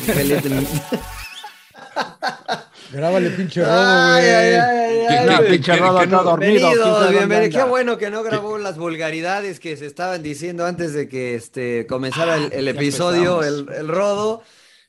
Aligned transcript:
Grábale, 2.92 3.30
pinche 3.30 3.62
rodo, 3.62 3.72
Ay, 3.72 4.22
güey. 4.22 4.34
ay, 4.34 4.54
ay, 4.54 4.58
ay, 4.58 5.06
¿Qué- 5.06 5.14
ay. 5.30 5.36
qué- 5.38 5.44
Pinche 5.50 5.76
Rodo 5.76 6.02
está 6.02 6.16
no- 6.16 6.22
dormido. 6.24 6.50
Bienvenidos, 6.52 6.82
¿quién 6.82 6.94
sabe 6.94 7.04
dónde 7.04 7.18
bienvenidos. 7.18 7.62
Qué 7.64 7.68
bueno 7.70 7.98
que 7.98 8.10
no 8.10 8.22
grabó 8.24 8.58
las 8.58 8.76
vulgaridades 8.78 9.60
que 9.60 9.76
se 9.76 9.86
estaban 9.86 10.22
diciendo 10.22 10.66
antes 10.66 10.92
de 10.92 11.08
que 11.08 11.34
este, 11.36 11.86
comenzara 11.86 12.34
el, 12.36 12.52
el 12.52 12.64
ya 12.64 12.70
episodio, 12.72 13.42
el, 13.44 13.86
rodo. 13.88 14.42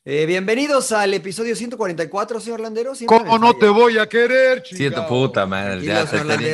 Eh, 0.03 0.26
bienvenidos 0.26 0.92
al 0.94 1.14
episodio 1.14 1.56
144, 1.56 2.40
señor 2.40 2.59
Landero. 2.59 2.96
Siempre 2.96 3.16
¿Cómo 3.20 3.38
no 3.38 3.53
te 3.56 3.68
voy 3.70 4.00
a 4.00 4.09
querer, 4.09 4.64
chingado? 4.64 5.03
tu 5.03 5.08
puta 5.08 5.46
madre. 5.46 5.84
Ya 5.84 6.08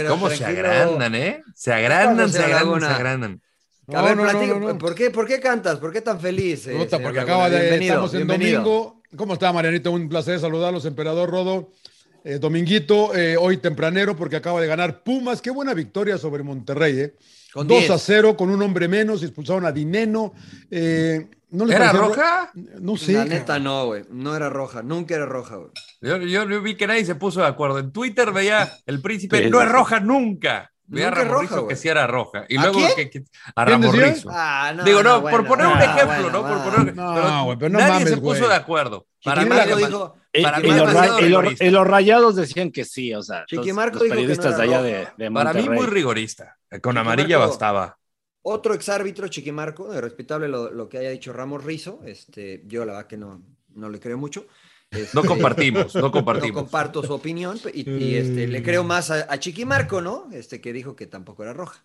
¿Cómo 0.10 0.30
se 0.30 0.44
agrandan, 0.44 1.16
eh? 1.16 1.44
Se 1.56 1.72
agrandan, 1.72 2.30
se 2.30 2.44
agrandan, 2.44 2.82
se 2.82 2.88
agrandan. 2.88 3.42
A 3.94 4.02
ver, 4.02 4.18
No, 4.18 4.26
no, 4.26 4.32
platica, 4.32 4.54
no, 4.54 4.60
no. 4.74 4.78
¿por, 4.78 4.94
qué, 4.94 5.12
¿por 5.12 5.26
qué 5.26 5.40
cantas? 5.40 5.80
¿Por 5.80 5.94
qué 5.94 6.02
tan 6.02 6.20
feliz? 6.20 6.68
eh, 6.68 6.88
porque 7.02 7.20
acaba 7.22 7.50
de. 7.50 7.60
Bienvenido, 7.60 7.94
Estamos 7.94 8.14
en 8.14 8.28
bienvenido. 8.28 8.62
domingo. 8.64 9.02
¿Cómo 9.16 9.34
está, 9.34 9.54
Marianito? 9.54 9.92
Un 9.94 10.10
placer 10.10 10.40
saludarlos, 10.40 10.84
emperador 10.86 11.30
Rodo. 11.30 11.72
Eh, 12.26 12.40
Dominguito, 12.40 13.16
eh, 13.16 13.38
hoy 13.38 13.58
tempranero, 13.58 14.18
porque 14.18 14.36
acaba 14.36 14.60
de 14.60 14.68
ganar 14.68 15.04
Pumas. 15.04 15.42
Qué 15.42 15.50
buena 15.50 15.74
victoria 15.74 16.18
sobre 16.18 16.44
Monterrey, 16.44 17.00
¿eh? 17.00 17.16
Con 17.54 17.66
2 17.70 17.80
10. 17.80 17.92
a 17.92 17.98
0, 17.98 18.36
con 18.36 18.50
un 18.50 18.62
hombre 18.62 18.90
menos, 18.90 19.24
expulsaron 19.24 19.66
a 19.66 19.72
Dineno. 19.72 20.34
Eh, 20.70 21.30
¿no 21.52 21.64
les 21.64 21.78
¿Era 21.78 21.94
roja? 21.94 22.52
No 22.82 22.98
sé. 22.98 23.14
La 23.14 23.24
neta 23.24 23.58
no, 23.60 23.86
güey. 23.86 24.04
No 24.12 24.36
era 24.36 24.50
roja. 24.50 24.84
Nunca 24.84 25.16
era 25.16 25.26
roja, 25.26 25.56
güey. 25.56 25.72
Yo, 26.02 26.18
yo 26.18 26.46
no 26.46 26.62
vi 26.62 26.76
que 26.76 26.88
nadie 26.88 27.06
se 27.06 27.16
puso 27.16 27.40
de 27.40 27.48
acuerdo. 27.48 27.80
En 27.80 27.94
Twitter 27.94 28.34
veía 28.34 28.70
el 28.86 29.02
príncipe, 29.02 29.50
no 29.50 29.62
es 29.62 29.70
roja 29.70 30.02
nunca. 30.02 30.74
Veía 30.90 31.10
a 31.10 31.12
Rizzo 31.12 31.68
que 31.68 31.76
sí 31.76 31.90
era 31.90 32.08
roja. 32.08 32.46
Y 32.48 32.58
¿A 32.58 32.62
luego 32.62 32.78
quién? 32.80 32.96
que, 32.96 33.10
que- 33.10 33.24
a. 33.56 33.66
Rizzo. 33.66 34.30
Ah, 34.32 34.74
no, 34.76 34.84
Digo, 34.86 35.04
no, 35.04 35.16
no, 35.18 35.22
por 35.22 35.32
bueno, 35.32 35.48
poner 35.48 35.68
un 35.68 35.74
no, 35.74 35.80
ejemplo, 35.82 36.06
bueno, 36.06 36.30
¿no? 36.30 36.42
Por 36.64 36.74
poner, 36.74 36.96
No, 36.96 37.44
güey, 37.46 37.58
pero 37.58 37.70
no 37.70 37.80
nadie 37.80 37.94
mames, 37.94 38.10
se 38.10 38.18
puso 38.18 38.38
güey. 38.40 38.50
de 38.50 38.56
acuerdo. 38.56 39.06
Para 39.24 39.42
mí, 39.44 39.50
además- 39.52 39.78
dijo, 39.90 40.16
Y, 40.34 40.44
Para 40.44 40.60
y 40.60 40.64
mí 40.64 40.70
los, 40.70 40.78
y 40.80 40.94
los- 40.94 41.20
rigorista. 41.22 41.66
y 41.66 41.70
los 41.72 41.88
rayados 41.88 42.36
decían 42.36 42.72
que 42.72 42.86
sí, 42.86 43.14
o 43.14 43.24
sea, 43.24 43.44
Chiqui 43.48 43.68
los- 43.68 43.76
Marco 43.76 43.94
los 43.96 44.04
dijo 44.04 44.16
que 44.16 44.22
no 44.22 44.28
periodistas 44.28 44.46
era 44.54 44.58
de 44.58 44.64
allá 44.64 44.78
roja. 44.78 45.14
de, 45.18 45.26
de 45.26 45.32
para 45.32 45.54
mí 45.54 45.60
Monterrey. 45.62 45.80
muy 45.80 45.86
rigorista. 45.88 46.58
Con 46.70 46.80
Chiquimarco- 46.96 47.00
amarilla 47.00 47.38
bastaba. 47.40 47.98
Otro 48.44 48.74
exárbitro, 48.74 49.28
Chiquimarco, 49.28 49.90
de 49.92 50.00
respetable 50.00 50.48
lo, 50.48 50.72
lo 50.72 50.88
que 50.88 51.00
haya 51.00 51.10
dicho 51.10 51.34
Ramos 51.34 51.64
Rizo. 51.66 52.00
Este, 52.06 52.62
yo 52.66 52.86
la 52.86 52.94
verdad 52.94 53.08
que 53.08 53.18
no, 53.18 53.42
no 53.74 53.90
le 53.90 54.00
creo 54.00 54.18
mucho. 54.18 54.46
Este, 54.92 55.10
No 55.14 55.24
compartimos, 55.24 55.94
no 55.96 56.02
No 56.02 56.12
compartimos. 56.12 56.62
comparto 56.64 57.04
su 57.04 57.14
opinión 57.14 57.60
y, 57.74 57.90
y, 57.90 58.16
este, 58.16 58.48
le 58.48 58.64
creo 58.64 58.84
más 58.84 59.12
a, 59.12 59.26
a 59.32 59.40
Chiquimarco, 59.40 60.02
¿no? 60.02 60.30
Este, 60.32 60.62
que 60.62 60.72
dijo 60.74 60.96
que 60.96 61.08
tampoco 61.08 61.44
era 61.44 61.54
roja. 61.54 61.84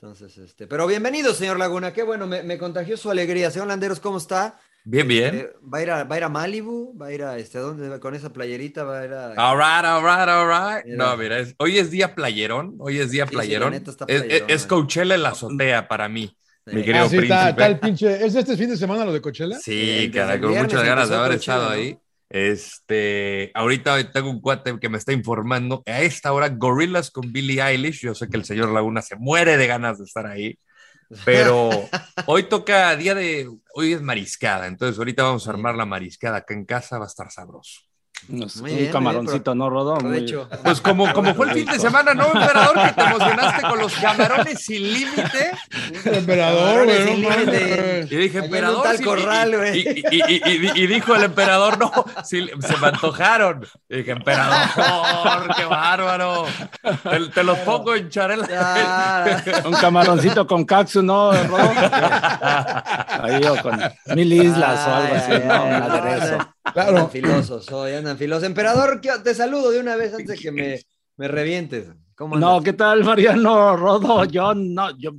Entonces, 0.00 0.38
este, 0.38 0.68
pero 0.68 0.86
bienvenido, 0.86 1.34
señor 1.34 1.58
Laguna. 1.58 1.92
Qué 1.92 2.04
bueno, 2.04 2.26
me, 2.28 2.44
me 2.44 2.56
contagió 2.56 2.96
su 2.96 3.10
alegría. 3.10 3.50
Señor 3.50 3.66
Landeros, 3.66 3.98
¿cómo 3.98 4.18
está? 4.18 4.60
Bien, 4.84 5.08
bien. 5.08 5.34
Eh, 5.34 5.48
¿va, 5.62 5.78
a 5.78 5.82
ir 5.82 5.90
a, 5.90 6.04
¿Va 6.04 6.14
a 6.14 6.18
ir 6.18 6.24
a 6.24 6.28
Malibu? 6.28 6.96
¿Va 6.96 7.06
a 7.06 7.12
ir 7.12 7.24
a, 7.24 7.36
este, 7.36 7.58
a 7.58 7.62
dónde? 7.62 7.88
va? 7.88 7.98
Con 7.98 8.14
esa 8.14 8.32
playerita 8.32 8.84
va 8.84 9.00
a 9.00 9.04
ir 9.04 9.12
a... 9.12 9.26
All 9.36 9.58
right, 9.58 9.84
all 9.84 10.02
right, 10.04 10.28
all 10.28 10.46
right. 10.48 10.84
Mira. 10.86 10.96
No, 10.96 11.16
mira, 11.16 11.38
es- 11.40 11.56
hoy 11.58 11.78
es 11.78 11.90
día 11.90 12.14
playerón. 12.14 12.76
Hoy 12.78 13.00
es 13.00 13.10
día 13.10 13.24
Sí, 13.24 13.30
sí, 13.30 13.34
playerón. 13.34 13.72
la 13.72 13.78
neta 13.80 13.90
está 13.90 14.04
es, 14.08 14.22
playerón, 14.22 14.50
es 14.50 14.64
eh. 14.64 14.68
Coachella 14.68 15.14
en 15.16 15.22
la 15.24 15.28
azotea 15.30 15.88
para 15.88 16.08
mí. 16.08 16.28
Sí. 16.64 16.76
Mi 16.76 16.84
querido 16.84 17.04
Ah, 17.06 17.08
sí, 17.08 17.16
está, 17.16 17.26
príncipe. 17.26 17.50
está 17.50 17.66
el 17.66 17.80
pinche. 17.80 18.26
¿Es 18.26 18.34
este 18.36 18.56
fin 18.56 18.70
de 18.70 18.76
semana 18.76 19.04
lo 19.04 19.12
de 19.12 19.20
Coachella? 19.20 19.58
Sí, 19.58 20.10
cara, 20.14 20.40
con 20.40 20.50
muchas 20.56 20.84
ganas 20.84 21.08
de 21.08 21.16
haber 21.16 21.30
Coachella, 21.32 21.54
estado 21.56 21.64
¿no? 21.64 21.70
ahí. 21.74 21.98
Este, 22.30 23.50
ahorita 23.54 24.12
tengo 24.12 24.30
un 24.30 24.40
cuate 24.40 24.78
que 24.80 24.88
me 24.88 24.98
está 24.98 25.12
informando. 25.12 25.82
A 25.86 26.02
esta 26.02 26.32
hora, 26.32 26.48
Gorillas 26.50 27.10
con 27.10 27.32
Billie 27.32 27.62
Eilish. 27.62 28.00
Yo 28.02 28.14
sé 28.14 28.28
que 28.28 28.36
el 28.36 28.44
señor 28.44 28.70
Laguna 28.70 29.02
se 29.02 29.16
muere 29.16 29.56
de 29.56 29.66
ganas 29.66 29.98
de 29.98 30.04
estar 30.04 30.26
ahí. 30.26 30.58
Pero 31.24 31.70
hoy 32.26 32.44
toca 32.44 32.94
día 32.96 33.14
de. 33.14 33.48
Hoy 33.74 33.94
es 33.94 34.02
mariscada. 34.02 34.66
Entonces, 34.66 34.98
ahorita 34.98 35.22
vamos 35.24 35.46
a 35.48 35.50
armar 35.50 35.74
la 35.76 35.86
mariscada 35.86 36.38
acá 36.38 36.54
en 36.54 36.64
casa. 36.66 36.98
Va 36.98 37.06
a 37.06 37.08
estar 37.08 37.30
sabroso. 37.30 37.87
Muy 38.28 38.72
un 38.72 38.76
bien, 38.78 38.92
camaroncito, 38.92 39.54
¿no, 39.54 39.70
Rodó? 39.70 39.94
Muy- 39.94 40.02
Provecho. 40.02 40.48
Pues 40.64 40.80
como, 40.82 41.10
como 41.14 41.34
fue 41.34 41.46
el 41.46 41.52
fin 41.54 41.66
de 41.66 41.78
semana, 41.78 42.12
¿no, 42.14 42.26
emperador? 42.26 42.74
Que 42.84 42.92
te 42.92 43.00
emocionaste 43.02 43.62
con 43.68 43.78
los 43.78 43.92
camarones 44.02 44.60
sin 44.64 44.82
límite. 44.92 45.50
Emperador, 46.04 46.84
güey. 46.84 47.06
sin 47.06 47.22
no 47.22 47.28
mames, 47.30 47.46
límite. 47.46 48.06
güey. 48.08 48.14
Y 48.14 48.16
dije, 48.24 48.38
emperador. 48.38 48.82
tal 48.82 48.98
sí", 48.98 49.04
corral, 49.04 49.52
y- 49.52 49.56
güey. 49.56 49.78
y, 49.80 50.04
y- 50.10 50.32
y- 50.34 50.42
y- 50.44 50.82
y 50.82 50.86
dijo 50.88 51.14
el 51.14 51.24
emperador, 51.24 51.78
no, 51.78 51.90
sí, 52.24 52.48
se 52.60 52.76
me 52.76 52.86
antojaron. 52.88 53.66
Y 53.88 53.96
dije, 53.98 54.10
emperador, 54.10 55.54
qué 55.56 55.64
bárbaro. 55.64 56.44
Te, 57.10 57.20
te 57.28 57.44
los 57.44 57.58
pongo 57.60 57.94
en 57.94 58.10
charela. 58.10 59.42
Un 59.64 59.72
camaroncito 59.74 60.46
con 60.46 60.64
caxu, 60.64 61.02
¿no, 61.02 61.32
Rodó? 61.32 61.70
Ahí 63.22 63.42
o 63.44 63.56
con 63.62 63.80
mil 64.14 64.32
islas 64.32 64.86
o 64.86 64.94
algo 64.94 65.14
así, 65.14 65.32
no, 65.46 65.66
nada 65.68 66.00
de 66.02 66.18
eso. 66.18 66.38
Claro. 66.72 66.90
Andan 66.90 67.10
filosos 67.10 67.70
hoy, 67.72 67.92
andan 67.92 68.16
filosos. 68.18 68.44
Emperador, 68.44 69.00
¿qué- 69.00 69.10
te 69.22 69.34
saludo 69.34 69.70
de 69.70 69.80
una 69.80 69.96
vez 69.96 70.12
antes 70.14 70.28
de 70.28 70.36
que 70.36 70.50
me, 70.52 70.80
me 71.16 71.28
revientes. 71.28 71.88
¿Cómo 72.16 72.36
No? 72.36 72.60
¿qué 72.62 72.72
tal, 72.72 73.04
Mariano 73.04 73.76
Rodo? 73.76 74.24
Yo 74.24 74.52
no, 74.54 74.90
yo 74.98 75.12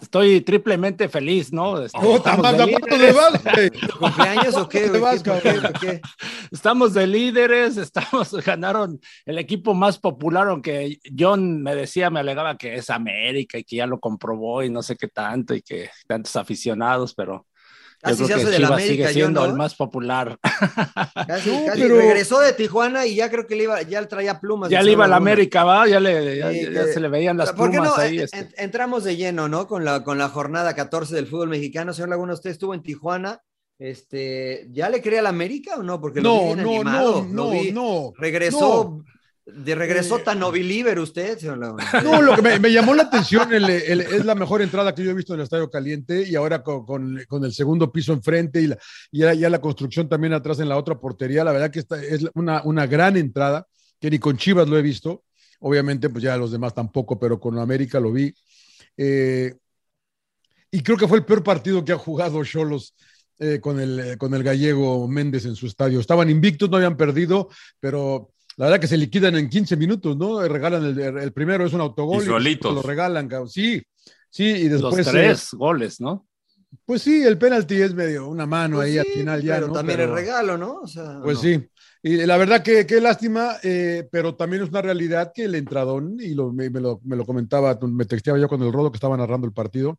estoy 0.00 0.42
triplemente 0.42 1.08
feliz, 1.08 1.52
¿no? 1.52 1.80
Este, 1.80 1.98
Puta 1.98 2.16
estamos, 2.16 2.42
madre, 2.42 2.56
de 2.58 2.62
¿a 2.64 2.66
cuánto 2.78 2.88
le 2.88 2.96
líderes, 2.98 3.16
vas, 3.16 3.44
güey? 3.54 3.70
¿Cumpleaños 3.98 4.56
o 4.56 4.68
qué? 4.68 4.88
Vas, 4.90 5.22
¿Qué, 5.22 5.32
qué? 5.80 6.00
estamos 6.52 6.92
de 6.92 7.06
líderes, 7.06 7.78
estamos, 7.78 8.32
ganaron 8.44 9.00
el 9.24 9.38
equipo 9.38 9.72
más 9.72 9.98
popular, 9.98 10.48
aunque 10.48 10.98
John 11.18 11.62
me 11.62 11.74
decía, 11.74 12.10
me 12.10 12.20
alegaba 12.20 12.58
que 12.58 12.74
es 12.74 12.90
América 12.90 13.56
y 13.56 13.64
que 13.64 13.76
ya 13.76 13.86
lo 13.86 13.98
comprobó 13.98 14.62
y 14.62 14.68
no 14.68 14.82
sé 14.82 14.96
qué 14.96 15.08
tanto 15.08 15.54
y 15.54 15.62
que 15.62 15.88
tantos 16.06 16.36
aficionados, 16.36 17.14
pero 17.14 17.46
yo 18.10 18.16
creo 18.16 18.26
se 18.28 18.34
que 18.34 18.40
hace 18.40 18.50
de 18.50 18.58
la 18.58 18.68
América, 18.68 18.88
sigue 18.92 19.04
yo, 19.04 19.08
siendo 19.12 19.40
¿no? 19.40 19.46
el 19.46 19.52
más 19.54 19.74
popular. 19.74 20.38
Casi, 21.26 21.50
No, 21.50 21.66
casi 21.66 21.82
pero- 21.82 21.96
regresó 21.96 22.40
de 22.40 22.52
Tijuana 22.52 23.06
y 23.06 23.14
ya 23.16 23.30
creo 23.30 23.46
que 23.46 23.56
le 23.56 23.64
iba, 23.64 23.82
ya 23.82 24.06
traía 24.06 24.40
plumas. 24.40 24.68
ya 24.70 24.82
le 24.82 24.92
iba 24.92 25.04
a 25.04 25.08
la. 25.08 25.16
América, 25.16 25.64
¿va? 25.64 25.86
Ya, 25.88 26.00
le, 26.00 26.36
ya, 26.38 26.50
Sí, 26.50 26.60
ya 26.72 26.84
que- 26.84 26.92
se 26.92 27.00
le 27.00 27.08
veían 27.08 27.36
las 27.38 27.52
¿Por 27.52 27.70
qué 27.70 27.76
plumas 27.78 27.96
no? 27.96 28.02
ahí. 28.02 28.18
Este. 28.18 28.38
en- 28.38 28.48
entramos 28.58 29.04
de 29.04 29.16
lleno, 29.16 29.48
¿no? 29.48 29.66
Con 29.66 29.84
la, 29.84 30.04
con 30.04 30.18
la 30.18 30.28
jornada 30.28 30.74
14 30.74 31.14
del 31.14 31.26
fútbol 31.26 31.48
mexicano. 31.48 31.92
Señor 31.92 32.08
Laguna, 32.10 32.34
¿usted 32.34 32.50
estuvo 32.50 32.74
en 32.74 32.82
Tijuana? 32.82 33.40
Este, 33.78 34.66
¿Ya 34.70 34.88
le 34.88 35.02
cree 35.02 35.18
a 35.18 35.22
la 35.22 35.28
América 35.30 35.76
o 35.76 35.82
no? 35.82 36.00
Porque 36.00 36.20
lo 36.20 36.32
vi 36.32 36.38
No, 36.38 36.44
bien 36.54 36.62
no, 36.62 36.70
animado, 36.74 37.26
no, 37.28 37.44
no, 37.44 37.50
vi- 37.50 37.72
no. 37.72 38.12
Regresó, 38.16 39.02
de 39.46 39.74
regresó 39.74 40.18
Eh, 40.18 40.22
tan 40.24 40.38
novilíver 40.38 40.98
usted, 40.98 41.38
señor. 41.38 41.58
No, 41.58 42.22
lo 42.22 42.34
que 42.34 42.42
me, 42.42 42.58
me 42.58 42.72
llamó 42.72 42.94
la 42.94 43.02
atención 43.04 43.52
el- 43.52 43.68
el- 43.68 44.00
es 44.00 44.24
la 44.24 44.34
mejor 44.34 44.62
entrada 44.62 44.94
que 44.94 45.04
yo 45.04 45.10
he 45.10 45.14
visto 45.14 45.34
en 45.34 45.40
el 45.40 45.44
Estadio 45.44 45.68
Caliente 45.70 46.26
y 46.26 46.34
ahora 46.34 46.62
con, 46.62 46.86
con- 46.86 47.22
con 47.28 47.44
el 47.44 47.52
segundo 47.52 47.92
piso 47.92 48.12
enfrente 48.14 48.62
y, 48.62 48.68
la, 48.68 48.78
y 49.10 49.18
ya, 49.20 49.34
ya 49.34 49.50
la 49.50 49.60
construcción 49.60 50.08
también 50.08 50.32
atrás 50.32 50.60
en 50.60 50.68
la 50.68 50.78
otra 50.78 50.98
portería. 50.98 51.44
La 51.44 51.52
verdad 51.52 51.70
que 51.70 51.80
esta 51.80 52.02
es 52.02 52.24
una, 52.34 52.62
una 52.64 52.86
gran 52.86 53.16
entrada, 53.18 53.66
que 54.00 54.10
ni 54.10 54.18
con 54.18 54.36
Chivas 54.36 54.68
lo 54.68 54.78
he 54.78 54.82
visto. 54.82 55.24
Obviamente, 55.60 56.08
pues 56.10 56.24
ya 56.24 56.36
los 56.36 56.50
demás 56.50 56.74
tampoco, 56.74 57.18
pero 57.18 57.38
con 57.38 57.58
América 57.58 58.00
lo 58.00 58.12
vi. 58.12 58.34
Eh, 58.96 59.54
y 60.70 60.82
creo 60.82 60.96
que 60.96 61.06
fue 61.08 61.18
el 61.18 61.24
peor 61.24 61.42
partido 61.42 61.84
que 61.84 61.92
ha 61.92 61.98
jugado 61.98 62.42
Cholos 62.44 62.94
eh, 63.38 63.60
con, 63.60 63.78
el, 63.80 64.16
con 64.18 64.34
el 64.34 64.42
gallego 64.42 65.06
Méndez 65.06 65.44
en 65.44 65.54
su 65.54 65.66
estadio. 65.66 66.00
Estaban 66.00 66.28
invictos, 66.30 66.68
no 66.70 66.76
habían 66.76 66.96
perdido, 66.96 67.48
pero 67.80 68.30
la 68.56 68.66
verdad 68.66 68.80
que 68.80 68.86
se 68.86 68.96
liquidan 68.96 69.36
en 69.36 69.48
15 69.48 69.76
minutos, 69.76 70.16
¿no? 70.16 70.40
Regalan 70.46 70.84
el, 70.84 70.98
el 71.18 71.32
primero, 71.32 71.66
es 71.66 71.72
un 71.72 71.80
autogol. 71.80 72.22
Y 72.22 72.26
solitos. 72.26 72.74
Lo 72.74 72.82
regalan, 72.82 73.28
cabrón. 73.28 73.48
Sí, 73.48 73.82
sí, 74.30 74.44
y 74.44 74.68
después. 74.68 74.96
Los 74.98 75.06
tres 75.08 75.48
goles, 75.52 76.00
¿no? 76.00 76.26
Pues 76.84 77.02
sí, 77.02 77.22
el 77.22 77.38
penalti 77.38 77.76
es 77.80 77.94
medio 77.94 78.26
una 78.28 78.46
mano 78.46 78.76
Pues 78.76 78.86
ahí 78.88 78.92
sí, 78.94 78.98
al 78.98 79.06
final 79.06 79.42
ya. 79.42 79.54
Pero 79.54 79.66
¿no? 79.68 79.72
también 79.74 79.98
Pero- 79.98 80.10
es 80.16 80.20
regalo, 80.20 80.58
¿no? 80.58 80.80
O 80.80 80.86
sea, 80.88 81.20
Pues 81.22 81.36
no. 81.36 81.42
sí. 81.42 81.64
Y 82.02 82.16
la 82.26 82.36
verdad 82.36 82.62
que 82.62 82.84
qué 82.84 83.00
lástima, 83.00 83.56
eh, 83.62 84.06
pero 84.10 84.34
también 84.34 84.62
es 84.64 84.68
una 84.68 84.82
realidad 84.82 85.32
que 85.34 85.44
el 85.44 85.54
entradón, 85.54 86.16
y 86.20 86.34
lo- 86.34 86.52
me, 86.52 86.68
me 86.70 86.80
lo, 86.80 87.00
me 87.04 87.16
lo 87.16 87.24
comentaba, 87.24 87.78
me 87.80 88.04
texteaba 88.04 88.38
yo 88.38 88.48
con 88.48 88.60
el 88.62 88.72
Rodo 88.72 88.90
que 88.90 88.96
estaba 88.96 89.16
narrando 89.16 89.46
el 89.46 89.52
partido, 89.54 89.98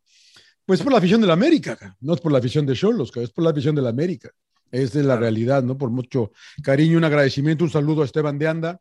pues 0.64 0.82
por 0.82 0.92
la 0.92 0.98
afición 0.98 1.20
de 1.20 1.26
la 1.26 1.32
América, 1.32 1.74
ca. 1.76 1.96
no 2.00 2.14
es 2.14 2.20
por 2.20 2.30
la 2.30 2.38
afición 2.38 2.64
de 2.66 2.74
Cholos, 2.74 3.10
es 3.16 3.30
por 3.30 3.42
la 3.44 3.50
afición 3.50 3.74
de 3.74 3.82
la 3.82 3.88
América. 3.90 4.30
Esa 4.70 4.98
es 5.00 5.04
la 5.06 5.16
realidad, 5.16 5.62
¿no? 5.62 5.76
Por 5.78 5.90
mucho 5.90 6.32
cariño, 6.62 6.98
un 6.98 7.04
agradecimiento, 7.04 7.64
un 7.64 7.70
saludo 7.70 8.02
a 8.02 8.04
Esteban 8.04 8.38
de 8.38 8.48
Anda, 8.48 8.80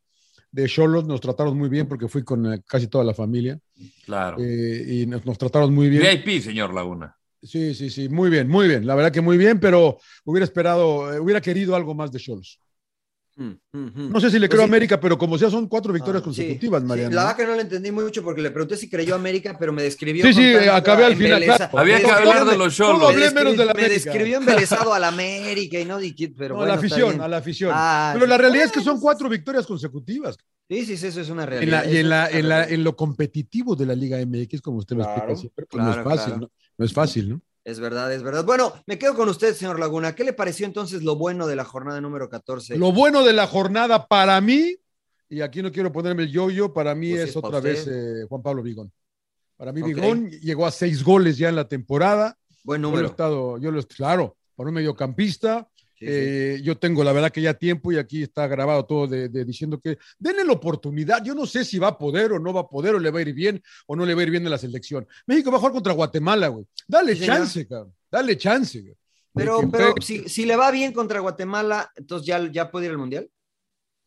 de 0.52 0.68
Cholos, 0.68 1.06
nos 1.06 1.22
trataron 1.22 1.58
muy 1.58 1.70
bien 1.70 1.88
porque 1.88 2.08
fui 2.08 2.24
con 2.24 2.54
eh, 2.54 2.62
casi 2.66 2.88
toda 2.88 3.04
la 3.04 3.14
familia 3.14 3.60
Claro. 4.06 4.38
eh, 4.40 4.86
y 4.88 5.06
nos, 5.06 5.26
nos 5.26 5.38
trataron 5.38 5.74
muy 5.74 5.90
bien. 5.90 6.02
VIP, 6.02 6.42
señor 6.42 6.74
Laguna. 6.74 7.16
Sí, 7.44 7.76
sí, 7.76 7.90
sí, 7.90 8.10
muy 8.10 8.30
bien, 8.30 8.48
muy 8.48 8.68
bien. 8.68 8.88
La 8.88 8.96
verdad 8.96 9.12
que 9.12 9.22
muy 9.22 9.38
bien, 9.38 9.60
pero 9.60 10.00
hubiera 10.24 10.46
esperado, 10.46 11.14
eh, 11.14 11.20
hubiera 11.20 11.42
querido 11.42 11.76
algo 11.76 11.94
más 11.94 12.12
de 12.12 12.20
Cholos. 12.20 12.60
Mm, 13.38 13.52
mm, 13.74 13.78
mm. 13.78 14.12
No 14.14 14.20
sé 14.22 14.30
si 14.32 14.40
le 14.40 14.48
Pues 14.48 14.52
creo 14.52 14.62
a. 14.62 14.66
América, 14.66 14.98
pero 15.00 15.18
como 15.18 15.38
sea, 15.38 15.50
son 15.50 15.68
cuatro 15.68 15.92
victorias 15.92 16.22
Ah, 16.26 16.32
sí, 16.32 16.42
consecutivas, 16.42 16.82
sí, 16.82 16.88
Mariano. 16.88 17.16
la 17.16 17.24
verdad 17.24 17.36
que 17.38 17.46
no 17.46 17.56
le 17.56 17.62
entendí 17.64 17.92
mucho 17.92 18.24
porque 18.24 18.42
le 18.42 18.50
pregunté 18.52 18.78
si 18.78 18.90
creyó 18.90 19.14
América, 19.16 19.58
pero 19.60 19.74
me 19.74 19.84
describió. 19.84 20.26
Sí, 20.26 20.34
sí, 20.34 20.54
acabé 20.72 21.04
al 21.04 21.16
final, 21.18 21.44
claro. 21.44 21.78
Había 21.78 21.98
Me 21.98 22.04
que 22.04 22.12
hablar 22.12 22.46
de 22.46 22.58
los 22.58 22.74
Solo 22.76 22.94
Cholos. 22.94 23.10
hablé 23.10 23.32
menos 23.32 23.58
de 23.58 23.66
la 23.66 23.74
Me 23.74 23.82
América. 23.84 24.12
describió 24.12 24.38
embelesado 24.38 24.94
a 24.94 25.00
la 25.00 25.10
América 25.10 25.80
y 25.80 25.86
no 25.86 25.98
di 25.98 26.14
pero 26.38 26.54
No, 26.56 26.60
bueno, 26.60 26.72
a 26.72 26.76
la 26.76 26.80
afición, 26.80 27.22
a 27.22 27.28
la 27.28 27.38
afición. 27.38 27.72
Ah, 27.74 28.12
pero 28.14 28.26
la 28.26 28.38
realidad 28.38 28.66
es 28.66 28.72
que 28.72 28.82
son 28.82 29.00
cuatro 29.02 29.28
victorias 29.28 29.68
consecutivas. 29.68 30.38
Sí, 30.70 30.86
sí, 30.86 30.98
sí, 30.98 31.08
eso 31.08 31.22
es 31.22 31.30
una 31.30 31.44
En 31.44 31.50
realidad. 31.50 31.84
la- 31.86 31.92
y 31.92 31.98
en, 31.98 32.00
eso 32.00 32.10
la, 32.10 32.26
es 32.26 32.30
una 32.32 32.40
en, 32.40 32.50
la- 32.50 32.64
en 32.70 32.84
lo 32.86 32.96
competitivo 32.96 33.76
de 33.76 33.86
la 33.86 33.96
Liga 33.96 34.18
MX, 34.26 34.62
como 34.62 34.78
usted 34.78 34.96
lo 34.96 35.04
Claro, 35.04 35.20
explica 35.20 35.40
siempre, 35.42 35.66
pues 35.70 35.84
no 35.84 35.92
es 35.92 35.98
fácil, 35.98 36.26
claro. 36.34 36.38
¿no? 36.42 36.52
No 36.78 36.86
es 36.86 36.94
fácil, 36.94 37.30
¿no? 37.30 37.42
Es 37.66 37.80
verdad, 37.80 38.14
es 38.14 38.22
verdad. 38.22 38.46
Bueno, 38.46 38.74
me 38.86 39.00
quedo 39.00 39.16
con 39.16 39.28
usted, 39.28 39.56
señor 39.56 39.80
Laguna. 39.80 40.14
¿Qué 40.14 40.24
le 40.24 40.34
pareció 40.34 40.68
entonces 40.68 41.02
lo 41.04 41.16
bueno 41.16 41.48
de 41.48 41.56
la 41.56 41.66
jornada 41.66 42.00
número 42.00 42.30
14? 42.30 42.78
Lo 42.78 42.92
bueno 42.92 43.24
de 43.24 43.34
la 43.34 43.48
jornada 43.48 44.08
para 44.08 44.40
mí, 44.40 44.76
y 45.30 45.42
aquí 45.42 45.64
no 45.64 45.72
quiero 45.72 45.92
ponerme 45.92 46.24
el 46.24 46.32
yo-yo, 46.32 46.72
para 46.72 46.94
mí 46.94 47.10
Pues 47.12 47.30
es 47.30 47.36
otra 47.36 47.58
usted. 47.58 47.64
vez 47.64 47.88
eh, 47.88 48.26
Juan 48.30 48.44
Pablo 48.44 48.62
Vigón. 48.62 48.92
Para 49.58 49.72
mí 49.72 49.82
Ok. 49.82 49.88
Vigón 49.88 50.30
llegó 50.30 50.68
a 50.68 50.72
seis 50.72 51.04
goles 51.04 51.38
ya 51.40 51.50
en 51.50 51.56
la 51.56 51.68
temporada. 51.68 52.38
Buen 52.64 52.82
Yo 52.82 52.88
lo 52.88 52.90
he 52.90 52.92
número. 52.92 53.08
estado, 53.10 53.58
yo 53.58 53.72
lo 53.72 53.80
he- 53.80 53.86
claro, 53.88 54.38
para 54.56 54.70
un 54.70 54.76
mediocampista. 54.76 55.68
Sí, 55.98 56.06
sí. 56.06 56.12
eh, 56.12 56.60
yo 56.62 56.78
tengo 56.78 57.04
la 57.04 57.14
verdad 57.14 57.32
que 57.32 57.42
ya 57.42 57.54
tiempo 57.54 57.92
y 57.92 57.98
aquí 57.98 58.24
está 58.24 58.48
grabado 58.48 58.86
todo 58.86 59.08
de, 59.08 59.30
de 59.30 59.46
diciendo 59.46 59.80
que 59.80 59.98
denle 60.20 60.44
la 60.44 60.52
oportunidad. 60.54 61.24
Yo 61.24 61.34
no 61.34 61.46
sé 61.46 61.64
si 61.64 61.80
va 61.80 61.88
a 61.90 61.98
poder 61.98 62.34
o 62.34 62.40
no 62.40 62.52
va 62.54 62.62
a 62.62 62.68
poder 62.68 62.96
o 62.96 63.00
le 63.00 63.10
va 63.12 63.20
a 63.20 63.22
ir 63.22 63.34
bien 63.34 63.62
o 63.88 63.96
no 63.96 64.06
le 64.06 64.14
va 64.14 64.20
a 64.22 64.24
ir 64.26 64.32
bien 64.32 64.44
en 64.44 64.50
la 64.52 64.58
selección. 64.58 65.08
México 65.26 65.52
va 65.52 65.58
a 65.58 65.60
jugar 65.60 65.74
contra 65.74 65.94
Guatemala, 65.94 66.50
güey. 66.50 66.66
Dale 66.88 67.16
Sí, 67.16 67.26
chance, 67.26 67.66
cabrón. 67.68 67.94
Dale 68.12 68.38
chance. 68.38 68.82
güey. 68.82 68.96
Pero, 69.34 69.70
pero 69.72 69.94
si, 70.02 70.28
si 70.30 70.46
le 70.46 70.56
va 70.56 70.72
bien 70.72 70.94
contra 70.94 71.20
Guatemala, 71.20 71.90
entonces 71.96 72.26
ya, 72.28 72.50
ya 72.52 72.72
puede 72.72 72.86
ir 72.86 72.92
al 72.92 72.98
Mundial. 72.98 73.30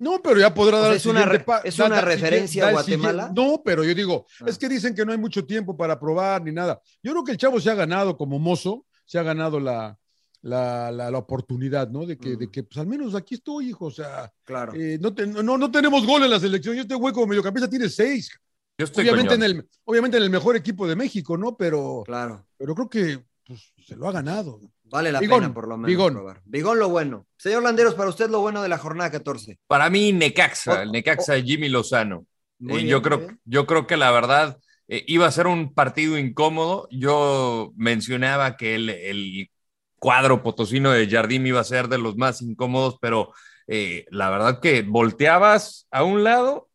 No, 0.01 0.21
pero 0.23 0.39
ya 0.39 0.55
podrá 0.55 0.77
O 0.79 0.81
dar 0.81 0.91
sea, 0.91 0.97
es 0.97 1.07
una 1.07 1.25
re- 1.27 1.45
es 1.65 1.79
una 1.79 1.89
da- 1.97 2.01
referencia 2.03 2.63
da 2.65 2.69
a 2.69 2.73
Guatemala. 2.73 3.33
No, 3.35 3.61
pero 3.65 3.83
yo 3.83 3.95
digo, 3.95 4.27
Ah. 4.41 4.45
es 4.47 4.57
que 4.57 4.69
dicen 4.69 4.95
que 4.95 5.05
no 5.05 5.11
hay 5.13 5.19
mucho 5.19 5.45
tiempo 5.45 5.77
para 5.77 5.99
probar 5.99 6.43
ni 6.45 6.53
nada. 6.53 6.81
Yo 7.03 7.13
creo 7.13 7.25
que 7.25 7.33
el 7.33 7.39
chavo 7.39 7.59
se 7.61 7.69
ha 7.71 7.75
ganado 7.75 8.17
como 8.17 8.39
mozo, 8.39 8.87
se 9.05 9.19
ha 9.19 9.23
ganado 9.25 9.59
la, 9.59 9.99
la, 10.49 10.91
la- 10.91 11.11
la 11.11 11.19
oportunidad, 11.19 11.89
¿no? 11.91 12.05
De 12.07 12.19
que, 12.19 12.31
Mm. 12.31 12.39
de 12.39 12.51
que, 12.51 12.63
pues 12.65 12.79
al 12.79 12.87
menos 12.87 13.15
aquí 13.15 13.35
estoy, 13.37 13.69
hijo. 13.71 13.87
O 13.87 13.91
sea, 13.91 14.33
Claro. 14.45 14.73
eh, 14.75 14.99
no, 15.01 15.15
te- 15.15 15.27
no, 15.27 15.57
no 15.59 15.71
tenemos 15.71 16.07
gol 16.07 16.25
en 16.25 16.31
la 16.31 16.41
selección. 16.41 16.77
Y 16.77 16.81
este 16.81 16.95
güey 16.95 17.13
como 17.15 17.27
mediocampista 17.29 17.69
tiene 17.71 17.89
seis. 17.89 18.31
Yo 18.79 18.85
estoy 18.85 19.09
Obviamente 19.09 19.35
en, 19.35 19.43
el, 19.43 19.69
obviamente 19.85 20.17
en 20.19 20.23
el 20.23 20.31
mejor 20.31 20.55
equipo 20.57 20.87
de 20.87 20.95
México, 20.97 21.37
¿no? 21.37 21.57
Pero, 21.57 22.03
Claro. 22.07 22.47
pero 22.57 22.75
creo 22.75 22.89
que 22.89 23.25
pues, 23.47 23.73
se 23.87 23.97
lo 23.97 24.09
ha 24.09 24.13
ganado. 24.13 24.61
Vale 24.85 25.11
la 25.13 25.21
Bigón, 25.21 25.41
pena 25.41 25.55
por 25.55 25.69
lo 25.69 25.77
menos 25.77 25.89
Bigón. 25.89 26.13
probar. 26.15 26.41
Bigón 26.45 26.79
lo 26.79 26.89
bueno. 26.89 27.27
Señor 27.37 27.63
Landeros, 27.63 27.95
para 27.95 28.09
usted 28.11 28.31
lo 28.31 28.41
bueno 28.41 28.63
de 28.63 28.69
la 28.69 28.79
jornada 28.79 29.11
14. 29.11 29.59
Para 29.67 29.91
mí, 29.91 30.13
Necaxa, 30.13 30.73
Oh, 30.79 30.83
el 30.83 30.93
Necaxa 30.93 31.35
de 31.35 31.43
Jimmy 31.43 31.69
Lozano. 31.69 32.25
Muy 32.61 32.73
Eh, 32.73 32.77
bien, 32.79 32.89
yo, 32.89 33.03
creo, 33.03 33.19
bien. 33.19 33.41
yo 33.45 33.67
creo 33.67 33.87
que 33.87 33.97
la 33.97 34.11
verdad 34.11 34.59
eh, 34.89 35.05
iba 35.07 35.27
a 35.27 35.31
ser 35.31 35.47
un 35.47 35.75
partido 35.75 36.17
incómodo. 36.19 36.89
Yo 36.91 37.73
mencionaba 37.77 38.57
que 38.57 38.75
el, 38.77 38.89
el 38.91 39.51
cuadro 39.99 40.43
potosino 40.43 40.91
de 40.93 41.09
Jardim 41.09 41.47
iba 41.47 41.61
a 41.61 41.65
ser 41.65 41.89
de 41.89 41.99
los 41.99 42.17
más 42.17 42.43
incómodos, 42.43 42.99
pero 43.01 43.33
eh, 43.67 44.07
la 44.11 44.31
verdad 44.31 44.61
que 44.61 44.83
volteabas 44.83 45.87
a 45.91 46.05
un 46.05 46.25
lado, 46.25 46.69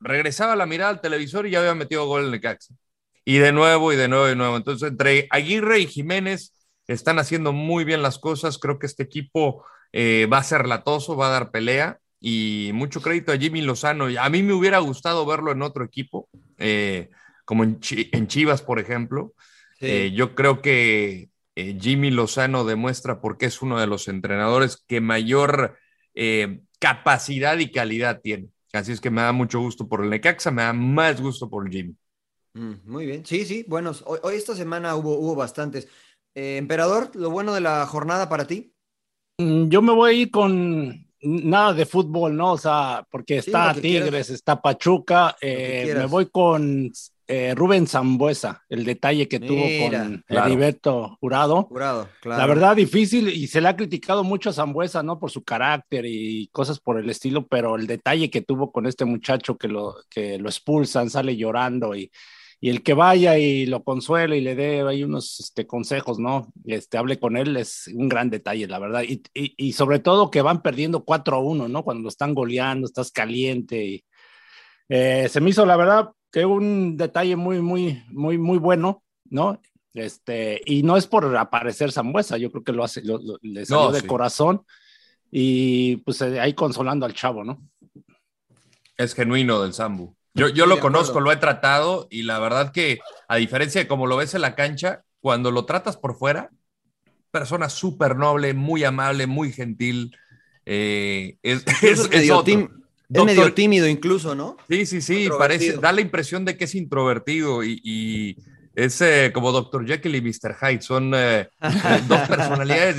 regresaba 0.00 0.56
la 0.56 0.66
mirada 0.66 0.90
al 0.90 1.00
televisor 1.00 1.46
y 1.46 1.50
ya 1.52 1.60
había 1.60 1.74
metido 1.74 2.06
gol 2.06 2.24
el 2.24 2.30
Necaxa. 2.30 2.74
Y 3.24 3.38
de 3.38 3.52
nuevo, 3.52 3.92
y 3.92 3.96
de 3.96 4.08
nuevo, 4.08 4.26
y 4.26 4.30
de 4.30 4.36
nuevo. 4.36 4.56
Entonces, 4.56 4.90
entre 4.90 5.26
Aguirre 5.30 5.80
y 5.80 5.86
Jiménez 5.86 6.54
están 6.86 7.18
haciendo 7.18 7.52
muy 7.52 7.84
bien 7.84 8.02
las 8.02 8.18
cosas. 8.18 8.58
Creo 8.58 8.78
que 8.78 8.86
este 8.86 9.02
equipo 9.02 9.64
eh, 9.92 10.28
va 10.32 10.38
a 10.38 10.44
ser 10.44 10.68
latoso, 10.68 11.16
va 11.16 11.28
a 11.28 11.30
dar 11.30 11.50
pelea. 11.50 11.98
Y 12.20 12.70
mucho 12.72 13.02
crédito 13.02 13.32
a 13.32 13.36
Jimmy 13.36 13.62
Lozano. 13.62 14.06
A 14.20 14.28
mí 14.30 14.42
me 14.42 14.52
hubiera 14.52 14.78
gustado 14.78 15.26
verlo 15.26 15.50
en 15.52 15.62
otro 15.62 15.84
equipo, 15.84 16.28
eh, 16.58 17.10
como 17.44 17.64
en, 17.64 17.80
Chi- 17.80 18.10
en 18.12 18.28
Chivas, 18.28 18.62
por 18.62 18.78
ejemplo. 18.78 19.34
Sí. 19.80 20.12
Yo 20.12 20.34
creo 20.34 20.62
que 20.62 21.28
eh, 21.56 21.76
Jimmy 21.80 22.10
Lozano 22.10 22.64
demuestra 22.64 23.20
por 23.20 23.38
qué 23.38 23.46
es 23.46 23.62
uno 23.62 23.80
de 23.80 23.86
los 23.88 24.08
entrenadores 24.08 24.76
que 24.86 25.00
mayor 25.00 25.76
eh, 26.14 26.60
capacidad 26.78 27.58
y 27.58 27.70
calidad 27.72 28.20
tiene. 28.22 28.48
Así 28.72 28.92
es 28.92 29.00
que 29.00 29.10
me 29.10 29.22
da 29.22 29.32
mucho 29.32 29.60
gusto 29.60 29.88
por 29.88 30.04
el 30.04 30.10
Necaxa, 30.10 30.50
me 30.50 30.62
da 30.62 30.72
más 30.72 31.20
gusto 31.20 31.48
por 31.50 31.66
el 31.66 31.72
Jimmy. 31.72 31.96
Mm, 32.54 32.74
muy 32.84 33.06
bien. 33.06 33.24
Sí, 33.26 33.44
sí, 33.44 33.64
buenos. 33.68 34.02
Hoy, 34.06 34.18
hoy 34.22 34.36
esta 34.36 34.54
semana 34.54 34.94
hubo, 34.96 35.18
hubo 35.18 35.34
bastantes. 35.34 35.88
Eh, 36.34 36.58
Emperador, 36.58 37.10
lo 37.14 37.30
bueno 37.30 37.54
de 37.54 37.60
la 37.62 37.86
jornada 37.86 38.28
para 38.28 38.46
ti. 38.46 38.74
Mm, 39.38 39.68
Yo 39.68 39.82
me 39.82 39.92
voy 39.92 40.10
a 40.10 40.12
ir 40.14 40.30
con 40.30 41.06
nada 41.22 41.72
de 41.72 41.86
fútbol, 41.86 42.36
¿no? 42.36 42.52
O 42.52 42.58
sea, 42.58 43.06
porque 43.10 43.38
está 43.38 43.72
quieras. 43.72 43.80
Tigres, 43.80 44.30
está 44.30 44.60
Pachuca. 44.60 45.36
eh, 45.40 45.94
me 45.96 46.06
voy 46.06 46.26
con 46.26 46.92
eh, 47.28 47.54
Rubén 47.54 47.86
Zambuesa, 47.86 48.62
el 48.68 48.84
detalle 48.84 49.28
que 49.28 49.40
tuvo 49.40 49.62
con 49.62 50.22
claro. 50.26 50.46
Heriberto 50.46 51.16
Jurado. 51.20 51.64
Jurado, 51.64 52.08
claro. 52.20 52.40
La 52.40 52.46
verdad, 52.46 52.76
difícil 52.76 53.28
y 53.28 53.46
se 53.46 53.60
le 53.60 53.68
ha 53.68 53.76
criticado 53.76 54.24
mucho 54.24 54.50
a 54.50 54.52
Zambuesa, 54.52 55.02
¿no? 55.02 55.18
Por 55.18 55.30
su 55.30 55.42
carácter 55.42 56.04
y 56.06 56.48
cosas 56.48 56.78
por 56.80 56.98
el 56.98 57.10
estilo, 57.10 57.46
pero 57.46 57.76
el 57.76 57.86
detalle 57.86 58.30
que 58.30 58.42
tuvo 58.42 58.72
con 58.72 58.86
este 58.86 59.04
muchacho 59.04 59.56
que 59.56 59.68
lo, 59.68 59.96
que 60.08 60.38
lo 60.38 60.48
expulsan, 60.48 61.10
sale 61.10 61.36
llorando 61.36 61.94
y, 61.94 62.10
y 62.60 62.70
el 62.70 62.82
que 62.82 62.94
vaya 62.94 63.38
y 63.38 63.66
lo 63.66 63.82
consuele 63.82 64.38
y 64.38 64.40
le 64.40 64.54
dé 64.54 64.82
ahí 64.82 65.04
unos 65.04 65.40
este, 65.40 65.66
consejos, 65.66 66.18
¿no? 66.18 66.52
Este, 66.64 66.96
hable 66.98 67.18
con 67.18 67.36
él 67.36 67.56
es 67.56 67.88
un 67.94 68.08
gran 68.08 68.30
detalle, 68.30 68.66
la 68.66 68.78
verdad. 68.78 69.02
Y, 69.02 69.22
y, 69.34 69.54
y 69.56 69.72
sobre 69.72 69.98
todo 69.98 70.30
que 70.30 70.42
van 70.42 70.62
perdiendo 70.62 71.04
4 71.04 71.36
a 71.36 71.40
1, 71.40 71.68
¿no? 71.68 71.82
Cuando 71.84 72.02
lo 72.04 72.08
están 72.08 72.34
goleando, 72.34 72.86
estás 72.86 73.10
caliente 73.10 73.84
y 73.84 74.04
eh, 74.88 75.28
se 75.28 75.40
me 75.40 75.50
hizo, 75.50 75.66
la 75.66 75.76
verdad, 75.76 76.10
que 76.36 76.44
un 76.44 76.98
detalle 76.98 77.34
muy, 77.34 77.62
muy, 77.62 78.04
muy, 78.10 78.36
muy 78.36 78.58
bueno, 78.58 79.02
¿no? 79.30 79.58
Este, 79.94 80.60
y 80.66 80.82
no 80.82 80.98
es 80.98 81.06
por 81.06 81.34
aparecer 81.34 81.92
Zambuesa, 81.92 82.36
yo 82.36 82.50
creo 82.50 82.62
que 82.62 82.72
lo 82.72 82.84
hace, 82.84 83.02
lo- 83.02 83.16
lo- 83.18 83.38
le 83.40 83.64
salió 83.64 83.86
No, 83.86 83.92
de 83.92 84.02
sí. 84.02 84.08
corazón 84.08 84.66
y 85.30 85.96
pues 85.98 86.20
eh, 86.22 86.40
ahí 86.40 86.54
consolando 86.54 87.06
al 87.06 87.14
chavo, 87.14 87.44
¿no? 87.44 87.62
Es 88.96 89.14
genuino 89.14 89.62
del 89.62 89.74
Zambu. 89.74 90.14
Yo, 90.34 90.48
yo 90.48 90.64
Sí, 90.64 90.70
lo 90.70 90.80
conozco, 90.80 91.20
lo 91.20 91.32
he 91.32 91.36
tratado 91.36 92.08
y 92.10 92.22
la 92.22 92.38
verdad 92.38 92.72
que 92.72 93.00
a 93.28 93.36
diferencia 93.36 93.80
de 93.80 93.88
como 93.88 94.06
lo 94.06 94.16
ves 94.16 94.34
en 94.34 94.42
la 94.42 94.54
cancha, 94.54 95.02
cuando 95.20 95.50
lo 95.50 95.64
tratas 95.64 95.96
por 95.96 96.16
fuera, 96.16 96.50
persona 97.30 97.68
súper 97.70 98.16
noble, 98.16 98.54
muy 98.54 98.84
amable, 98.84 99.26
muy 99.26 99.52
gentil. 99.52 100.16
eh, 100.66 101.38
es, 101.42 101.66
es, 101.82 102.00
es 102.00 102.10
es 102.10 102.30
medio 102.30 102.30
otro. 102.30 102.44
tim- 102.44 102.75
es 103.08 103.14
Doctor- 103.14 103.26
medio 103.26 103.54
tímido 103.54 103.86
incluso, 103.88 104.34
¿no? 104.34 104.56
Sí, 104.68 104.86
sí, 104.86 105.00
sí, 105.00 105.28
parece, 105.38 105.74
da 105.78 105.92
la 105.92 106.00
impresión 106.00 106.44
de 106.44 106.56
que 106.56 106.64
es 106.64 106.74
introvertido 106.74 107.62
y, 107.64 107.80
y 107.84 108.36
es 108.74 109.00
eh, 109.00 109.30
como 109.32 109.52
Dr. 109.52 109.86
Jekyll 109.86 110.16
y 110.16 110.20
Mr. 110.20 110.54
Hyde, 110.60 110.82
son 110.82 111.12
eh, 111.14 111.48
dos 112.08 112.20
personalidades 112.28 112.96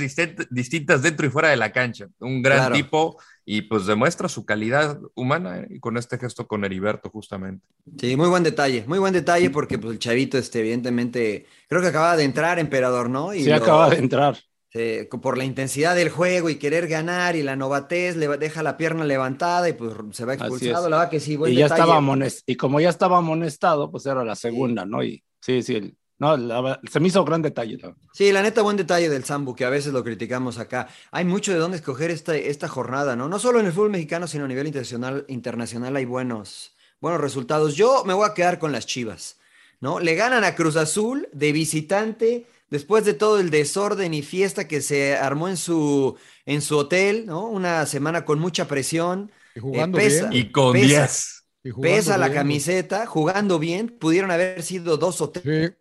distintas 0.50 1.02
dentro 1.02 1.26
y 1.26 1.30
fuera 1.30 1.50
de 1.50 1.56
la 1.56 1.70
cancha. 1.72 2.06
Un 2.20 2.42
gran 2.42 2.58
Claro. 2.58 2.74
tipo 2.74 3.16
y 3.44 3.62
pues 3.62 3.86
demuestra 3.86 4.28
su 4.28 4.44
calidad 4.44 4.98
humana 5.14 5.60
eh, 5.60 5.68
y 5.70 5.78
con 5.80 5.96
este 5.96 6.18
gesto 6.18 6.46
con 6.48 6.64
Heriberto 6.64 7.10
justamente. 7.10 7.64
Sí, 7.98 8.16
muy 8.16 8.28
buen 8.28 8.42
detalle, 8.42 8.84
muy 8.86 8.98
buen 8.98 9.12
detalle 9.14 9.50
porque 9.50 9.78
pues, 9.78 9.92
el 9.92 9.98
chavito, 9.98 10.36
este, 10.36 10.60
evidentemente, 10.60 11.46
creo 11.68 11.80
que 11.80 11.86
acaba 11.88 12.16
de 12.16 12.24
entrar 12.24 12.58
Emperador, 12.58 13.08
¿no? 13.08 13.32
Y 13.32 13.44
Sí, 13.44 13.48
lo- 13.50 13.56
acaba 13.56 13.88
de 13.90 13.98
entrar. 13.98 14.36
Eh, 14.74 15.08
por 15.22 15.38
la 15.38 15.44
intensidad 15.44 15.94
del 15.96 16.10
juego 16.10 16.50
y 16.50 16.56
querer 16.56 16.88
ganar 16.88 17.36
y 17.36 17.42
la 17.42 17.56
novatez, 17.56 18.16
le 18.16 18.28
va- 18.28 18.36
deja 18.36 18.62
la 18.62 18.76
pierna 18.76 19.04
levantada 19.04 19.68
y 19.68 19.72
pues 19.72 19.94
se 20.12 20.24
va 20.24 20.34
expulsado. 20.34 20.88
La 20.88 20.96
verdad 20.98 21.10
que 21.10 21.20
sí, 21.20 21.36
buen 21.36 21.52
y 21.52 21.56
ya 21.56 21.64
detalle. 21.64 21.82
estaba 21.82 21.98
amonest- 22.00 22.42
y 22.46 22.56
como 22.56 22.80
ya 22.80 22.90
estaba 22.90 23.18
amonestado, 23.18 23.90
pues 23.90 24.04
era 24.06 24.24
la 24.24 24.36
segunda, 24.36 24.84
¿no? 24.84 25.02
Y 25.02 25.24
sí, 25.40 25.62
sí, 25.62 25.76
el- 25.76 25.96
no, 26.20 26.36
la 26.36 26.80
se 26.90 26.98
me 27.00 27.06
hizo 27.08 27.24
gran 27.24 27.42
detalle. 27.42 27.78
Sí, 28.12 28.32
la 28.32 28.42
neta, 28.42 28.60
buen 28.62 28.76
detalle 28.76 29.08
del 29.08 29.22
Zambu, 29.24 29.54
que 29.54 29.64
a 29.64 29.70
veces 29.70 29.92
lo 29.92 30.02
criticamos 30.02 30.58
acá. 30.58 30.88
Hay 31.12 31.24
mucho 31.24 31.52
de 31.52 31.58
dónde 31.58 31.76
escoger 31.76 32.10
esta, 32.10 32.34
esta 32.36 32.66
jornada, 32.66 33.14
¿no? 33.14 33.28
No 33.28 33.38
solo 33.38 33.60
en 33.60 33.66
el 33.66 33.72
fútbol 33.72 33.90
mexicano, 33.90 34.26
sino 34.26 34.44
a 34.44 34.48
nivel 34.48 34.66
internacional, 34.66 35.24
internacional 35.28 35.94
hay 35.94 36.04
buenos, 36.06 36.72
buenos 37.00 37.20
resultados. 37.20 37.76
Yo 37.76 38.02
me 38.04 38.14
voy 38.14 38.28
a 38.28 38.34
quedar 38.34 38.58
con 38.58 38.72
las 38.72 38.84
Chivas, 38.84 39.38
¿no? 39.80 40.00
Le 40.00 40.16
ganan 40.16 40.42
a 40.42 40.56
Cruz 40.56 40.74
Azul 40.76 41.28
de 41.32 41.52
visitante 41.52 42.46
después 42.70 43.04
de 43.04 43.14
todo 43.14 43.40
el 43.40 43.50
desorden 43.50 44.14
y 44.14 44.22
fiesta 44.22 44.68
que 44.68 44.80
se 44.80 45.16
armó 45.16 45.48
en 45.48 45.56
su, 45.56 46.16
en 46.46 46.62
su 46.62 46.76
hotel, 46.78 47.26
¿no? 47.26 47.48
Una 47.48 47.86
semana 47.86 48.24
con 48.24 48.38
mucha 48.38 48.66
presión. 48.68 49.30
Y 49.54 49.60
jugando 49.60 50.00
eh, 50.00 50.02
pesa, 50.02 50.26
bien. 50.30 50.46
Y 50.46 50.50
con 50.52 50.80
pesa. 50.80 50.80
10. 50.80 51.44
Y 51.64 51.70
jugando 51.70 52.04
Pesa 52.04 52.18
la 52.18 52.30
bien. 52.30 52.30
camiseta, 52.30 53.06
jugando 53.06 53.58
bien, 53.58 53.88
pudieron 53.88 54.30
haber 54.30 54.62
sido 54.62 54.96
dos 54.96 55.20
o 55.20 55.30
tres. 55.30 55.44
Sí. 55.44 55.74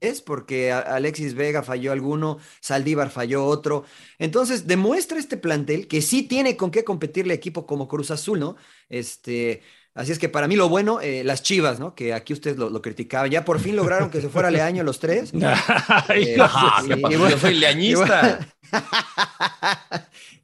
es 0.00 0.22
porque 0.22 0.70
Alexis 0.72 1.34
Vega 1.34 1.62
falló 1.64 1.90
alguno, 1.92 2.38
Saldívar 2.60 3.10
falló 3.10 3.44
otro. 3.46 3.84
Entonces, 4.18 4.66
demuestra 4.68 5.18
este 5.18 5.36
plantel 5.36 5.88
que 5.88 6.02
sí 6.02 6.22
tiene 6.22 6.56
con 6.56 6.70
qué 6.70 6.84
competirle 6.84 7.34
equipo 7.34 7.66
como 7.66 7.88
Cruz 7.88 8.10
Azul, 8.12 8.38
¿no? 8.38 8.56
Este, 8.88 9.62
así 9.94 10.12
es 10.12 10.18
que 10.18 10.28
para 10.28 10.46
mí 10.48 10.56
lo 10.56 10.68
bueno, 10.68 11.00
eh, 11.00 11.22
las 11.24 11.42
Chivas, 11.42 11.78
¿no? 11.80 11.94
Que 11.94 12.12
aquí 12.14 12.32
usted 12.32 12.56
lo, 12.56 12.70
lo 12.70 12.80
criticaba, 12.82 13.26
ya 13.26 13.44
por 13.44 13.58
fin 13.60 13.76
lograron 13.76 14.10
que 14.10 14.20
se 14.20 14.28
fuera 14.28 14.50
Leaño 14.50 14.82
los 14.84 14.98
tres. 15.00 15.32
Eh, 16.14 16.36
Ajá, 16.40 16.82
y- 16.86 17.12
Yo 17.12 17.38
soy 17.38 17.54
leañista. 17.54 18.38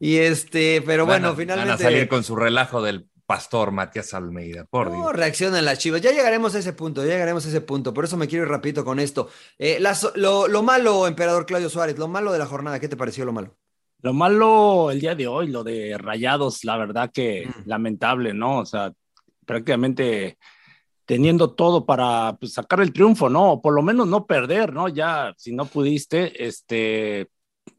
Y 0.01 0.17
este, 0.19 0.83
pero 0.85 1.07
Van 1.07 1.25
a- 1.25 1.29
bueno, 1.29 1.37
finalmente. 1.37 1.71
Van 1.73 1.81
a 1.81 1.83
salir 1.83 2.09
con 2.09 2.25
su 2.25 2.37
relajo 2.37 2.83
del 2.83 3.09
pastor 3.27 3.71
Matías 3.71 4.13
Almeida, 4.13 4.65
por 4.69 4.91
No, 4.91 4.97
Dios. 4.97 5.13
reaccionan 5.15 5.65
las 5.65 5.79
chivas. 5.79 6.03
Ya 6.03 6.11
llegaremos 6.11 6.55
a 6.55 6.59
ese 6.59 6.73
punto, 6.75 7.03
ya 7.05 7.13
llegaremos 7.13 7.47
a 7.47 7.49
ese 7.49 7.61
punto. 7.63 7.95
Por 7.95 8.05
eso 8.05 8.17
me 8.19 8.29
quiero 8.29 8.45
ir 8.45 8.51
rapidito 8.51 8.85
con 8.85 8.99
esto. 9.01 9.29
Eh, 9.59 9.79
las- 9.81 10.11
lo, 10.15 10.47
lo 10.49 10.63
malo, 10.63 11.07
emperador 11.07 11.47
Claudio 11.47 11.71
Suárez, 11.71 11.97
lo 11.99 12.07
malo 12.09 12.33
de 12.33 12.39
la 12.39 12.47
jornada, 12.47 12.79
¿qué 12.81 12.89
te 12.89 12.97
pareció 12.97 13.25
lo 13.25 13.33
malo? 13.33 13.57
Lo 14.03 14.13
malo 14.13 14.91
el 14.91 15.01
día 15.01 15.15
de 15.15 15.27
hoy, 15.27 15.47
lo 15.49 15.65
de 15.65 15.97
Rayados, 15.97 16.63
la 16.65 16.77
verdad 16.77 17.11
que 17.13 17.47
Mm. 17.47 17.63
lamentable, 17.69 18.35
¿no? 18.35 18.59
O 18.59 18.67
sea, 18.67 18.93
prácticamente 19.45 20.39
teniendo 21.07 21.53
todo 21.53 21.85
para 21.85 22.37
pues, 22.41 22.55
sacar 22.55 22.81
el 22.81 22.93
triunfo, 22.93 23.29
¿no? 23.29 23.53
O 23.53 23.63
por 23.63 23.75
lo 23.75 23.83
menos 23.83 24.07
no 24.09 24.27
perder, 24.27 24.73
¿no? 24.73 24.89
Ya, 24.89 25.35
si 25.37 25.53
no 25.55 25.67
pudiste, 25.67 26.47
este, 26.47 27.29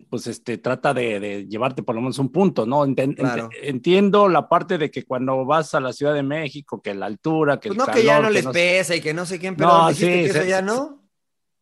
pues 0.09 0.27
este, 0.27 0.59
trata 0.59 0.93
de, 0.93 1.19
de 1.19 1.47
llevarte 1.47 1.81
por 1.81 1.95
lo 1.95 2.01
menos 2.01 2.19
un 2.19 2.31
punto, 2.31 2.65
¿no? 2.67 2.85
Enten- 2.85 3.15
Claro. 3.15 3.49
ent- 3.49 3.55
entiendo 3.63 4.29
la 4.29 4.47
parte 4.47 4.77
de 4.77 4.91
que 4.91 5.03
cuando 5.05 5.43
vas 5.43 5.73
a 5.73 5.79
la 5.79 5.91
Ciudad 5.91 6.13
de 6.13 6.21
México, 6.23 6.81
que 6.81 6.93
la 6.93 7.07
altura, 7.07 7.59
que 7.59 7.69
Pues 7.69 7.79
el 7.79 7.85
no, 7.87 7.91
que 7.91 8.03
ya 8.03 8.09
calor, 8.17 8.23
no 8.23 8.27
que 8.29 8.33
les 8.35 8.45
no- 8.45 8.51
pesa 8.51 8.95
y 8.95 9.01
que 9.01 9.13
no 9.13 9.25
sé 9.25 9.39
quién, 9.39 9.55
pero 9.55 9.69
No, 9.69 9.87
dijiste 9.89 10.05
sí, 10.05 10.23
que 10.23 10.25
eso 10.29 10.41
se- 10.43 10.47
ya 10.49 10.57
se- 10.59 10.63
no. 10.65 11.01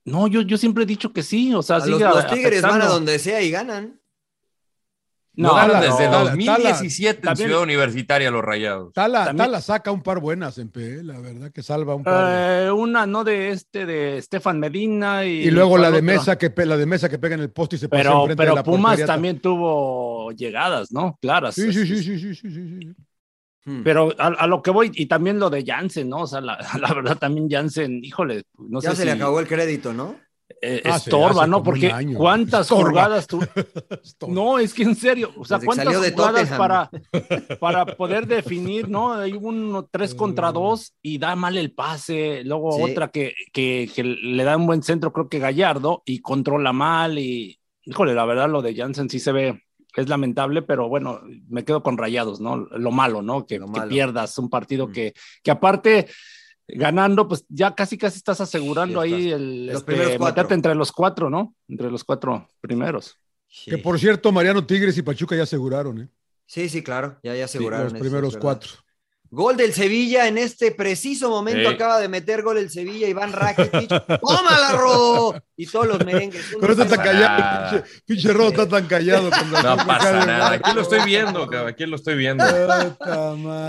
No, 0.06 0.28
yo, 0.28 0.42
yo 0.42 0.58
siempre 0.58 0.84
he 0.84 0.88
dicho 0.88 1.14
que 1.14 1.24
sí, 1.24 1.56
o 1.56 1.62
sea, 1.62 1.78
A 1.78 1.80
los, 1.80 1.88
sigue 1.88 2.04
los 2.04 2.28
Tigres 2.28 2.62
van 2.62 2.72
a 2.72 2.76
afectando. 2.76 2.94
donde 2.96 3.20
sea 3.20 3.42
y 3.42 3.50
ganan. 3.50 4.02
No, 5.36 5.56
ganan 5.56 5.72
Tala, 5.72 5.82
desde 5.82 6.06
Tala, 6.06 6.20
2017 6.32 7.18
en 7.18 7.22
También- 7.24 7.48
Ciudad 7.50 7.64
Universitaria 7.64 8.30
los 8.30 8.44
Rayados. 8.44 8.94
Tala, 8.94 9.26
También- 9.26 9.48
Tala 9.48 9.62
saca 9.62 9.92
un 9.92 10.04
par 10.04 10.20
buenas 10.20 10.60
en 10.60 10.70
PE, 10.70 11.04
la 11.04 11.20
verdad 11.20 11.52
que 11.52 11.64
salva 11.64 11.96
un 11.96 12.04
par. 12.04 12.66
Eh, 12.68 12.72
una 12.72 13.08
no 13.08 13.24
de 13.24 13.50
este 13.50 13.86
de 13.88 14.18
Estefan 14.20 14.60
Medina 14.60 15.26
y, 15.26 15.46
y 15.48 15.52
luego 15.52 15.78
la 15.78 15.90
¿cuál 15.90 15.94
de 15.94 15.98
otra? 16.00 16.14
Mesa 16.20 16.38
que 16.38 16.66
la 16.66 16.78
de 16.78 16.86
Mesa 16.86 17.10
que 17.10 17.18
pega 17.18 17.34
en 17.36 17.42
el 17.42 17.50
poste 17.52 17.78
y 17.78 17.80
se 17.80 17.90
pasa 17.90 18.04
pero 18.04 18.28
de 18.28 18.36
pero 18.36 18.56
la 18.56 18.64
Pumas 18.64 18.92
portería. 18.92 19.06
también 19.08 19.40
tuvo 19.40 20.32
llegadas 20.34 20.92
no 20.92 21.18
claras 21.20 21.56
Sí, 21.56 21.74
sí, 21.74 21.86
sí, 21.88 22.04
sí, 22.04 22.20
sí, 22.20 22.36
sí, 22.36 22.52
sí, 22.52 22.80
sí. 22.82 22.94
Hmm. 23.66 23.82
pero 23.84 24.14
a, 24.20 24.28
a 24.28 24.46
lo 24.46 24.62
que 24.62 24.72
voy 24.72 24.92
y 24.94 25.06
también 25.06 25.40
lo 25.40 25.50
de 25.50 25.64
Jansen 25.66 26.10
no 26.10 26.18
o 26.24 26.28
sea 26.28 26.42
la, 26.42 26.58
la 26.80 26.94
verdad 26.94 27.18
también 27.18 27.50
Jansen 27.50 28.04
híjole 28.04 28.44
no 28.58 28.82
ya 28.82 28.92
sé 28.92 28.98
se 28.98 29.06
le 29.06 29.12
acabó 29.14 29.40
el 29.40 29.48
crédito, 29.48 29.94
¿no? 29.94 30.16
Eh, 30.66 30.82
Ah, 30.86 30.96
estorba 30.96 31.46
no 31.46 31.62
porque 31.62 31.92
año. 31.92 32.18
cuántas 32.18 32.62
Estorba. 32.62 32.90
jugadas 32.90 33.28
tú 33.28 33.40
Estorba. 34.04 34.34
no 34.34 34.60
es 34.60 34.74
que 34.74 34.84
en 34.84 34.96
serio 34.96 35.32
o 35.38 35.44
sea 35.46 35.58
Desde 35.58 35.66
cuántas 35.68 36.02
de 36.02 36.12
jugadas 36.12 36.50
para 36.58 36.90
para 37.60 37.86
poder 37.86 38.26
definir 38.28 38.88
no 38.90 39.14
hay 39.14 39.34
uno 39.34 39.88
tres 39.92 40.16
contra 40.16 40.52
dos 40.52 40.94
y 41.02 41.18
da 41.18 41.36
mal 41.36 41.58
el 41.58 41.74
pase 41.74 42.44
luego 42.46 42.72
Sí. 42.78 42.82
otra 42.84 43.10
que, 43.10 43.34
que, 43.52 43.90
que 43.94 44.04
le 44.04 44.44
da 44.44 44.56
un 44.58 44.66
buen 44.68 44.84
centro 44.84 45.12
creo 45.12 45.28
que 45.30 45.40
Gallardo 45.40 46.02
y 46.06 46.20
controla 46.20 46.72
mal 46.74 47.18
y 47.20 47.60
híjole 47.84 48.14
la 48.14 48.26
verdad 48.26 48.50
lo 48.50 48.62
de 48.62 48.76
Jansen 48.76 49.10
sí 49.10 49.20
se 49.20 49.32
ve 49.34 49.62
es 49.96 50.10
lamentable 50.10 50.62
pero 50.64 50.90
bueno 50.90 51.22
me 51.50 51.64
quedo 51.66 51.84
con 51.84 51.98
rayados 51.98 52.40
no 52.42 52.56
lo 52.58 52.92
malo 52.92 53.22
no 53.22 53.46
que, 53.46 53.60
Lo 53.60 53.66
que 53.68 53.80
malo. 53.80 53.90
pierdas 53.90 54.38
un 54.40 54.50
partido 54.50 54.88
Mm. 54.88 54.92
que 54.92 55.14
que 55.44 55.52
aparte 55.52 56.08
ganando 56.68 57.28
pues 57.28 57.46
ya 57.50 57.76
casi 57.76 57.98
casi 57.98 58.18
estás 58.18 58.40
asegurando 58.42 59.00
ahí 59.02 59.28
estás. 59.28 59.40
el 59.42 59.66
Los 59.68 59.76
este, 59.78 59.86
primeros 59.86 60.18
cuatro. 60.18 60.26
meterte 60.36 60.54
entre 60.54 60.76
los 60.76 60.92
cuatro 60.92 61.30
no 61.30 61.56
entre 61.68 61.92
los 61.92 62.04
cuatro 62.04 62.48
primeros 62.62 63.18
Que 63.66 63.78
por 63.78 64.00
cierto, 64.00 64.32
Mariano 64.32 64.66
Tigres 64.66 64.98
y 64.98 65.02
Pachuca 65.04 65.36
ya 65.36 65.44
aseguraron, 65.44 66.02
¿eh? 66.02 66.10
Sí, 66.46 66.70
sí, 66.70 66.84
claro, 66.84 67.20
ya, 67.24 67.32
ya 67.36 67.48
Sí, 67.48 67.58
aseguraron. 67.58 67.92
los 67.94 68.02
primeros 68.02 68.38
cuatro. 68.38 68.72
Gol 69.34 69.58
del 69.58 69.74
Sevilla 69.74 70.28
en 70.28 70.38
este 70.38 70.70
preciso 70.70 71.28
momento 71.28 71.68
Sí. 71.68 71.76
acaba 71.76 72.00
de 72.00 72.08
meter 72.08 72.44
gol 72.44 72.60
el 72.60 72.70
Sevilla, 72.70 73.08
Iván 73.08 73.34
Rakitic. 73.34 73.90
¡Tómala, 74.22 74.74
Ro! 74.74 75.34
Y 75.58 75.66
todos 75.66 75.88
los 75.88 76.06
merengues. 76.06 76.46
Pero 76.62 76.74
está 76.74 76.88
tan 76.88 77.04
callado, 77.04 77.72
pinche, 77.72 77.90
pinche 78.06 78.32
Rodo 78.32 78.50
está 78.50 78.70
tan 78.70 78.86
callado. 78.86 79.32
No 79.32 79.78
pasa 79.88 80.24
nada. 80.24 80.52
Aquí 80.52 80.72
lo 80.76 80.82
estoy 80.82 81.00
viendo, 81.04 81.48
cabrón. 81.48 81.70
Aquí 81.70 81.86
lo 81.88 81.96
estoy 81.96 82.16
viendo. 82.16 82.46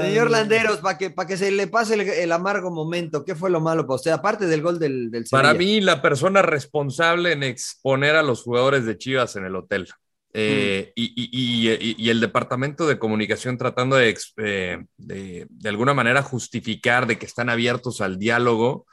Señor 0.03 0.31
Landeros, 0.31 0.79
para 0.79 0.99
que, 0.99 1.09
para 1.09 1.27
que 1.29 1.39
se 1.39 1.51
le 1.51 1.67
pase 1.67 1.95
el, 1.95 2.01
el 2.03 2.33
amargo 2.33 2.71
momento, 2.71 3.25
¿qué 3.25 3.35
fue 3.35 3.49
lo 3.49 3.61
malo 3.61 3.87
para 3.87 3.97
usted? 3.97 4.11
Aparte 4.11 4.47
del 4.47 4.61
gol 4.61 4.79
del, 4.79 5.11
del 5.11 5.27
Sevilla. 5.27 5.43
Para 5.49 5.55
mí, 5.55 5.81
la 5.81 6.03
persona 6.03 6.43
responsable 6.43 7.33
en 7.33 7.43
exponer 7.43 8.17
a 8.17 8.23
los 8.23 8.43
jugadores 8.43 8.85
de 8.85 8.99
Chivas 8.99 9.37
en 9.37 9.47
el 9.47 9.57
hotel. 9.57 9.89
Eh, 10.37 10.93
y, 10.97 11.05
y- 11.15 11.31
y- 11.33 11.71
y- 11.73 11.95
y 11.97 12.11
el 12.11 12.21
departamento 12.21 12.87
de 12.89 12.99
comunicación 12.99 13.57
tratando 13.57 13.97
de, 13.97 14.17
eh, 14.39 14.85
de, 14.97 15.47
de 15.49 15.69
alguna 15.69 15.95
manera 15.95 16.23
justificar 16.23 17.07
de 17.07 17.19
que 17.19 17.27
están 17.27 17.49
abiertos 17.51 18.01
al 18.01 18.19
diálogo. 18.19 18.87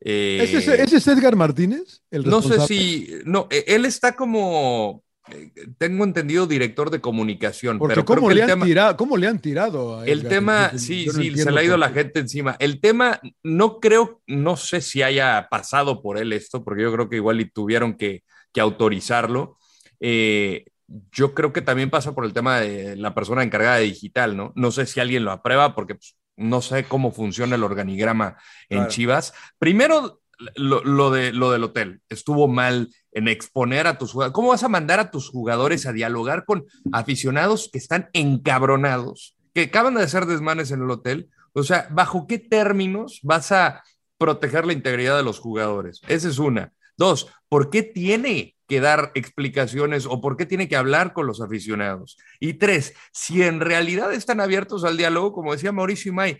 eh, 0.00 0.38
¿Ese, 0.44 0.58
es- 0.58 0.68
ese 0.68 0.96
es 0.96 1.06
Edgar 1.08 1.36
Martínez? 1.36 2.02
El 2.10 2.22
no 2.22 2.40
sé 2.42 2.60
si. 2.60 3.08
No, 3.24 3.46
eh, 3.50 3.64
él 3.68 3.84
está 3.84 4.14
como. 4.16 5.02
eh, 5.30 5.50
Tengo 5.78 6.04
entendido 6.04 6.46
director 6.46 6.90
de 6.90 7.00
comunicación, 7.00 7.78
Porque 7.78 7.94
pero 7.94 8.04
creo 8.06 8.16
¿cómo 8.18 8.28
que 8.28 8.34
le, 8.34 8.40
el 8.42 8.44
han 8.44 8.50
tema, 8.50 8.64
tirado, 8.66 8.96
¿cómo 8.96 9.16
le 9.16 9.26
han 9.26 9.38
tirado? 9.40 9.98
a 9.98 10.06
el 10.06 10.20
Edgar? 10.20 10.28
tema, 10.30 10.70
Yo- 10.72 10.78
sí, 10.78 11.04
yo 11.04 11.12
no 11.12 11.18
sí, 11.18 11.36
se 11.36 11.50
le 11.52 11.60
ha 11.60 11.64
ido 11.64 11.76
la 11.76 11.90
gente 11.90 12.20
encima. 12.20 12.56
El 12.58 12.80
tema, 12.80 13.20
no 13.42 13.80
creo, 13.80 14.22
no 14.26 14.56
sé 14.56 14.80
si 14.80 15.02
haya 15.02 15.48
pasado 15.50 16.00
por 16.02 16.16
él 16.18 16.32
esto, 16.32 16.64
porque 16.64 16.82
yo 16.82 16.92
creo 16.92 17.08
que 17.08 17.16
igual 17.16 17.40
y 17.40 17.50
tuvieron 17.50 17.96
que, 17.96 18.22
que 18.52 18.60
autorizarlo. 18.60 19.58
Eh, 20.00 20.64
yo 21.12 21.34
creo 21.34 21.52
que 21.52 21.62
también 21.62 21.90
pasa 21.90 22.14
por 22.14 22.24
el 22.24 22.32
tema 22.32 22.60
de 22.60 22.96
la 22.96 23.14
persona 23.14 23.42
encargada 23.42 23.76
de 23.76 23.84
digital, 23.84 24.36
¿no? 24.36 24.52
No 24.54 24.70
sé 24.70 24.86
si 24.86 25.00
alguien 25.00 25.24
lo 25.24 25.32
aprueba, 25.32 25.74
porque 25.74 25.96
pues, 25.96 26.16
no 26.36 26.60
sé 26.60 26.84
cómo 26.84 27.12
funciona 27.12 27.56
el 27.56 27.64
organigrama 27.64 28.36
en 28.68 28.78
Claro. 28.78 28.90
Chivas. 28.90 29.34
Primero, 29.58 30.20
lo, 30.54 30.84
lo 30.84 31.10
de, 31.10 31.32
lo 31.32 31.50
del 31.50 31.64
hotel. 31.64 32.00
Estuvo 32.08 32.46
mal 32.46 32.90
en 33.12 33.28
exponer 33.28 33.86
a 33.86 33.98
tus 33.98 34.12
jugadores. 34.12 34.34
¿Cómo 34.34 34.48
vas 34.48 34.62
a 34.62 34.68
mandar 34.68 35.00
a 35.00 35.10
tus 35.10 35.30
jugadores 35.30 35.86
a 35.86 35.92
dialogar 35.92 36.44
con 36.44 36.66
aficionados 36.92 37.70
que 37.72 37.78
están 37.78 38.10
encabronados, 38.12 39.36
que 39.54 39.62
acaban 39.62 39.94
de 39.94 40.02
hacer 40.02 40.26
desmanes 40.26 40.70
en 40.70 40.82
el 40.82 40.90
hotel? 40.90 41.30
O 41.52 41.62
sea, 41.62 41.88
¿bajo 41.90 42.26
qué 42.26 42.38
términos 42.38 43.20
vas 43.22 43.50
a 43.50 43.82
proteger 44.18 44.66
la 44.66 44.74
integridad 44.74 45.16
de 45.16 45.22
los 45.22 45.38
jugadores? 45.38 46.02
Esa 46.06 46.28
es 46.28 46.38
una. 46.38 46.72
Dos, 46.98 47.28
¿por 47.48 47.70
qué 47.70 47.82
tiene 47.82 48.55
que 48.68 48.80
dar 48.80 49.12
explicaciones 49.14 50.06
o 50.06 50.20
por 50.20 50.36
qué 50.36 50.46
tiene 50.46 50.68
que 50.68 50.76
hablar 50.76 51.12
con 51.12 51.26
los 51.26 51.40
aficionados? 51.40 52.16
Y 52.40 52.54
tres, 52.54 52.94
si 53.12 53.42
en 53.42 53.60
realidad 53.60 54.12
están 54.12 54.40
abiertos 54.40 54.84
al 54.84 54.96
diálogo, 54.96 55.32
como 55.32 55.52
decía 55.52 55.72
Mauricio 55.72 56.10
Imay, 56.12 56.38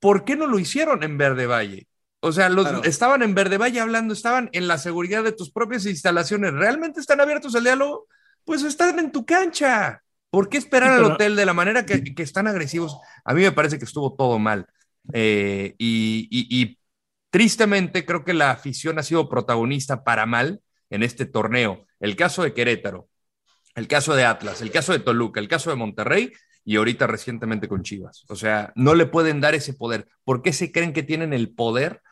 ¿por 0.00 0.24
qué 0.24 0.36
no 0.36 0.46
lo 0.46 0.58
hicieron 0.58 1.02
en 1.02 1.16
Verde 1.18 1.46
Valle? 1.46 1.86
O 2.20 2.32
sea, 2.32 2.48
los, 2.48 2.64
Claro. 2.68 2.84
estaban 2.84 3.22
en 3.22 3.34
Verde 3.34 3.58
Valle 3.58 3.80
hablando, 3.80 4.14
estaban 4.14 4.48
en 4.52 4.68
la 4.68 4.78
seguridad 4.78 5.24
de 5.24 5.32
tus 5.32 5.50
propias 5.50 5.86
instalaciones. 5.86 6.52
¿Realmente 6.52 7.00
están 7.00 7.20
abiertos 7.20 7.54
al 7.56 7.64
diálogo? 7.64 8.06
Pues 8.44 8.62
están 8.62 8.98
en 8.98 9.10
tu 9.10 9.24
cancha. 9.26 10.02
¿Por 10.30 10.48
qué 10.48 10.56
esperar 10.58 10.90
Sí, 10.98 11.04
al 11.04 11.12
hotel 11.12 11.36
de 11.36 11.44
la 11.46 11.52
manera 11.52 11.84
que, 11.84 12.02
que 12.14 12.22
están 12.22 12.46
agresivos? 12.46 12.96
A 13.24 13.34
mí 13.34 13.42
me 13.42 13.52
parece 13.52 13.78
que 13.78 13.84
estuvo 13.84 14.14
todo 14.14 14.38
mal. 14.38 14.66
Eh, 15.12 15.74
y, 15.78 16.28
y- 16.30 16.60
y 16.62 16.78
tristemente 17.30 18.04
creo 18.06 18.24
que 18.24 18.34
la 18.34 18.50
afición 18.50 18.98
ha 18.98 19.02
sido 19.02 19.28
protagonista 19.28 20.04
para 20.04 20.24
mal 20.26 20.60
en 20.92 21.02
este 21.02 21.24
torneo. 21.24 21.86
El 22.00 22.16
caso 22.16 22.42
de 22.42 22.52
Querétaro, 22.52 23.08
el 23.74 23.88
caso 23.88 24.14
de 24.14 24.24
Atlas, 24.24 24.60
el 24.60 24.70
caso 24.70 24.92
de 24.92 24.98
Toluca, 24.98 25.40
el 25.40 25.48
caso 25.48 25.70
de 25.70 25.76
Monterrey 25.76 26.32
y 26.64 26.76
ahorita 26.76 27.06
recientemente 27.06 27.66
con 27.66 27.82
Chivas. 27.82 28.24
O 28.28 28.36
sea, 28.36 28.72
no 28.76 28.94
le 28.94 29.06
pueden 29.06 29.40
dar 29.40 29.54
ese 29.54 29.72
poder. 29.72 30.06
¿Por 30.22 30.42
qué 30.42 30.52
se 30.52 30.70
creen 30.70 30.92
que 30.92 31.02
tienen 31.02 31.32
el 31.32 31.54
poder 31.54 32.02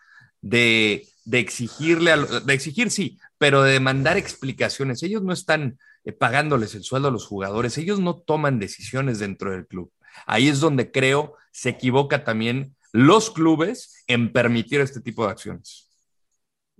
de, 0.40 1.06
de 1.26 1.38
exigirle, 1.38 2.10
a 2.10 2.16
de 2.16 2.54
exigir 2.54 2.90
sí, 2.90 3.18
pero 3.36 3.62
de 3.62 3.72
demandar 3.72 4.16
explicaciones? 4.16 5.02
Ellos 5.02 5.22
no 5.22 5.34
están 5.34 5.78
eh, 6.04 6.12
pagándoles 6.12 6.74
el 6.74 6.82
sueldo 6.82 7.08
a 7.08 7.12
los 7.12 7.26
jugadores, 7.26 7.76
ellos 7.76 8.00
no 8.00 8.16
toman 8.16 8.58
decisiones 8.58 9.18
dentro 9.18 9.52
del 9.52 9.66
club. 9.66 9.92
Ahí 10.24 10.48
es 10.48 10.58
donde 10.58 10.90
creo 10.90 11.34
se 11.52 11.68
equivoca 11.68 12.24
también 12.24 12.74
los 12.92 13.30
clubes 13.30 14.02
en 14.06 14.32
permitir 14.32 14.80
este 14.80 15.00
tipo 15.00 15.26
de 15.26 15.32
acciones. 15.32 15.89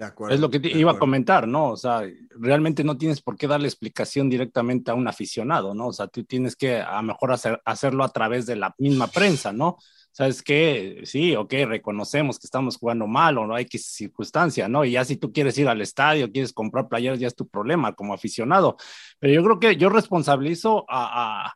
De 0.00 0.06
acuerdo. 0.06 0.34
Es 0.34 0.40
lo 0.40 0.48
que 0.50 0.60
te 0.60 0.68
iba 0.70 0.92
a 0.92 0.94
acuerdo. 0.94 0.98
comentar, 0.98 1.46
¿no? 1.46 1.72
O 1.72 1.76
sea, 1.76 2.02
realmente 2.30 2.82
no 2.84 2.96
tienes 2.96 3.20
por 3.20 3.36
qué 3.36 3.46
darle 3.46 3.68
explicación 3.68 4.30
directamente 4.30 4.90
a 4.90 4.94
un 4.94 5.06
aficionado, 5.06 5.74
¿no? 5.74 5.88
O 5.88 5.92
sea, 5.92 6.08
tú 6.08 6.24
tienes 6.24 6.56
que 6.56 6.80
a 6.80 6.96
lo 6.96 7.02
mejor 7.02 7.32
hacer, 7.32 7.60
hacerlo 7.66 8.02
a 8.02 8.08
través 8.08 8.46
de 8.46 8.56
la 8.56 8.74
misma 8.78 9.08
prensa, 9.08 9.52
¿no? 9.52 9.76
¿sabes 10.10 10.42
qué? 10.42 11.02
Sí, 11.04 11.36
ok, 11.36 11.52
reconocemos 11.66 12.38
que 12.38 12.46
estamos 12.46 12.78
jugando 12.78 13.06
mal 13.06 13.38
o 13.38 13.46
no 13.46 13.54
hay 13.54 13.66
que 13.66 13.78
circunstancia, 13.78 14.68
¿no? 14.68 14.86
Y 14.86 14.92
ya 14.92 15.04
si 15.04 15.16
tú 15.16 15.32
quieres 15.32 15.56
ir 15.58 15.68
al 15.68 15.82
estadio, 15.82 16.32
quieres 16.32 16.54
comprar 16.54 16.88
playeras, 16.88 17.20
ya 17.20 17.28
es 17.28 17.36
tu 17.36 17.46
problema 17.46 17.94
como 17.94 18.14
aficionado. 18.14 18.78
Pero 19.18 19.34
yo 19.34 19.44
creo 19.44 19.60
que 19.60 19.76
yo 19.76 19.90
responsabilizo 19.90 20.84
a, 20.88 21.52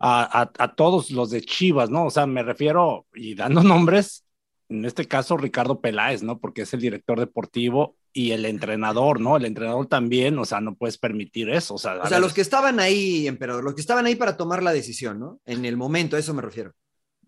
a, 0.00 0.40
a, 0.42 0.50
a 0.58 0.74
todos 0.74 1.10
los 1.12 1.30
de 1.30 1.42
Chivas, 1.42 1.88
¿no? 1.88 2.06
O 2.06 2.10
sea, 2.10 2.26
me 2.26 2.42
refiero, 2.42 3.06
y 3.14 3.36
dando 3.36 3.62
nombres, 3.62 4.25
en 4.68 4.84
este 4.84 5.06
caso 5.06 5.36
Ricardo 5.36 5.80
Peláez, 5.80 6.22
¿no? 6.22 6.38
Porque 6.38 6.62
es 6.62 6.74
el 6.74 6.80
director 6.80 7.18
deportivo 7.20 7.96
y 8.12 8.32
el 8.32 8.44
entrenador, 8.46 9.20
¿no? 9.20 9.36
El 9.36 9.44
entrenador 9.44 9.86
también, 9.86 10.38
o 10.38 10.44
sea, 10.44 10.60
no 10.60 10.74
puedes 10.74 10.98
permitir 10.98 11.50
eso. 11.50 11.74
O 11.74 11.78
sea, 11.78 11.98
O 12.02 12.06
sea, 12.06 12.18
los 12.18 12.32
que 12.32 12.40
estaban 12.40 12.80
ahí, 12.80 13.26
emperador, 13.28 13.62
los 13.64 13.74
que 13.74 13.80
estaban 13.80 14.06
ahí 14.06 14.16
para 14.16 14.36
tomar 14.36 14.62
la 14.62 14.72
decisión, 14.72 15.18
¿no? 15.20 15.40
En 15.44 15.64
el 15.64 15.76
momento, 15.76 16.16
a 16.16 16.18
eso 16.18 16.34
me 16.34 16.42
refiero. 16.42 16.72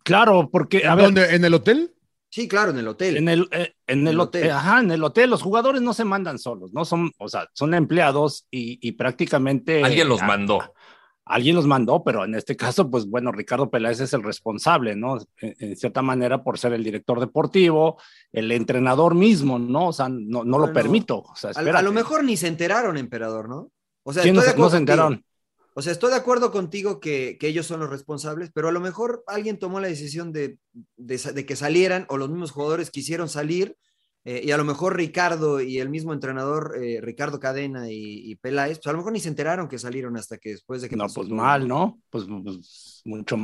Claro, 0.03 0.49
porque, 0.51 0.87
a 0.87 0.95
ver, 0.95 1.07
¿Dónde? 1.07 1.35
¿En 1.35 1.45
el 1.45 1.55
hotel? 1.55 1.95
Sí, 2.31 2.47
claro, 2.47 2.73
en 2.73 2.79
el 2.79 2.89
hotel. 2.89 3.17
en 3.17 3.29
el, 3.29 3.49
eh, 3.53 3.73
en 3.87 4.01
el 4.07 4.15
el 4.15 4.21
hotel, 4.21 4.43
hotel. 4.45 4.53
ajá, 4.57 4.81
en 4.81 4.91
el 4.91 5.03
hotel, 5.03 5.31
los 5.31 5.43
jugadores 5.43 5.81
no 5.81 5.95
se 5.95 6.05
mandan 6.05 6.39
solos, 6.39 6.73
¿no? 6.75 6.85
Son, 6.85 7.11
o 7.19 7.29
sea, 7.29 7.49
son 7.55 7.73
empleados 7.75 8.47
y, 8.51 8.79
y 8.87 8.93
prácticamente. 8.93 9.83
Alguien 9.83 10.09
los 10.09 10.21
a- 10.23 10.27
mandó. 10.27 10.75
Alguien 11.29 11.57
los 11.57 11.67
mandó, 11.67 12.03
pero 12.03 12.25
en 12.25 12.35
este 12.35 12.57
caso, 12.57 12.91
pues 12.91 13.07
bueno, 13.07 13.33
Ricardo 13.33 13.71
Peláez 13.71 14.01
es 14.01 14.13
el 14.13 14.23
responsable, 14.23 14.97
¿no? 14.97 15.19
En, 15.41 15.55
en 15.59 15.77
cierta 15.77 16.03
manera, 16.03 16.43
por 16.43 16.59
ser 16.59 16.73
el 16.73 16.85
director 16.85 17.21
deportivo, 17.21 18.01
el 18.33 18.51
entrenador 18.53 19.15
mismo, 19.15 19.59
¿no? 19.59 19.89
O 19.89 19.93
sea, 19.93 20.09
no, 20.09 20.45
no 20.45 20.59
lo 20.59 20.73
permito. 20.73 21.19
O 21.19 21.37
sea, 21.37 21.51
A, 21.51 21.83
lo 21.83 21.93
mejor 21.93 22.25
ni 22.25 22.37
se 22.37 22.49
enteraron, 22.49 22.97
emperador, 22.97 23.49
¿no? 23.49 23.71
O 24.03 24.13
sea, 24.13 24.23
¿Quién 24.23 24.35
no 24.35 24.43
no 24.57 24.71
se 24.71 24.77
enteraron? 24.77 25.25
O 25.75 25.83
sea, 25.83 25.93
estoy 25.93 26.11
de 26.11 26.17
acuerdo 26.17 26.51
contigo 26.51 26.99
que, 26.99 27.37
que 27.39 27.47
ellos 27.47 27.67
son 27.67 27.79
los 27.79 27.89
responsables, 27.89 28.51
pero 28.53 28.69
a 28.69 28.73
lo 28.73 28.81
mejor 28.81 29.23
alguien 29.29 29.61
tomó 29.61 29.79
la 29.79 29.87
decisión 29.87 30.33
de, 30.33 30.59
de 30.97 31.47
que 31.47 31.55
salieran 31.55 32.05
o 32.09 32.17
los 32.17 32.29
mismos 32.29 32.51
jugadores 32.51 32.91
quisieron 32.91 33.29
salir 33.29 33.77
eh, 34.25 34.43
y 34.45 34.51
a 34.51 34.57
lo 34.57 34.65
mejor 34.65 34.97
Ricardo 34.97 35.61
y 35.61 35.79
el 35.79 35.89
mismo 35.89 36.13
entrenador, 36.13 36.77
eh, 36.83 37.01
Ricardo 37.01 37.41
Cadena 37.41 37.91
y, 37.91 38.31
y 38.31 38.35
Peláez, 38.37 38.79
pues 38.79 38.87
a 38.89 38.93
lo 38.93 38.99
mejor 38.99 39.13
ni 39.13 39.21
se 39.21 39.29
enteraron 39.29 39.69
que 39.69 39.79
salieron 39.79 40.17
hasta 40.17 40.39
que 40.39 40.51
después 40.51 40.83
de 40.83 40.89
que... 40.89 40.97
No, 40.97 41.05
pasó 41.05 41.15
pues 41.21 41.29
todo, 41.29 41.37
mal, 41.37 41.67
¿no? 41.67 42.01
Pues, 42.11 42.25
pues, 42.45 43.03
mucho 43.05 43.37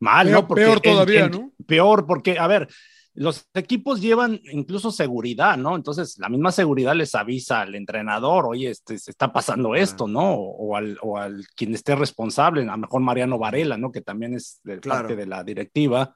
mal, 0.00 0.26
Peor- 0.26 0.32
¿no? 0.42 0.48
Porque 0.48 0.64
peor 0.64 0.80
todavía, 0.80 1.24
en- 1.26 1.30
¿no? 1.30 1.52
Peor, 1.66 2.06
porque, 2.06 2.38
a 2.38 2.46
ver, 2.46 2.68
los 3.14 3.48
equipos 3.54 4.02
llevan 4.02 4.40
incluso 4.52 4.90
seguridad, 4.90 5.56
¿no? 5.56 5.74
Entonces, 5.74 6.18
la 6.18 6.28
misma 6.28 6.52
seguridad 6.52 6.94
les 6.94 7.14
avisa 7.14 7.62
al 7.62 7.74
entrenador, 7.74 8.44
oye, 8.46 8.68
este, 8.68 8.98
se 8.98 9.10
está 9.10 9.32
pasando 9.32 9.74
esto, 9.74 10.06
¿no? 10.06 10.34
O, 10.34 10.68
o 10.72 10.76
al, 10.76 10.98
o 11.00 11.16
al 11.16 11.46
quien 11.54 11.72
esté 11.74 11.94
responsable, 11.94 12.60
a 12.62 12.64
lo 12.66 12.76
mejor 12.76 13.00
Mariano 13.00 13.38
Varela, 13.38 13.78
¿no? 13.78 13.90
Que 13.90 14.02
también 14.02 14.34
es 14.34 14.60
Claro. 14.64 14.80
parte 14.82 15.16
de 15.16 15.26
la 15.26 15.42
directiva. 15.44 16.14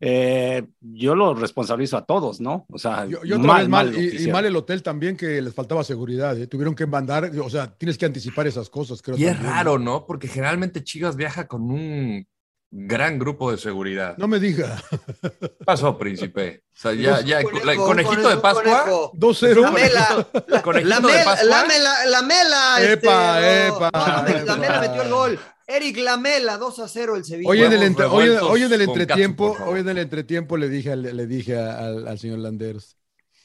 Eh, 0.00 0.62
yo 0.80 1.14
lo 1.14 1.34
responsabilizo 1.34 1.96
a 1.96 2.04
todos, 2.04 2.40
¿no? 2.40 2.66
O 2.70 2.78
sea, 2.78 3.06
mal, 3.68 3.92
que 3.92 4.22
y, 4.22 4.30
mal 4.30 4.44
el 4.44 4.56
hotel 4.56 4.82
también 4.82 5.16
que 5.16 5.40
les 5.40 5.54
faltaba 5.54 5.84
seguridad, 5.84 6.36
¿eh? 6.38 6.46
tuvieron 6.46 6.74
que 6.74 6.86
mandar, 6.86 7.30
o 7.42 7.48
sea, 7.48 7.74
tienes 7.76 7.96
que 7.96 8.04
anticipar 8.04 8.46
esas 8.46 8.68
cosas, 8.68 9.00
creo. 9.00 9.16
Y 9.16 9.24
es 9.24 9.42
raro, 9.42 9.78
¿no? 9.78 10.04
Porque 10.06 10.28
generalmente 10.28 10.84
Chivas 10.84 11.16
viaja 11.16 11.46
con 11.46 11.70
un 11.70 12.26
gran 12.70 13.18
grupo 13.18 13.50
de 13.50 13.56
seguridad. 13.56 14.16
No 14.18 14.28
me 14.28 14.38
diga. 14.38 14.82
¿Qué 15.40 15.48
pasó, 15.64 15.96
príncipe? 15.96 16.64
O 16.74 16.78
sea, 16.78 16.92
ya, 16.92 17.20
ya, 17.22 17.42
Conejo, 17.42 17.64
la- 17.64 17.76
conejito 17.76 18.14
conejo, 18.16 18.28
de 18.28 18.36
Pascua. 18.36 18.62
conejo. 18.82 19.12
2-0. 19.14 19.60
La 19.62 19.70
mela, 19.70 20.28
la, 20.48 20.62
de 20.62 20.84
mela, 20.84 21.24
Pascua. 21.24 21.44
la 21.44 21.64
mela, 21.64 22.06
la 22.06 22.22
mela. 22.22 22.76
Epa, 22.92 23.40
este, 23.40 23.68
epa, 23.68 23.90
no, 23.94 24.06
la, 24.06 24.30
epa. 24.30 24.44
Lamela 24.44 24.80
metió 24.80 25.02
el 25.02 25.10
gol. 25.10 25.40
Eric 25.66 25.96
Lamela, 25.98 26.58
2 26.58 26.78
a 26.78 26.88
0 26.88 27.16
el 27.16 27.24
Sevilla. 27.24 27.50
Hoy 27.50 27.58
en, 27.58 27.64
el 27.64 27.70
Huevos 27.72 27.86
entre- 27.86 28.04
hoy, 28.06 28.24
revueltos 28.26 28.50
hoy 28.50 28.62
en 28.62 28.72
el 28.72 28.78
con 28.78 28.78
catsup, 28.78 29.00
entretiempo, 29.00 29.56
hoy 29.66 29.80
en 29.80 29.88
el 29.88 29.98
entretiempo 29.98 30.56
le 30.56 30.68
dije, 30.68 30.92
al, 30.92 31.02
le 31.02 31.26
dije 31.26 31.56
al, 31.58 32.06
al 32.06 32.18
señor 32.18 32.38
Landers, 32.38 32.96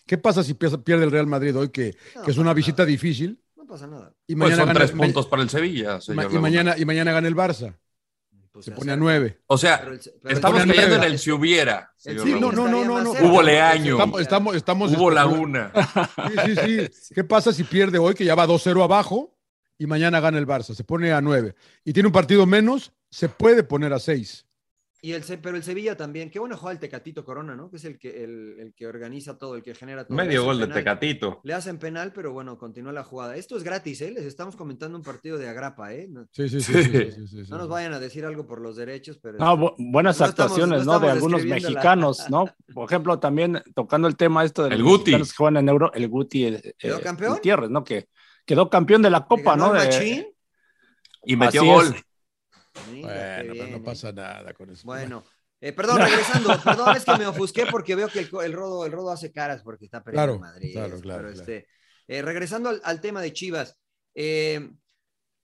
¿qué 0.06 0.18
pasa 0.18 0.44
si 0.44 0.54
pierde 0.54 1.04
el 1.04 1.12
Real 1.12 1.28
Madrid 1.28 1.56
hoy, 1.58 1.70
que, 1.70 1.96
No, 2.16 2.22
que 2.24 2.32
es 2.32 2.38
una 2.38 2.54
visita 2.54 2.84
nada. 2.84 2.86
difícil? 2.92 3.42
No 3.56 3.66
pasa 3.66 3.88
nada. 3.88 4.14
Y 4.28 4.36
Pues 4.36 4.56
son 4.56 4.68
gana- 4.68 4.80
tres 4.80 4.94
ma- 4.94 5.04
puntos 5.06 5.26
para 5.28 5.42
el 5.42 5.50
Sevilla, 5.50 6.00
señor 6.00 6.32
y, 6.32 6.38
mañana, 6.38 6.76
y 6.78 6.86
mañana 6.86 7.12
gana 7.12 7.28
el 7.28 7.36
Barça. 7.36 7.76
Pues 8.52 8.66
Se 8.66 8.72
pone 8.74 8.92
a 8.92 8.98
nueve. 8.98 9.40
O 9.48 9.58
sea, 9.58 9.80
Pero 9.80 9.94
el- 9.94 10.02
pero 10.22 10.36
estamos 10.36 10.66
cayendo 10.66 10.96
en 10.98 11.04
el- 11.06 11.18
si 11.20 11.32
hubiera. 11.32 11.94
Sí, 11.96 12.10
Sevilla 12.12 12.38
no, 12.38 12.52
no, 12.52 12.68
no, 12.68 12.84
no, 13.02 13.12
Hubo 13.14 13.42
leaño. 13.42 13.94
Estamos, 13.96 14.22
estamos, 14.22 14.56
estamos 14.58 14.92
Hubo 14.92 15.10
laguna. 15.10 15.72
Sí, 16.46 16.56
sí, 16.66 16.88
sí. 16.92 17.14
¿Qué 17.16 17.24
pasa 17.24 17.54
si 17.54 17.64
pierde 17.64 17.98
hoy, 17.98 18.14
que 18.14 18.26
ya 18.26 18.36
va 18.36 18.46
2-0 18.46 18.84
abajo, 18.84 19.34
y 19.84 19.88
mañana 19.88 20.20
gana 20.20 20.38
el 20.38 20.46
Barça? 20.48 20.74
Se 20.74 20.84
pone 20.84 21.12
a 21.12 21.22
9. 21.22 21.56
Y 21.86 21.94
tiene 21.94 22.08
un 22.08 22.14
partido 22.14 22.46
menos, 22.46 22.92
se 23.10 23.30
puede 23.30 23.64
poner 23.64 23.94
a 23.94 24.00
6. 24.00 24.46
Y 25.04 25.14
el, 25.14 25.24
pero 25.42 25.58
el 25.58 25.64
Sevilla 25.64 25.98
también. 25.98 26.30
Qué 26.30 26.38
bueno 26.38 26.56
juega 26.56 26.74
el 26.74 26.78
Tecatito 26.80 27.26
Corona, 27.26 27.56
¿no? 27.56 27.72
Que 27.72 27.78
es 27.78 27.86
el 27.86 27.98
que, 27.98 28.24
el, 28.24 28.58
el 28.60 28.74
que 28.76 28.86
organiza 28.86 29.36
todo, 29.36 29.56
el 29.56 29.64
que 29.64 29.74
genera 29.74 30.06
todo. 30.06 30.16
Medio 30.16 30.44
gol 30.44 30.60
de. 30.60 30.68
Tecatito. 30.68 31.42
Le 31.44 31.56
hacen 31.56 31.80
penal, 31.80 32.14
pero 32.14 32.32
bueno, 32.34 32.60
continúa 32.60 32.94
la 32.94 33.04
jugada. 33.04 33.36
Esto 33.36 33.58
es 33.58 33.64
gratis, 33.64 34.00
¿eh? 34.02 34.12
Les 34.12 34.26
estamos 34.26 34.56
comentando 34.56 34.96
un 34.96 35.04
partido 35.04 35.40
de 35.40 35.50
agrapa, 35.50 35.92
¿eh? 35.96 36.08
No, 36.08 36.28
Sí, 36.32 36.48
sí, 36.50 36.62
sí. 36.62 36.72
Sí. 36.72 36.84
sí, 36.84 36.90
sí, 36.92 37.12
sí, 37.14 37.28
sí, 37.30 37.46
sí. 37.46 37.50
no 37.52 37.58
nos 37.58 37.68
vayan 37.68 37.94
a 37.94 38.00
decir 38.00 38.24
algo 38.26 38.46
por 38.46 38.62
los 38.62 38.76
derechos, 38.76 39.18
pero... 39.18 39.40
No, 39.40 39.58
bu- 39.58 39.74
buenas 39.80 40.20
No 40.20 40.26
estamos- 40.28 40.52
actuaciones, 40.52 40.86
no 40.86 40.94
¿no? 40.94 41.00
De 41.00 41.10
algunos 41.10 41.44
mexicanos, 41.46 42.30
¿no? 42.30 42.46
Por 42.72 42.86
ejemplo, 42.86 43.18
también 43.18 43.60
tocando 43.74 44.08
el 44.08 44.16
tema 44.16 44.44
esto 44.46 44.66
de 44.66 44.70
los 44.70 44.78
El 44.78 44.84
Guti. 44.84 44.98
mexicanos 45.14 45.32
que 45.32 45.36
juegan 45.38 45.58
en 45.58 45.70
Euro, 45.70 45.92
el 45.96 46.08
Guti 46.10 46.46
eh, 46.46 46.76
¿Quedó 46.78 47.00
eh, 47.00 47.02
campeón? 47.02 47.34
Gutiérrez, 47.34 47.72
¿no? 47.72 47.84
Que 47.84 48.08
quedó 48.46 48.70
campeón 48.70 49.02
de 49.02 49.10
la 49.10 49.20
¿Le 49.20 49.26
Copa, 49.26 49.56
¿no? 49.56 49.74
De-? 49.74 50.34
Y 51.26 51.36
metió 51.36 51.62
Así 51.62 51.70
gol. 51.70 52.06
Bueno, 52.90 53.54
pero 53.54 53.68
no 53.68 53.84
pasa 53.84 54.12
nada 54.12 54.54
con 54.54 54.70
eso. 54.70 54.84
Bueno, 54.86 55.24
eh, 55.60 55.74
perdón, 55.74 56.00
regresando, 56.02 56.50
perdón, 56.64 56.96
es 56.96 57.06
que 57.06 57.18
me 57.18 57.28
ofusqué 57.28 57.66
porque 57.68 57.96
veo 57.96 58.08
que 58.08 58.20
el, 58.20 58.54
rodo, 58.54 58.86
el 58.86 58.92
rodo 58.92 59.12
hace 59.12 59.32
caras 59.32 59.62
porque 59.64 59.86
está 59.86 60.04
perdiendo 60.04 60.24
Claro, 60.24 60.36
en 60.36 60.42
Madrid. 60.42 60.74
claro, 60.74 61.00
claro, 61.00 61.22
pero, 61.24 61.34
claro. 61.34 61.52
este, 61.52 61.68
eh, 62.08 62.22
regresando 62.22 62.70
al, 62.70 62.82
al 62.84 63.02
tema 63.02 63.22
de 63.22 63.34
Chivas, 63.34 63.78
eh, 64.16 64.72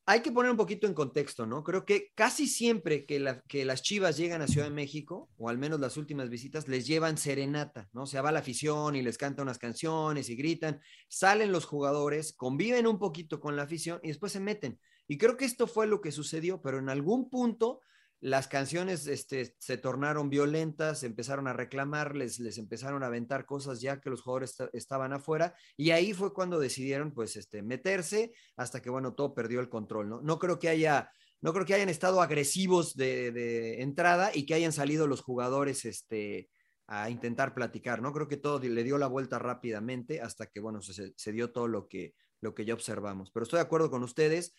hay 0.09 0.21
que 0.21 0.31
poner 0.31 0.49
un 0.51 0.57
poquito 0.57 0.87
en 0.87 0.93
contexto, 0.93 1.45
¿no? 1.45 1.63
Creo 1.63 1.85
que 1.85 2.13
casi 2.15 2.47
siempre 2.47 3.05
que, 3.05 3.19
la- 3.19 3.41
que 3.41 3.65
las 3.65 3.83
Chivas 3.83 4.17
llegan 4.17 4.41
a 4.41 4.47
Ciudad 4.47 4.67
de 4.67 4.73
México, 4.73 5.29
o 5.37 5.49
al 5.49 5.57
menos 5.57 5.79
las 5.81 5.97
últimas 5.97 6.29
visitas, 6.29 6.67
les 6.69 6.87
llevan 6.87 7.17
serenata, 7.17 7.89
¿no? 7.91 8.05
Se 8.07 8.19
va 8.21 8.31
la 8.31 8.39
afición 8.39 8.95
y 8.95 9.01
les 9.01 9.17
canta 9.17 9.43
unas 9.43 9.59
canciones 9.59 10.29
y 10.29 10.35
gritan, 10.37 10.79
salen 11.09 11.51
los 11.51 11.65
jugadores, 11.65 12.33
conviven 12.33 12.87
un 12.87 12.99
poquito 12.99 13.41
con 13.41 13.57
la 13.57 13.63
afición 13.63 13.99
y 14.01 14.07
después 14.07 14.31
se 14.31 14.39
meten. 14.39 14.79
Y 15.09 15.17
creo 15.17 15.35
que 15.37 15.45
esto 15.45 15.67
fue 15.67 15.87
lo 15.87 15.99
que 16.01 16.11
sucedió, 16.13 16.61
pero 16.61 16.79
en 16.79 16.89
algún 16.89 17.29
punto 17.29 17.81
las 18.19 18.47
canciones 18.47 19.05
este, 19.07 19.55
se 19.59 19.77
tornaron 19.77 20.29
violentas, 20.29 21.03
empezaron 21.03 21.47
a 21.47 21.53
reclamar, 21.53 22.15
les, 22.15 22.39
les 22.39 22.57
empezaron 22.57 23.03
a 23.03 23.07
aventar 23.07 23.45
cosas 23.45 23.79
ya 23.79 23.99
que 24.01 24.09
los 24.09 24.21
jugadores 24.21 24.51
esta- 24.51 24.69
estaban 24.73 25.13
afuera 25.13 25.53
y 25.75 25.91
ahí 25.91 26.13
fue 26.13 26.33
cuando 26.33 26.59
decidieron 26.59 27.13
pues 27.13 27.35
este, 27.35 27.61
meterse 27.61 28.33
hasta 28.55 28.81
que 28.81 28.89
bueno, 28.89 29.13
todo 29.13 29.33
perdió 29.35 29.59
el 29.59 29.69
control, 29.69 30.09
¿no? 30.09 30.21
No 30.21 30.39
creo 30.39 30.57
que 30.57 30.69
haya, 30.69 31.11
no 31.41 31.53
creo 31.53 31.65
que 31.65 31.75
hayan 31.75 31.89
estado 31.89 32.21
agresivos 32.21 32.95
de, 32.95 33.31
de 33.31 33.81
entrada 33.83 34.31
y 34.33 34.45
que 34.45 34.55
hayan 34.55 34.71
salido 34.73 35.05
los 35.05 35.21
jugadores 35.21 35.85
este, 35.85 36.49
a 36.87 37.09
intentar 37.09 37.53
platicar, 37.53 38.01
¿no? 38.01 38.13
Creo 38.13 38.27
que 38.27 38.37
todo 38.37 38.59
le 38.59 38.83
dio 38.83 38.97
la 38.97 39.07
vuelta 39.07 39.37
rápidamente 39.39 40.21
hasta 40.21 40.47
que 40.47 40.59
bueno, 40.59 40.81
se, 40.81 41.13
se 41.15 41.31
dio 41.31 41.51
todo 41.51 41.67
lo 41.67 41.87
que, 41.87 42.15
lo 42.41 42.55
que 42.55 42.65
ya 42.65 42.73
observamos. 42.73 43.29
Pero 43.31 43.43
estoy 43.43 43.57
de 43.57 43.63
acuerdo 43.63 43.91
con 43.91 44.03
ustedes, 44.03 44.55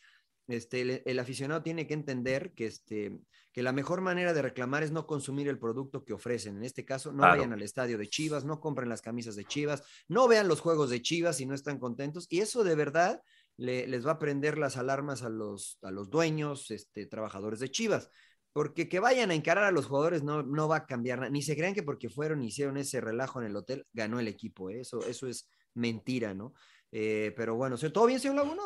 este, 0.48 0.80
el, 0.80 1.02
el 1.04 1.18
aficionado 1.20 1.62
tiene 1.62 1.86
que 1.86 1.94
entender 1.94 2.52
que, 2.54 2.66
este, 2.66 3.20
que 3.52 3.62
la 3.62 3.72
mejor 3.72 4.00
manera 4.00 4.32
de 4.32 4.42
reclamar 4.42 4.82
es 4.82 4.90
no 4.90 5.06
consumir 5.06 5.46
el 5.48 5.58
producto 5.58 6.04
que 6.04 6.14
ofrecen. 6.14 6.56
En 6.56 6.64
este 6.64 6.84
caso, 6.84 7.12
no 7.12 7.18
Claro. 7.18 7.36
vayan 7.36 7.52
al 7.52 7.62
estadio 7.62 7.98
de 7.98 8.08
Chivas, 8.08 8.44
no 8.44 8.58
compren 8.60 8.88
las 8.88 9.02
camisas 9.02 9.36
de 9.36 9.44
Chivas, 9.44 9.84
no 10.08 10.26
vean 10.26 10.48
los 10.48 10.60
juegos 10.60 10.90
de 10.90 11.00
Chivas 11.02 11.36
si 11.36 11.46
no 11.46 11.54
están 11.54 11.78
contentos. 11.78 12.26
Y 12.30 12.40
eso 12.40 12.64
de 12.64 12.74
verdad 12.74 13.22
le- 13.56 13.86
les 13.86 14.06
va 14.06 14.12
a 14.12 14.18
prender 14.18 14.58
las 14.58 14.76
alarmas 14.76 15.22
a 15.22 15.28
los, 15.28 15.78
a 15.82 15.90
los 15.90 16.10
dueños, 16.10 16.70
este, 16.70 17.06
trabajadores 17.06 17.60
de 17.60 17.70
Chivas. 17.70 18.08
Porque 18.54 18.88
que 18.88 18.98
vayan 18.98 19.30
a 19.30 19.34
encarar 19.34 19.64
a 19.64 19.70
los 19.70 19.86
jugadores 19.86 20.22
no, 20.24 20.42
no 20.42 20.66
va 20.66 20.76
a 20.78 20.86
cambiar 20.86 21.18
nada. 21.18 21.30
Ni 21.30 21.42
se 21.42 21.54
crean 21.56 21.74
que 21.74 21.82
porque 21.82 22.08
fueron 22.08 22.42
y 22.42 22.46
hicieron 22.48 22.76
ese 22.78 23.00
relajo 23.00 23.40
en 23.40 23.46
el 23.46 23.54
hotel, 23.56 23.86
ganó 23.92 24.18
el 24.18 24.26
equipo. 24.26 24.70
¿eh? 24.70 24.80
Eso, 24.80 25.04
eso 25.06 25.28
es 25.28 25.48
mentira, 25.74 26.34
¿no? 26.34 26.54
Eh, 26.90 27.34
pero 27.36 27.54
bueno, 27.54 27.76
¿todo 27.76 28.06
bien, 28.06 28.18
señor 28.18 28.36
Laguna? 28.36 28.62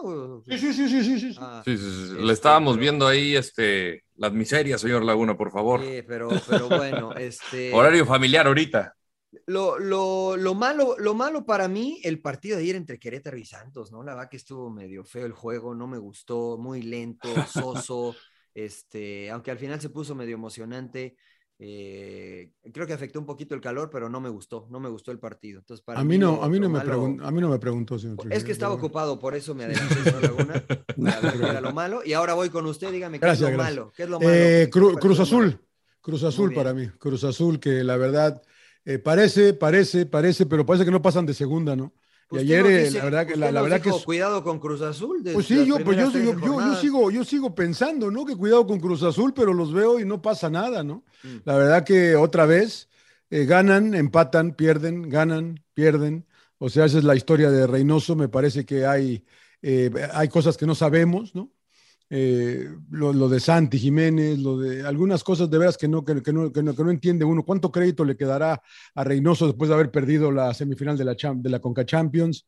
Sí, 0.46 0.58
sí, 0.58 0.72
sí, 0.72 0.88
sí, 0.88 1.02
sí, 1.02 1.20
sí. 1.32 1.36
Ah, 1.40 1.62
Sí, 1.64 1.76
sí, 1.76 1.84
sí. 1.84 2.02
Este, 2.12 2.22
Le 2.22 2.32
estábamos 2.32 2.74
pero- 2.74 2.80
viendo 2.80 3.06
ahí 3.06 3.34
este, 3.34 4.04
las 4.16 4.32
miserias, 4.32 4.80
señor 4.80 5.04
Laguna, 5.04 5.36
por 5.36 5.50
favor. 5.50 5.80
Sí, 5.82 6.02
pero, 6.06 6.28
pero 6.48 6.68
bueno, 6.68 7.12
este. 7.16 7.72
Horario 7.74 8.06
familiar 8.06 8.46
ahorita. 8.46 8.94
Lo, 9.46 9.78
lo, 9.78 10.36
lo, 10.36 10.54
malo, 10.54 10.94
lo 10.98 11.14
malo 11.14 11.44
para 11.46 11.66
mí, 11.66 12.00
el 12.04 12.20
partido 12.20 12.56
de 12.56 12.62
ayer 12.64 12.76
entre 12.76 12.98
Querétaro 12.98 13.38
y 13.38 13.44
Santos, 13.46 13.90
¿no? 13.90 14.02
La 14.04 14.14
verdad 14.14 14.30
que 14.30 14.36
estuvo 14.36 14.70
medio 14.70 15.04
feo 15.04 15.24
el 15.26 15.32
juego, 15.32 15.74
no 15.74 15.86
me 15.88 15.98
gustó, 15.98 16.58
muy 16.58 16.82
lento, 16.82 17.28
soso, 17.48 18.14
este, 18.54 19.30
aunque 19.30 19.50
al 19.50 19.58
final 19.58 19.80
se 19.80 19.88
puso 19.88 20.14
medio 20.14 20.34
emocionante. 20.34 21.16
Eh, 21.64 22.50
creo 22.72 22.88
que 22.88 22.92
afectó 22.92 23.20
un 23.20 23.26
poquito 23.26 23.54
el 23.54 23.60
calor, 23.60 23.88
pero 23.88 24.08
no 24.08 24.20
me 24.20 24.28
gustó, 24.28 24.66
no 24.68 24.80
me 24.80 24.88
gustó 24.88 25.12
el 25.12 25.20
partido. 25.20 25.60
Entonces, 25.60 25.84
para 25.84 26.00
A 26.00 26.04
mí 26.04 26.18
no, 26.18 26.42
a 26.42 26.48
mí 26.48 26.58
no 26.58 26.68
me 26.68 26.78
malo- 26.78 26.90
preguntó, 26.90 27.24
a 27.24 27.30
mí 27.30 27.40
no 27.40 27.48
me 27.50 27.58
preguntó, 27.60 27.98
señor 28.00 28.14
Es 28.18 28.22
Trujillo, 28.24 28.44
que 28.46 28.50
estaba 28.52 28.74
ocupado, 28.74 29.18
por 29.20 29.36
eso 29.36 29.54
me 29.54 29.64
adelanté, 29.64 29.94
señor 29.94 30.22
Laguna. 30.22 30.64
para 31.40 31.60
lo 31.60 31.72
malo. 31.72 32.02
Y 32.04 32.14
ahora 32.14 32.34
voy 32.34 32.50
con 32.50 32.66
usted, 32.66 32.90
dígame 32.90 33.20
qué 33.20 33.26
Gracias, 33.26 33.48
es 33.48 33.52
lo 33.56 33.58
gracias. 33.62 33.76
malo. 33.78 33.92
¿Qué 33.96 34.02
es 34.02 34.08
lo 34.08 34.18
malo? 34.18 34.30
Eh, 34.32 34.70
¿Qué 34.72 34.80
Cru- 34.80 34.94
le 34.94 35.00
Cruz 35.00 35.18
malo? 35.18 35.22
Azul. 35.22 35.60
Cruz 36.00 36.24
Azul 36.24 36.52
para 36.52 36.74
mí, 36.74 36.88
Cruz 36.98 37.22
Azul, 37.22 37.60
que 37.60 37.84
la 37.84 37.96
verdad 37.96 38.42
eh, 38.84 38.98
parece, 38.98 39.54
parece, 39.54 40.04
parece, 40.04 40.46
pero 40.46 40.66
parece 40.66 40.84
que 40.84 40.90
no 40.90 41.00
pasan 41.00 41.26
de 41.26 41.34
segunda, 41.34 41.76
¿no? 41.76 41.92
Y 42.32 42.38
ayer, 42.38 42.66
eh, 42.66 42.90
la 42.90 43.04
verdad 43.04 43.26
que, 43.26 43.36
la, 43.36 43.50
verdad 43.62 43.80
que 43.80 43.90
cuidado 44.04 44.42
con 44.42 44.58
Cruz 44.58 44.80
Azul. 44.80 45.22
Pues 45.32 45.46
sí, 45.46 45.66
yo, 45.66 45.82
pues 45.84 45.98
yo, 45.98 46.10
yo, 46.10 46.38
yo, 46.40 46.76
sigo, 46.76 47.10
yo 47.10 47.24
sigo 47.24 47.54
pensando, 47.54 48.10
¿no? 48.10 48.24
Que 48.24 48.36
cuidado 48.36 48.66
con 48.66 48.80
Cruz 48.80 49.02
Azul, 49.02 49.32
pero 49.34 49.52
los 49.52 49.72
veo 49.72 50.00
y 50.00 50.04
no 50.04 50.22
pasa 50.22 50.48
nada, 50.48 50.82
¿no? 50.82 51.04
Mm. 51.22 51.36
La 51.44 51.56
verdad 51.56 51.84
que 51.84 52.16
otra 52.16 52.46
vez 52.46 52.88
eh, 53.30 53.44
ganan, 53.44 53.94
empatan, 53.94 54.54
pierden, 54.54 55.08
ganan, 55.08 55.62
pierden. 55.74 56.26
O 56.58 56.68
sea, 56.68 56.86
esa 56.86 56.98
es 56.98 57.04
la 57.04 57.16
historia 57.16 57.50
de 57.50 57.66
Reynoso. 57.66 58.16
Me 58.16 58.28
parece 58.28 58.64
que 58.64 58.86
hay, 58.86 59.24
hay 60.12 60.28
cosas 60.28 60.56
que 60.56 60.66
no 60.66 60.74
sabemos, 60.74 61.34
¿no? 61.34 61.50
Eh, 62.14 62.68
lo, 62.90 63.26
de 63.26 63.40
Santi 63.40 63.78
Jiménez, 63.78 64.38
lo 64.38 64.58
de 64.58 64.86
algunas 64.86 65.24
cosas 65.24 65.48
de 65.48 65.56
veras 65.56 65.78
que 65.78 65.88
no, 65.88 66.04
que, 66.04 66.12
no, 66.30 66.52
que, 66.52 66.62
no, 66.62 66.90
entiende 66.90 67.24
uno. 67.24 67.42
¿Cuánto 67.42 67.72
crédito 67.72 68.04
le 68.04 68.18
quedará 68.18 68.62
a 68.94 69.02
Reynoso 69.02 69.46
después 69.46 69.68
de 69.68 69.74
haber 69.76 69.90
perdido 69.90 70.30
la 70.30 70.52
semifinal 70.52 70.98
de 70.98 71.06
la, 71.06 71.16
de 71.34 71.48
la 71.48 71.58
Conca 71.58 71.86
Champions? 71.86 72.46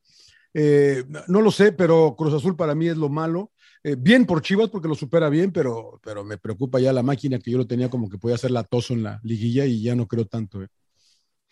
Eh, 0.53 1.05
no 1.29 1.41
lo 1.41 1.51
sé, 1.51 1.73
pero 1.73 2.15
Cruz 2.15 2.35
Azul 2.35 2.57
para 2.57 2.75
mí 2.75 2.89
es 2.89 2.99
lo 2.99 3.09
malo. 3.09 3.53
Eh, 3.83 3.97
bien 3.99 4.27
por 4.27 4.43
Chivas 4.43 4.69
porque 4.69 4.87
lo 4.87 4.95
supera 4.95 5.31
bien, 5.31 5.51
pero, 5.51 5.99
pero 6.03 6.25
me 6.25 6.37
preocupa 6.37 6.79
ya 6.79 6.93
la 6.93 7.03
máquina 7.03 7.39
que 7.39 7.51
yo 7.51 7.57
lo 7.57 7.67
tenía 7.67 7.89
como 7.89 8.11
que 8.11 8.19
podía 8.19 8.35
hacer 8.35 8.51
latoso 8.51 8.93
en 8.93 9.03
la 9.03 9.19
liguilla 9.23 9.65
y 9.65 9.83
ya 9.83 9.95
no 9.95 10.07
creo 10.07 10.27
tanto. 10.27 10.61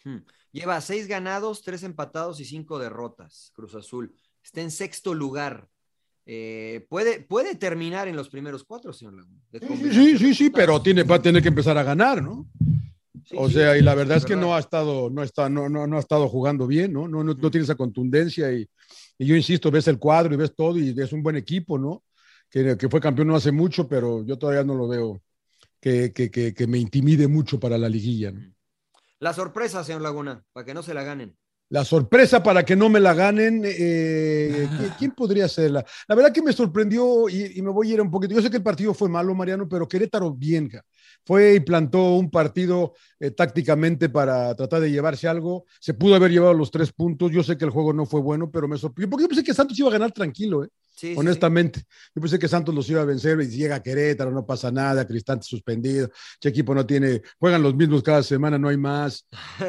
Hmm. 0.05 0.19
Lleva 0.51 0.83
seis 0.83 1.07
ganados, 1.07 1.63
tres 1.63 1.83
empatados 1.83 2.41
y 2.41 2.45
cinco 2.45 2.79
derrotas. 2.79 3.53
Cruz 3.55 3.75
Azul 3.75 4.15
está 4.43 4.61
en 4.61 4.71
sexto 4.71 5.15
lugar 5.15 5.72
eh, 6.25 6.87
puede, 6.89 7.21
puede 7.21 7.57
terminar 7.57 8.09
en 8.09 8.17
los 8.17 8.29
primeros 8.29 8.65
cuatro, 8.65 8.93
señor 8.93 9.15
Laguna. 9.15 9.41
Sí, 9.93 10.19
sí, 10.19 10.35
sí, 10.35 10.51
pero 10.51 10.81
tiene, 10.81 11.03
va 11.03 11.17
a 11.17 11.23
tener 11.23 11.43
que 11.43 11.49
empezar 11.49 11.77
a 11.77 11.83
ganar, 11.83 12.23
¿no? 12.23 12.49
o 13.37 13.49
sea, 13.49 13.77
y 13.77 13.83
la 13.83 13.95
verdad 13.95 14.17
es 14.17 14.25
que 14.25 14.37
no 14.37 14.55
ha 14.55 14.59
estado, 14.59 15.09
no 15.11 15.23
está, 15.23 15.49
no, 15.49 15.69
no, 15.69 15.87
no 15.87 15.97
ha 15.97 16.01
estado 16.01 16.29
jugando 16.29 16.67
bien, 16.67 16.93
¿no? 16.93 17.09
No, 17.09 17.23
no, 17.23 17.35
tiene 17.37 17.65
esa 17.65 17.77
contundencia 17.77 18.53
y, 18.53 18.69
y, 19.19 19.27
yo 19.27 19.37
insisto, 19.37 19.71
ves 19.71 19.89
el 19.89 19.99
cuadro 19.99 20.35
y 20.35 20.37
ves 20.37 20.55
todo 20.55 20.79
y 20.79 20.95
es 20.99 21.13
un 21.13 21.23
buen 21.23 21.37
equipo, 21.37 21.79
¿no? 21.79 22.03
Que, 22.51 22.77
que 22.77 22.89
fue 22.89 23.01
campeón 23.01 23.29
no 23.29 23.37
hace 23.37 23.53
mucho, 23.53 23.89
pero 23.89 24.25
yo 24.25 24.37
todavía 24.39 24.65
no 24.65 24.75
lo 24.75 24.89
veo 24.89 25.23
que, 25.81 26.13
que, 26.13 26.31
que 26.31 26.67
me 26.67 26.79
intimide 26.79 27.27
mucho 27.27 27.59
para 27.59 27.79
la 27.79 27.89
liguilla. 27.89 28.33
¿no? 28.33 28.41
La 29.19 29.33
sorpresa, 29.33 29.85
señor 29.85 30.03
Laguna, 30.03 30.45
para 30.53 30.67
que 30.67 30.75
no 30.75 30.83
se 30.83 30.95
la 30.95 31.03
ganen. 31.03 31.37
La 31.73 31.87
sorpresa 31.87 32.43
para 32.43 32.67
que 32.67 32.77
no 32.77 32.91
me 32.91 33.01
la 33.01 33.15
ganen, 33.15 33.63
eh, 33.65 34.69
¿quién, 34.99 35.13
podría 35.13 35.49
serla? 35.49 35.83
La 36.07 36.15
verdad 36.15 36.31
que 36.31 36.43
me 36.43 36.53
sorprendió 36.53 37.31
y, 37.31 37.63
me 37.63 37.71
voy 37.71 37.91
a 37.91 37.95
ir 37.95 38.01
un 38.03 38.11
poquito. 38.11 38.35
Yo 38.35 38.43
sé 38.43 38.51
que 38.51 38.59
el 38.59 38.63
partido 38.63 38.93
fue 38.93 39.09
malo, 39.09 39.35
Mariano, 39.35 39.67
pero 39.67 39.89
Querétaro 39.89 40.35
bien. 40.35 40.71
Fue 41.25 41.55
y 41.55 41.61
plantó 41.61 42.17
un 42.17 42.31
partido 42.31 42.93
eh, 43.19 43.31
tácticamente 43.31 44.11
para 44.11 44.55
tratar 44.55 44.83
de 44.83 44.91
llevarse 44.91 45.29
algo. 45.29 45.65
Se 45.81 45.95
pudo 45.95 46.15
haber 46.15 46.31
llevado 46.31 46.53
los 46.53 46.71
tres 46.71 46.93
puntos. 46.93 47.31
Yo 47.31 47.43
sé 47.43 47.57
que 47.57 47.65
el 47.65 47.71
juego 47.71 47.95
no 47.95 48.05
fue 48.05 48.21
bueno, 48.21 48.51
pero 48.51 48.69
me 48.69 48.77
sorprendió. 48.77 49.09
Porque 49.09 49.23
yo 49.23 49.29
pensé 49.31 49.43
que 49.43 49.55
Santos 49.55 49.79
iba 49.79 49.89
a 49.89 49.93
ganar 49.93 50.13
tranquilo, 50.13 50.65
¿eh? 50.65 50.69
Honestamente. 51.17 51.83
Yo 52.15 52.21
pensé 52.21 52.39
que 52.39 52.49
Santos 52.49 52.75
los 52.75 52.89
iba 52.89 53.01
a 53.01 53.05
vencer 53.05 53.41
y 53.41 53.49
llega 53.49 53.77
a 53.77 53.83
Querétaro, 53.83 54.31
no 54.31 54.47
pasa 54.47 54.71
nada, 54.71 55.07
Cristante 55.07 55.45
suspendido, 55.45 56.11
este 56.35 56.49
equipo 56.49 56.75
no 56.75 56.87
tiene, 56.87 57.23
juegan 57.39 57.63
los 57.63 57.75
mismos 57.75 58.03
cada 58.03 58.23
semana, 58.23 58.59
no 58.59 58.69
hay 58.69 58.77
más. 58.77 59.27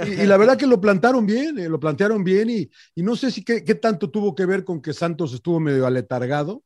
Y, 0.07 0.25
la 0.25 0.37
verdad 0.37 0.57
que 0.57 0.67
lo 0.67 0.79
plantaron 0.79 1.25
bien, 1.25 1.59
eh, 1.59 1.69
lo 1.69 1.79
plantearon 1.79 2.23
bien 2.23 2.49
y, 2.49 2.69
no 2.95 3.15
sé 3.15 3.31
si 3.31 3.43
qué, 3.43 3.61
tanto 3.75 4.09
tuvo 4.09 4.35
que 4.35 4.45
ver 4.45 4.63
con 4.63 4.81
que 4.81 4.93
Santos 4.93 5.33
estuvo 5.33 5.59
medio 5.59 5.85
aletargado, 5.85 6.63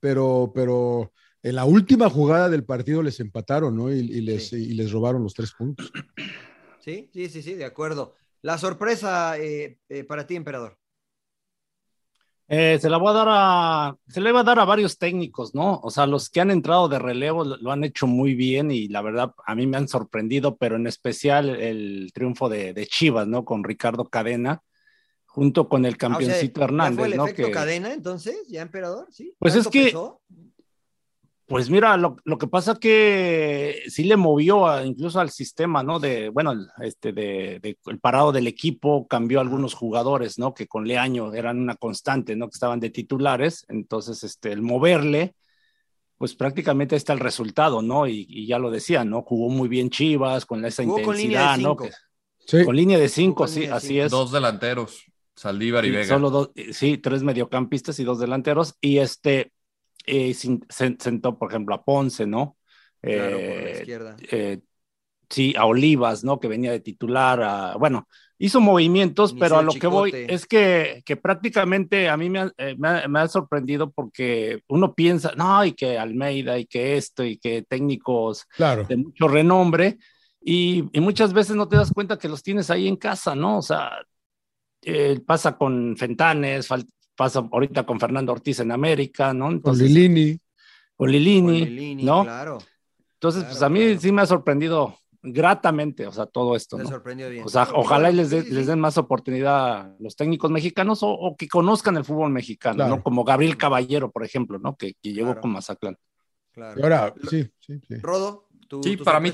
pero, 0.00 0.52
pero 0.54 1.12
en 1.42 1.54
la 1.54 1.64
última 1.64 2.08
jugada 2.10 2.48
del 2.48 2.64
partido 2.64 3.02
les 3.02 3.20
empataron, 3.20 3.76
¿no? 3.76 3.92
Y, 3.92 4.02
les, 4.02 4.52
y 4.52 4.74
les 4.74 4.90
robaron 4.92 5.22
los 5.22 5.34
tres 5.34 5.52
puntos. 5.52 5.90
Sí, 6.80 7.10
sí, 7.12 7.28
sí, 7.28 7.42
sí, 7.42 7.54
de 7.54 7.64
acuerdo. 7.64 8.14
La 8.42 8.56
sorpresa 8.56 9.38
eh, 9.38 9.78
eh, 9.88 10.04
para 10.04 10.26
ti, 10.26 10.34
emperador. 10.34 10.79
Eh, 12.52 12.80
se 12.80 12.90
la 12.90 12.96
voy 12.96 13.10
a 13.10 13.12
dar 13.12 13.28
a, 13.30 13.96
se 14.08 14.20
le 14.20 14.32
va 14.32 14.40
a 14.40 14.44
dar 14.44 14.58
a 14.58 14.64
varios 14.64 14.98
técnicos, 14.98 15.54
¿no? 15.54 15.78
O 15.84 15.90
sea, 15.92 16.08
los 16.08 16.28
que 16.28 16.40
han 16.40 16.50
entrado 16.50 16.88
de 16.88 16.98
relevo 16.98 17.44
lo, 17.44 17.70
han 17.70 17.84
hecho 17.84 18.08
muy 18.08 18.34
bien 18.34 18.72
y 18.72 18.88
la 18.88 19.02
verdad 19.02 19.32
a 19.46 19.54
mí 19.54 19.68
me 19.68 19.76
han 19.76 19.86
sorprendido, 19.86 20.56
pero 20.56 20.74
en 20.74 20.88
especial 20.88 21.48
el 21.48 22.10
triunfo 22.12 22.48
de, 22.48 22.74
Chivas, 22.90 23.28
¿no? 23.28 23.44
Con 23.44 23.62
Ricardo 23.62 24.08
Cadena, 24.08 24.64
junto 25.26 25.68
con 25.68 25.84
el 25.84 25.94
ah, 25.94 25.98
campeoncito 25.98 26.64
Hernández, 26.64 26.98
fue 26.98 27.06
el 27.06 27.16
¿no? 27.18 27.26
Efecto 27.26 27.52
cadena, 27.52 27.92
entonces, 27.92 28.36
ya 28.48 28.62
emperador, 28.62 29.06
sí. 29.12 29.32
Pues 29.38 29.54
es 29.54 29.68
que 29.68 29.94
pues 31.50 31.68
mira, 31.68 31.96
lo, 31.96 32.16
que 32.38 32.46
pasa 32.46 32.76
que 32.76 33.82
sí 33.88 34.04
le 34.04 34.16
movió 34.16 34.84
incluso 34.84 35.18
al 35.18 35.30
sistema, 35.30 35.82
¿no? 35.82 35.98
De, 35.98 36.28
bueno, 36.28 36.54
este, 36.80 37.12
de, 37.12 37.76
el 37.86 37.98
parado 37.98 38.30
del 38.30 38.46
equipo 38.46 39.08
cambió 39.08 39.40
algunos 39.40 39.74
jugadores, 39.74 40.38
¿no? 40.38 40.54
Que 40.54 40.68
con 40.68 40.86
Leaño 40.86 41.34
eran 41.34 41.58
una 41.58 41.74
constante, 41.74 42.36
¿no? 42.36 42.46
Que 42.46 42.54
estaban 42.54 42.78
de 42.78 42.90
titulares. 42.90 43.66
Entonces, 43.68 44.22
este, 44.22 44.52
el 44.52 44.62
moverle, 44.62 45.34
pues 46.18 46.36
prácticamente 46.36 46.94
está 46.94 47.14
el 47.14 47.18
resultado, 47.18 47.82
¿no? 47.82 48.06
Y, 48.06 48.46
ya 48.46 48.60
lo 48.60 48.70
decía, 48.70 49.04
¿no? 49.04 49.22
Jugó 49.22 49.48
muy 49.48 49.68
bien 49.68 49.90
Chivas 49.90 50.46
con 50.46 50.64
esa 50.64 50.84
intensidad, 50.84 51.58
¿no? 51.58 51.76
sí. 52.46 52.64
Con 52.64 52.76
línea 52.76 52.96
de 52.96 53.08
cinco, 53.08 53.48
sí, 53.48 53.66
así 53.66 53.98
es. 53.98 54.12
Dos 54.12 54.30
delanteros, 54.30 55.02
Saldívar 55.34 55.84
y 55.84 55.90
Vega. 55.90 56.14
Solo 56.14 56.30
dos, 56.30 56.50
sí, 56.70 56.96
tres 56.96 57.24
mediocampistas 57.24 57.98
y 57.98 58.04
dos 58.04 58.20
delanteros. 58.20 58.76
Y 58.80 58.98
este, 58.98 59.50
eh, 60.06 60.34
sentó, 60.34 61.38
por 61.38 61.50
ejemplo, 61.50 61.74
a 61.74 61.84
Ponce, 61.84 62.26
¿no? 62.26 62.56
Claro, 63.00 63.30
por 63.30 63.40
la 63.40 63.70
eh, 63.70 63.76
izquierda. 63.78 64.16
Eh, 64.30 64.60
sí, 65.28 65.54
a 65.56 65.66
Olivas, 65.66 66.24
¿no? 66.24 66.40
Que 66.40 66.48
venía 66.48 66.72
de 66.72 66.80
titular, 66.80 67.78
bueno, 67.78 68.08
hizo 68.38 68.60
movimientos, 68.60 69.34
pero 69.38 69.58
a 69.58 69.62
lo 69.62 69.72
que 69.72 69.86
voy 69.86 70.12
es 70.14 70.46
que, 70.46 71.02
que 71.04 71.16
prácticamente 71.16 72.08
a 72.08 72.16
mí 72.16 72.30
me 72.30 72.40
ha, 72.40 72.52
me, 73.08 73.20
ha, 73.20 73.28
sorprendido 73.28 73.90
porque 73.90 74.62
uno 74.68 74.94
piensa, 74.94 75.32
no, 75.36 75.64
y 75.64 75.72
que 75.72 75.98
Almeida, 75.98 76.58
y 76.58 76.66
que 76.66 76.96
esto, 76.96 77.24
y 77.24 77.38
que 77.38 77.62
técnicos 77.62 78.46
claro. 78.56 78.84
de 78.84 78.96
mucho 78.96 79.28
renombre, 79.28 79.98
y, 80.42 80.84
y, 80.92 81.00
muchas 81.00 81.34
veces 81.34 81.54
no 81.54 81.68
te 81.68 81.76
das 81.76 81.92
cuenta 81.92 82.18
que 82.18 82.28
los 82.28 82.42
tienes 82.42 82.70
ahí 82.70 82.88
en 82.88 82.96
casa, 82.96 83.34
¿no? 83.34 83.58
O 83.58 83.62
sea, 83.62 83.92
pasa 85.26 85.56
con 85.56 85.96
Fentanes, 85.96 86.66
pasa 87.20 87.46
ahorita 87.52 87.84
con 87.84 88.00
Fernando 88.00 88.32
Ortiz 88.32 88.60
en 88.60 88.72
América, 88.72 89.34
¿no? 89.34 89.50
Entonces, 89.50 89.86
con 89.86 89.94
Lilini. 89.94 90.40
Con 90.96 91.12
Lilini, 91.12 92.02
¿no? 92.02 92.22
Claro. 92.22 92.56
Entonces, 93.12 93.44
pues 93.44 93.60
a 93.60 93.68
mí 93.68 93.98
sí 93.98 94.10
me 94.10 94.22
ha 94.22 94.26
sorprendido 94.26 94.96
gratamente, 95.22 96.06
o 96.06 96.12
sea, 96.12 96.24
todo 96.24 96.56
esto. 96.56 96.78
Me 96.78 96.86
sorprendió 96.86 97.28
bien. 97.28 97.44
O 97.44 97.50
sea, 97.50 97.68
ojalá 97.74 98.10
les, 98.10 98.32
les 98.32 98.66
den 98.66 98.80
más 98.80 98.96
oportunidad 98.96 99.80
a 99.80 99.96
los 99.98 100.16
técnicos 100.16 100.50
mexicanos 100.50 101.00
o, 101.02 101.36
que 101.36 101.46
conozcan 101.46 101.98
el 101.98 102.06
fútbol 102.06 102.30
mexicano, 102.30 102.88
¿no? 102.88 103.02
Como 103.02 103.22
Gabriel 103.22 103.58
Caballero, 103.58 104.10
por 104.10 104.24
ejemplo, 104.24 104.58
¿no? 104.58 104.74
Que, 104.76 104.94
llegó 105.02 105.38
con 105.38 105.52
Mazatlán. 105.52 105.98
Claro. 106.52 106.82
ahora, 106.82 107.14
sí, 107.28 107.46
sí, 107.60 107.80
sí. 107.86 107.96
Rodo, 107.96 108.48
¿tú, 108.66 108.82
Sí, 108.82 108.96
para, 108.96 109.20
mí, 109.20 109.30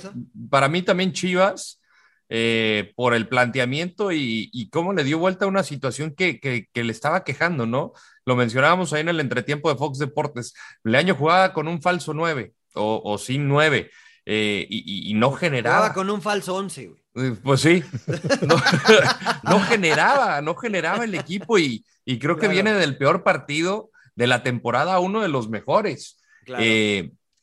para 0.50 0.68
mí 0.68 0.82
también 0.82 1.12
Chivas 1.12 1.80
eh, 2.28 2.92
por 2.96 3.14
el 3.14 3.28
planteamiento 3.28 4.10
y, 4.10 4.68
cómo 4.72 4.92
le 4.92 5.04
dio 5.04 5.18
vuelta 5.18 5.44
a 5.44 5.48
una 5.48 5.62
situación 5.62 6.12
que, 6.12 6.68
le 6.74 6.92
estaba 6.92 7.22
quejando, 7.22 7.66
¿no? 7.66 7.92
Lo 8.24 8.34
mencionábamos 8.34 8.92
ahí 8.92 9.02
en 9.02 9.10
el 9.10 9.20
entretiempo 9.20 9.70
de 9.70 9.76
Fox 9.78 9.98
Deportes. 9.98 10.52
Leaño 10.82 11.14
jugaba 11.14 11.52
con 11.52 11.68
un 11.68 11.80
falso 11.80 12.14
9 12.14 12.52
o, 12.74 13.16
sin 13.18 13.46
9 13.46 13.90
eh, 14.24 14.66
y, 14.68 15.14
no 15.14 15.30
generaba. 15.32 15.76
Jugaba 15.76 15.94
con 15.94 16.10
un 16.10 16.20
falso 16.20 16.56
11, 16.56 16.90
eh, 17.14 17.36
Pues 17.44 17.60
sí, 17.60 17.84
no, 19.44 19.60
generaba, 19.60 20.40
no 20.42 20.56
generaba 20.56 21.04
el 21.04 21.14
equipo 21.14 21.58
y, 21.58 21.84
creo 22.18 22.36
que 22.36 22.48
viene 22.48 22.74
del 22.74 22.98
peor 22.98 23.22
partido 23.22 23.90
de 24.16 24.26
la 24.26 24.42
temporada, 24.42 24.98
uno 24.98 25.20
de 25.20 25.28
los 25.28 25.48
mejores. 25.48 26.18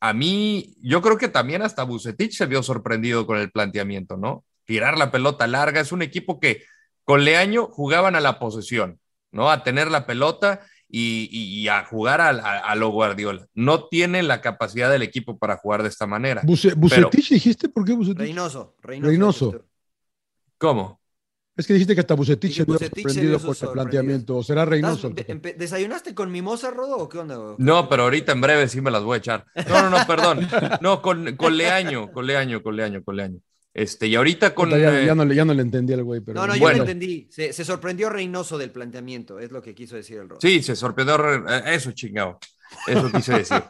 a 0.01 0.13
mí, 0.13 0.75
yo 0.81 1.01
creo 1.01 1.17
que 1.17 1.29
también 1.29 1.61
hasta 1.61 1.83
Bucetich 1.83 2.33
se 2.33 2.47
vio 2.47 2.61
sorprendido 2.61 3.25
con 3.25 3.37
el 3.37 3.49
planteamiento, 3.49 4.17
¿no? 4.17 4.43
Tirar 4.65 4.97
la 4.97 5.12
pelota 5.12 5.47
larga. 5.47 5.82
Es 5.82 5.91
un 5.91 6.02
equipo 6.02 6.39
que 6.39 6.63
con 7.04 7.26
Leaño 7.26 7.67
jugaban 7.67 8.15
a 8.15 8.21
la 8.21 8.39
posesión, 8.39 8.99
¿no? 9.32 9.52
A 9.52 9.63
tener 9.63 9.91
la 9.91 10.06
pelota 10.06 10.62
y, 10.95 11.67
a 11.67 11.86
jugar 11.86 12.21
a, 12.21 12.76
lo 12.76 12.89
Guardiola. 12.89 13.47
No 13.56 13.88
tiene 13.88 14.21
la 14.21 14.41
capacidad 14.41 14.91
del 14.91 15.02
equipo 15.02 15.38
para 15.38 15.58
jugar 15.58 15.82
de 15.82 15.89
esta 15.89 16.06
manera. 16.06 16.41
¿Bucetich 16.45 17.30
dijiste? 17.30 17.69
¿Por 17.69 17.84
qué 17.86 17.93
Bucetich? 17.93 18.19
Reynoso. 18.19 18.76
Reynoso. 18.82 19.65
¿Cómo? 20.58 21.02
Es 21.56 21.67
que 21.67 21.73
dijiste 21.73 21.93
que 21.93 22.02
hasta 22.02 22.15
Bucetich 22.15 22.54
se 22.54 22.65
sorprendido 22.65 23.39
por 23.39 23.56
el 23.60 23.69
planteamiento. 23.69 24.38
¿O 24.38 24.43
será 24.43 24.65
Reynoso? 24.65 25.10
¿Desayunaste 25.10 26.13
con 26.13 26.32
mimosa, 26.32 26.71
Rodo, 26.71 26.97
o 26.97 27.10
qué 27.10 27.19
onda? 27.19 27.38
No, 27.58 27.89
pero 27.89 28.04
ahorita 28.04 28.32
en 28.32 28.41
breve 28.41 28.67
sí 28.67 28.82
me 28.82 28.91
las 28.91 29.04
voy 29.04 29.15
a 29.15 29.17
echar. 29.17 29.45
No, 29.67 29.82
no, 29.82 29.89
no, 29.89 30.08
perdón. 30.08 30.47
No, 30.82 31.02
con, 31.02 31.36
con 31.36 31.58
Leaño, 31.58 32.12
con 32.12 32.26
Leaño, 32.26 32.62
con 32.62 32.76
Leaño, 32.76 33.04
con 33.04 33.15
Leaño. 33.15 33.39
Este, 33.73 34.07
y 34.07 34.15
ahorita 34.15 34.53
con. 34.53 34.69
Ya, 34.69 34.77
eh, 34.77 35.15
no, 35.15 35.25
ya, 35.31 35.45
no, 35.45 35.53
le 35.53 35.62
entendí 35.63 35.93
al 35.93 36.03
güey, 36.03 36.21
pero. 36.21 36.39
No, 36.39 36.47
no, 36.47 36.55
yo 36.55 36.69
le 36.69 36.77
entendí. 36.77 37.27
Se, 37.31 37.53
se, 37.53 37.65
sorprendió 37.65 38.09
Reynoso 38.09 38.57
del 38.57 38.69
planteamiento, 38.69 39.39
es 39.39 39.51
lo 39.51 39.63
que 39.63 39.73
quiso 39.73 39.95
decir 39.95 40.19
el 40.19 40.29
Rodo. 40.29 40.39
Sí, 40.41 40.62
se 40.62 40.75
sorprendió. 40.75 41.15
Eh, 41.49 41.63
eso, 41.73 41.91
chingado. 41.91 42.39
Eso 42.88 43.12
quise 43.12 43.33
decir. 43.33 43.63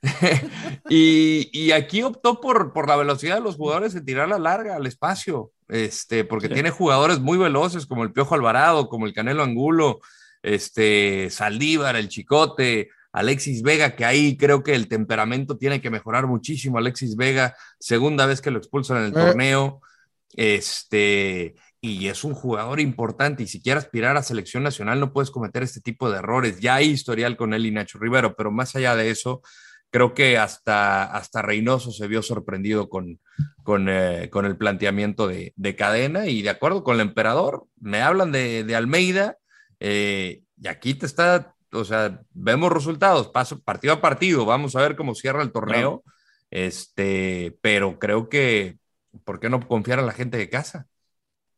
y, 0.88 1.50
y, 1.52 1.72
aquí 1.72 2.02
optó 2.02 2.40
por, 2.40 2.72
por 2.72 2.88
la 2.88 2.96
velocidad 2.96 3.36
de 3.36 3.40
los 3.40 3.56
jugadores 3.56 3.94
en 3.94 4.04
tirar 4.04 4.28
la 4.28 4.38
larga 4.38 4.76
al 4.76 4.86
espacio, 4.86 5.50
este, 5.68 6.24
porque 6.24 6.48
tiene 6.48 6.70
jugadores 6.70 7.18
muy 7.18 7.36
veloces 7.36 7.86
como 7.86 8.04
el 8.04 8.12
Piojo 8.12 8.36
Alvarado, 8.36 8.88
como 8.88 9.06
el 9.06 9.12
Canelo 9.12 9.42
Angulo, 9.42 10.00
este, 10.42 11.30
Saldívar, 11.30 11.96
el 11.96 12.08
Chicote, 12.08 12.90
Alexis 13.18 13.62
Vega, 13.62 13.96
que 13.96 14.04
ahí 14.04 14.36
creo 14.36 14.62
que 14.62 14.74
el 14.74 14.88
temperamento 14.88 15.56
tiene 15.56 15.80
que 15.80 15.90
mejorar 15.90 16.26
muchísimo. 16.26 16.78
Alexis 16.78 17.16
Vega, 17.16 17.56
segunda 17.78 18.26
vez 18.26 18.40
que 18.40 18.50
lo 18.50 18.58
expulsan 18.58 18.98
en 18.98 19.04
el 19.04 19.10
eh. 19.10 19.14
torneo. 19.14 19.80
Este, 20.34 21.54
y 21.80 22.08
es 22.08 22.22
un 22.24 22.34
jugador 22.34 22.80
importante 22.80 23.42
y 23.42 23.46
si 23.46 23.60
quiere 23.60 23.78
aspirar 23.78 24.16
a 24.16 24.22
selección 24.22 24.62
nacional 24.62 25.00
no 25.00 25.12
puedes 25.12 25.30
cometer 25.30 25.62
este 25.62 25.80
tipo 25.80 26.10
de 26.10 26.18
errores. 26.18 26.60
Ya 26.60 26.76
hay 26.76 26.90
historial 26.90 27.36
con 27.36 27.54
él 27.54 27.66
y 27.66 27.70
Nacho 27.70 27.98
Rivero, 27.98 28.34
pero 28.36 28.50
más 28.50 28.76
allá 28.76 28.94
de 28.94 29.10
eso, 29.10 29.42
creo 29.90 30.14
que 30.14 30.38
hasta, 30.38 31.04
hasta 31.04 31.42
Reynoso 31.42 31.90
se 31.90 32.06
vio 32.06 32.22
sorprendido 32.22 32.88
con, 32.88 33.20
con, 33.62 33.88
eh, 33.88 34.28
con 34.30 34.44
el 34.44 34.56
planteamiento 34.56 35.26
de, 35.26 35.52
de, 35.56 35.76
cadena 35.76 36.26
y 36.26 36.42
de 36.42 36.50
acuerdo 36.50 36.84
con 36.84 36.96
el 36.96 37.00
emperador, 37.00 37.66
me 37.80 38.02
hablan 38.02 38.32
de, 38.32 38.64
de 38.64 38.76
Almeida 38.76 39.38
eh, 39.80 40.42
y 40.60 40.68
aquí 40.68 40.94
te 40.94 41.06
está, 41.06 41.54
o 41.72 41.84
sea, 41.84 42.22
vemos 42.32 42.72
resultados, 42.72 43.28
paso, 43.28 43.60
partido 43.60 43.94
a 43.94 44.00
partido, 44.00 44.44
vamos 44.44 44.76
a 44.76 44.82
ver 44.82 44.96
cómo 44.96 45.14
cierra 45.14 45.42
el 45.42 45.52
torneo, 45.52 46.02
este, 46.50 47.58
pero 47.60 47.98
creo 47.98 48.28
que, 48.28 48.78
¿por 49.24 49.40
qué 49.40 49.50
no 49.50 49.66
confiar 49.66 49.98
a 49.98 50.02
la 50.02 50.12
gente 50.12 50.36
de 50.38 50.48
casa? 50.48 50.88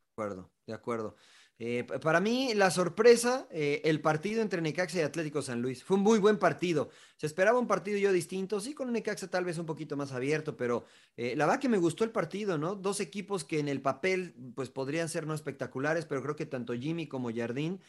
De 0.06 0.12
acuerdo, 0.12 0.50
de 0.66 0.74
acuerdo. 0.74 1.16
Eh, 1.62 1.84
para 1.84 2.20
mí, 2.20 2.54
la 2.54 2.70
sorpresa, 2.70 3.46
eh, 3.50 3.82
el 3.84 4.00
partido 4.00 4.40
entre 4.40 4.62
Necaxa 4.62 4.98
y 4.98 5.02
Atlético 5.02 5.42
San 5.42 5.60
Luis. 5.60 5.84
Fue 5.84 5.98
un 5.98 6.02
muy 6.02 6.18
buen 6.18 6.38
partido. 6.38 6.88
Se 7.20 7.26
esperaba 7.26 7.58
un 7.58 7.66
partido 7.66 7.98
yo 7.98 8.12
distinto, 8.12 8.60
sí, 8.60 8.72
con 8.72 8.86
un 8.88 8.94
Necaxa 8.94 9.28
tal 9.28 9.44
vez 9.44 9.58
un 9.58 9.66
poquito 9.66 9.94
más 9.94 10.12
abierto, 10.12 10.56
pero 10.56 10.86
eh, 11.18 11.36
la 11.36 11.44
verdad 11.44 11.60
que 11.60 11.68
me 11.68 11.76
gustó 11.76 12.02
el 12.02 12.12
partido, 12.12 12.56
¿no? 12.56 12.76
Dos 12.76 12.98
equipos 12.98 13.44
que 13.44 13.58
en 13.58 13.68
el 13.68 13.82
papel, 13.82 14.34
pues 14.54 14.70
podrían 14.70 15.10
ser 15.10 15.26
no 15.26 15.34
espectaculares, 15.34 16.06
pero 16.06 16.22
creo 16.22 16.34
que 16.34 16.46
tanto 16.46 16.72
Jimmy 16.72 17.08
como 17.08 17.30
Jardín 17.30 17.82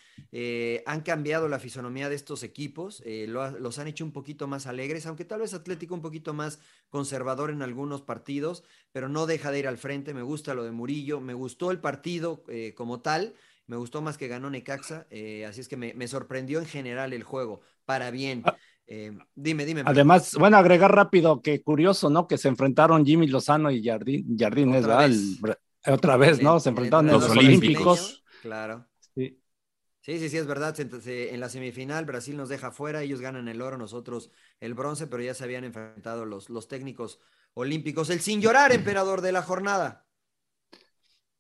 han 0.85 0.99
cambiado 0.99 1.47
la 1.47 1.59
fisonomía 1.59 2.09
de 2.09 2.15
estos 2.15 2.43
equipos, 2.43 3.01
los 3.05 3.79
han 3.79 3.87
hecho 3.87 4.03
un 4.03 4.11
poquito 4.11 4.49
más 4.49 4.67
alegres, 4.67 5.05
aunque 5.05 5.23
tal 5.23 5.39
vez 5.39 5.53
Atlético 5.53 5.95
un 5.95 6.01
poquito 6.01 6.33
más 6.33 6.59
conservador 6.89 7.51
en 7.51 7.61
algunos 7.61 8.01
partidos, 8.01 8.65
pero 8.91 9.07
no 9.07 9.27
deja 9.27 9.49
de 9.51 9.59
ir 9.59 9.67
al 9.69 9.77
frente. 9.77 10.13
Me 10.13 10.23
gusta 10.23 10.55
lo 10.55 10.65
de 10.65 10.71
Murillo, 10.71 11.21
me 11.21 11.35
gustó 11.35 11.71
el 11.71 11.79
partido 11.79 12.43
como 12.75 12.99
tal. 12.99 13.33
Me 13.71 13.77
gustó 13.77 14.01
más 14.01 14.17
que 14.17 14.27
ganó 14.27 14.49
Necaxa, 14.49 15.07
eh, 15.09 15.45
así 15.45 15.61
es 15.61 15.69
que 15.69 15.77
me, 15.77 16.07
sorprendió 16.09 16.59
en 16.59 16.65
general 16.65 17.13
el 17.13 17.23
juego, 17.23 17.61
para 17.85 18.11
bien. 18.11 18.43
Eh, 18.93 19.17
dime, 19.33 19.63
dime. 19.63 19.83
Además, 19.85 20.35
bueno, 20.37 20.57
agregar 20.57 20.93
rápido 20.93 21.41
que 21.41 21.63
curioso, 21.63 22.09
¿no? 22.09 22.27
Que 22.27 22.37
se 22.37 22.49
enfrentaron 22.49 23.05
Jimmy 23.05 23.25
Lozano 23.27 23.71
y 23.71 23.81
Jardín, 23.81 24.35
Jardín 24.37 24.75
otra 24.75 25.07
vez, 25.07 25.39
otra 25.87 26.17
vez 26.17 26.43
¿no? 26.43 26.59
Se 26.59 26.67
enfrentaron 26.67 27.07
en, 27.07 27.13
los, 27.13 27.29
Olímpicos. 27.29 28.21
Claro. 28.41 28.85
Sí. 29.15 29.41
Sí, 30.01 30.19
sí, 30.19 30.27
sí, 30.27 30.35
es 30.35 30.45
verdad. 30.45 30.75
En 30.77 31.39
la 31.39 31.47
semifinal 31.47 32.03
Brasil 32.03 32.35
nos 32.35 32.49
deja 32.49 32.71
fuera, 32.71 33.01
ellos 33.01 33.21
ganan 33.21 33.47
el 33.47 33.61
oro, 33.61 33.77
nosotros 33.77 34.29
el 34.59 34.73
bronce, 34.73 35.07
pero 35.07 35.23
ya 35.23 35.33
se 35.33 35.45
habían 35.45 35.63
enfrentado 35.63 36.25
los, 36.25 36.49
los 36.49 36.67
técnicos 36.67 37.21
olímpicos. 37.53 38.09
El 38.09 38.19
sin 38.19 38.41
llorar, 38.41 38.73
emperador 38.73 39.21
de 39.21 39.31
la 39.31 39.41
jornada. 39.41 40.05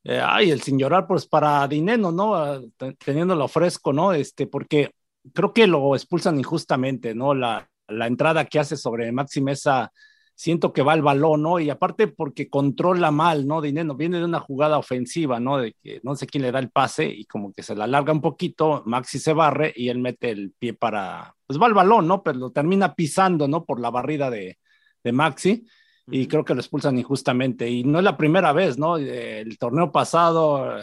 Eh, 0.05 0.21
ay, 0.23 0.51
el 0.51 0.61
sin 0.61 0.79
llorar, 0.79 1.05
pues 1.05 1.27
para 1.27 1.67
Dineno, 1.67 2.13
¿no? 2.13 2.33
Ah, 2.33 2.61
teniéndolo 2.97 3.49
fresco, 3.49 3.91
¿no? 3.91 4.13
Este, 4.13 4.47
porque 4.47 4.93
creo 5.33 5.53
que 5.53 5.67
lo 5.67 5.95
expulsan 5.95 6.37
injustamente, 6.37 7.15
¿no? 7.15 7.33
La, 7.33 7.69
la 7.87 8.07
entrada 8.07 8.45
que 8.45 8.59
hace 8.59 8.77
sobre 8.77 9.11
Maxi 9.11 9.41
Mesa, 9.41 9.91
siento 10.35 10.73
que 10.73 10.81
va 10.81 10.93
al 10.93 11.01
balón, 11.01 11.43
¿no? 11.43 11.59
Y 11.59 11.69
aparte 11.69 12.07
porque 12.07 12.49
controla 12.49 13.11
mal, 13.11 13.45
¿no? 13.45 13.61
Dineno 13.61 13.95
viene 13.95 14.17
de 14.17 14.25
una 14.25 14.39
jugada 14.39 14.77
ofensiva, 14.77 15.39
¿no? 15.39 15.57
De 15.57 15.75
que 15.83 15.99
no 16.03 16.15
sé 16.15 16.27
quién 16.27 16.43
le 16.43 16.51
da 16.51 16.59
el 16.59 16.71
pase 16.71 17.05
y 17.05 17.25
como 17.25 17.53
que 17.53 17.63
se 17.63 17.75
la 17.75 17.83
alarga 17.83 18.13
un 18.13 18.21
poquito, 18.21 18.83
Maxi 18.85 19.19
se 19.19 19.33
barre 19.33 19.73
y 19.75 19.89
él 19.89 19.99
mete 19.99 20.31
el 20.31 20.51
pie 20.57 20.73
para, 20.73 21.35
pues 21.45 21.61
va 21.61 21.67
al 21.67 21.73
balón, 21.73 22.07
¿no? 22.07 22.23
Pero 22.23 22.39
lo 22.39 22.51
termina 22.51 22.95
pisando, 22.95 23.47
¿no? 23.47 23.65
Por 23.65 23.79
la 23.79 23.91
barrida 23.91 24.29
de, 24.29 24.57
de 25.03 25.11
Maxi 25.11 25.65
y 26.07 26.27
creo 26.27 26.43
que 26.43 26.55
lo 26.55 26.61
expulsan 26.61 26.97
injustamente. 26.97 27.69
Y 27.69 27.83
no 27.83 27.99
es 27.99 28.03
la 28.03 28.17
primera 28.17 28.51
vez, 28.53 28.77
¿no? 28.77 28.97
El 28.97 29.57
torneo 29.57 29.91
pasado 29.91 30.77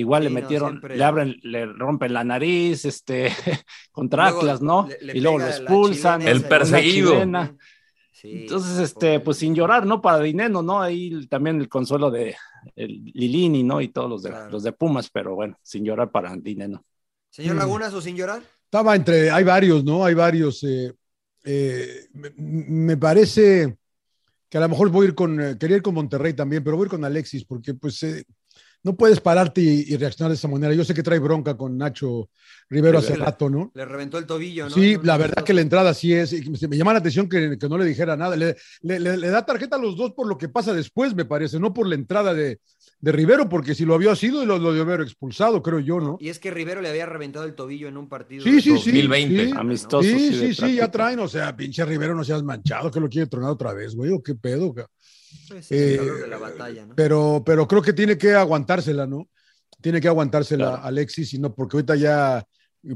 igual 0.00 0.24
le 0.24 0.30
metieron, 0.30 0.80
le 0.88 1.04
abren, 1.04 1.36
le 1.42 1.66
rompen 1.66 2.12
la 2.12 2.24
nariz, 2.24 2.84
este, 2.84 3.30
contra 3.92 4.28
Atlas, 4.28 4.60
¿no? 4.60 4.88
y 5.00 5.20
luego 5.20 5.38
lo 5.38 5.46
expulsan. 5.46 6.22
El 6.22 6.42
perseguido. 6.42 7.22
Entonces, 8.22 8.78
este, 8.78 9.20
pues 9.20 9.36
sin 9.36 9.54
llorar, 9.54 9.86
¿no? 9.86 10.00
Para 10.00 10.20
Dineno, 10.20 10.62
¿no? 10.62 10.80
Ahí 10.80 11.26
también 11.26 11.60
el 11.60 11.68
consuelo 11.68 12.10
de 12.10 12.34
el 12.74 13.04
Lilini, 13.14 13.62
¿no? 13.62 13.80
Y 13.80 13.88
todos 13.88 14.10
los 14.10 14.22
de, 14.22 14.32
los 14.50 14.62
de 14.62 14.72
Pumas, 14.72 15.10
pero 15.10 15.34
bueno, 15.34 15.56
sin 15.62 15.84
llorar 15.84 16.10
para 16.10 16.34
Dineno. 16.36 16.84
Señor 17.30 17.56
Lagunas, 17.56 17.92
¿o 17.94 18.00
sin 18.00 18.16
llorar? 18.16 18.42
Estaba 18.64 18.96
entre, 18.96 19.30
hay 19.30 19.44
varios, 19.44 19.84
¿no? 19.84 20.04
Hay 20.04 20.14
varios. 20.14 20.64
Eh, 20.64 20.92
eh, 21.44 22.08
me 22.36 22.96
parece 22.96 23.76
que 24.48 24.58
a 24.58 24.60
lo 24.60 24.68
mejor 24.68 24.90
voy 24.90 25.06
a 25.06 25.08
ir 25.08 25.14
con, 25.14 25.40
eh, 25.40 25.56
quería 25.58 25.76
ir 25.76 25.82
con 25.82 25.94
Monterrey 25.94 26.34
también, 26.34 26.62
pero 26.62 26.76
voy 26.76 26.84
a 26.84 26.86
ir 26.86 26.90
con 26.90 27.04
Alexis, 27.04 27.44
porque 27.44 27.74
pues 27.74 28.02
eh, 28.02 28.24
no 28.86 28.94
puedes 28.96 29.18
pararte 29.18 29.60
y, 29.60 29.96
reaccionar 29.96 30.30
de 30.30 30.36
esa 30.36 30.46
manera. 30.46 30.72
Yo 30.72 30.84
sé 30.84 30.94
que 30.94 31.02
trae 31.02 31.18
bronca 31.18 31.56
con 31.56 31.76
Nacho 31.76 32.30
Rivero 32.70 32.98
hace 32.98 33.16
rato, 33.16 33.50
¿no? 33.50 33.72
Le 33.74 33.84
reventó 33.84 34.16
el 34.16 34.26
tobillo, 34.26 34.68
¿no? 34.68 34.74
Sí, 34.76 34.96
la 35.02 35.16
verdad 35.16 35.42
que 35.42 35.52
la 35.52 35.60
entrada 35.60 35.92
sí 35.92 36.14
es, 36.14 36.32
me 36.68 36.76
llama 36.76 36.92
la 36.92 37.00
atención 37.00 37.28
que, 37.28 37.58
no 37.68 37.78
le 37.78 37.84
dijera 37.84 38.16
nada. 38.16 38.36
Le, 38.36 38.54
le, 38.82 39.28
da 39.28 39.44
tarjeta 39.44 39.74
a 39.74 39.80
los 39.80 39.96
dos 39.96 40.12
por 40.12 40.28
lo 40.28 40.38
que 40.38 40.48
pasa 40.48 40.72
después, 40.72 41.16
me 41.16 41.24
parece, 41.24 41.58
no 41.58 41.74
por 41.74 41.88
la 41.88 41.96
entrada 41.96 42.32
de, 42.32 42.60
de 43.00 43.10
Rivero, 43.12 43.48
porque 43.48 43.74
si 43.74 43.84
lo 43.84 43.92
había 43.92 44.14
sido, 44.14 44.46
lo, 44.46 44.56
lo 44.56 44.72
de 44.72 44.82
haber 44.82 45.00
expulsado, 45.00 45.64
creo 45.64 45.80
yo, 45.80 45.98
¿no? 45.98 46.16
Y 46.20 46.28
es 46.28 46.38
que 46.38 46.52
Rivero 46.52 46.80
le 46.80 46.88
había 46.88 47.06
reventado 47.06 47.44
el 47.44 47.56
tobillo 47.56 47.88
en 47.88 47.96
un 47.96 48.08
partido. 48.08 48.44
Sí, 48.44 48.60
sí, 48.60 48.70
2020. 48.70 49.46
Sí, 49.46 49.52
amistoso. 49.56 50.08
Sí, 50.08 50.32
sí, 50.32 50.54
sí, 50.54 50.74
ya 50.76 50.88
traen, 50.92 51.18
o 51.18 51.26
sea, 51.26 51.56
pinche 51.56 51.84
Rivero 51.84 52.14
no 52.14 52.22
seas 52.22 52.44
manchado, 52.44 52.92
que 52.92 53.00
lo 53.00 53.08
quiere 53.08 53.26
tronar 53.26 53.50
otra 53.50 53.72
vez, 53.72 53.96
güey, 53.96 54.12
o 54.12 54.22
qué 54.22 54.36
pedo, 54.36 54.72
pues 55.48 55.72
eh, 55.72 55.98
de 55.98 56.26
la 56.26 56.38
batalla, 56.38 56.86
¿no? 56.86 56.94
pero, 56.94 57.42
pero 57.44 57.66
creo 57.66 57.82
que 57.82 57.92
tiene 57.92 58.18
que 58.18 58.34
aguantársela, 58.34 59.06
¿no? 59.06 59.28
Tiene 59.80 60.00
que 60.00 60.08
aguantársela 60.08 60.76
Alexis, 60.76 61.34
y 61.34 61.38
no, 61.38 61.54
porque 61.54 61.76
ahorita 61.76 61.96
ya 61.96 62.44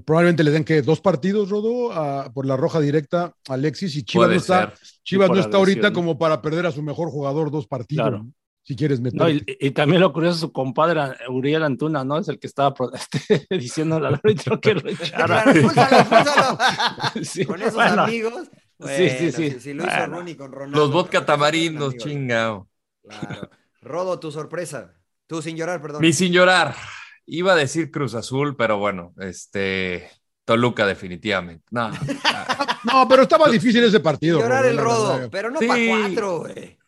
probablemente 0.04 0.44
le 0.44 0.50
den 0.50 0.64
que 0.64 0.82
dos 0.82 1.00
partidos, 1.00 1.50
Rodo, 1.50 1.90
por 2.32 2.46
la 2.46 2.56
roja 2.56 2.80
directa 2.80 3.34
Alexis 3.48 3.96
y 3.96 4.04
Chivas 4.04 4.28
no 4.28 4.34
está, 4.34 4.74
Chivas 5.04 5.30
no 5.30 5.38
está 5.38 5.56
ahorita 5.56 5.92
como 5.92 6.18
para 6.18 6.40
perder 6.40 6.66
a 6.66 6.72
su 6.72 6.82
mejor 6.82 7.10
jugador 7.10 7.50
dos 7.50 7.66
partidos. 7.66 8.08
Claro 8.08 8.26
si 8.70 8.76
quieres 8.76 9.00
meter. 9.00 9.42
y, 9.46 9.70
también 9.72 10.00
lo 10.00 10.12
curioso, 10.12 10.38
su 10.38 10.52
compadre 10.52 11.00
Uriel 11.28 11.64
Antuna, 11.64 12.04
¿no? 12.04 12.18
Es 12.18 12.28
el 12.28 12.38
que 12.38 12.46
estaba 12.46 12.72
este, 12.94 13.44
diciendo 13.56 13.96
al 13.96 14.06
árbitro 14.06 14.60
que 14.60 14.74
lo 14.74 14.80
echara. 14.88 15.44
con 17.46 17.62
esos 17.62 17.78
amigos. 17.78 18.48
Sí, 18.86 19.10
sí, 19.10 19.32
sí. 19.32 19.60
Si, 19.60 19.74
lo 19.74 19.84
hizo 19.86 20.06
Ronnie 20.06 20.36
con 20.36 20.52
Ronaldo. 20.52 20.78
Los 20.78 20.92
vodka 20.92 21.24
tamarindos, 21.24 21.96
chingao. 21.96 22.68
Claro. 23.02 23.50
Rodo, 23.82 24.20
tu 24.20 24.30
sorpresa. 24.30 24.94
Tú 25.26 25.42
sin 25.42 25.56
llorar, 25.56 25.80
perdón. 25.80 26.02
Mi 26.02 26.12
sin 26.12 26.32
llorar. 26.32 26.74
Iba 27.26 27.52
a 27.52 27.56
decir 27.56 27.90
Cruz 27.90 28.14
Azul, 28.14 28.56
pero 28.56 28.78
bueno, 28.78 29.14
este. 29.18 30.10
Toluca, 30.44 30.84
definitivamente. 30.84 31.64
No, 31.70 31.90
no 31.90 33.06
pero 33.08 33.22
estaba 33.22 33.48
difícil 33.48 33.84
ese 33.84 34.00
partido. 34.00 34.40
Llorar 34.40 34.66
el 34.66 34.78
rodo, 34.78 35.30
pero 35.30 35.50
no 35.50 35.60
para 35.60 35.86
cuatro, 35.86 36.40
güey. 36.40 36.80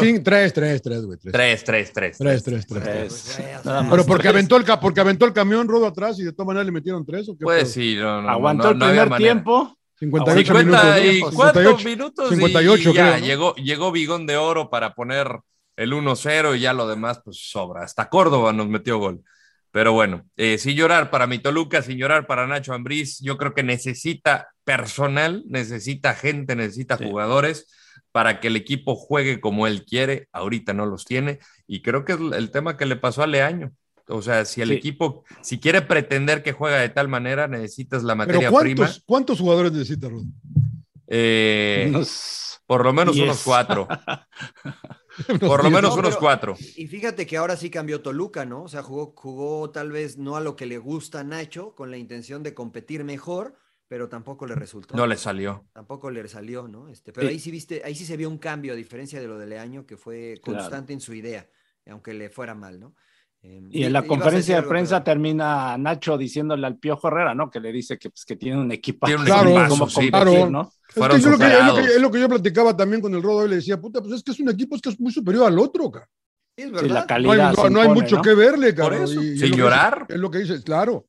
Sí, 0.00 0.20
tres, 0.20 0.52
tres, 0.52 0.82
tres, 0.82 1.04
güey. 1.04 1.18
Tres, 1.18 1.64
tres, 1.64 1.92
tres. 1.92 2.18
Tres, 2.18 2.42
tres, 2.42 2.66
tres. 2.66 3.38
Pero 3.62 4.06
porque 4.06 4.28
aventó, 4.28 4.56
el, 4.56 4.64
porque 4.80 5.00
aventó 5.00 5.26
el 5.26 5.32
camión 5.32 5.68
rodo 5.68 5.86
atrás 5.86 6.18
y 6.18 6.24
de 6.24 6.32
todas 6.32 6.46
maneras 6.46 6.66
le 6.66 6.72
metieron 6.72 7.04
tres. 7.04 7.28
¿o 7.28 7.36
qué 7.36 7.44
pues 7.44 7.72
sí, 7.72 7.96
no, 7.96 8.22
no. 8.22 8.28
Aguantó 8.28 8.70
el 8.70 8.78
primer 8.78 9.16
tiempo. 9.16 9.76
58 10.00 10.54
minutos. 10.54 11.34
¿Cuántos 11.34 11.84
minutos? 11.84 12.30
58, 12.30 12.90
y 12.90 12.94
ya, 12.94 13.18
llegó, 13.18 13.54
llegó 13.54 13.92
Bigón 13.92 14.26
de 14.26 14.36
Oro 14.38 14.70
para 14.70 14.94
poner 14.94 15.40
el 15.76 15.92
1-0 15.92 16.56
y 16.56 16.60
ya 16.60 16.72
lo 16.72 16.88
demás, 16.88 17.20
pues 17.24 17.38
sobra. 17.50 17.84
Hasta 17.84 18.08
Córdoba 18.08 18.52
nos 18.52 18.68
metió 18.68 18.98
gol. 18.98 19.22
Pero 19.70 19.92
bueno, 19.92 20.24
eh, 20.36 20.58
sin 20.58 20.74
llorar 20.74 21.10
para 21.10 21.26
mi 21.26 21.38
Toluca, 21.38 21.82
sin 21.82 21.96
llorar 21.96 22.26
para 22.26 22.46
Nacho 22.46 22.72
Ambriz, 22.72 23.20
yo 23.20 23.36
creo 23.36 23.54
que 23.54 23.62
necesita 23.62 24.48
personal, 24.64 25.44
necesita 25.46 26.14
gente, 26.14 26.56
necesita 26.56 26.96
jugadores 26.96 27.68
para 28.10 28.40
que 28.40 28.48
el 28.48 28.56
equipo 28.56 28.96
juegue 28.96 29.40
como 29.40 29.66
él 29.66 29.84
quiere. 29.84 30.28
Ahorita 30.32 30.72
no 30.72 30.86
los 30.86 31.04
tiene. 31.04 31.38
Y 31.66 31.82
creo 31.82 32.04
que 32.04 32.14
es 32.14 32.18
el 32.18 32.50
tema 32.50 32.76
que 32.76 32.86
le 32.86 32.96
pasó 32.96 33.22
a 33.22 33.26
Leaño. 33.26 33.72
O 34.10 34.22
sea, 34.22 34.44
si 34.44 34.60
el 34.60 34.70
equipo, 34.72 35.24
si 35.40 35.58
quiere 35.58 35.82
pretender 35.82 36.42
que 36.42 36.52
juega 36.52 36.78
de 36.78 36.88
tal 36.88 37.08
manera, 37.08 37.48
necesitas 37.48 38.02
la 38.02 38.14
materia 38.14 38.50
¿cuántos, 38.50 38.74
prima. 38.74 38.90
¿Cuántos 39.06 39.38
jugadores 39.40 39.72
necesita, 39.72 40.08
Rod? 40.08 40.24
Eh, 41.06 41.92
por 42.66 42.84
lo 42.84 42.92
menos 42.92 43.16
unos 43.16 43.42
cuatro. 43.42 43.88
por 45.40 45.64
lo 45.64 45.70
menos 45.70 45.96
unos 45.96 46.16
cuatro. 46.16 46.56
Y 46.76 46.86
fíjate 46.86 47.26
que 47.26 47.36
ahora 47.36 47.56
sí 47.56 47.70
cambió 47.70 48.00
Toluca, 48.00 48.44
¿no? 48.44 48.62
O 48.64 48.68
sea, 48.68 48.82
jugó, 48.82 49.12
jugó 49.16 49.70
tal 49.70 49.90
vez 49.90 50.18
no 50.18 50.36
a 50.36 50.40
lo 50.40 50.54
que 50.56 50.66
le 50.66 50.78
gusta 50.78 51.20
a 51.20 51.24
Nacho, 51.24 51.74
con 51.74 51.90
la 51.90 51.96
intención 51.96 52.42
de 52.42 52.54
competir 52.54 53.02
mejor, 53.04 53.56
pero 53.88 54.08
tampoco 54.08 54.46
le 54.46 54.54
resultó. 54.54 54.94
No 54.96 55.06
le 55.06 55.16
salió. 55.16 55.66
Tampoco 55.72 56.10
le 56.12 56.26
salió, 56.28 56.68
¿no? 56.68 56.88
Este, 56.88 57.12
pero 57.12 57.26
Sí. 57.26 57.32
ahí 57.32 57.38
sí 57.40 57.50
viste, 57.50 57.82
ahí 57.84 57.94
sí 57.96 58.06
se 58.06 58.16
vio 58.16 58.28
un 58.28 58.38
cambio, 58.38 58.72
a 58.72 58.76
diferencia 58.76 59.20
de 59.20 59.26
lo 59.26 59.36
de 59.36 59.46
Leaño, 59.48 59.84
que 59.84 59.96
fue 59.96 60.34
Claro. 60.40 60.60
constante 60.60 60.92
en 60.92 61.00
su 61.00 61.12
idea, 61.12 61.50
aunque 61.86 62.14
le 62.14 62.30
fuera 62.30 62.54
mal, 62.54 62.78
¿no? 62.78 62.94
Eh, 63.42 63.62
Y 63.70 63.84
en 63.84 63.92
la 63.92 64.02
conferencia 64.06 64.56
de 64.60 64.68
prensa 64.68 65.02
termina 65.02 65.76
Nacho 65.78 66.18
diciéndole 66.18 66.66
al 66.66 66.76
Piojo 66.78 67.08
Herrera, 67.08 67.34
¿no? 67.34 67.50
Que 67.50 67.60
le 67.60 67.72
dice 67.72 67.98
que, 67.98 68.10
pues, 68.10 68.24
que 68.24 68.36
tiene 68.36 68.58
un 68.60 68.70
equipo. 68.72 69.06
Tiene 69.06 69.20
un 69.20 69.26
Claro, 69.26 69.48
equipazo, 69.48 69.68
cómo 69.70 69.88
sí. 69.88 69.94
competir, 70.10 70.10
Claro. 70.10 70.50
¿no? 70.50 70.72
Es, 70.88 70.94
que 70.94 71.00
lo 71.00 71.08
que, 71.08 71.16
es, 71.16 71.24
lo 71.24 71.30
que, 71.30 71.32
superados. 71.36 71.78
es 71.78 72.00
lo 72.02 72.10
que 72.10 72.20
yo 72.20 72.28
platicaba 72.28 72.76
también 72.76 73.00
con 73.00 73.14
el 73.14 73.22
Rodo 73.22 73.46
y 73.46 73.48
le 73.50 73.56
decía, 73.56 73.80
puta, 73.80 74.00
pues 74.00 74.12
es 74.14 74.22
que 74.22 74.32
es 74.32 74.40
un 74.40 74.48
equipo 74.50 74.74
es 74.76 74.82
que 74.82 74.90
es 74.90 75.00
muy 75.00 75.12
superior 75.12 75.46
al 75.46 75.58
otro, 75.58 75.90
cara. 75.90 76.08
Sí, 76.56 76.64
es 76.64 76.80
Sí, 76.80 76.88
la 76.88 76.92
No 76.94 76.98
hay, 77.00 77.06
calidad. 77.06 77.54
no- 77.70 77.80
hay 77.80 77.88
mucho 77.88 78.16
¿no? 78.16 78.22
que 78.22 78.34
verle, 78.34 78.74
cara. 78.74 78.96
Por 78.98 79.04
eso, 79.04 79.22
y- 79.22 79.28
y 79.30 79.36
sin 79.38 79.44
es 79.44 79.50
lo 79.50 79.56
que 79.56 79.62
llorar. 79.62 80.06
Es 80.08 80.16
lo 80.18 80.30
que 80.30 80.38
dices, 80.38 80.62
claro. 80.62 81.06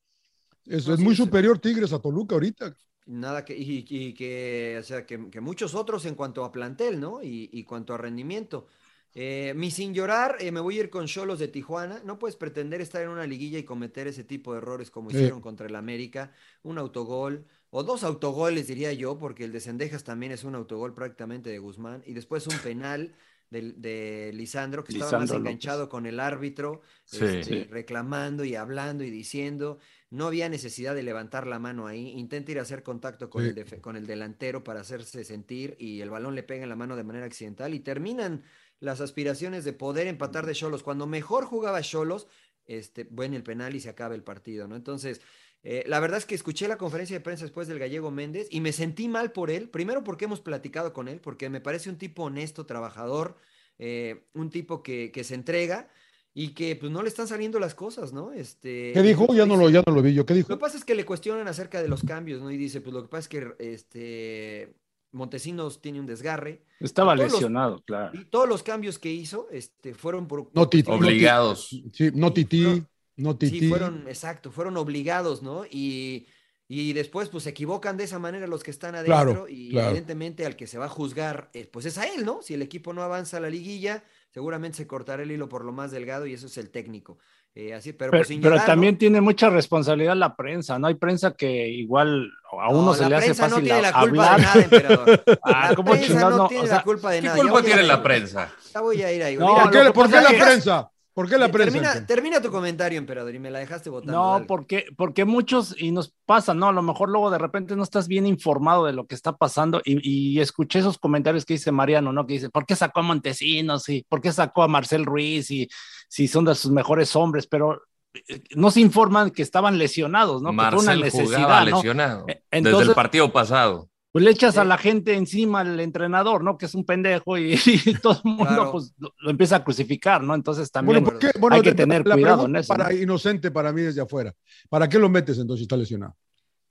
Es, 0.65 0.88
No, 0.88 0.94
es 0.94 1.00
muy 1.00 1.15
superior 1.15 1.60
Tigres 1.60 1.91
a 1.91 2.00
Toluca 2.00 2.36
ahorita. 2.36 2.74
Nada 3.08 3.44
que, 3.44 3.58
y, 3.58 3.86
y 3.89 4.13
que, 4.13 4.78
o 4.80 4.84
sea, 4.84 5.06
que, 5.06 5.30
que 5.30 5.41
muchos 5.41 5.74
otros 5.76 6.06
en 6.06 6.15
cuanto 6.15 6.46
a 6.46 6.52
plantel, 6.52 7.00
¿no? 7.00 7.22
Y, 7.24 7.50
y 7.52 7.63
cuanto 7.63 7.94
a 7.94 7.98
rendimiento. 7.98 8.67
Eh, 9.13 9.54
mi 9.58 9.71
sin 9.71 9.93
llorar, 9.93 10.38
eh, 10.39 10.52
me 10.52 10.62
voy 10.62 10.78
a 10.78 10.82
ir 10.82 10.89
con 10.89 11.06
Cholos 11.06 11.39
de 11.39 11.47
Tijuana. 11.50 12.02
No 12.06 12.17
puedes 12.17 12.36
pretender 12.38 12.80
estar 12.80 13.02
en 13.02 13.10
una 13.10 13.28
liguilla 13.28 13.60
y 13.60 13.63
cometer 13.63 14.08
ese 14.08 14.24
tipo 14.24 14.54
de 14.54 14.60
errores 14.60 14.89
como 14.89 15.10
Sí. 15.10 15.17
hicieron 15.17 15.41
contra 15.41 15.67
el 15.67 15.76
América. 15.76 16.32
Un 16.63 16.78
autogol, 16.78 17.45
o 17.71 17.84
dos 17.84 18.04
autogoles, 18.04 18.67
diría 18.67 18.93
yo, 18.93 19.17
porque 19.17 19.43
el 19.43 19.52
de 19.52 19.60
Cendejas 19.60 20.04
también 20.04 20.32
es 20.32 20.43
un 20.45 20.56
autogol 20.56 20.93
prácticamente 20.93 21.50
de 21.50 21.60
Guzmán. 21.60 22.04
Y 22.06 22.13
después 22.13 22.47
un 22.47 22.58
penal 22.60 23.13
de, 23.50 23.74
de 23.74 24.32
Lisandro, 24.34 24.86
que 24.86 24.93
estaba 24.93 25.12
más 25.19 25.30
López. 25.30 25.39
enganchado 25.39 25.89
con 25.89 26.06
el 26.06 26.21
árbitro, 26.21 26.82
Sí. 27.04 27.26
este, 27.26 27.43
Sí. 27.43 27.63
reclamando 27.65 28.45
y 28.45 28.56
hablando 28.56 29.04
y 29.04 29.10
diciendo. 29.10 29.80
No 30.10 30.28
había 30.28 30.47
necesidad 30.50 30.93
de 30.95 31.04
levantar 31.04 31.47
la 31.47 31.60
mano 31.60 31.88
ahí. 31.88 32.10
Intenta 32.17 32.52
ir 32.52 32.60
a 32.60 32.63
hacer 32.63 32.84
contacto 32.84 33.30
con, 33.30 33.43
Sí. 33.43 33.50
el, 33.50 33.56
defe- 33.56 33.80
con 33.82 33.95
el 33.97 34.06
delantero 34.08 34.62
para 34.63 34.82
hacerse 34.82 35.24
sentir 35.26 35.76
y 35.80 36.00
el 36.02 36.10
balón 36.10 36.36
le 36.36 36.43
pega 36.43 36.63
en 36.63 36.69
la 36.69 36.76
mano 36.78 36.95
de 36.97 37.04
manera 37.06 37.26
accidental 37.26 37.74
y 37.74 37.80
terminan 37.80 38.43
las 38.82 39.00
aspiraciones 39.00 39.63
de 39.63 39.72
poder 39.72 40.08
empatar 40.08 40.46
de 40.46 40.54
Cholos. 40.54 40.84
Cuando 40.84 41.08
mejor 41.08 41.46
jugaba 41.46 41.82
Cholos, 41.82 42.28
este, 42.65 43.06
bueno, 43.10 43.38
el 43.38 43.44
penal 43.44 43.76
y 43.76 43.80
se 43.80 43.89
acaba 43.89 44.15
el 44.15 44.24
partido, 44.24 44.67
¿no? 44.67 44.76
Entonces, 44.76 45.22
eh, 45.63 45.84
la 45.88 46.00
verdad 46.00 46.17
es 46.17 46.26
que 46.26 46.36
escuché 46.36 46.67
la 46.67 46.78
conferencia 46.78 47.15
de 47.15 47.22
prensa 47.22 47.46
después 47.46 47.67
del 47.67 47.80
gallego 47.80 48.12
Méndez 48.12 48.48
y 48.50 48.60
me 48.60 48.72
sentí 48.74 49.08
mal 49.08 49.32
por 49.32 49.52
él. 49.52 49.70
Primero 49.70 50.04
porque 50.04 50.26
hemos 50.26 50.41
platicado 50.41 50.91
con 50.91 51.08
él, 51.08 51.22
porque 51.22 51.50
me 51.50 51.62
parece 51.62 51.89
un 51.89 51.98
tipo 51.98 52.24
honesto, 52.24 52.65
trabajador, 52.65 53.38
eh, 53.78 54.26
un 54.34 54.50
tipo 54.50 54.82
que, 54.84 55.12
que 55.12 55.24
se 55.24 55.36
entrega 55.36 55.88
y 56.34 56.50
que 56.50 56.76
pues 56.76 56.91
no 56.91 57.04
le 57.04 57.10
están 57.10 57.28
saliendo 57.28 57.60
las 57.60 57.76
cosas, 57.76 58.13
¿no? 58.13 58.32
Este, 58.34 58.94
¿Qué 58.94 59.02
dijo? 59.04 59.28
Ya 59.36 59.46
no, 59.46 59.58
lo, 59.58 59.70
ya 59.70 59.84
no 59.86 59.94
lo 59.94 60.02
vi 60.02 60.13
yo. 60.13 60.26
¿Qué 60.26 60.34
lo 60.34 60.38
dijo? 60.38 60.48
que 60.48 60.58
pasa 60.58 60.78
es 60.78 60.86
que 60.86 60.96
le 60.96 61.06
cuestionan 61.06 61.48
acerca 61.48 61.82
de 61.82 61.88
los 61.88 62.04
cambios, 62.04 62.41
¿no? 62.41 62.50
Y 62.50 62.58
dice, 62.58 62.82
pues 62.82 62.94
lo 62.94 63.04
que 63.04 63.10
pasa 63.10 63.22
es 63.22 63.28
que 63.28 63.56
este, 63.60 64.74
Montesinos 65.12 65.82
tiene 65.82 66.00
un 66.00 66.06
desgarre. 66.06 66.63
Estaba 66.80 67.15
los- 67.15 67.32
lesionado, 67.32 67.82
claro. 67.84 68.17
Y 68.19 68.26
todos 68.26 68.47
los 68.47 68.63
cambios 68.63 68.97
que 69.00 69.12
hizo 69.12 69.47
este, 69.52 69.93
fueron 69.93 70.28
por... 70.28 70.50
No, 70.54 70.62
Obligados. 70.63 71.67
Sí, 71.93 72.12
no 72.13 72.32
tití, 72.34 72.63
Fueron- 72.63 72.88
no 73.17 73.32
Sí, 73.34 73.38
tití. 73.38 73.67
fueron, 73.69 74.08
exacto, 74.08 74.52
fueron 74.52 74.78
obligados, 74.78 75.43
¿no? 75.43 75.65
Y, 75.69 76.28
y 76.67 76.93
después, 76.93 77.28
pues, 77.30 77.43
se 77.43 77.50
equivocan 77.50 77.97
de 77.97 78.06
esa 78.06 78.17
manera 78.19 78.47
los 78.47 78.63
que 78.63 78.71
están 78.71 78.95
adentro 78.95 79.13
Claro, 79.34 79.47
y 79.50 79.71
claro. 79.71 79.89
evidentemente 79.89 80.45
al 80.45 80.56
que 80.56 80.65
se 80.65 80.78
va 80.78 80.86
a 80.86 80.89
juzgar, 80.89 81.50
eh, 81.54 81.67
pues 81.71 81.86
es 81.86 81.97
a 81.97 82.06
él, 82.08 82.24
¿no? 82.26 82.41
Si 82.41 82.54
el 82.54 82.62
equipo 82.62 82.93
no 82.93 83.02
avanza 83.04 83.38
a 83.38 83.41
la 83.41 83.50
liguilla, 83.50 84.04
seguramente 84.34 84.78
se 84.78 84.88
cortará 84.88 85.24
el 85.24 85.32
hilo 85.32 85.50
por 85.50 85.65
lo 85.65 85.74
más 85.74 85.91
delgado 85.91 86.26
y 86.26 86.34
eso 86.34 86.47
es 86.47 86.58
el 86.58 86.69
técnico. 86.71 87.19
Eh, 87.53 87.73
así, 87.73 87.91
pero, 87.91 88.11
Pero, 88.11 88.21
pues, 88.21 88.27
sin 88.29 88.39
pero 88.41 88.51
llorar, 88.55 88.65
¿no? 88.67 88.71
también 88.73 88.97
tiene 88.97 89.19
mucha 89.19 89.49
responsabilidad 89.49 90.15
la 90.15 90.37
prensa, 90.37 90.79
¿no? 90.79 90.87
Hay 90.87 90.95
prensa 90.95 91.31
que 91.33 91.67
igual 91.67 92.31
a 92.49 92.69
uno 92.69 92.81
No, 92.85 92.93
se 92.93 93.09
le 93.09 93.15
hace 93.15 93.25
prensa 93.25 93.43
fácil 93.43 93.57
no 93.57 93.63
tiene 93.63 93.79
a- 93.79 93.81
la 93.91 93.99
culpa 93.99 94.33
hablar. 94.33 94.37
de 94.37 94.41
nada, 94.45 94.63
emperador. 94.63 95.23
Ah, 95.43 95.67
la 95.69 95.75
¿cómo 95.75 95.91
prensa 95.91 96.29
no 96.29 96.47
tiene 96.47 96.63
O 96.63 96.67
sea, 96.67 96.75
la 96.77 96.83
culpa 96.83 97.11
de 97.11 97.19
¿Qué 97.19 97.27
nada. 97.27 97.39
Culpa 97.41 97.61
tiene 97.61 97.83
la 97.83 98.01
prensa? 98.03 98.49
Ya 98.73 98.79
voy 98.81 99.01
a 99.03 99.11
ir 99.11 99.21
ahí. 99.23 99.35
No, 99.35 99.47
Mira, 99.47 99.63
¿Por 99.63 99.71
qué, 99.71 99.77
lo 99.79 99.83
que 99.83 99.91
por 99.91 100.07
qué 100.07 100.13
pasa 100.15 100.31
la 100.31 100.39
prensa? 100.45 100.90
¿Por 101.13 101.30
qué 101.30 101.38
la 101.38 101.47
eh, 101.47 101.50
prensa? 101.50 101.71
termina, 101.71 102.08
termina 102.08 102.41
tu 102.41 102.52
comentario, 102.52 102.97
emperador, 102.97 103.36
y 103.36 103.39
me 103.39 103.52
la 103.52 103.60
dejaste 103.60 103.89
votando. 103.89 104.13
No, 104.13 104.32
dale. 104.34 104.45
porque, 104.45 104.86
porque 104.95 105.26
muchos, 105.26 105.76
y 105.78 105.91
nos 105.91 106.13
pasa, 106.26 106.54
¿no? 106.54 106.69
A 106.69 106.71
lo 106.71 106.82
mejor 106.82 107.10
luego 107.10 107.30
de 107.30 107.38
repente 107.38 107.76
no 107.76 107.84
estás 107.84 108.08
bien 108.08 108.26
informado 108.26 108.86
de 108.86 108.93
lo 108.93 109.06
que 109.06 109.15
está 109.15 109.36
pasando 109.36 109.82
y, 109.84 110.00
y 110.10 110.39
escuché 110.39 110.80
esos 110.80 110.97
comentarios 110.97 111.45
que 111.45 111.56
dice 111.56 111.71
Mariano, 111.71 112.13
¿no? 112.13 112.26
Que 112.26 112.34
dice, 112.34 112.50
¿por 112.50 112.65
qué 112.65 112.76
sacó 112.76 113.02
a 113.02 113.04
Montesinos? 113.04 113.89
y 113.89 114.06
¿Por 114.08 114.21
qué 114.21 114.32
sacó 114.32 114.63
a 114.63 114.67
Marcel 114.67 115.06
Ruiz? 115.06 115.52
Y 115.52 115.67
si 116.08 116.28
son 116.28 116.45
de 116.45 116.56
sus 116.56 116.71
mejores 116.71 117.15
hombres, 117.15 117.45
pero 117.45 117.82
eh, 118.13 118.43
no 118.56 118.71
se 118.71 118.82
informan 118.82 119.32
que 119.32 119.41
estaban 119.41 119.78
lesionados, 119.78 120.41
¿no? 120.41 120.52
que 120.52 120.56
fue 120.56 120.63
una 120.63 120.71
Marcel 120.71 121.02
necesidad, 121.02 121.38
jugaba 121.38 121.65
¿no? 121.65 121.76
lesionado. 121.76 122.26
Eh, 122.28 122.62
desde 122.62 122.84
el 122.84 122.93
partido 122.93 123.32
pasado. 123.32 123.90
Pues 124.12 124.26
le 124.26 124.32
echas 124.32 124.58
a 124.58 124.65
la 124.65 124.78
gente 124.78 125.13
encima 125.15 125.62
al 125.62 125.80
entrenador, 125.80 126.43
¿no? 126.43 126.58
Que 126.58 126.65
es 126.65 126.76
un 126.76 126.84
pendejo 126.86 127.38
y, 127.38 127.54
y 127.86 127.93
todo 127.95 128.13
el 128.24 128.30
mundo 128.30 128.45
Claro. 128.45 128.71
pues 128.74 128.93
lo, 128.97 129.13
lo 129.19 129.30
empieza 129.30 129.56
a 129.58 129.63
crucificar, 129.63 130.21
¿no? 130.21 130.36
Entonces 130.36 130.69
también 130.71 131.04
Bueno, 131.04 131.19
¿por 131.19 131.19
qué? 131.32 131.39
Bueno, 131.39 131.56
hay 131.56 131.62
que 131.62 131.74
tener 131.74 132.06
la 132.06 132.15
cuidado 132.15 132.45
en 132.45 132.58
eso. 132.58 132.74
¿no? 132.74 132.78
Para 132.84 132.93
inocente 132.93 133.52
para 133.52 133.71
mí 133.71 133.82
desde 133.82 134.02
afuera. 134.02 134.34
¿Para 134.69 134.89
qué 134.89 135.00
lo 135.00 135.08
metes 135.10 135.38
entonces 135.38 135.60
si 135.60 135.63
está 135.63 135.78
lesionado? 135.78 136.15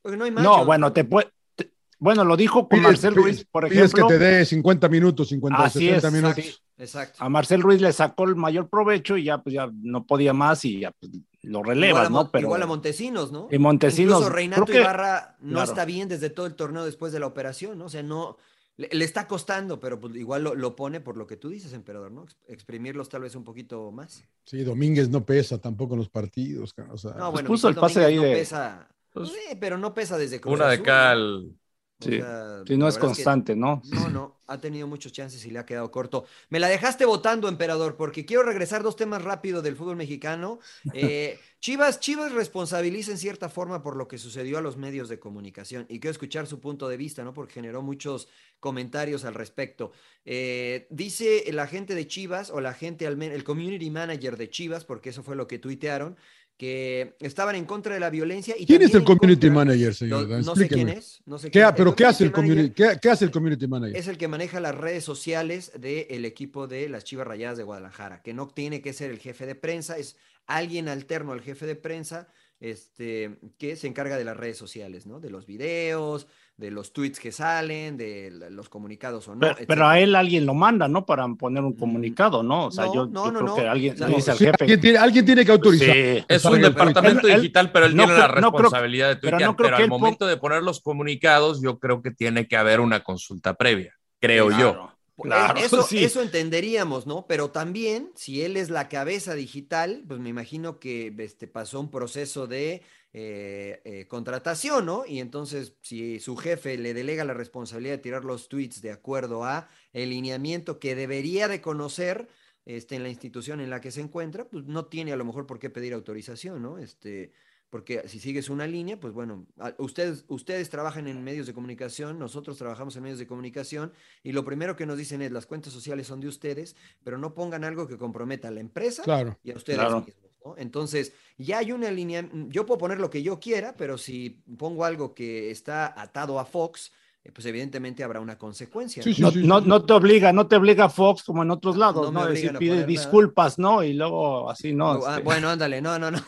Porque 0.02 0.16
no 0.18 0.24
hay 0.24 0.30
No, 0.30 0.42
machos, 0.42 0.66
bueno, 0.66 0.92
te 0.92 1.04
puede. 1.04 1.30
te- 1.54 1.72
Bueno, 1.98 2.24
lo 2.24 2.36
dijo 2.36 2.68
con 2.68 2.78
Pides- 2.78 2.82
Marcel 2.82 3.14
pides- 3.14 3.22
Ruiz, 3.24 3.46
por 3.50 3.68
pides 3.68 3.78
ejemplo. 3.94 4.08
que 4.08 4.14
te 4.14 4.18
dé 4.24 4.44
50 4.44 4.88
minutos, 4.90 5.28
50, 5.28 5.62
Así 5.64 5.78
60 5.88 6.08
es, 6.08 6.12
minutos. 6.14 6.62
Exacto. 6.76 7.24
A 7.24 7.28
Marcel 7.30 7.62
Ruiz 7.62 7.80
le 7.80 7.92
sacó 7.92 8.24
el 8.24 8.36
mayor 8.36 8.68
provecho 8.68 9.16
y 9.16 9.24
ya, 9.24 9.38
pues, 9.42 9.54
ya 9.54 9.68
no 9.82 10.04
podía 10.06 10.32
más 10.34 10.62
y 10.66 10.80
ya 10.80 10.90
pues, 10.92 11.10
lo 11.42 11.62
relevas, 11.62 12.06
igual, 12.08 12.20
a, 12.22 12.24
¿no? 12.24 12.30
Pero 12.30 12.46
igual 12.46 12.62
a 12.62 12.66
Montesinos, 12.66 13.32
¿no? 13.32 13.48
y 13.50 13.58
Montesinos. 13.58 14.14
Incluso 14.18 14.30
Reinato 14.34 14.64
que- 14.66 14.76
Ibarra 14.78 15.36
no 15.40 15.54
claro. 15.54 15.70
está 15.70 15.84
bien 15.84 16.08
desde 16.08 16.30
todo 16.30 16.46
el 16.46 16.54
torneo 16.54 16.84
después 16.84 17.12
de 17.12 17.20
la 17.20 17.26
operación, 17.26 17.78
¿no? 17.78 17.86
O 17.86 17.88
sea, 17.88 18.02
no. 18.02 18.36
Le, 18.76 18.88
le 18.92 19.04
está 19.04 19.26
costando, 19.26 19.78
pero 19.78 20.00
pues 20.00 20.14
igual 20.16 20.42
lo, 20.42 20.54
lo 20.54 20.74
pone 20.74 21.00
por 21.00 21.16
lo 21.18 21.26
que 21.26 21.36
tú 21.36 21.50
dices, 21.50 21.74
emperador, 21.74 22.10
¿no? 22.12 22.22
Ex- 22.24 22.36
Exprimirlos 22.48 23.10
tal 23.10 23.20
vez 23.22 23.34
un 23.34 23.44
poquito 23.44 23.90
más. 23.92 24.24
Sí, 24.46 24.62
Domínguez 24.64 25.10
no 25.10 25.24
pesa 25.26 25.58
tampoco 25.58 25.94
en 25.94 25.98
los 25.98 26.08
partidos. 26.08 26.74
o 26.90 26.96
sea, 26.96 27.12
No, 27.12 27.30
bueno, 27.30 27.46
puso 27.46 27.68
Michel 27.68 27.76
el 27.76 27.80
pase 27.80 28.00
Domínguez 28.00 28.08
ahí 28.08 28.16
no 28.16 28.22
de- 28.34 28.40
pesa. 28.40 28.88
pues- 29.12 29.28
Sí, 29.28 29.56
pero 29.60 29.76
no 29.76 29.92
pesa 29.92 30.16
desde 30.16 30.40
Cruz 30.40 30.54
Una 30.54 30.66
de 30.68 30.74
Azul, 30.74 30.86
cal. 30.86 31.52
Sí. 32.00 32.16
sea, 32.18 32.62
Sí, 32.66 32.76
no 32.76 32.88
es 32.88 32.94
que- 32.96 33.00
constante, 33.00 33.54
¿no? 33.56 33.82
No, 33.90 34.08
no, 34.08 34.40
ha 34.46 34.58
tenido 34.58 34.86
muchos 34.86 35.12
chances 35.12 35.44
y 35.44 35.50
le 35.50 35.58
ha 35.58 35.66
quedado 35.66 35.90
corto. 35.90 36.24
Me 36.48 36.58
la 36.58 36.68
dejaste 36.68 37.04
votando, 37.04 37.48
emperador, 37.48 37.96
porque 37.96 38.24
quiero 38.26 38.42
regresar 38.42 38.82
dos 38.82 38.96
temas 38.96 39.22
rápido 39.22 39.62
del 39.62 39.76
fútbol 39.76 39.96
mexicano. 39.96 40.58
Eh, 40.94 41.38
Chivas, 41.60 42.00
Chivas 42.00 42.32
responsabiliza 42.32 43.10
en 43.10 43.18
cierta 43.18 43.50
forma 43.50 43.82
por 43.82 43.94
lo 43.94 44.08
que 44.08 44.16
sucedió 44.16 44.56
a 44.56 44.62
los 44.62 44.78
medios 44.78 45.10
de 45.10 45.18
comunicación 45.18 45.84
y 45.90 46.00
quiero 46.00 46.12
escuchar 46.12 46.46
su 46.46 46.58
punto 46.58 46.88
de 46.88 46.96
vista, 46.96 47.22
¿no? 47.22 47.34
Porque 47.34 47.52
generó 47.52 47.82
muchos 47.82 48.28
comentarios 48.60 49.26
al 49.26 49.34
respecto. 49.34 49.92
Eh, 50.24 50.86
dice 50.90 51.44
la 51.52 51.66
gente 51.66 51.94
de 51.94 52.06
Chivas 52.06 52.48
o 52.50 52.62
la 52.62 52.72
gente, 52.72 53.06
al 53.06 53.22
el 53.22 53.44
community 53.44 53.90
manager 53.90 54.38
de 54.38 54.48
Chivas, 54.48 54.86
porque 54.86 55.10
eso 55.10 55.22
fue 55.22 55.36
lo 55.36 55.46
que 55.46 55.58
tuitearon, 55.58 56.16
que 56.60 57.16
estaban 57.20 57.54
en 57.54 57.64
contra 57.64 57.94
de 57.94 58.00
la 58.00 58.10
violencia. 58.10 58.54
Y 58.58 58.66
¿Quién 58.66 58.82
es 58.82 58.92
el 58.94 59.02
community 59.02 59.46
contra- 59.48 59.64
manager, 59.64 59.94
señor? 59.94 60.28
No, 60.28 60.40
no 60.42 60.54
sé 60.54 60.68
quién 60.68 60.90
es. 60.90 61.22
No 61.24 61.38
sé 61.38 61.46
¿Qué, 61.46 61.52
quién 61.52 61.64
ha- 61.64 61.68
es. 61.70 61.74
¿Pero 61.74 61.96
qué 61.96 62.04
hace 62.04 62.22
el 62.24 62.32
community 62.32 62.56
community, 62.58 62.82
manager 62.82 62.96
qué, 62.96 63.00
qué 63.00 63.10
hace 63.10 63.24
el 63.24 63.30
community 63.30 63.66
manager? 63.66 63.96
es 63.96 64.08
el 64.08 64.18
que 64.18 64.28
maneja 64.28 64.60
las 64.60 64.74
redes 64.74 65.02
sociales 65.02 65.72
del 65.80 66.26
equipo 66.26 66.66
de 66.66 66.90
las 66.90 67.04
Chivas 67.04 67.26
Rayadas 67.26 67.56
de 67.56 67.64
Guadalajara, 67.64 68.20
que 68.20 68.34
no 68.34 68.46
tiene 68.48 68.82
que 68.82 68.92
ser 68.92 69.10
el 69.10 69.18
jefe 69.20 69.46
de 69.46 69.54
prensa, 69.54 69.96
es 69.96 70.16
alguien 70.46 70.88
alterno 70.90 71.32
al 71.32 71.40
jefe 71.40 71.64
de 71.64 71.76
prensa, 71.76 72.28
este, 72.60 73.38
que 73.56 73.74
se 73.76 73.86
encarga 73.86 74.18
de 74.18 74.24
las 74.24 74.36
redes 74.36 74.58
sociales, 74.58 75.06
¿no? 75.06 75.18
De 75.18 75.30
los 75.30 75.46
videos, 75.46 76.26
de 76.60 76.70
los 76.70 76.92
tweets 76.92 77.18
que 77.18 77.32
salen, 77.32 77.96
de 77.96 78.30
los 78.50 78.68
comunicados 78.68 79.26
o 79.28 79.34
no. 79.34 79.40
Pero, 79.40 79.56
pero 79.66 79.88
a 79.88 79.98
él 79.98 80.14
alguien 80.14 80.44
lo 80.46 80.52
manda, 80.54 80.86
¿no? 80.88 81.06
Para 81.06 81.26
poner 81.28 81.64
un 81.64 81.72
comunicado, 81.72 82.42
¿no? 82.42 82.66
O 82.66 82.70
sea, 82.70 82.84
No, 82.84 82.94
yo, 82.94 83.06
no, 83.06 83.24
yo 83.24 83.32
no, 83.32 83.38
creo 83.38 83.48
no. 83.48 83.54
que 83.56 83.66
alguien 83.68 83.96
le 83.98 84.06
dice 84.14 84.30
al 84.30 84.36
Sí, 84.38 84.44
jefe. 84.44 84.56
alguien, 84.60 84.80
tiene, 84.80 84.98
alguien 84.98 85.24
tiene 85.24 85.44
que 85.44 85.52
autorizar. 85.52 85.94
Sí. 85.96 86.24
Es 86.28 86.44
un 86.44 86.60
departamento 86.60 87.26
él- 87.26 87.36
digital, 87.40 87.72
pero 87.72 87.86
él 87.86 87.96
no 87.96 88.04
tiene 88.04 88.18
la 88.18 88.28
creo- 88.28 88.40
no 88.42 88.50
creo- 88.52 88.60
responsabilidad 88.62 89.08
de 89.08 89.16
pero 89.16 89.30
tuitear. 89.38 89.56
Pero, 89.56 89.76
al 89.76 89.88
momento 89.88 90.26
de 90.26 90.36
poner 90.36 90.62
los 90.62 90.80
comunicados, 90.80 91.60
yo 91.62 91.78
creo 91.78 92.02
que 92.02 92.10
tiene 92.10 92.46
que 92.46 92.56
haber 92.56 92.80
una 92.80 93.02
consulta 93.02 93.54
previa, 93.54 93.94
creo 94.20 94.50
yo. 94.50 94.90
Claro, 95.22 95.58
Eh, 95.58 95.64
eso, 95.66 95.82
sí. 95.88 96.02
eso 96.04 96.22
entenderíamos, 96.22 97.06
¿no? 97.06 97.26
Pero 97.28 97.50
también, 97.50 98.10
si 98.16 98.42
él 98.42 98.56
es 98.56 98.70
la 98.70 98.88
cabeza 98.88 99.34
digital, 99.34 100.02
pues 100.08 100.18
me 100.20 100.28
imagino 100.30 100.78
que 100.78 101.12
este, 101.18 101.46
pasó 101.46 101.78
un 101.80 101.90
proceso 101.90 102.46
de 102.46 102.82
eh, 103.12 103.80
eh, 103.84 104.06
contratación, 104.06 104.86
¿no? 104.86 105.04
Y 105.06 105.18
entonces, 105.20 105.74
si 105.82 106.20
su 106.20 106.36
jefe 106.36 106.78
le 106.78 106.94
delega 106.94 107.24
la 107.24 107.34
responsabilidad 107.34 107.94
de 107.94 108.02
tirar 108.02 108.24
los 108.24 108.48
tweets 108.48 108.80
de 108.82 108.92
acuerdo 108.92 109.44
a 109.44 109.68
el 109.92 110.10
lineamiento 110.10 110.78
que 110.78 110.94
debería 110.94 111.48
de 111.48 111.60
conocer 111.60 112.28
este, 112.66 112.94
en 112.96 113.02
la 113.02 113.08
institución 113.08 113.60
en 113.60 113.70
la 113.70 113.80
que 113.80 113.90
se 113.90 114.00
encuentra, 114.00 114.48
pues 114.48 114.64
no 114.66 114.86
tiene 114.86 115.12
a 115.12 115.16
lo 115.16 115.24
mejor 115.24 115.46
por 115.46 115.58
qué 115.58 115.70
pedir 115.70 115.92
autorización, 115.92 116.62
¿no? 116.62 116.78
Este, 116.78 117.32
porque 117.68 118.08
si 118.08 118.18
sigues 118.20 118.50
una 118.50 118.66
línea, 118.66 118.98
pues 118.98 119.12
bueno, 119.12 119.46
ustedes, 119.78 120.24
ustedes 120.28 120.70
trabajan 120.70 121.06
en 121.06 121.22
medios 121.24 121.46
de 121.46 121.54
comunicación, 121.54 122.18
nosotros 122.18 122.58
trabajamos 122.58 122.96
en 122.96 123.02
medios 123.04 123.18
de 123.18 123.26
comunicación, 123.26 123.92
y 124.22 124.32
lo 124.32 124.44
primero 124.44 124.76
que 124.76 124.86
nos 124.86 124.98
dicen 124.98 125.22
es 125.22 125.30
las 125.32 125.46
cuentas 125.46 125.72
sociales 125.72 126.06
son 126.08 126.20
de 126.20 126.28
ustedes, 126.28 126.76
pero 127.04 127.16
no 127.16 127.32
pongan 127.34 127.64
algo 127.64 127.86
que 127.88 127.96
comprometa 127.96 128.48
a 128.48 128.50
la 128.50 128.60
empresa 128.60 129.02
Claro. 129.04 129.38
y 129.42 129.52
a 129.52 129.56
ustedes 129.56 129.78
Claro. 129.78 130.04
mismos. 130.04 130.29
Entonces, 130.56 131.12
ya 131.38 131.58
hay 131.58 131.72
una 131.72 131.90
línea, 131.90 132.28
yo 132.48 132.66
puedo 132.66 132.78
poner 132.78 132.98
lo 132.98 133.10
que 133.10 133.22
yo 133.22 133.40
quiera, 133.40 133.76
pero 133.76 133.98
si 133.98 134.42
pongo 134.58 134.84
algo 134.84 135.14
que 135.14 135.50
está 135.50 136.00
atado 136.00 136.38
a 136.38 136.44
Fox, 136.44 136.92
pues 137.34 137.44
evidentemente 137.46 138.02
habrá 138.02 138.18
una 138.20 138.38
consecuencia. 138.38 139.02
Sí, 139.02 139.12
sí, 139.14 139.20
No, 139.22 139.30
sí, 139.30 139.42
no, 139.44 139.60
sí. 139.60 139.68
no 139.68 139.84
te 139.84 139.92
obliga, 139.92 140.32
no 140.32 140.46
te 140.48 140.56
obliga 140.56 140.88
Fox 140.88 141.22
como 141.22 141.42
en 141.42 141.50
otros 141.50 141.76
lados, 141.76 142.10
No 142.12 142.26
Decir, 142.26 142.52
nada. 142.54 142.86
disculpas, 142.86 143.58
¿no? 143.58 143.82
Y 143.84 143.92
luego 143.92 144.50
así, 144.50 144.72
¿no? 144.72 144.92
Ah, 145.06 145.10
Este, 145.16 145.22
bueno, 145.22 145.50
ándale, 145.50 145.82
no, 145.82 145.98
no, 145.98 146.10
no. 146.10 146.20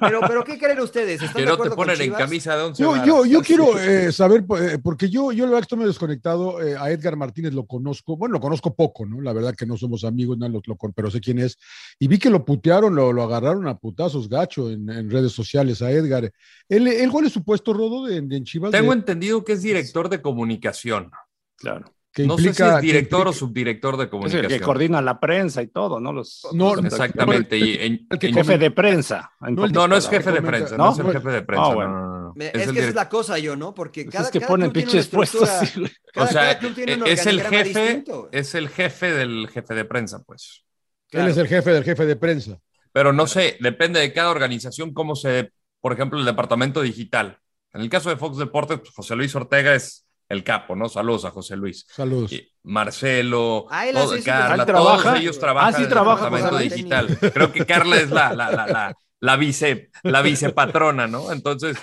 Pero, 0.00 0.20
pero 0.26 0.42
¿qué 0.44 0.58
creen 0.58 0.80
ustedes? 0.80 1.20
¿Están 1.22 1.42
Que 1.42 1.46
no 1.48 1.56
te 1.58 1.70
ponen 1.70 2.00
en 2.00 2.12
camisa 2.12 2.56
de 2.56 2.62
once 2.62 2.82
Yo, 2.82 2.92
varas. 2.92 3.06
yo, 3.06 3.26
yo 3.26 3.42
quiero 3.42 3.78
eh, 3.78 4.10
saber, 4.10 4.44
eh, 4.58 4.78
porque 4.82 5.08
yo, 5.10 5.32
yo 5.32 5.44
la 5.44 5.50
verdad 5.52 5.62
estoy 5.62 5.78
medio 5.78 5.90
desconectado, 5.90 6.60
eh, 6.62 6.74
a 6.78 6.90
Edgar 6.90 7.16
Martínez 7.16 7.52
lo 7.52 7.66
conozco, 7.66 8.16
bueno, 8.16 8.32
lo 8.34 8.40
conozco 8.40 8.74
poco, 8.74 9.04
¿no? 9.06 9.20
La 9.20 9.32
verdad 9.32 9.54
que 9.54 9.66
no 9.66 9.76
somos 9.76 10.04
amigos, 10.04 10.38
no, 10.38 10.48
lo- 10.48 10.62
lo 10.64 10.76
con- 10.76 10.92
pero 10.92 11.10
sé 11.10 11.20
quién 11.20 11.38
es. 11.38 11.58
Y 11.98 12.08
vi 12.08 12.18
que 12.18 12.30
lo 12.30 12.44
putearon, 12.44 12.94
lo, 12.94 13.12
lo 13.12 13.22
agarraron 13.22 13.68
a 13.68 13.76
putazos 13.76 14.28
gacho 14.28 14.70
en, 14.70 14.88
en 14.88 15.10
redes 15.10 15.32
sociales 15.32 15.82
a 15.82 15.90
Edgar. 15.90 16.32
¿Él, 16.68 16.86
él 16.88 17.10
cuál 17.10 17.26
es 17.26 17.32
su 17.32 17.44
puesto, 17.44 17.72
Rodo, 17.74 18.06
de, 18.06 18.20
de 18.22 18.36
en 18.36 18.44
Chivas? 18.44 18.70
Tengo 18.70 18.92
De- 18.92 18.98
entendido 18.98 19.41
que 19.44 19.52
es 19.54 19.62
director 19.62 20.08
de 20.08 20.20
comunicación. 20.22 21.10
claro. 21.56 21.84
que 22.14 22.26
no 22.26 22.36
sé 22.36 22.52
si 22.52 22.62
es 22.62 22.80
director 22.82 23.26
o 23.26 23.32
subdirector 23.32 23.96
de 23.96 24.02
Es 24.02 24.04
el 24.04 24.10
comunicación. 24.10 24.48
que 24.50 24.60
coordina 24.60 25.00
la 25.00 25.18
prensa 25.18 25.62
y 25.62 25.68
todo, 25.68 25.98
¿no? 25.98 26.12
Los, 26.12 26.46
No, 26.52 26.74
los- 26.74 26.84
Exactamente. 26.84 27.56
y 27.56 27.72
en- 27.80 28.06
el 28.10 28.18
que 28.18 28.26
en- 28.26 28.34
jefe 28.34 28.58
de 28.58 28.70
prensa. 28.70 29.32
en 29.40 29.54
No, 29.54 29.66
no, 29.66 29.88
no 29.88 29.96
es 29.96 30.06
jefe 30.10 30.30
de 30.30 30.42
prensa, 30.42 30.76
¿no? 30.76 30.84
no, 30.88 30.92
es 30.92 30.98
el 30.98 31.10
jefe 31.10 31.30
de 31.30 31.40
prensa. 31.42 31.68
No, 31.70 31.74
bueno. 31.74 31.90
no, 31.92 32.06
no, 32.08 32.20
no. 32.24 32.32
Me- 32.36 32.48
Es 32.48 32.52
que 32.70 32.78
esa 32.80 32.88
es 32.90 32.94
la 32.94 33.08
cosa 33.08 33.38
yo, 33.38 33.56
¿no? 33.56 33.72
Porque 33.72 34.04
cada, 34.04 34.26
es 34.26 34.30
que 34.30 34.40
cada 34.40 34.50
ponen 34.50 34.72
pinches 34.72 35.08
puestos. 35.08 35.48
sí, 35.48 35.84
o 36.16 36.26
sea, 36.26 36.60
un 36.62 37.06
es 37.06 37.24
el 37.26 37.40
jefe, 37.40 37.64
distinto. 37.64 38.28
es 38.30 38.54
el 38.56 38.68
jefe 38.68 39.10
del 39.12 39.48
jefe 39.48 39.74
de 39.74 39.84
prensa, 39.86 40.22
pues. 40.22 40.66
Él 41.12 41.28
es 41.28 41.38
el 41.38 41.48
jefe 41.48 41.70
del 41.70 41.82
jefe 41.84 42.04
de 42.04 42.16
prensa. 42.16 42.58
Pero 42.92 43.14
no 43.14 43.26
sé, 43.26 43.56
depende 43.60 44.00
de 44.00 44.12
cada 44.12 44.30
organización 44.32 44.92
cómo 44.92 45.16
se, 45.16 45.50
por 45.80 45.94
ejemplo, 45.94 46.18
el 46.18 46.26
departamento 46.26 46.82
digital. 46.82 47.38
En 47.74 47.80
el 47.80 47.88
caso 47.88 48.10
de 48.10 48.16
Fox 48.16 48.36
Deportes, 48.38 48.78
pues, 48.80 48.90
José 48.90 49.16
Luis 49.16 49.34
Ortega 49.34 49.74
es 49.74 50.06
el 50.28 50.44
capo, 50.44 50.74
¿no? 50.76 50.88
Saludos 50.88 51.24
a 51.24 51.30
José 51.30 51.56
Luis. 51.56 51.86
Saludos. 51.88 52.32
Y 52.32 52.48
Marcelo, 52.62 53.66
todo-. 53.68 54.22
Carla, 54.24 54.62
¿Ah, 54.62 54.66
trabaja? 54.66 55.02
todos 55.02 55.20
ellos 55.20 55.38
trabajan 55.38 55.68
Ah, 55.68 55.72
sí 55.72 55.78
en 55.78 55.84
el 55.84 55.88
trabaja, 55.90 56.24
departamento 56.24 56.58
digital. 56.58 57.18
Creo 57.32 57.52
que 57.52 57.66
Carla 57.66 57.96
es 57.96 58.10
la, 58.10 58.32
la, 58.34 58.50
la, 58.50 58.66
la, 58.66 58.94
la 59.20 59.36
vice, 59.36 59.90
la 60.02 60.22
vicepatrona, 60.22 61.06
¿no? 61.06 61.32
Entonces, 61.32 61.76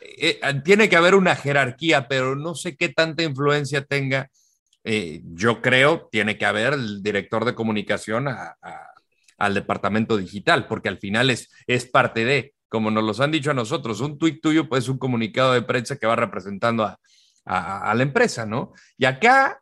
eh, 0.00 0.38
eh, 0.42 0.60
tiene 0.64 0.88
que 0.88 0.96
haber 0.96 1.14
una 1.14 1.36
jerarquía, 1.36 2.08
pero 2.08 2.34
no 2.36 2.54
sé 2.54 2.76
qué 2.76 2.88
tanta 2.88 3.22
influencia 3.22 3.84
tenga. 3.84 4.30
Eh, 4.84 5.22
yo 5.24 5.62
creo 5.62 6.08
tiene 6.12 6.36
que 6.36 6.44
haber 6.46 6.74
el 6.74 7.02
director 7.02 7.44
de 7.44 7.54
comunicación 7.54 8.28
a- 8.28 8.56
a- 8.62 8.90
al 9.38 9.54
departamento 9.54 10.16
digital, 10.16 10.66
porque 10.68 10.88
al 10.88 10.98
final 10.98 11.30
es, 11.30 11.50
es 11.66 11.86
parte 11.86 12.24
de, 12.24 12.53
como 12.68 12.90
nos 12.90 13.04
los 13.04 13.20
han 13.20 13.30
dicho 13.30 13.50
a 13.50 13.54
nosotros, 13.54 14.00
un 14.00 14.18
tuit 14.18 14.40
tuyo 14.42 14.68
pues 14.68 14.88
un 14.88 14.98
comunicado 14.98 15.52
de 15.52 15.62
prensa 15.62 15.96
que 15.96 16.06
va 16.06 16.16
representando 16.16 16.84
a, 16.84 16.98
a- 17.44 17.90
a 17.90 17.94
la 17.94 18.02
empresa, 18.02 18.46
¿no? 18.46 18.72
Y 18.98 19.04
acá, 19.04 19.60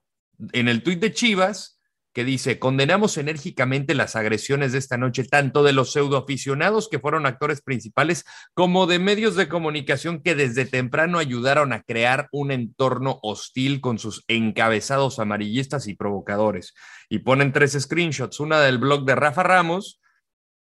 en 0.53 0.69
el 0.69 0.83
tuit 0.83 1.01
de 1.01 1.13
Chivas, 1.13 1.79
que 2.15 2.25
dice, 2.25 2.59
condenamos 2.59 3.17
enérgicamente 3.17 3.95
las 3.95 4.17
agresiones 4.17 4.73
de 4.73 4.79
esta 4.79 4.99
noche, 4.99 5.25
tanto 5.25 5.63
de 5.63 5.73
los 5.73 5.93
pseudoaficionados 5.93 6.91
que 6.91 6.99
fueron 6.99 7.25
actores 7.25 7.63
principales, 7.63 8.27
como 8.53 8.87
de 8.87 8.99
medios 8.99 9.35
de 9.35 9.49
comunicación 9.49 10.21
que 10.23 10.35
desde 10.35 10.67
temprano 10.67 11.19
ayudaron 11.19 11.73
a 11.73 11.83
crear 11.83 12.29
un 12.31 12.51
entorno 12.51 13.19
hostil 13.23 13.81
con 13.81 13.99
sus 13.99 14.25
encabezados 14.29 15.21
amarillistas 15.21 15.87
y 15.89 15.95
provocadores. 15.95 16.75
Y 17.09 17.21
ponen 17.21 17.51
tres 17.51 17.73
screenshots, 17.81 18.41
una 18.41 18.61
del 18.61 18.77
blog 18.77 19.07
de 19.07 19.15
Rafa 19.15 19.43
Ramos, 19.43 19.99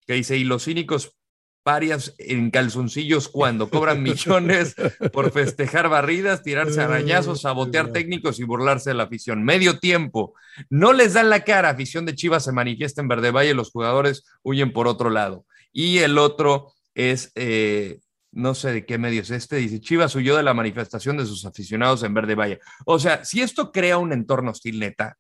que 0.06 0.14
dice, 0.14 0.38
y 0.38 0.44
los 0.44 0.64
cínicos 0.64 1.18
parias 1.62 2.14
en 2.18 2.50
calzoncillos 2.50 3.28
cuando 3.32 3.68
cobran 3.68 4.02
millones 4.02 4.74
por 5.12 5.30
festejar 5.32 5.88
barridas, 5.88 6.42
tirarse 6.42 6.80
arañazos, 6.80 7.42
sabotear 7.42 7.92
técnicos 7.92 8.40
y 8.40 8.44
burlarse 8.44 8.90
de 8.90 8.94
la 8.94 9.04
afición. 9.04 9.42
Medio 9.44 9.78
tiempo. 9.78 10.34
No 10.70 10.92
les 10.92 11.14
dan 11.14 11.30
la 11.30 11.44
cara. 11.44 11.70
Afición 11.70 12.06
de 12.06 12.14
Chivas 12.14 12.44
se 12.44 12.52
manifiesta 12.52 13.00
en 13.00 13.08
Verde 13.08 13.30
Valle, 13.30 13.54
los 13.54 13.70
jugadores 13.70 14.24
huyen 14.42 14.72
por 14.72 14.88
otro 14.88 15.10
lado. 15.10 15.46
Y 15.72 15.98
el 15.98 16.18
otro 16.18 16.72
es, 16.94 17.32
eh, 17.34 18.00
no 18.30 18.54
sé 18.54 18.72
de 18.72 18.86
qué 18.86 18.98
medios 18.98 19.30
este, 19.30 19.56
dice, 19.56 19.80
Chivas 19.80 20.14
huyó 20.14 20.36
de 20.36 20.42
la 20.42 20.54
manifestación 20.54 21.16
de 21.16 21.26
sus 21.26 21.44
aficionados 21.44 22.02
en 22.02 22.14
Verde 22.14 22.34
Valle. 22.34 22.60
O 22.84 22.98
sea, 22.98 23.24
si 23.24 23.40
esto 23.40 23.72
crea 23.72 23.98
un 23.98 24.12
entorno 24.12 24.50
hostil 24.50 24.78
neta, 24.78 25.18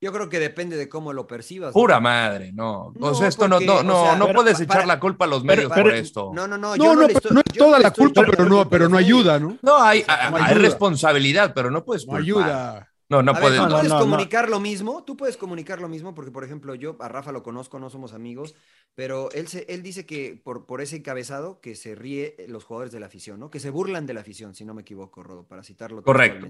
Yo 0.00 0.12
creo 0.12 0.28
que 0.30 0.38
depende 0.38 0.76
de 0.76 0.88
cómo 0.88 1.12
lo 1.12 1.26
percibas. 1.26 1.74
¿no? 1.74 1.80
pura 1.80 2.00
madre, 2.00 2.52
no. 2.52 2.92
o 2.98 3.14
sea, 3.14 3.28
esto 3.28 3.46
no, 3.48 3.56
porque, 3.56 3.66
no, 3.66 3.76
o 3.78 3.82
no, 3.82 4.02
sea, 4.04 4.16
no 4.16 4.26
pero 4.26 4.38
puedes 4.40 4.58
echar 4.60 4.68
para- 4.68 4.86
la 4.86 4.98
culpa 5.00 5.26
a 5.26 5.28
los 5.28 5.44
medios 5.44 5.70
pero- 5.74 5.82
por 5.84 5.94
esto. 5.94 6.30
No, 6.34 6.46
no, 6.48 6.56
no. 6.56 6.74
No, 6.74 6.76
yo 6.84 6.94
no, 6.94 7.00
le 7.02 7.06
pero 7.08 7.18
estoy- 7.18 7.34
no 7.34 7.40
es 7.40 7.58
toda 7.58 7.78
la 7.78 7.88
estoy 7.88 8.04
culpa, 8.06 8.24
pero 8.30 8.44
no, 8.46 8.68
pero 8.68 8.88
no 8.88 8.96
ayuda, 8.96 9.38
¿no? 9.38 9.58
No, 9.60 9.76
hay, 9.82 10.04
no 10.30 10.36
hay 10.38 10.54
responsabilidad, 10.54 11.52
pero 11.54 11.70
no 11.70 11.84
puedes 11.84 12.06
No 12.06 12.12
culpar. 12.12 12.22
ayuda. 12.22 12.86
No, 13.10 13.22
no 13.24 13.32
a 13.32 13.34
ver, 13.34 13.42
puedes. 13.42 13.58
tú 13.58 13.64
no, 13.66 13.70
puedes 13.74 13.88
no, 13.88 13.94
no. 13.96 14.00
comunicar 14.04 14.48
lo 14.48 14.60
mismo, 14.60 15.02
tú 15.04 15.16
puedes 15.16 15.36
comunicar 15.36 15.80
lo 15.80 15.88
mismo, 15.88 16.14
porque 16.14 16.30
por 16.30 16.44
ejemplo, 16.44 16.76
yo 16.76 16.96
a 17.00 17.08
Rafa 17.08 17.32
lo 17.32 17.42
conozco, 17.42 17.80
no 17.80 17.90
somos 17.90 18.12
amigos, 18.14 18.54
pero 18.94 19.30
él, 19.32 19.48
se, 19.48 19.66
él 19.68 19.82
dice 19.82 20.06
que 20.06 20.40
por, 20.42 20.64
por 20.64 20.80
ese 20.80 20.96
encabezado 20.96 21.60
que 21.60 21.74
se 21.74 21.96
ríe 21.96 22.36
los 22.46 22.62
jugadores 22.64 22.92
de 22.92 23.00
la 23.00 23.06
afición, 23.06 23.40
¿no? 23.40 23.50
Que 23.50 23.58
se 23.58 23.70
burlan 23.70 24.06
de 24.06 24.14
la 24.14 24.20
afición, 24.20 24.54
si 24.54 24.64
no 24.64 24.74
me 24.74 24.82
equivoco, 24.82 25.24
Rodo, 25.24 25.44
para 25.44 25.64
citarlo. 25.64 26.02
Correcto. 26.04 26.46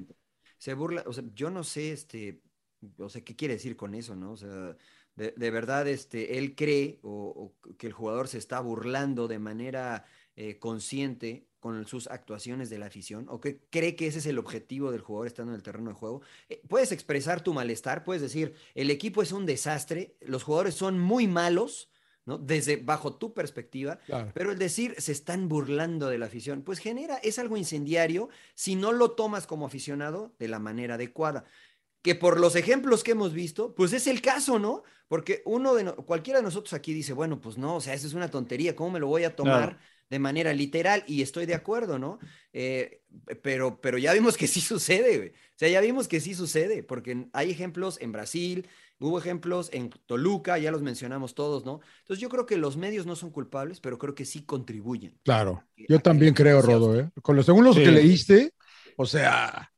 Se 0.58 0.74
burla, 0.74 1.02
o 1.06 1.12
sea, 1.14 1.24
yo 1.34 1.48
no 1.48 1.64
sé, 1.64 1.92
este, 1.92 2.42
o 2.98 3.08
sea, 3.08 3.22
qué 3.22 3.36
quiere 3.36 3.54
decir 3.54 3.76
con 3.76 3.94
eso, 3.94 4.16
¿no? 4.16 4.32
O 4.32 4.36
sea, 4.36 4.76
de, 5.16 5.32
de 5.36 5.50
verdad, 5.50 5.86
este, 5.88 6.38
él 6.38 6.54
cree 6.54 6.98
o, 7.02 7.54
o 7.62 7.76
que 7.76 7.86
el 7.86 7.92
jugador 7.92 8.28
se 8.28 8.38
está 8.38 8.60
burlando 8.60 9.28
de 9.28 9.38
manera 9.38 10.04
eh, 10.36 10.58
consciente 10.58 11.46
con 11.58 11.86
sus 11.86 12.06
actuaciones 12.06 12.70
de 12.70 12.78
la 12.78 12.86
afición, 12.86 13.26
o 13.28 13.38
que 13.38 13.60
cree 13.68 13.94
que 13.96 14.06
ese 14.06 14.20
es 14.20 14.26
el 14.26 14.38
objetivo 14.38 14.90
del 14.92 15.02
jugador 15.02 15.26
estando 15.26 15.52
en 15.52 15.56
el 15.56 15.62
terreno 15.62 15.90
de 15.90 15.96
juego. 15.96 16.22
Eh, 16.48 16.62
puedes 16.68 16.90
expresar 16.90 17.42
tu 17.42 17.52
malestar, 17.52 18.02
puedes 18.02 18.22
decir, 18.22 18.54
el 18.74 18.90
equipo 18.90 19.20
es 19.20 19.32
un 19.32 19.44
desastre, 19.44 20.16
los 20.22 20.42
jugadores 20.42 20.74
son 20.74 20.98
muy 20.98 21.26
malos, 21.26 21.90
¿no? 22.24 22.38
Desde 22.38 22.76
bajo 22.76 23.16
tu 23.16 23.34
perspectiva, 23.34 23.98
Claro. 24.06 24.30
pero 24.34 24.52
el 24.52 24.58
decir 24.58 24.94
se 24.98 25.12
están 25.12 25.48
burlando 25.48 26.08
de 26.08 26.16
la 26.16 26.26
afición, 26.26 26.62
pues 26.62 26.78
genera, 26.78 27.16
es 27.16 27.38
algo 27.38 27.58
incendiario 27.58 28.30
si 28.54 28.74
no 28.74 28.92
lo 28.92 29.10
tomas 29.10 29.46
como 29.46 29.66
aficionado 29.66 30.34
de 30.38 30.48
la 30.48 30.58
manera 30.60 30.94
adecuada. 30.94 31.44
Que 32.02 32.14
por 32.14 32.40
los 32.40 32.56
ejemplos 32.56 33.04
que 33.04 33.10
hemos 33.12 33.32
visto, 33.34 33.74
pues 33.74 33.92
es 33.92 34.06
el 34.06 34.22
caso, 34.22 34.58
¿no? 34.58 34.82
Porque 35.08 35.42
uno 35.44 35.74
de 35.74 35.84
no- 35.84 35.96
cualquiera 35.96 36.38
de 36.38 36.44
nosotros 36.44 36.72
aquí 36.72 36.94
dice, 36.94 37.12
bueno, 37.12 37.40
pues 37.40 37.58
no, 37.58 37.76
o 37.76 37.80
sea, 37.80 37.94
eso 37.94 38.06
es 38.06 38.14
una 38.14 38.30
tontería, 38.30 38.74
¿cómo 38.76 38.90
me 38.92 39.00
lo 39.00 39.06
voy 39.08 39.24
a 39.24 39.36
tomar 39.36 39.78
de 40.08 40.18
manera 40.18 40.52
literal? 40.54 41.04
Y 41.06 41.20
estoy 41.22 41.46
de 41.46 41.54
acuerdo, 41.54 41.98
¿no? 41.98 42.18
Eh, 42.52 43.02
pero, 43.42 43.80
pero 43.80 43.98
ya 43.98 44.12
vimos 44.14 44.36
que 44.36 44.46
sí 44.46 44.60
sucede, 44.60 45.16
güey. 45.18 45.28
O 45.30 45.56
sea, 45.60 45.68
ya 45.68 45.80
vimos 45.82 46.08
que 46.08 46.20
sí 46.20 46.34
sucede, 46.34 46.82
porque 46.82 47.26
hay 47.34 47.50
ejemplos 47.50 47.98
en 48.00 48.12
Brasil, 48.12 48.66
hubo 48.98 49.18
ejemplos 49.18 49.68
en 49.72 49.90
Toluca, 50.06 50.56
ya 50.58 50.70
los 50.70 50.80
mencionamos 50.82 51.34
todos, 51.34 51.64
¿no? 51.66 51.80
Entonces 52.00 52.20
yo 52.22 52.28
creo 52.30 52.46
que 52.46 52.56
los 52.56 52.76
medios 52.78 53.04
no 53.04 53.14
son 53.14 53.30
culpables, 53.30 53.80
pero 53.80 53.98
creo 53.98 54.14
que 54.14 54.24
sí 54.24 54.42
contribuyen. 54.44 55.18
Claro, 55.22 55.64
yo 55.76 55.98
también 55.98 56.32
creo, 56.34 56.62
Rodo. 56.62 56.98
¿eh? 56.98 57.10
Con 57.20 57.36
lo, 57.36 57.42
según 57.42 57.64
los 57.64 57.76
Sí. 57.76 57.82
que 57.84 57.90
leíste, 57.90 58.52
o 58.96 59.04
sea, 59.06 59.70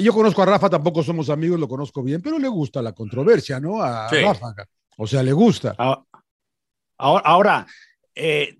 yo 0.00 0.12
conozco 0.12 0.42
a 0.42 0.46
Rafa, 0.46 0.70
tampoco 0.70 1.02
somos 1.02 1.28
amigos, 1.30 1.58
lo 1.60 1.68
conozco 1.68 2.02
bien, 2.02 2.20
pero 2.22 2.38
le 2.38 2.48
gusta 2.48 2.80
la 2.82 2.92
controversia, 2.92 3.60
¿no? 3.60 3.82
A 3.82 4.08
Sí. 4.08 4.16
Rafa. 4.22 4.54
O 4.98 5.06
sea, 5.06 5.22
le 5.22 5.32
gusta. 5.32 5.74
Ah, 5.78 6.02
Ahora, 6.98 7.22
ahora 7.26 7.66
eh, 8.14 8.56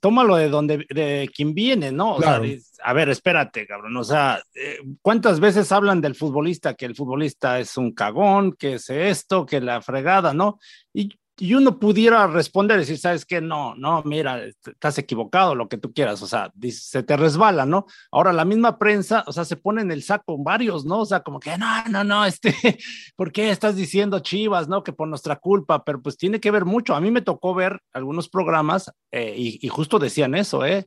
tómalo 0.00 0.34
de 0.36 0.48
donde, 0.48 0.84
de 0.90 1.30
quien 1.32 1.54
viene, 1.54 1.92
¿no? 1.92 2.16
O 2.16 2.18
Claro. 2.18 2.44
sea, 2.44 2.58
a 2.82 2.92
ver, 2.92 3.08
espérate, 3.10 3.64
cabrón. 3.66 3.96
O 3.96 4.02
sea, 4.04 4.42
eh, 4.54 4.78
¿cuántas 5.00 5.38
veces 5.38 5.70
hablan 5.70 6.00
del 6.00 6.16
futbolista 6.16 6.74
que 6.74 6.84
el 6.86 6.96
futbolista 6.96 7.60
es 7.60 7.76
un 7.76 7.92
cagón, 7.92 8.52
que 8.54 8.74
es 8.74 8.90
esto, 8.90 9.46
que 9.46 9.60
la 9.60 9.80
fregada, 9.82 10.34
¿no? 10.34 10.58
Y, 10.92 11.10
y 11.38 11.54
uno 11.54 11.78
pudiera 11.78 12.26
responder, 12.26 12.78
decir, 12.78 12.98
¿sabes 12.98 13.24
qué? 13.26 13.40
No, 13.40 13.74
no, 13.74 14.02
mira, 14.04 14.44
est- 14.44 14.68
estás 14.68 14.98
equivocado, 14.98 15.54
lo 15.54 15.68
que 15.68 15.76
tú 15.78 15.92
quieras, 15.92 16.22
o 16.22 16.26
sea, 16.26 16.50
se 16.70 17.02
te 17.02 17.16
resbala, 17.16 17.66
¿no? 17.66 17.86
Ahora 18.10 18.32
la 18.32 18.44
misma 18.44 18.78
prensa, 18.78 19.22
o 19.26 19.32
sea, 19.32 19.44
se 19.44 19.56
pone 19.56 19.82
en 19.82 19.90
el 19.90 20.02
saco 20.02 20.38
varios, 20.38 20.84
¿no? 20.86 21.00
O 21.00 21.06
sea, 21.06 21.20
como 21.20 21.38
que, 21.40 21.56
no, 21.58 21.66
no, 21.90 22.04
no, 22.04 22.24
este, 22.24 22.54
¿por 23.16 23.32
qué 23.32 23.50
estás 23.50 23.76
diciendo 23.76 24.20
Chivas, 24.20 24.68
no? 24.68 24.82
Que 24.82 24.92
por 24.92 25.08
nuestra 25.08 25.36
culpa, 25.36 25.84
pero 25.84 26.00
pues 26.00 26.16
tiene 26.16 26.40
que 26.40 26.50
ver 26.50 26.64
mucho. 26.64 26.94
A 26.94 27.00
mí 27.00 27.10
me 27.10 27.22
tocó 27.22 27.54
ver 27.54 27.80
algunos 27.92 28.28
programas 28.28 28.90
eh, 29.12 29.34
y, 29.36 29.58
y 29.64 29.68
justo 29.68 29.98
decían 29.98 30.34
eso, 30.34 30.64
¿eh? 30.64 30.86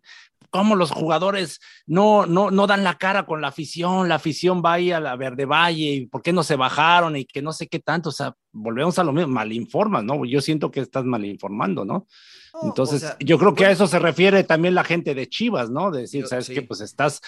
Cómo 0.50 0.76
los 0.76 0.92
jugadores 0.92 1.60
no, 1.86 2.26
no, 2.26 2.52
no 2.52 2.68
dan 2.68 2.84
la 2.84 2.98
cara 2.98 3.26
con 3.26 3.42
la 3.42 3.50
afición, 3.50 4.10
la 4.10 4.16
afición 4.16 4.62
va 4.66 4.74
ahí 4.74 4.92
a 4.92 5.00
la 5.00 5.16
Verde 5.16 5.46
Valle, 5.46 5.94
y 5.94 6.06
por 6.08 6.22
qué 6.22 6.34
no 6.34 6.44
se 6.44 6.56
bajaron 6.56 7.16
y 7.16 7.26
que 7.26 7.42
no 7.42 7.54
sé 7.54 7.68
qué 7.68 7.80
tanto, 7.80 8.10
o 8.10 8.12
sea, 8.12 8.34
volvemos 8.52 8.98
a 9.00 9.04
lo 9.04 9.14
mismo, 9.14 9.32
malinformas, 9.34 10.04
¿no? 10.04 10.26
Yo 10.26 10.42
siento 10.42 10.72
que 10.72 10.80
estás 10.80 11.06
malinformando, 11.06 11.86
¿no? 11.86 12.08
No, 12.54 12.62
Entonces, 12.64 13.04
o 13.04 13.08
sea, 13.08 13.18
yo 13.20 13.38
creo 13.38 13.54
que 13.54 13.66
a 13.66 13.72
eso 13.72 13.86
se 13.88 14.00
refiere 14.00 14.44
también 14.44 14.74
la 14.76 14.84
gente 14.84 15.14
de 15.14 15.28
Chivas, 15.30 15.70
¿no? 15.70 15.92
De 15.92 16.02
decir, 16.02 16.22
Yo- 16.22 16.28
¿sabes 16.28 16.48
sí. 16.48 16.54
qué? 16.56 16.62
Pues 16.64 16.82
estás, 16.82 17.22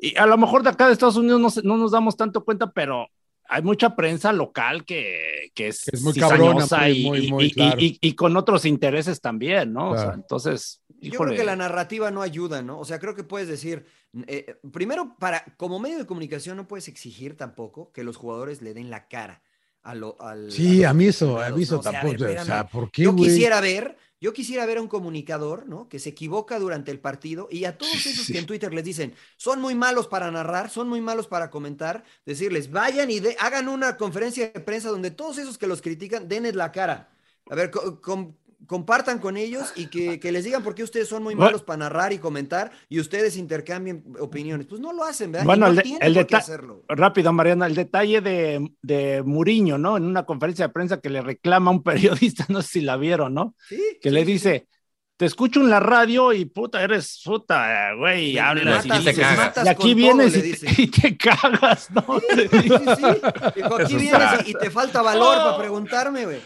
y 0.00 0.16
a 0.16 0.26
lo 0.26 0.36
mejor 0.36 0.62
de 0.62 0.70
acá 0.70 0.86
de 0.86 0.92
Estados 0.92 1.16
Unidos 1.16 1.40
no, 1.40 1.62
no 1.64 1.76
nos 1.78 1.90
damos 1.92 2.16
tanto 2.16 2.44
cuenta, 2.44 2.70
pero 2.70 3.08
hay 3.48 3.62
mucha 3.62 3.96
prensa 3.96 4.32
local 4.32 4.84
que, 4.84 5.50
que 5.54 5.68
es, 5.68 5.88
Es 5.88 6.02
muy 6.02 6.12
cabrona, 6.14 6.66
muy, 6.70 6.90
y, 6.90 7.06
muy, 7.06 7.30
muy, 7.30 7.44
y- 7.44 7.46
y- 7.48 7.50
claro. 7.52 7.76
y- 7.80 7.98
y 8.00 8.14
con 8.14 8.36
otros 8.36 8.64
intereses 8.64 9.20
también, 9.20 9.72
¿no? 9.72 9.90
O 9.92 9.96
sea, 9.98 10.12
entonces, 10.14 10.82
Yo 11.00 11.18
creo 11.18 11.34
que 11.36 11.44
la 11.44 11.56
narrativa 11.56 12.10
no 12.10 12.22
ayuda, 12.22 12.60
¿no? 12.62 12.78
O 12.78 12.84
sea, 12.84 12.98
creo 12.98 13.14
que 13.14 13.24
puedes 13.24 13.48
decir, 13.48 13.86
eh, 14.26 14.56
primero, 14.72 15.16
para, 15.18 15.44
como 15.56 15.78
medio 15.78 15.98
de 15.98 16.06
comunicación 16.06 16.56
no 16.56 16.68
puedes 16.68 16.88
exigir 16.88 17.36
tampoco 17.36 17.90
que 17.92 18.04
los 18.04 18.16
jugadores 18.16 18.62
le 18.62 18.74
den 18.74 18.90
la 18.90 19.08
cara 19.08 19.42
a 19.82 19.94
lo, 19.94 20.20
al... 20.20 20.50
Sí, 20.52 20.78
los 20.82 20.90
a 20.90 20.94
mí 20.94 21.06
eso, 21.06 21.40
a 21.40 21.50
mí 21.50 21.62
eso 21.62 21.76
a 21.80 21.80
tampoco. 21.82 22.24
O 22.24 22.44
sea. 22.44 22.66
¿por 22.66 22.90
qué, 22.90 23.04
Yo 23.04 23.16
quisiera 23.16 23.60
ver, 23.60 23.96
yo 24.20 24.32
quisiera 24.32 24.66
ver 24.66 24.78
a 24.78 24.82
un 24.82 24.88
comunicador, 24.88 25.66
¿no? 25.68 25.88
Que 25.88 25.98
se 25.98 26.10
equivoca 26.10 26.58
durante 26.58 26.90
el 26.90 27.00
partido 27.00 27.48
y 27.50 27.64
a 27.64 27.78
todos 27.78 28.06
esos 28.06 28.26
sí. 28.26 28.32
que 28.32 28.38
en 28.38 28.46
Twitter 28.46 28.72
les 28.74 28.84
dicen, 28.84 29.14
son 29.36 29.60
muy 29.60 29.74
malos 29.74 30.08
para 30.08 30.30
narrar, 30.30 30.70
son 30.70 30.88
muy 30.88 31.00
malos 31.00 31.26
para 31.28 31.50
comentar, 31.50 32.04
decirles, 32.26 32.70
vayan 32.70 33.10
y 33.10 33.20
de- 33.20 33.36
hagan 33.38 33.68
una 33.68 33.96
conferencia 33.96 34.50
de 34.50 34.60
prensa 34.60 34.88
donde 34.90 35.10
todos 35.10 35.38
esos 35.38 35.58
que 35.58 35.66
los 35.66 35.82
critican 35.82 36.28
denles 36.28 36.54
la 36.56 36.72
cara. 36.72 37.10
A 37.50 37.54
ver, 37.54 37.70
co- 37.70 38.00
com- 38.00 38.34
compartan 38.66 39.18
con 39.18 39.36
ellos 39.36 39.72
y 39.76 39.86
que, 39.86 40.18
que 40.18 40.32
les 40.32 40.44
digan 40.44 40.62
por 40.62 40.74
qué 40.74 40.82
ustedes 40.82 41.08
son 41.08 41.22
muy 41.22 41.34
Bueno. 41.34 41.46
malos 41.46 41.62
para 41.62 41.78
narrar 41.78 42.12
y 42.12 42.18
comentar 42.18 42.70
y 42.88 42.98
ustedes 43.00 43.36
intercambien 43.36 44.04
opiniones. 44.20 44.66
Pues 44.66 44.80
no 44.80 44.92
lo 44.92 45.04
hacen, 45.04 45.32
¿verdad? 45.32 45.44
Y 45.44 45.46
Bueno, 45.46 45.66
no 45.66 45.70
el 45.70 45.76
de- 45.76 45.82
tienen 45.82 46.02
el 46.02 46.14
por 46.14 46.26
qué 46.26 46.36
hacerlo. 46.36 46.82
Rápido, 46.88 47.32
Mariana, 47.32 47.66
el 47.66 47.74
detalle 47.74 48.20
de, 48.20 48.70
de 48.82 49.22
Muriño, 49.24 49.78
¿no? 49.78 49.96
En 49.96 50.04
una 50.04 50.24
conferencia 50.26 50.66
de 50.66 50.72
prensa 50.72 51.00
que 51.00 51.08
le 51.10 51.20
reclama 51.22 51.70
a 51.70 51.74
un 51.74 51.82
periodista, 51.84 52.46
no 52.48 52.60
sé 52.62 52.68
si 52.68 52.80
la 52.80 52.96
vieron, 52.96 53.32
¿no? 53.34 53.54
Sí, 53.68 53.80
Que 54.02 54.08
sí, 54.08 54.14
le 54.14 54.24
sí, 54.24 54.32
dice, 54.32 54.68
te 55.16 55.26
escucho 55.26 55.60
en 55.60 55.70
la 55.70 55.80
radio 55.80 56.32
y 56.32 56.44
puta, 56.44 56.82
eres 56.82 57.20
puta, 57.24 57.92
güey, 57.94 58.34
me 58.34 58.40
hablas 58.40 58.84
y 58.86 58.88
matas, 58.88 59.04
te 59.04 59.14
cagas. 59.14 59.66
y 59.66 59.68
aquí 59.68 59.76
con 59.76 59.86
todo", 59.86 59.94
vienes 59.96 60.36
y, 60.36 60.52
te, 60.52 60.72
y 60.82 60.86
te 60.88 61.16
cagas, 61.16 61.90
¿no? 61.92 62.04
Sí, 62.20 62.48
sí, 62.48 62.68
sí. 62.96 63.20
Dijo, 63.56 63.74
aquí 63.80 63.96
vienes 63.96 64.46
y, 64.46 64.50
y 64.50 64.54
te 64.54 64.70
falta 64.70 65.00
valor 65.02 65.36
para 65.38 65.58
preguntarme, 65.58 66.24
güey. 66.24 66.40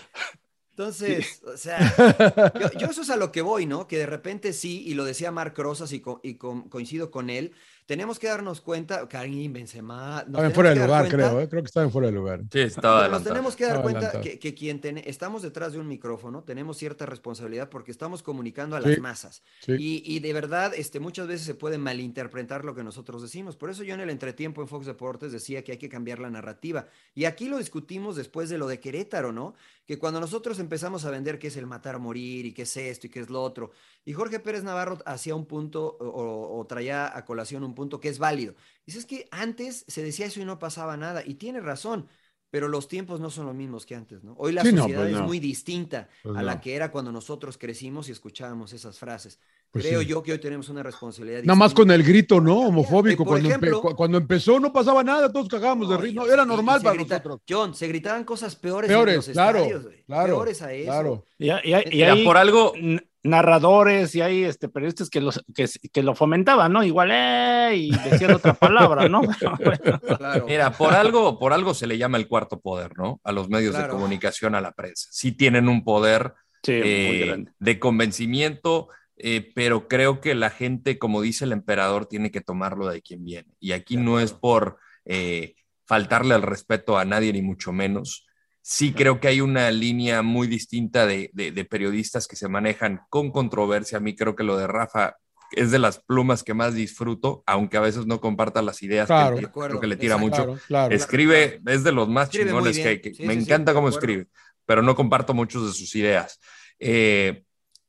Entonces, 0.82 1.42
o 1.44 1.56
sea, 1.56 1.78
yo, 2.60 2.78
yo 2.78 2.86
eso 2.88 3.02
es 3.02 3.10
a 3.10 3.16
lo 3.16 3.30
que 3.32 3.42
voy, 3.42 3.66
¿no? 3.66 3.86
Que 3.86 3.98
de 3.98 4.06
repente 4.06 4.52
sí, 4.52 4.82
y 4.86 4.94
lo 4.94 5.04
decía 5.04 5.30
Marc 5.30 5.56
Rosas 5.58 5.92
y, 5.92 6.00
co- 6.00 6.20
y 6.22 6.34
co- 6.34 6.64
coincido 6.68 7.10
con 7.10 7.30
él, 7.30 7.52
tenemos 7.86 8.18
que 8.18 8.28
darnos 8.28 8.60
cuenta, 8.60 9.08
Karim 9.08 9.52
Benzema, 9.52 10.22
Estaba 10.26 10.46
en 10.46 10.52
fuera 10.52 10.70
de 10.70 10.76
lugar, 10.76 11.02
cuenta- 11.08 11.16
creo, 11.16 11.40
¿eh? 11.40 11.48
Creo 11.48 11.62
que 11.62 11.66
estaba 11.66 11.84
en 11.84 11.92
fuera 11.92 12.06
de 12.06 12.12
lugar. 12.12 12.40
Sí, 12.50 12.60
estaba 12.60 13.08
nos 13.08 13.24
tenemos 13.24 13.56
que 13.56 13.64
dar 13.64 13.76
Estaba 13.76 13.90
cuenta 13.90 14.20
que, 14.20 14.38
que 14.38 14.54
quien 14.54 14.80
ten- 14.80 14.98
estamos 15.04 15.42
detrás 15.42 15.72
de 15.72 15.80
un 15.80 15.88
micrófono 15.88 16.42
tenemos 16.44 16.76
cierta 16.78 17.06
responsabilidad 17.06 17.68
porque 17.68 17.90
estamos 17.90 18.22
comunicando 18.22 18.76
a 18.76 18.82
Sí, 18.82 18.88
las 18.88 18.98
masas. 19.00 19.42
sí. 19.60 19.72
Y, 19.78 20.02
y 20.06 20.20
de 20.20 20.32
verdad, 20.32 20.72
este, 20.76 21.00
muchas 21.00 21.26
veces 21.26 21.44
se 21.44 21.54
puede 21.54 21.76
malinterpretar 21.78 22.64
lo 22.64 22.74
que 22.74 22.84
nosotros 22.84 23.20
decimos. 23.20 23.56
Por 23.56 23.68
eso 23.70 23.82
yo 23.82 23.94
en 23.94 24.00
el 24.00 24.10
entretiempo 24.10 24.62
en 24.62 24.68
Fox 24.68 24.86
Deportes 24.86 25.32
decía 25.32 25.62
que 25.64 25.72
hay 25.72 25.78
que 25.78 25.88
cambiar 25.88 26.18
la 26.20 26.30
narrativa. 26.30 26.86
Y 27.14 27.24
aquí 27.24 27.48
lo 27.48 27.58
discutimos 27.58 28.14
después 28.16 28.48
de 28.48 28.58
lo 28.58 28.68
de 28.68 28.78
Querétaro, 28.80 29.32
¿no? 29.32 29.54
Que 29.86 29.98
cuando 29.98 30.20
nosotros 30.20 30.58
empezamos 30.58 31.04
a 31.04 31.10
vender 31.10 31.38
qué 31.38 31.48
es 31.48 31.56
el 31.56 31.66
matar, 31.66 31.98
morir 31.98 32.46
y 32.46 32.54
qué 32.54 32.62
es 32.62 32.76
esto 32.76 33.06
y 33.06 33.10
qué 33.10 33.20
es 33.20 33.30
lo 33.30 33.42
otro. 33.42 33.72
Y 34.04 34.12
Jorge 34.12 34.38
Pérez 34.40 34.62
Navarro 34.62 34.98
hacía 35.06 35.34
un 35.34 35.46
punto 35.46 35.96
o- 36.00 36.64
traía 36.68 37.16
a 37.16 37.24
colación 37.24 37.64
un 37.64 37.74
punto 37.74 38.00
que 38.00 38.08
es 38.08 38.18
válido. 38.18 38.54
Dice, 38.86 38.98
es 39.00 39.06
que 39.06 39.28
antes 39.30 39.84
se 39.88 40.02
decía 40.02 40.26
eso 40.26 40.40
y 40.40 40.44
no 40.44 40.58
pasaba 40.58 40.96
nada. 40.96 41.22
Y 41.26 41.34
tiene 41.34 41.60
razón. 41.60 42.08
Pero 42.50 42.68
los 42.68 42.86
tiempos 42.86 43.18
no 43.18 43.30
son 43.30 43.46
los 43.46 43.54
mismos 43.54 43.86
que 43.86 43.94
antes, 43.94 44.22
¿no? 44.22 44.34
Hoy 44.36 44.52
la 44.52 44.62
Sí, 44.62 44.72
no, 44.72 44.82
sociedad 44.82 45.00
pues 45.00 45.14
es 45.14 45.20
muy 45.22 45.40
distinta 45.40 46.08
Pues 46.22 46.36
a 46.36 46.42
la 46.42 46.56
no. 46.56 46.60
que 46.60 46.74
era 46.76 46.92
cuando 46.92 47.10
nosotros 47.10 47.56
crecimos 47.56 48.08
y 48.08 48.12
escuchábamos 48.12 48.74
esas 48.74 48.98
frases. 48.98 49.40
Pues 49.72 49.86
Creo 49.86 50.00
sí. 50.02 50.06
yo 50.06 50.22
que 50.22 50.32
hoy 50.32 50.38
tenemos 50.38 50.68
una 50.68 50.82
responsabilidad. 50.82 51.42
Nada 51.44 51.54
más 51.56 51.72
con 51.72 51.90
el 51.90 52.02
grito, 52.02 52.42
¿no? 52.42 52.58
Homofóbico. 52.60 53.24
Por 53.24 53.40
cuando, 53.40 53.48
ejemplo- 53.48 53.80
cuando 53.96 54.18
empezó 54.18 54.60
no 54.60 54.70
pasaba 54.70 55.02
nada, 55.02 55.32
todos 55.32 55.48
cagábamos 55.48 55.88
de 55.88 55.94
No, 55.94 56.00
risa. 56.02 56.14
No, 56.20 56.26
era 56.30 56.44
normal 56.44 56.82
para 56.82 56.94
grita- 56.94 57.16
nosotros. 57.16 57.40
John, 57.48 57.74
se 57.74 57.88
gritaban 57.88 58.24
cosas 58.24 58.54
peores, 58.54 58.88
Peores, 58.88 59.14
en 59.14 59.16
los 59.16 59.28
claro, 59.28 59.58
estadios, 59.60 59.86
claro, 60.06 60.34
Peores 60.36 60.60
a 60.62 60.72
eso. 60.74 60.84
claro. 60.86 61.24
Y, 61.38 61.50
y- 61.50 61.96
y 61.98 62.02
hay 62.02 62.22
por 62.22 62.36
algo, 62.36 62.74
narradores 63.22 64.14
y 64.14 64.20
hay 64.20 64.44
este, 64.44 64.68
periodistas 64.68 65.08
que, 65.08 65.20
los, 65.20 65.42
que, 65.54 65.66
que 65.92 66.02
lo 66.02 66.14
fomentaban, 66.14 66.72
¿no? 66.72 66.82
Igual, 66.82 67.10
¡eh! 67.12 67.74
Y 67.76 67.90
decían 68.10 68.32
otra 68.34 68.54
palabra, 68.54 69.08
¿no? 69.08 69.22
Claro. 70.18 70.44
Mira, 70.46 70.72
por 70.72 70.92
algo, 70.92 71.38
por 71.38 71.52
algo 71.52 71.72
se 71.74 71.86
le 71.86 71.96
llama 71.98 72.18
el 72.18 72.28
cuarto 72.28 72.60
poder, 72.60 72.96
¿no? 72.98 73.20
A 73.24 73.32
los 73.32 73.48
medios 73.48 73.72
Claro. 73.74 73.86
de 73.86 73.92
comunicación, 73.94 74.54
a 74.54 74.60
la 74.60 74.72
prensa. 74.72 75.08
Sí 75.12 75.32
tienen 75.32 75.68
un 75.68 75.82
poder 75.84 76.34
Sí, 76.62 76.72
muy 76.72 76.80
eh, 76.84 77.26
grande. 77.26 77.50
de 77.58 77.78
convencimiento, 77.78 78.88
eh, 79.22 79.52
pero 79.54 79.88
creo 79.88 80.20
que 80.20 80.34
la 80.34 80.50
gente, 80.50 80.98
como 80.98 81.22
dice 81.22 81.44
el 81.44 81.52
emperador, 81.52 82.06
tiene 82.06 82.30
que 82.30 82.40
tomarlo 82.40 82.88
de 82.88 83.00
quien 83.02 83.24
viene. 83.24 83.48
Y 83.60 83.72
aquí 83.72 83.96
no 83.96 84.20
es 84.20 84.32
por 84.32 84.78
eh, 85.04 85.54
faltarle 85.86 86.34
al 86.34 86.42
respeto 86.42 86.98
a 86.98 87.04
nadie, 87.04 87.32
ni 87.32 87.42
mucho 87.42 87.72
menos. 87.72 88.26
Sí 88.60 88.92
creo 88.92 89.18
que 89.20 89.28
hay 89.28 89.40
una 89.40 89.70
línea 89.70 90.22
muy 90.22 90.46
distinta 90.46 91.06
de, 91.06 91.30
de- 91.32 91.50
de 91.52 91.64
periodistas 91.64 92.28
que 92.28 92.36
se 92.36 92.48
manejan 92.48 93.00
con 93.10 93.30
controversia. 93.32 93.98
A 93.98 94.00
mí 94.00 94.14
creo 94.14 94.36
que 94.36 94.44
lo 94.44 94.56
de 94.56 94.66
Rafa 94.68 95.16
es 95.50 95.70
de 95.70 95.78
las 95.78 95.98
plumas 95.98 96.42
que 96.44 96.54
más 96.54 96.72
disfruto, 96.74 97.42
aunque 97.46 97.76
a 97.76 97.80
veces 97.80 98.06
no 98.06 98.20
comparta 98.20 98.62
las 98.62 98.82
ideas 98.82 99.06
Claro. 99.08 99.36
que 99.36 99.44
acuerdo, 99.46 99.70
creo 99.70 99.80
que 99.80 99.86
le 99.88 99.96
tira 99.96 100.14
exacto. 100.14 100.30
mucho. 100.30 100.44
Claro, 100.44 100.60
claro. 100.66 100.94
Escribe, 100.94 101.60
es 101.66 101.84
de 101.84 101.92
los 101.92 102.08
más 102.08 102.28
Escribe 102.28 102.46
chingones 102.46 102.78
que, 102.78 103.00
que- 103.00 103.14
Sí, 103.14 103.26
me 103.26 103.34
sí, 103.34 103.40
sí, 103.40 103.46
encanta 103.46 103.72
de 103.72 103.74
cómo 103.74 103.88
escribe, 103.88 104.28
pero 104.64 104.80
no 104.82 104.94
comparto 104.94 105.34
muchas 105.34 105.62
de 105.66 105.72
sus 105.72 105.94
ideas. 105.96 106.38
Eh, 106.78 107.42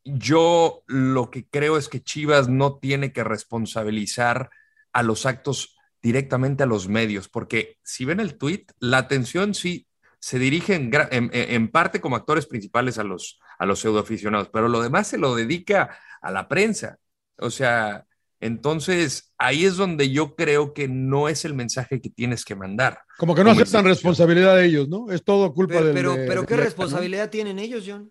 yo 0.03 0.83
lo 0.87 1.29
que 1.29 1.47
creo 1.47 1.77
es 1.77 1.89
que 1.89 2.01
Chivas 2.03 2.49
no 2.49 2.77
tiene 2.79 3.13
que 3.13 3.23
responsabilizar 3.23 4.49
a 4.91 5.03
los 5.03 5.25
actos 5.25 5.75
directamente 6.01 6.63
a 6.63 6.67
los 6.67 6.89
medios, 6.89 7.29
porque 7.29 7.77
si 7.83 8.03
ven 8.05 8.19
el 8.19 8.37
tweet, 8.37 8.65
la 8.79 8.97
atención 8.97 9.53
sí 9.53 9.87
se 10.19 10.39
dirige 10.39 10.75
en, 10.75 11.67
parte 11.69 11.99
como 11.99 12.15
actores 12.15 12.45
principales 12.45 12.97
a 12.97 13.03
los, 13.03 13.39
a 13.57 13.65
los 13.65 13.79
pseudoaficionados, 13.79 14.49
pero 14.49 14.69
lo 14.69 14.81
demás 14.81 15.07
se 15.07 15.17
lo 15.17 15.35
dedica 15.35 15.97
a 16.21 16.31
la 16.31 16.47
prensa. 16.47 16.97
O 17.37 17.49
sea, 17.49 18.05
entonces 18.39 19.33
ahí 19.37 19.65
es 19.65 19.75
donde 19.75 20.11
yo 20.11 20.35
creo 20.35 20.73
que 20.73 20.87
no 20.87 21.27
es 21.27 21.43
el 21.43 21.53
mensaje 21.53 21.99
que 21.99 22.09
tienes 22.09 22.45
que 22.45 22.55
mandar. 22.55 22.99
Como 23.17 23.35
que 23.35 23.43
no 23.43 23.49
como 23.49 23.61
aceptan 23.61 23.83
responsabilidad 23.85 24.55
de 24.55 24.65
ellos, 24.65 24.87
¿no? 24.87 25.11
Es 25.11 25.23
todo 25.25 25.53
culpa 25.53 25.75
Pero, 25.75 25.85
del. 25.87 25.93
pero, 25.93 26.15
de- 26.15 26.27
pero 26.27 26.41
de 26.41 26.47
¿qué 26.47 26.55
responsabilidad 26.57 27.29
tienen 27.29 27.59
ellos, 27.59 27.83
John? 27.85 28.09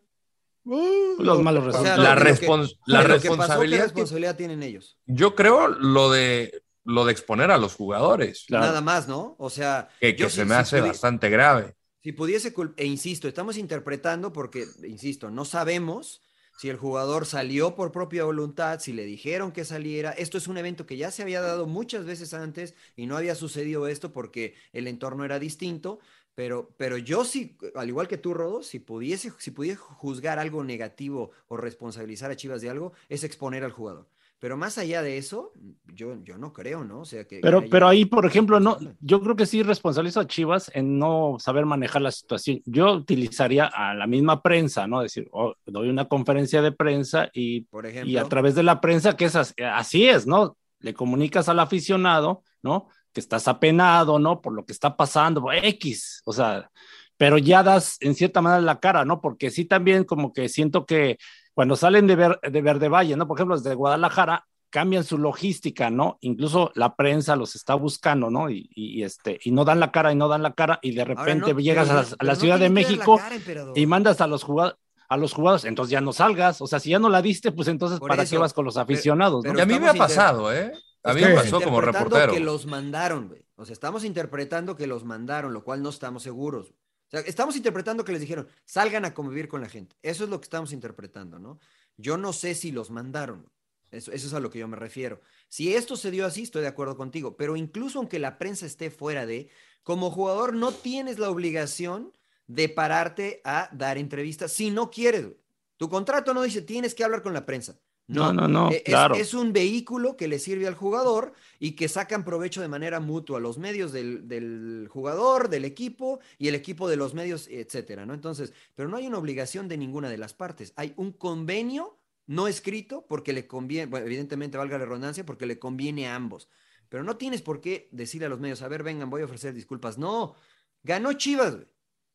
Uh, 0.65 1.21
Los 1.23 1.43
malos 1.43 1.67
O 1.67 1.73
sea, 1.73 1.97
resultados. 1.97 2.05
La 2.05 2.15
que- 2.15 2.47
respons- 2.47 2.77
la 2.87 3.03
de 3.03 3.09
lo 3.09 3.15
que 3.21 3.29
pasó, 3.29 3.37
¿qué 3.37 3.39
responsabilidad 3.39 3.79
que- 3.79 3.85
responsabilidad 3.87 4.37
tienen 4.37 4.63
ellos? 4.63 4.99
Yo 5.07 5.35
creo 5.35 5.69
lo 5.69 6.11
de 6.11 6.63
lo 6.85 7.05
de 7.05 7.13
exponer 7.13 7.53
a 7.53 7.59
los 7.59 7.75
jugadores, 7.77 8.45
Claro. 8.49 8.67
Nada 8.67 8.81
más, 8.81 9.07
¿no? 9.07 9.37
O 9.39 9.51
sea, 9.51 9.89
que, 10.01 10.17
que 10.17 10.23
yo 10.23 10.29
se 10.31 10.45
me 10.45 10.55
si 10.57 10.61
hace 10.61 10.81
bastante 10.81 11.31
grave. 11.31 11.77
Si 12.03 12.11
pudiese, 12.11 12.53
e 12.77 12.87
insisto, 12.87 13.29
estamos 13.29 13.57
interpretando 13.57 14.33
porque, 14.33 14.67
insisto, 14.89 15.31
no 15.31 15.45
sabemos 15.45 16.23
si 16.59 16.69
el 16.69 16.77
jugador 16.77 17.25
salió 17.25 17.77
por 17.77 17.93
propia 17.93 18.25
voluntad, 18.25 18.81
si 18.81 18.93
le 18.93 19.05
dijeron 19.05 19.53
que 19.53 19.65
saliera. 19.65 20.11
Esto 20.11 20.39
es 20.39 20.49
un 20.49 20.59
evento 20.59 20.85
que 20.85 20.97
ya 20.97 21.13
se 21.13 21.23
había 21.23 21.41
dado 21.41 21.67
muchas 21.67 22.05
veces 22.05 22.35
antes 22.35 22.75
y 22.97 23.07
no 23.07 23.17
había 23.17 23.37
sucedido 23.37 23.87
esto 23.87 24.13
porque 24.13 24.55
el 24.73 24.89
entorno 24.89 25.25
era 25.25 25.39
distinto. 25.39 26.01
Pero, 26.35 26.71
pero 26.79 26.97
yo 26.97 27.25
sí, 27.25 27.57
al 27.75 27.89
igual 27.89 28.09
que 28.09 28.17
tú, 28.17 28.33
Rodo, 28.33 28.63
si 28.63 28.79
pudiese, 28.79 29.33
si 29.39 29.51
pudiese 29.51 29.77
juzgar 29.77 30.39
algo 30.39 30.65
negativo 30.65 31.31
o 31.49 31.57
responsabilizar 31.59 32.31
a 32.31 32.37
Chivas 32.37 32.63
de 32.63 32.71
algo, 32.71 32.93
es 33.09 33.23
exponer 33.25 33.65
al 33.65 33.73
jugador. 33.73 34.09
Pero 34.39 34.57
más 34.57 34.77
allá 34.77 35.03
de 35.03 35.19
eso, 35.19 35.53
yo, 35.95 36.17
yo 36.25 36.37
no 36.37 36.53
creo, 36.53 36.83
¿no? 36.83 37.01
O 37.03 37.05
sea 37.05 37.29
que. 37.29 37.39
Pero, 37.41 37.61
que 37.63 37.69
pero 37.69 37.87
haya- 37.87 37.93
ahí, 38.01 38.05
por 38.07 38.27
ejemplo, 38.27 38.59
no, 38.59 38.77
yo 39.01 39.21
creo 39.21 39.37
que 39.37 39.47
sí 39.47 39.63
responsabilizo 39.63 40.19
a 40.19 40.27
Chivas 40.27 40.69
en 40.75 40.99
no 40.99 41.37
saber 41.39 41.65
manejar 41.65 42.03
la 42.03 42.11
situación. 42.11 42.61
Yo 42.65 42.93
utilizaría 42.93 43.67
a 43.67 43.95
la 43.95 44.09
misma 44.09 44.43
prensa, 44.43 44.89
¿no? 44.89 45.01
Decir, 45.01 45.29
oh, 45.31 45.55
doy 45.67 45.91
una 45.91 46.07
conferencia 46.07 46.61
de 46.61 46.73
prensa 46.73 47.31
y, 47.33 47.61
Por 47.67 47.87
ejemplo. 47.87 48.11
y 48.11 48.17
a 48.17 48.25
través 48.25 48.57
de 48.57 48.65
la 48.65 48.81
prensa, 48.81 49.17
que 49.17 49.27
es 49.27 49.37
as- 49.37 49.55
así 49.73 50.09
es, 50.09 50.27
¿no? 50.27 50.57
Le 50.81 50.93
comunicas 50.93 51.49
al 51.49 51.61
aficionado, 51.61 52.43
¿no? 52.63 52.89
Que 53.13 53.21
estás 53.21 53.47
apenado, 53.49 54.19
¿no? 54.19 54.41
Por 54.41 54.55
lo 54.55 54.65
que 54.65 54.73
está 54.73 54.97
pasando, 54.97 55.53
X, 55.53 56.23
o 56.25 56.33
sea, 56.33 56.71
pero 57.17 57.39
ya 57.39 57.63
das 57.63 57.97
en 58.01 58.15
cierta 58.15 58.41
manera 58.41 58.63
la 58.63 58.81
cara, 58.81 59.05
¿no? 59.05 59.21
Porque 59.21 59.51
sí 59.51 59.65
también 59.67 60.05
como 60.05 60.33
que 60.33 60.49
siento 60.49 60.87
que 60.87 61.19
cuando 61.55 61.77
salen 61.77 62.07
de, 62.07 62.17
Ver- 62.17 62.41
de 62.41 62.63
Verde 62.63 62.89
Valle, 62.89 63.17
¿no? 63.17 63.27
Por 63.29 63.37
ejemplo, 63.39 63.57
desde 63.57 63.75
Guadalajara, 63.75 64.47
cambian 64.71 65.05
su 65.05 65.19
logística, 65.19 65.91
¿no? 65.91 66.17
Incluso 66.23 66.73
la 66.75 66.97
prensa 66.97 67.37
los 67.37 67.55
está 67.55 67.75
buscando, 67.75 68.31
¿no? 68.31 68.49
Y, 68.49 68.71
y, 68.75 69.03
este, 69.03 69.39
y 69.45 69.51
no 69.51 69.67
dan 69.67 69.79
la 69.81 69.93
cara 69.93 70.11
y 70.13 70.17
no 70.17 70.29
dan 70.29 70.43
la 70.43 70.55
cara 70.55 70.79
y 70.81 70.95
de 70.95 71.05
repente 71.05 71.53
no, 71.53 71.61
llegas 71.61 71.89
pero 71.89 72.01
a 72.01 72.03
la, 72.03 72.33
a 72.33 72.35
no 72.35 72.41
Ciudad 72.41 72.59
de 72.59 72.71
México 72.71 73.19
cara, 73.19 73.37
y 73.75 73.87
mandas 73.87 74.23
a 74.23 74.27
los 74.27 74.43
jugadores 74.43 74.79
a 75.11 75.19
los 75.19 75.35
jugadores, 75.35 75.67
entonces 75.67 75.91
ya 75.91 76.01
no 76.01 76.15
salgas, 76.15 76.63
o 76.63 76.67
sea, 76.67 76.81
si 76.81 76.89
ya 76.89 76.99
no 76.99 77.11
la 77.11 77.21
diste, 77.21 77.53
pues 77.53 77.69
entonces 77.69 77.99
Por 77.99 78.09
¿para 78.09 78.23
eso, 78.23 78.31
qué 78.31 78.39
vas 78.39 78.55
con 78.55 78.65
los 78.65 78.79
aficionados? 78.79 79.43
pero 79.43 79.53
¿no? 79.53 79.59
Y 79.59 79.63
a 79.63 79.67
mí 79.67 79.79
me 79.79 79.91
ha 79.91 79.93
pasado, 79.93 80.51
¿eh? 80.51 80.73
A 81.05 81.15
mí 81.15 81.21
me 81.21 81.29
Estamos 81.29 81.43
pasó 81.45 81.61
como 81.63 81.79
interpretando 81.79 82.17
reportero. 82.17 82.33
que 82.33 82.41
los 82.41 82.67
mandaron, 82.67 83.29
güey. 83.29 83.45
O 83.57 83.65
sea, 83.65 83.73
estamos 83.73 84.05
interpretando 84.05 84.77
que 84.77 84.87
los 84.87 85.05
mandaron, 85.05 85.53
lo 85.53 85.65
cual 85.65 85.83
no 85.83 85.91
estamos 85.91 86.23
seguros. 86.23 86.71
O 86.71 87.11
sea, 87.11 87.21
estamos 87.21 87.57
interpretando 87.57 88.05
que 88.05 88.13
les 88.13 88.21
dijeron, 88.21 88.49
salgan 88.65 89.05
a 89.05 89.13
convivir 89.15 89.49
con 89.49 89.61
la 89.61 89.69
gente. 89.69 89.97
Eso 90.03 90.25
es 90.25 90.31
lo 90.31 90.41
que 90.41 90.45
estamos 90.45 90.73
interpretando, 90.73 91.39
¿no? 91.39 91.59
Yo 91.97 92.17
no 92.17 92.33
sé 92.33 92.55
si 92.55 92.73
los 92.73 92.91
mandaron. 92.91 93.51
Eso, 93.91 94.11
eso 94.13 94.27
es 94.27 94.33
a 94.33 94.41
lo 94.41 94.49
que 94.49 94.59
yo 94.61 94.69
me 94.69 94.77
refiero. 94.77 95.21
Si 95.49 95.75
esto 95.75 95.97
se 95.97 96.11
dio 96.11 96.25
así, 96.25 96.45
estoy 96.45 96.63
de 96.63 96.69
acuerdo 96.69 96.97
contigo. 96.97 97.37
Pero 97.37 97.57
incluso 97.57 97.99
aunque 97.99 98.19
la 98.19 98.39
prensa 98.39 98.65
esté 98.65 98.91
fuera 98.91 99.27
de, 99.27 99.51
como 99.83 100.11
jugador 100.11 100.55
no 100.55 100.73
tienes 100.73 101.19
la 101.19 101.29
obligación 101.31 102.17
de 102.47 102.69
pararte 102.69 103.41
a 103.45 103.69
dar 103.73 103.99
entrevistas 103.99 104.53
si 104.53 104.71
no 104.71 104.91
quieres. 104.91 105.25
güey. 105.25 105.37
Tu 105.77 105.89
contrato 105.89 106.33
no 106.33 106.43
dice 106.43 106.63
tienes 106.63 106.95
que 106.95 107.05
hablar 107.05 107.23
con 107.23 107.35
la 107.35 107.45
prensa. 107.45 107.79
No, 108.15 108.33
no, 108.33 108.49
no, 108.49 108.71
Eh, 108.71 108.77
es, 108.77 108.83
claro. 108.85 109.15
es 109.15 109.35
un 109.35 109.53
vehículo 109.53 110.17
que 110.17 110.29
le 110.29 110.39
sirve 110.39 110.67
al 110.67 110.75
jugador 110.75 111.33
y 111.59 111.73
que 111.73 111.89
sacan 111.89 112.25
provecho 112.25 112.61
de 112.61 112.69
manera 112.69 113.01
mutua 113.01 113.41
los 113.41 113.59
medios 113.59 113.93
del, 113.93 114.29
del 114.29 114.89
jugador, 114.91 115.49
del 115.49 115.65
equipo 115.65 116.21
y 116.39 116.49
el 116.49 116.55
equipo 116.55 116.89
de 116.89 116.97
los 116.97 117.15
medios, 117.15 117.49
etcétera, 117.49 118.07
¿no? 118.07 118.15
Entonces, 118.15 118.53
pero 118.75 118.89
no 118.89 118.97
hay 118.97 119.07
una 119.07 119.19
obligación 119.19 119.69
de 119.69 119.77
ninguna 119.79 120.09
de 120.09 120.19
las 120.19 120.35
partes. 120.35 120.73
Hay 120.77 120.93
un 120.97 121.13
convenio 121.13 121.99
no 122.27 122.47
escrito 122.49 123.05
porque 123.09 123.33
le 123.33 123.47
conviene, 123.47 123.87
bueno, 123.87 124.07
evidentemente 124.07 124.57
valga 124.59 124.79
la 124.79 124.85
redundancia, 124.87 125.27
porque 125.27 125.47
le 125.47 125.59
conviene 125.59 126.09
a 126.09 126.15
ambos. 126.15 126.49
Pero 126.89 127.05
no 127.05 127.17
tienes 127.17 127.43
por 127.43 127.61
qué 127.61 127.89
decirle 127.93 128.27
a 128.27 128.29
los 128.29 128.41
medios, 128.41 128.63
a 128.63 128.69
ver, 128.69 128.83
vengan, 128.83 129.11
voy 129.11 129.23
a 129.23 129.25
ofrecer 129.25 129.55
disculpas. 129.55 129.99
No, 129.99 130.35
ganó 130.83 131.13
Chivas, 131.15 131.55
güey. 131.57 131.67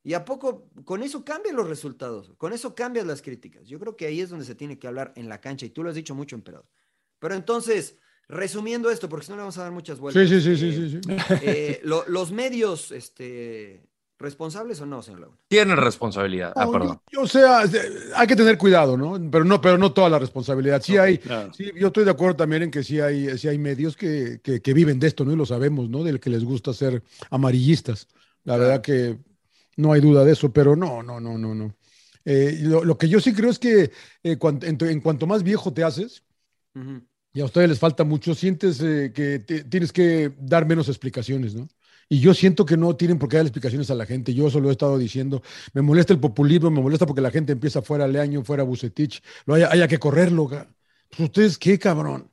Y 0.08 0.14
a 0.14 0.24
poco, 0.24 0.70
con 0.86 1.03
eso 1.03 1.26
cambian 1.26 1.58
los 1.58 1.68
resultados, 1.68 2.32
con 2.38 2.53
eso 2.53 2.74
cambian 2.74 3.08
las 3.08 3.22
críticas. 3.22 3.68
Yo 3.68 3.78
creo 3.78 3.97
que 3.97 4.05
ahí 4.05 4.22
es 4.22 4.30
donde 4.30 4.45
se 4.45 4.55
tiene 4.55 4.80
que 4.80 4.88
hablar 4.88 5.12
en 5.18 5.28
la 5.28 5.41
cancha, 5.41 5.66
y 5.66 5.70
tú 5.70 5.84
lo 5.84 5.89
has 5.89 5.95
dicho 5.95 6.16
mucho, 6.16 6.34
emperador. 6.38 6.66
Pero 7.20 7.36
entonces, 7.36 7.97
resumiendo 8.30 8.89
esto, 8.89 9.10
porque 9.10 9.26
si 9.26 9.32
no 9.32 9.36
le 9.36 9.41
vamos 9.41 9.58
a 9.58 9.64
dar 9.64 9.74
muchas 9.74 9.99
vueltas. 9.99 10.30
Sí, 10.30 10.39
sí, 10.39 10.55
sí, 10.55 10.66
eh, 10.66 10.72
sí, 10.72 10.89
sí, 10.91 11.01
sí. 11.03 11.16
eh, 11.41 11.82
lo- 11.84 12.05
los 12.08 12.32
medios, 12.32 12.93
este, 12.93 13.82
responsables 14.18 14.80
o 14.80 14.86
no, 14.86 15.01
señor 15.01 15.20
Laguna. 15.20 15.39
Tienen 15.49 15.76
responsabilidad. 15.76 16.53
Ah, 16.55 16.70
perdón. 16.72 17.01
yo- 17.12 17.24
o 17.24 17.28
sea, 17.28 17.64
hay 18.16 18.28
que 18.28 18.36
tener 18.38 18.58
cuidado, 18.58 18.95
¿no? 18.95 19.20
Pero 19.30 19.43
no, 19.43 19.60
pero 19.60 19.78
no 19.78 19.91
toda 19.91 20.10
la 20.10 20.20
responsabilidad. 20.20 20.82
Sí 20.82 20.95
hay, 20.95 21.18
Claro. 21.18 21.53
sí, 21.53 21.70
yo 21.76 21.88
estoy 21.88 22.05
de 22.05 22.12
acuerdo 22.12 22.38
también 22.38 22.64
en 22.64 22.72
que 22.72 22.82
sí 22.82 23.01
hay, 23.01 23.38
sí 23.38 23.49
hay 23.49 23.58
medios 23.58 23.97
que, 23.97 24.39
que, 24.41 24.62
que 24.62 24.74
viven 24.74 24.99
de 24.99 25.08
esto, 25.08 25.26
¿no? 25.26 25.34
Y 25.34 25.36
lo 25.36 25.45
sabemos, 25.45 25.89
¿no? 25.89 26.05
Del 26.05 26.22
que 26.22 26.30
les 26.30 26.45
gusta 26.45 26.74
ser 26.74 27.03
amarillistas. 27.30 28.08
La 28.45 28.53
Claro. 28.55 28.62
verdad 28.70 28.82
que 28.82 29.18
no 29.78 29.94
hay 29.94 30.02
duda 30.02 30.26
de 30.26 30.34
eso, 30.34 30.52
pero 30.54 30.76
no, 30.76 31.04
no, 31.04 31.20
no, 31.20 31.38
no, 31.38 31.56
no. 31.56 31.76
Eh, 32.26 32.60
lo, 32.62 32.84
lo 32.84 32.98
que 32.98 33.08
yo 33.10 33.20
sí 33.22 33.34
creo 33.34 33.50
es 33.52 33.60
que 33.60 33.92
eh, 34.24 34.38
en, 34.64 34.78
en 34.82 35.02
cuanto 35.02 35.28
más 35.28 35.44
viejo 35.44 35.74
te 35.74 35.84
haces, 35.84 36.24
y 37.34 37.42
a 37.42 37.46
ustedes 37.46 37.70
les 37.70 37.80
falta 37.80 38.04
mucho, 38.04 38.34
sientes 38.34 38.82
eh, 38.82 39.12
que 39.14 39.40
te- 39.40 39.64
tienes 39.66 39.92
que 39.94 40.32
dar 40.40 40.66
menos 40.66 40.88
explicaciones, 40.90 41.54
¿no? 41.56 41.68
Y 42.10 42.20
yo 42.22 42.34
siento 42.34 42.66
que 42.66 42.78
no 42.78 42.96
tienen 42.96 43.20
por 43.20 43.28
qué 43.30 43.36
dar 43.38 43.46
explicaciones 43.46 43.92
a 43.92 43.96
la 43.96 44.06
gente. 44.06 44.34
Yo 44.34 44.48
eso 44.48 44.62
lo 44.62 44.70
he 44.70 44.72
estado 44.72 44.98
diciendo. 44.98 45.42
Me 45.74 45.82
molesta 45.82 46.14
el 46.14 46.20
populismo, 46.22 46.72
me 46.72 46.82
molesta 46.82 47.06
porque 47.06 47.20
la 47.22 47.32
gente 47.32 47.52
empieza 47.52 47.82
fuera 47.82 48.08
Leaño, 48.08 48.44
fuera 48.46 48.64
Bucetich, 48.64 49.22
lo 49.46 49.56
haya, 49.56 49.70
haya 49.72 49.88
que 49.90 50.00
correrlo. 50.00 50.48
Pues 50.48 51.20
ustedes 51.20 51.58
qué, 51.58 51.78
cabrón. 51.78 52.32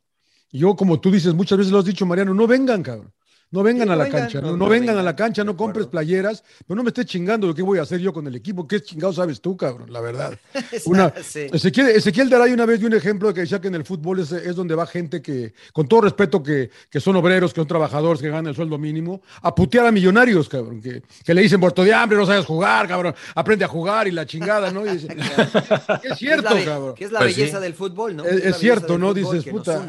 Yo, 0.53 0.77
como 0.77 1.01
tú 1.01 1.11
dices, 1.11 1.35
muchas 1.35 1.59
veces 1.59 1.73
lo 1.73 1.81
has 1.81 1.85
dicho, 1.87 2.07
Mariano, 2.07 2.35
no 2.35 2.47
vengan, 2.47 2.83
cabrón. 2.85 3.13
No 3.55 3.63
vengan 3.63 3.87
Sí, 3.87 3.93
a 3.93 3.97
la 3.97 4.05
vengan, 4.05 4.21
cancha, 4.23 4.41
no, 4.41 4.57
no, 4.57 4.69
vengan 4.69 4.99
a 4.99 5.03
la 5.03 5.15
cancha, 5.15 5.45
no 5.45 5.57
compres 5.57 5.87
acuerdo. 5.87 5.91
playeras, 5.93 6.43
pero 6.67 6.77
no 6.77 6.83
me 6.83 6.89
estés 6.89 7.07
chingando 7.07 7.47
de 7.47 7.55
qué 7.55 7.63
voy 7.63 7.79
a 7.79 7.83
hacer 7.83 8.01
yo 8.01 8.13
con 8.13 8.27
el 8.27 8.35
equipo. 8.35 8.67
¿Qué 8.67 8.83
chingado 8.83 9.13
sabes 9.13 9.41
tú, 9.41 9.57
cabrón? 9.57 9.93
La 9.93 10.01
verdad. 10.01 10.37
Una, 10.87 11.13
Sí. 11.23 11.47
Ezequiel, 11.53 11.89
Ezequiel 11.91 12.29
Daray 12.29 12.53
una 12.53 12.67
vez 12.67 12.81
dio 12.81 12.89
un 12.89 12.95
ejemplo 12.95 13.29
de 13.29 13.35
que 13.35 13.41
decía 13.43 13.61
que 13.61 13.69
en 13.69 13.77
el 13.77 13.85
fútbol 13.85 14.19
es, 14.19 14.33
es 14.33 14.57
donde 14.57 14.75
va 14.75 14.87
gente 14.89 15.23
que, 15.23 15.55
con 15.73 15.87
todo 15.87 16.01
respeto, 16.01 16.43
que, 16.43 16.69
que 16.91 16.99
son 17.01 17.15
obreros, 17.15 17.53
que 17.55 17.61
son 17.61 17.69
trabajadores, 17.69 18.21
que 18.21 18.29
ganan 18.29 18.49
el 18.49 18.57
sueldo 18.57 18.77
mínimo, 18.77 19.23
a 19.41 19.55
putear 19.55 19.87
a 19.87 19.93
millonarios, 19.93 20.49
cabrón, 20.49 20.81
que, 20.83 21.03
que 21.25 21.33
le 21.35 21.43
dicen 21.43 21.61
muerto 21.61 21.85
de 21.85 21.95
hambre, 21.95 22.19
no 22.19 22.27
sabes 22.27 22.45
jugar, 22.45 22.89
cabrón, 22.89 23.15
aprende 23.37 23.65
a 23.65 23.69
jugar 23.69 24.09
y 24.09 24.11
la 24.11 24.27
chingada, 24.27 24.73
¿no? 24.73 24.85
Y 24.85 24.91
dice, 24.99 25.07
es 26.03 26.19
cierto, 26.19 26.25
que 26.25 26.39
es 26.39 26.43
la, 26.43 26.55
be- 26.55 26.65
cabrón. 26.65 26.95
que 26.97 27.05
es 27.05 27.13
la 27.13 27.19
Pues 27.21 27.37
belleza 27.37 27.59
sí. 27.59 27.63
del 27.63 27.75
fútbol, 27.75 28.17
¿no? 28.17 28.25
Es- 28.25 28.45
es 28.45 28.57
cierto, 28.59 28.99
¿no? 28.99 29.15
Dices, 29.15 29.45
puta. 29.45 29.87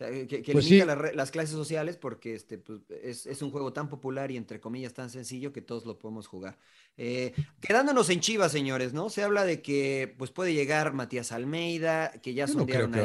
Une. 0.00 0.06
O 0.06 0.18
sea, 0.18 0.26
que, 0.26 0.42
que 0.42 0.52
Pues 0.52 0.64
limita 0.64 0.94
sí. 1.10 1.16
las 1.16 1.30
clases 1.30 1.50
sociales 1.50 1.96
porque 1.96 2.34
este, 2.34 2.58
pues, 2.58 2.80
es, 3.02 3.26
es 3.26 3.42
un 3.42 3.50
juego 3.50 3.72
tan 3.72 3.88
popular 3.88 4.30
y 4.30 4.36
entre 4.36 4.60
comillas 4.60 4.92
tan 4.94 5.10
sencillo 5.10 5.52
que 5.52 5.62
todos 5.62 5.86
lo 5.86 5.98
podemos 5.98 6.26
jugar. 6.26 6.58
Eh, 6.96 7.32
quedándonos 7.60 8.08
en 8.10 8.20
Chivas, 8.20 8.52
señores, 8.52 8.92
¿no? 8.92 9.10
Se 9.10 9.22
habla 9.22 9.44
de 9.44 9.62
que 9.62 10.14
pues, 10.18 10.30
puede 10.30 10.52
llegar 10.54 10.92
Matías 10.94 11.32
Almeida, 11.32 12.12
que 12.22 12.34
ya 12.34 12.46
no 12.46 12.52
sondearon 12.52 12.92
que 12.92 13.00
a 13.00 13.04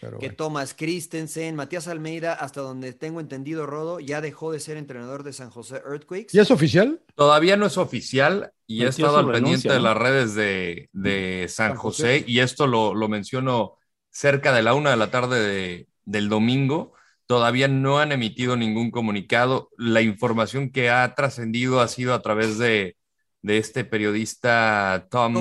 pero 0.00 0.18
que 0.18 0.26
bueno. 0.28 0.34
Thomas 0.36 0.74
Christensen, 0.74 1.54
Matías 1.56 1.88
Almeida, 1.88 2.34
hasta 2.34 2.60
donde 2.60 2.92
tengo 2.92 3.20
entendido, 3.20 3.66
Rodo, 3.66 4.00
ya 4.00 4.20
dejó 4.20 4.52
de 4.52 4.60
ser 4.60 4.76
entrenador 4.76 5.22
de 5.22 5.32
San 5.32 5.50
José 5.50 5.76
Earthquakes. 5.76 6.28
¿Ya 6.32 6.42
es 6.42 6.50
oficial? 6.50 7.00
Todavía 7.14 7.56
no 7.56 7.66
es 7.66 7.76
oficial 7.78 8.52
y 8.66 8.82
he 8.82 8.86
Metió 8.86 9.06
estado 9.06 9.18
al 9.18 9.30
pendiente 9.32 9.68
de 9.68 9.74
¿no? 9.78 9.84
las 9.84 9.96
redes 9.96 10.34
de, 10.34 10.88
de 10.92 11.46
San 11.48 11.70
San 11.70 11.76
José, 11.76 12.20
José. 12.20 12.24
y 12.26 12.38
esto 12.40 12.66
lo, 12.66 12.94
lo 12.94 13.08
menciono 13.08 13.78
cerca 14.10 14.52
de 14.52 14.62
la 14.62 14.74
una 14.74 14.90
de 14.90 14.96
la 14.96 15.10
tarde 15.10 15.40
de- 15.40 15.88
del 16.04 16.28
domingo. 16.28 16.94
Todavía 17.26 17.68
no 17.68 17.98
han 17.98 18.12
emitido 18.12 18.56
ningún 18.56 18.90
comunicado. 18.90 19.70
La 19.76 20.02
información 20.02 20.70
que 20.70 20.90
ha 20.90 21.14
trascendido 21.14 21.80
ha 21.80 21.88
sido 21.88 22.14
a 22.14 22.22
través 22.22 22.58
de, 22.58 22.96
de 23.42 23.58
este 23.58 23.84
periodista 23.84 25.06
Tom, 25.10 25.34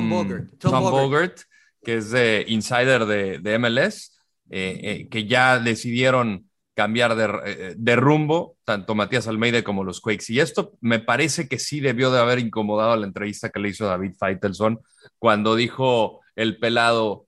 Tom. 0.60 0.84
Bogert, 0.92 1.42
que 1.84 1.98
es 1.98 2.12
de 2.12 2.46
insider 2.48 3.06
de, 3.06 3.40
de 3.40 3.60
MLS, 3.60 4.18
eh, 4.50 4.80
eh, 4.84 5.10
que 5.10 5.26
ya 5.26 5.60
decidieron 5.60 6.50
cambiar 6.74 7.16
de, 7.16 7.26
eh, 7.46 7.76
de 7.78 7.96
rumbo, 7.96 8.58
tanto 8.64 8.96
Matías 8.96 9.28
Almeida 9.28 9.64
como 9.64 9.84
los 9.84 10.02
Quakes. 10.02 10.26
Y 10.30 10.40
esto 10.40 10.74
me 10.82 11.00
parece 11.00 11.48
que 11.48 11.60
sí 11.60 11.80
debió 11.80 12.12
de 12.12 12.20
haber 12.20 12.40
incomodado 12.40 12.96
la 12.96 13.06
entrevista 13.06 13.50
que 13.50 13.60
le 13.60 13.70
hizo 13.70 13.86
David 13.86 14.14
Feitelson 14.20 14.80
cuando 15.20 15.56
dijo 15.56 16.22
el 16.36 16.58
pelado, 16.58 17.28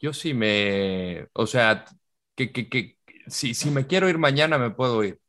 yo 0.00 0.12
sí 0.12 0.34
me, 0.34 1.26
o 1.32 1.46
sea, 1.46 1.84
que, 2.38 2.52
que, 2.52 2.68
que 2.70 2.98
si, 3.28 3.54
si 3.54 3.70
me 3.70 3.86
quiero 3.86 4.08
ir 4.08 4.18
mañana 4.18 4.58
me 4.58 4.70
puedo 4.70 5.04
ir. 5.04 5.20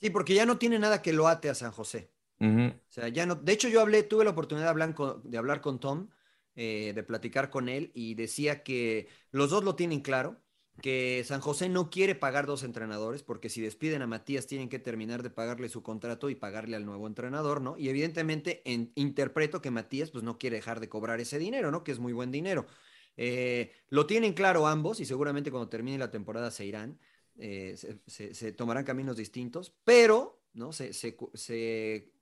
Sí, 0.00 0.10
porque 0.10 0.34
ya 0.34 0.46
no 0.46 0.58
tiene 0.58 0.78
nada 0.78 1.02
que 1.02 1.12
lo 1.12 1.28
ate 1.28 1.48
a 1.50 1.54
San 1.54 1.72
José. 1.72 2.10
O 2.90 2.92
sea, 2.94 3.08
ya 3.08 3.26
no. 3.26 3.36
De 3.36 3.52
hecho, 3.52 3.68
yo 3.68 3.80
hablé, 3.80 4.02
tuve 4.04 4.24
la 4.24 4.30
oportunidad 4.32 4.66
de 4.66 4.70
hablar 4.70 4.94
con, 4.94 5.22
de 5.30 5.38
hablar 5.38 5.60
con 5.62 5.80
Tom, 5.80 6.10
eh, 6.56 6.92
de 6.94 7.02
platicar 7.04 7.50
con 7.50 7.68
él, 7.68 7.92
y 7.94 8.14
decía 8.14 8.62
que 8.64 9.08
los 9.32 9.50
dos 9.50 9.64
lo 9.64 9.76
tienen 9.76 10.00
claro, 10.02 10.42
que 10.80 11.24
San 11.26 11.40
José 11.40 11.68
no 11.70 11.90
quiere 11.90 12.14
pagar 12.16 12.46
dos 12.46 12.64
entrenadores, 12.64 13.22
porque 13.22 13.50
si 13.50 13.60
despiden 13.62 14.02
a 14.02 14.06
Matías 14.08 14.46
tienen 14.46 14.68
que 14.70 14.78
terminar 14.80 15.22
de 15.22 15.30
pagarle 15.30 15.68
su 15.70 15.82
contrato 15.82 16.30
y 16.30 16.36
pagarle 16.36 16.76
al 16.76 16.86
nuevo 16.86 17.06
entrenador, 17.08 17.60
¿no? 17.62 17.76
Y 17.78 17.88
evidentemente 17.90 18.62
en- 18.66 18.92
interpreto 18.96 19.62
que 19.62 19.70
Matías 19.72 20.10
pues 20.12 20.24
no 20.24 20.38
quiere 20.38 20.56
dejar 20.56 20.80
de 20.80 20.88
cobrar 20.90 21.20
ese 21.20 21.38
dinero, 21.38 21.70
¿no? 21.70 21.84
Que 21.84 21.92
es 21.92 22.00
muy 22.00 22.12
buen 22.14 22.32
dinero. 22.32 22.66
Eh, 23.16 23.72
lo 23.88 24.06
tienen 24.06 24.32
claro 24.34 24.66
ambos 24.66 25.00
y 25.00 25.04
seguramente 25.04 25.50
cuando 25.50 25.68
termine 25.68 25.98
la 25.98 26.10
temporada 26.10 26.50
se 26.50 26.64
irán, 26.66 26.98
eh, 27.36 27.74
se, 27.76 28.00
se- 28.06 28.34
se 28.34 28.52
tomarán 28.52 28.84
caminos 28.84 29.16
distintos, 29.16 29.74
pero, 29.84 30.42
¿no? 30.52 30.72
Se, 30.72 30.92
se 30.92 32.12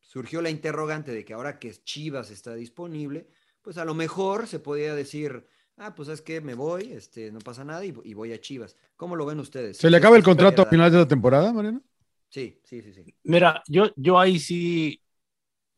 surgió 0.00 0.40
la 0.42 0.50
interrogante 0.50 1.12
de 1.12 1.24
que 1.24 1.34
ahora 1.34 1.58
que 1.58 1.72
Chivas 1.72 2.30
está 2.30 2.54
disponible, 2.54 3.28
pues 3.62 3.78
a 3.78 3.84
lo 3.84 3.94
mejor 3.94 4.46
se 4.46 4.58
podía 4.58 4.94
decir, 4.94 5.46
ah, 5.76 5.94
pues 5.94 6.08
es 6.08 6.22
que 6.22 6.40
me 6.40 6.54
voy, 6.54 6.92
este, 6.92 7.30
no 7.32 7.40
pasa 7.40 7.64
nada 7.64 7.84
y, 7.84 7.94
y 8.04 8.14
voy 8.14 8.32
a 8.32 8.40
Chivas. 8.40 8.76
¿Cómo 8.96 9.16
lo 9.16 9.26
ven 9.26 9.40
ustedes? 9.40 9.76
¿Se 9.78 9.90
le 9.90 9.96
acaba 9.96 10.16
el 10.16 10.22
¿Esto 10.22 10.30
contrato 10.30 10.62
a 10.62 10.66
final 10.66 10.90
de 10.92 10.98
la 10.98 11.08
temporada, 11.08 11.52
Mariano? 11.52 11.82
Sí, 12.30 12.60
sí, 12.64 12.82
sí, 12.82 12.92
sí. 12.92 13.06
Mira, 13.24 13.62
yo, 13.68 13.86
yo 13.96 14.18
ahí 14.18 14.38
sí 14.38 15.00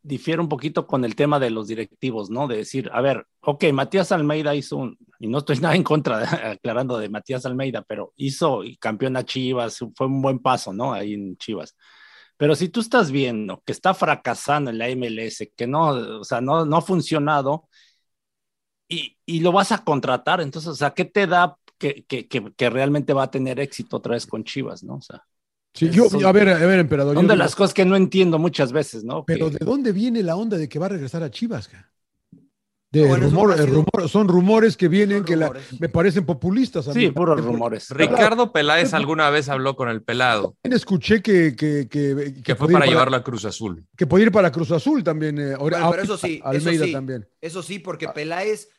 difiero 0.03 0.43
un 0.43 0.49
poquito 0.49 0.87
con 0.87 1.05
el 1.05 1.15
tema 1.17 1.39
de 1.41 1.51
los 1.51 1.69
directivos, 1.69 2.31
¿no? 2.31 2.49
De 2.49 2.57
decir, 2.59 2.91
a 2.93 3.01
ver, 3.01 3.27
ok, 3.41 3.65
Matías 3.73 4.13
Almeida 4.13 4.55
hizo 4.55 4.77
un, 4.77 4.99
y 5.19 5.29
no 5.29 5.39
estoy 5.39 5.59
nada 5.61 5.75
en 5.77 5.83
contra, 5.85 6.19
de- 6.19 6.27
aclarando 6.53 6.99
de 6.99 7.09
Matías 7.09 7.47
Almeida, 7.47 7.83
pero 7.87 8.13
hizo 8.17 8.65
y 8.65 8.77
campeón 8.77 9.17
a 9.17 9.25
Chivas, 9.25 9.79
fue 9.97 10.07
un 10.07 10.23
buen 10.23 10.39
paso, 10.41 10.73
¿no? 10.73 10.93
Ahí 10.93 11.15
en 11.15 11.37
Chivas. 11.37 11.77
Pero 12.37 12.55
si 12.55 12.69
tú 12.71 12.81
estás 12.81 13.11
viendo 13.11 13.63
que 13.67 13.73
está 13.73 13.95
fracasando 13.95 14.71
en 14.71 14.79
la 14.79 14.89
MLS, 14.89 15.53
que 15.57 15.67
no, 15.67 15.89
o 16.21 16.25
sea, 16.25 16.41
no, 16.41 16.65
no 16.65 16.77
ha 16.79 16.83
funcionado 16.83 17.69
y, 18.89 19.17
y 19.27 19.41
lo 19.41 19.53
vas 19.53 19.73
a 19.73 19.85
contratar, 19.85 20.41
entonces, 20.41 20.69
o 20.71 20.75
sea, 20.75 20.91
¿qué 20.93 21.05
te 21.05 21.27
da 21.27 21.57
que, 21.79 22.05
que, 22.07 22.29
que, 22.29 22.53
que 22.55 22.71
realmente 22.71 23.13
va 23.13 23.25
a 23.25 23.31
tener 23.31 23.61
éxito 23.61 23.97
otra 23.99 24.15
vez 24.15 24.27
con 24.27 24.45
Chivas, 24.45 24.83
¿no? 24.83 24.97
O 24.97 25.01
sea, 25.03 25.25
Sí, 25.73 25.87
Es- 25.87 25.95
yo, 25.95 26.09
son- 26.11 26.25
a 26.25 26.33
ver, 26.33 26.49
a 26.49 26.59
ver, 26.67 26.81
emperador. 26.81 27.15
son 27.15 27.27
de 27.27 27.35
digo- 27.35 27.45
las 27.45 27.55
cosas 27.55 27.73
que 27.75 27.85
no 27.85 27.95
entiendo 27.97 28.39
muchas 28.39 28.73
veces, 28.73 29.05
¿no? 29.05 29.25
Pero 29.25 29.51
Que- 29.51 29.59
¿de 29.59 29.65
dónde 29.65 29.93
viene 29.93 30.23
la 30.23 30.37
onda 30.37 30.57
de 30.59 30.69
que 30.69 30.79
va 30.79 30.87
a 30.87 30.91
regresar 30.91 31.23
a 31.23 31.31
Chivas? 31.31 31.69
ca? 31.69 31.87
De 32.93 33.03
No, 33.03 33.07
bueno, 33.07 33.27
eso 33.29 33.37
rumor- 33.37 33.53
ha 33.53 33.57
sido- 33.63 33.67
rumor- 33.85 34.09
son 34.09 34.27
rumores 34.27 34.77
que 34.77 34.89
vienen 34.89 35.23
que 35.23 35.37
la- 35.37 35.53
me 35.79 35.89
parecen 35.89 36.27
populistas. 36.27 36.89
a 36.89 36.93
Sí, 36.93 36.99
mí. 36.99 37.11
puros 37.13 37.41
rumores. 37.41 37.89
Ricardo 37.91 38.51
Peláez 38.53 38.93
alguna 38.95 39.31
vez 39.31 39.49
habló 39.49 39.77
con 39.77 39.89
el 39.89 40.03
pelado, 40.03 40.57
También 40.61 40.77
escuché 40.77 41.23
que, 41.23 41.55
que, 41.55 41.87
que, 41.89 42.43
que 42.43 42.55
fue 42.57 42.67
para 42.73 42.87
llevarlo 42.87 43.17
a 43.17 43.23
Cruz 43.23 43.45
Azul. 43.45 43.87
que 43.97 44.09
podía 44.09 44.27
ir 44.27 44.33
para 44.33 44.51
Cruz 44.51 44.73
Azul 44.73 45.05
también. 45.05 45.39
eh, 45.39 45.55
pero 45.57 46.03
eso 46.03 46.17
sí, 46.19 46.41
Almeida 46.43 46.73
eso 46.73 46.85
sí. 46.87 46.93
también. 46.93 47.29
Eso 47.41 47.63
sí, 47.63 47.79
porque 47.79 48.07
Ah. 48.07 48.13
Peláez, 48.13 48.71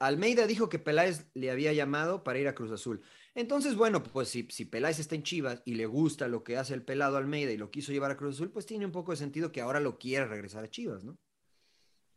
Almeida 0.00 0.46
dijo 0.46 0.70
que 0.70 0.78
Peláez 0.78 1.26
le 1.34 1.50
había 1.50 1.74
llamado 1.74 2.24
para 2.24 2.38
ir 2.38 2.48
a 2.48 2.54
Cruz 2.54 2.72
Azul. 2.72 3.02
Entonces, 3.38 3.76
bueno, 3.76 4.02
pues 4.02 4.28
si, 4.28 4.48
si 4.50 4.64
Peláez 4.64 4.98
está 4.98 5.14
en 5.14 5.22
Chivas 5.22 5.62
y 5.64 5.74
le 5.74 5.86
gusta 5.86 6.26
lo 6.26 6.42
que 6.42 6.56
hace 6.56 6.74
el 6.74 6.82
pelado 6.82 7.16
Almeida 7.16 7.52
y 7.52 7.56
lo 7.56 7.70
quiso 7.70 7.92
llevar 7.92 8.10
a 8.10 8.16
Cruz 8.16 8.34
Azul, 8.34 8.50
pues 8.50 8.66
tiene 8.66 8.84
un 8.84 8.90
poco 8.90 9.12
de 9.12 9.16
sentido 9.16 9.52
que 9.52 9.60
ahora 9.60 9.78
lo 9.78 9.96
quiera 9.96 10.26
regresar 10.26 10.64
a 10.64 10.68
Chivas, 10.68 11.04
¿no? 11.04 11.16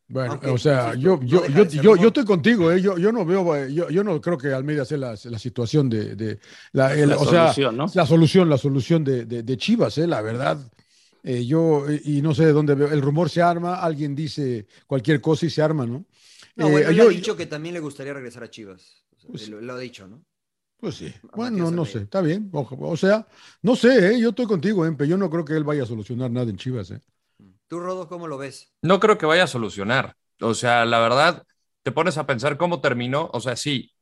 Bueno, 0.08 0.32
Aunque, 0.34 0.50
o 0.50 0.58
sea, 0.58 0.96
yo, 0.96 1.18
no 1.18 1.24
yo, 1.24 1.46
yo, 1.48 1.96
yo, 1.96 2.08
estoy 2.08 2.26
contigo, 2.26 2.72
eh, 2.72 2.82
yo, 2.82 2.98
yo 2.98 3.12
no 3.12 3.24
veo, 3.24 3.56
eh, 3.56 3.72
yo, 3.72 3.90
yo 3.92 4.04
no 4.04 4.20
creo 4.20 4.36
que 4.38 4.52
Almeida 4.52 4.84
sea 4.84 4.98
la, 4.98 5.16
la 5.24 5.38
situación 5.40 5.90
de, 5.90 6.16
de 6.16 6.40
la, 6.74 6.94
el- 6.96 7.10
La 7.10 7.18
o 7.18 7.26
sea, 7.26 7.44
solución, 7.54 7.78
¿no? 7.78 7.86
la 7.94 8.06
solución, 8.08 8.50
la 8.50 8.58
solución 8.58 9.04
de, 9.04 9.26
de- 9.26 9.44
de 9.44 9.58
Chivas, 9.58 10.00
eh, 10.00 10.08
la 10.08 10.22
verdad. 10.24 10.58
Eh, 11.24 11.46
yo, 11.46 11.86
y 12.04 12.24
no 12.24 12.34
sé 12.34 12.48
de 12.48 12.52
dónde 12.52 12.74
veo, 12.74 12.88
el 12.92 13.00
rumor 13.02 13.30
se 13.30 13.44
arma, 13.44 13.76
alguien 13.76 14.16
dice 14.16 14.66
cualquier 14.88 15.22
cosa 15.22 15.46
y 15.46 15.52
se 15.52 15.62
arma, 15.62 15.86
¿no? 15.86 16.04
No, 16.56 16.68
Eh, 16.68 16.72
bueno, 16.72 16.90
él 16.90 16.96
yo- 16.96 17.04
ha 17.08 17.10
dicho 17.10 17.38
que 17.38 17.46
también 17.46 17.76
le 17.76 17.80
gustaría 17.80 18.12
regresar 18.14 18.42
a 18.44 18.50
Chivas. 18.50 19.04
O 19.16 19.20
sea, 19.22 19.30
Pues- 19.30 19.50
lo, 19.50 19.62
lo 19.62 19.74
ha 19.74 19.78
dicho, 19.80 20.08
¿no? 20.08 20.26
Pues 20.82 20.96
sí. 20.96 21.14
a 21.32 21.36
Bueno, 21.38 21.70
no 21.70 21.86
sé, 21.86 22.00
está 22.00 22.22
bien. 22.22 22.50
O, 22.52 22.68
o 22.68 22.98
sea, 22.98 23.28
no 23.62 23.76
sé, 23.76 24.16
¿eh? 24.16 24.20
yo 24.20 24.30
estoy 24.30 24.48
contigo, 24.48 24.84
¿eh? 24.86 24.92
pero 24.98 25.08
yo 25.10 25.16
no 25.16 25.30
creo 25.30 25.46
que 25.46 25.54
él 25.54 25.64
vaya 25.64 25.84
a 25.84 25.86
solucionar 25.86 26.32
nada 26.32 26.50
en 26.50 26.58
Chivas. 26.58 26.90
¿eh? 26.90 27.00
¿Tú, 27.68 27.80
Rodo, 27.80 28.08
cómo 28.08 28.28
lo 28.28 28.40
ves? 28.40 28.74
No 28.82 29.00
creo 29.00 29.18
que 29.20 29.28
vaya 29.28 29.44
a 29.44 29.48
solucionar. 29.48 30.16
O 30.42 30.56
sea, 30.56 30.84
la 30.86 31.00
verdad, 31.00 31.44
te 31.84 31.92
pones 31.92 32.18
a 32.18 32.26
pensar 32.26 32.58
cómo 32.58 32.82
terminó. 32.82 33.30
O 33.32 33.40
sea, 33.40 33.56
sí, 33.56 33.94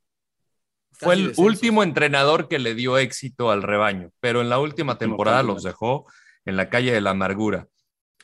fue 0.92 1.14
el 1.14 1.34
último 1.36 1.82
entrenador 1.82 2.48
que 2.48 2.58
le 2.58 2.74
dio 2.74 2.96
éxito 2.96 3.50
al 3.50 3.62
rebaño, 3.62 4.10
pero 4.18 4.40
en 4.40 4.48
la 4.48 4.58
última 4.58 4.96
temporada 4.96 5.42
los 5.42 5.62
dejó 5.62 6.06
en 6.46 6.56
la 6.56 6.70
calle 6.70 6.92
de 6.92 7.02
la 7.02 7.10
amargura. 7.10 7.68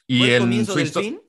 Y 0.07 0.21
¿Fue 0.21 0.29
el 0.29 0.35
en 0.35 0.41
comienzo 0.43 0.73
su 0.73 0.79
del 0.79 0.89
fin? 0.89 1.23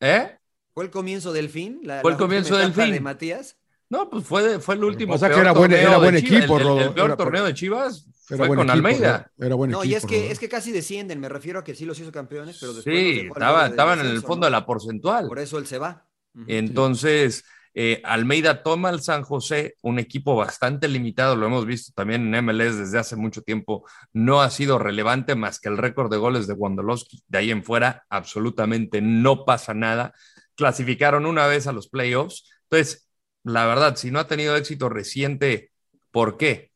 ¿Eh? 0.00 0.38
¿Fue 0.72 0.84
el 0.84 0.90
comienzo 0.90 1.32
del 1.34 1.50
fin? 1.50 1.80
La- 1.82 2.00
Fue 2.00 2.12
el 2.12 2.16
comienzo 2.16 2.56
del 2.56 2.72
fin. 2.72 2.92
de 2.92 3.00
Matías. 3.00 3.58
No, 3.92 4.08
pues 4.08 4.24
fue, 4.24 4.58
fue 4.58 4.74
el 4.76 4.84
último. 4.84 5.12
pasa 5.12 5.28
que 5.28 5.34
peor 5.34 5.44
era 5.46 5.52
buen- 5.52 5.72
era 5.72 5.98
buen 5.98 6.14
de 6.14 6.20
equipo, 6.20 6.58
El- 6.58 6.78
el, 6.86 6.94
peor 6.94 7.06
Era- 7.10 7.16
torneo 7.16 7.44
de 7.44 7.52
Chivas 7.52 8.06
fue 8.26 8.38
con 8.38 8.58
equipo, 8.60 8.72
Almeida. 8.72 9.30
¿no? 9.36 9.46
Era 9.46 9.54
buen 9.54 9.70
No, 9.70 9.80
equipo. 9.82 9.92
y 9.92 9.94
es 9.96 10.06
que, 10.06 10.18
Rodo. 10.22 10.30
es 10.32 10.38
que 10.38 10.48
casi 10.48 10.72
descienden, 10.72 11.20
me 11.20 11.28
refiero 11.28 11.58
a 11.58 11.64
que 11.64 11.74
sí 11.74 11.84
los 11.84 12.00
hizo 12.00 12.10
campeones, 12.10 12.56
pero 12.58 12.72
después 12.72 12.96
Sí, 12.96 13.20
al 13.20 13.26
estaba- 13.26 13.62
del 13.64 13.70
estaban 13.72 14.00
en 14.00 14.06
el 14.06 14.20
fondo 14.22 14.36
¿no? 14.36 14.44
de 14.46 14.50
la 14.50 14.64
porcentual. 14.64 15.28
Por 15.28 15.38
eso 15.38 15.58
él 15.58 15.66
se 15.66 15.76
va. 15.76 16.06
Entonces, 16.48 17.44
eh, 17.74 18.00
Almeida 18.04 18.62
toma 18.62 18.88
al 18.88 19.02
San 19.02 19.22
José, 19.24 19.76
un 19.82 19.98
equipo 19.98 20.36
bastante 20.36 20.88
limitado, 20.88 21.36
lo 21.36 21.46
hemos 21.46 21.66
visto 21.66 21.92
también 21.94 22.22
en 22.34 22.34
MLS 22.44 22.76
desde 22.78 22.98
hace 22.98 23.16
mucho 23.16 23.42
tiempo, 23.42 23.86
no 24.14 24.40
ha 24.40 24.50
sido 24.50 24.78
relevante 24.78 25.34
más 25.34 25.58
que 25.60 25.68
el 25.68 25.76
récord 25.76 26.10
de 26.10 26.16
goles 26.18 26.46
de 26.46 26.54
Wondolowski. 26.54 27.22
De 27.28 27.38
ahí 27.38 27.50
en 27.50 27.62
fuera, 27.64 28.04
absolutamente 28.08 29.00
no 29.02 29.44
pasa 29.44 29.74
nada. 29.74 30.14
Clasificaron 30.54 31.26
una 31.26 31.46
vez 31.46 31.66
a 31.66 31.72
los 31.72 31.88
playoffs. 31.88 32.48
Entonces, 32.70 33.08
la 33.44 33.66
verdad, 33.66 33.96
si 33.96 34.10
no 34.10 34.18
ha 34.18 34.26
tenido 34.26 34.56
éxito 34.56 34.88
reciente, 34.88 35.70
¿por 36.10 36.36
qué? 36.36 36.70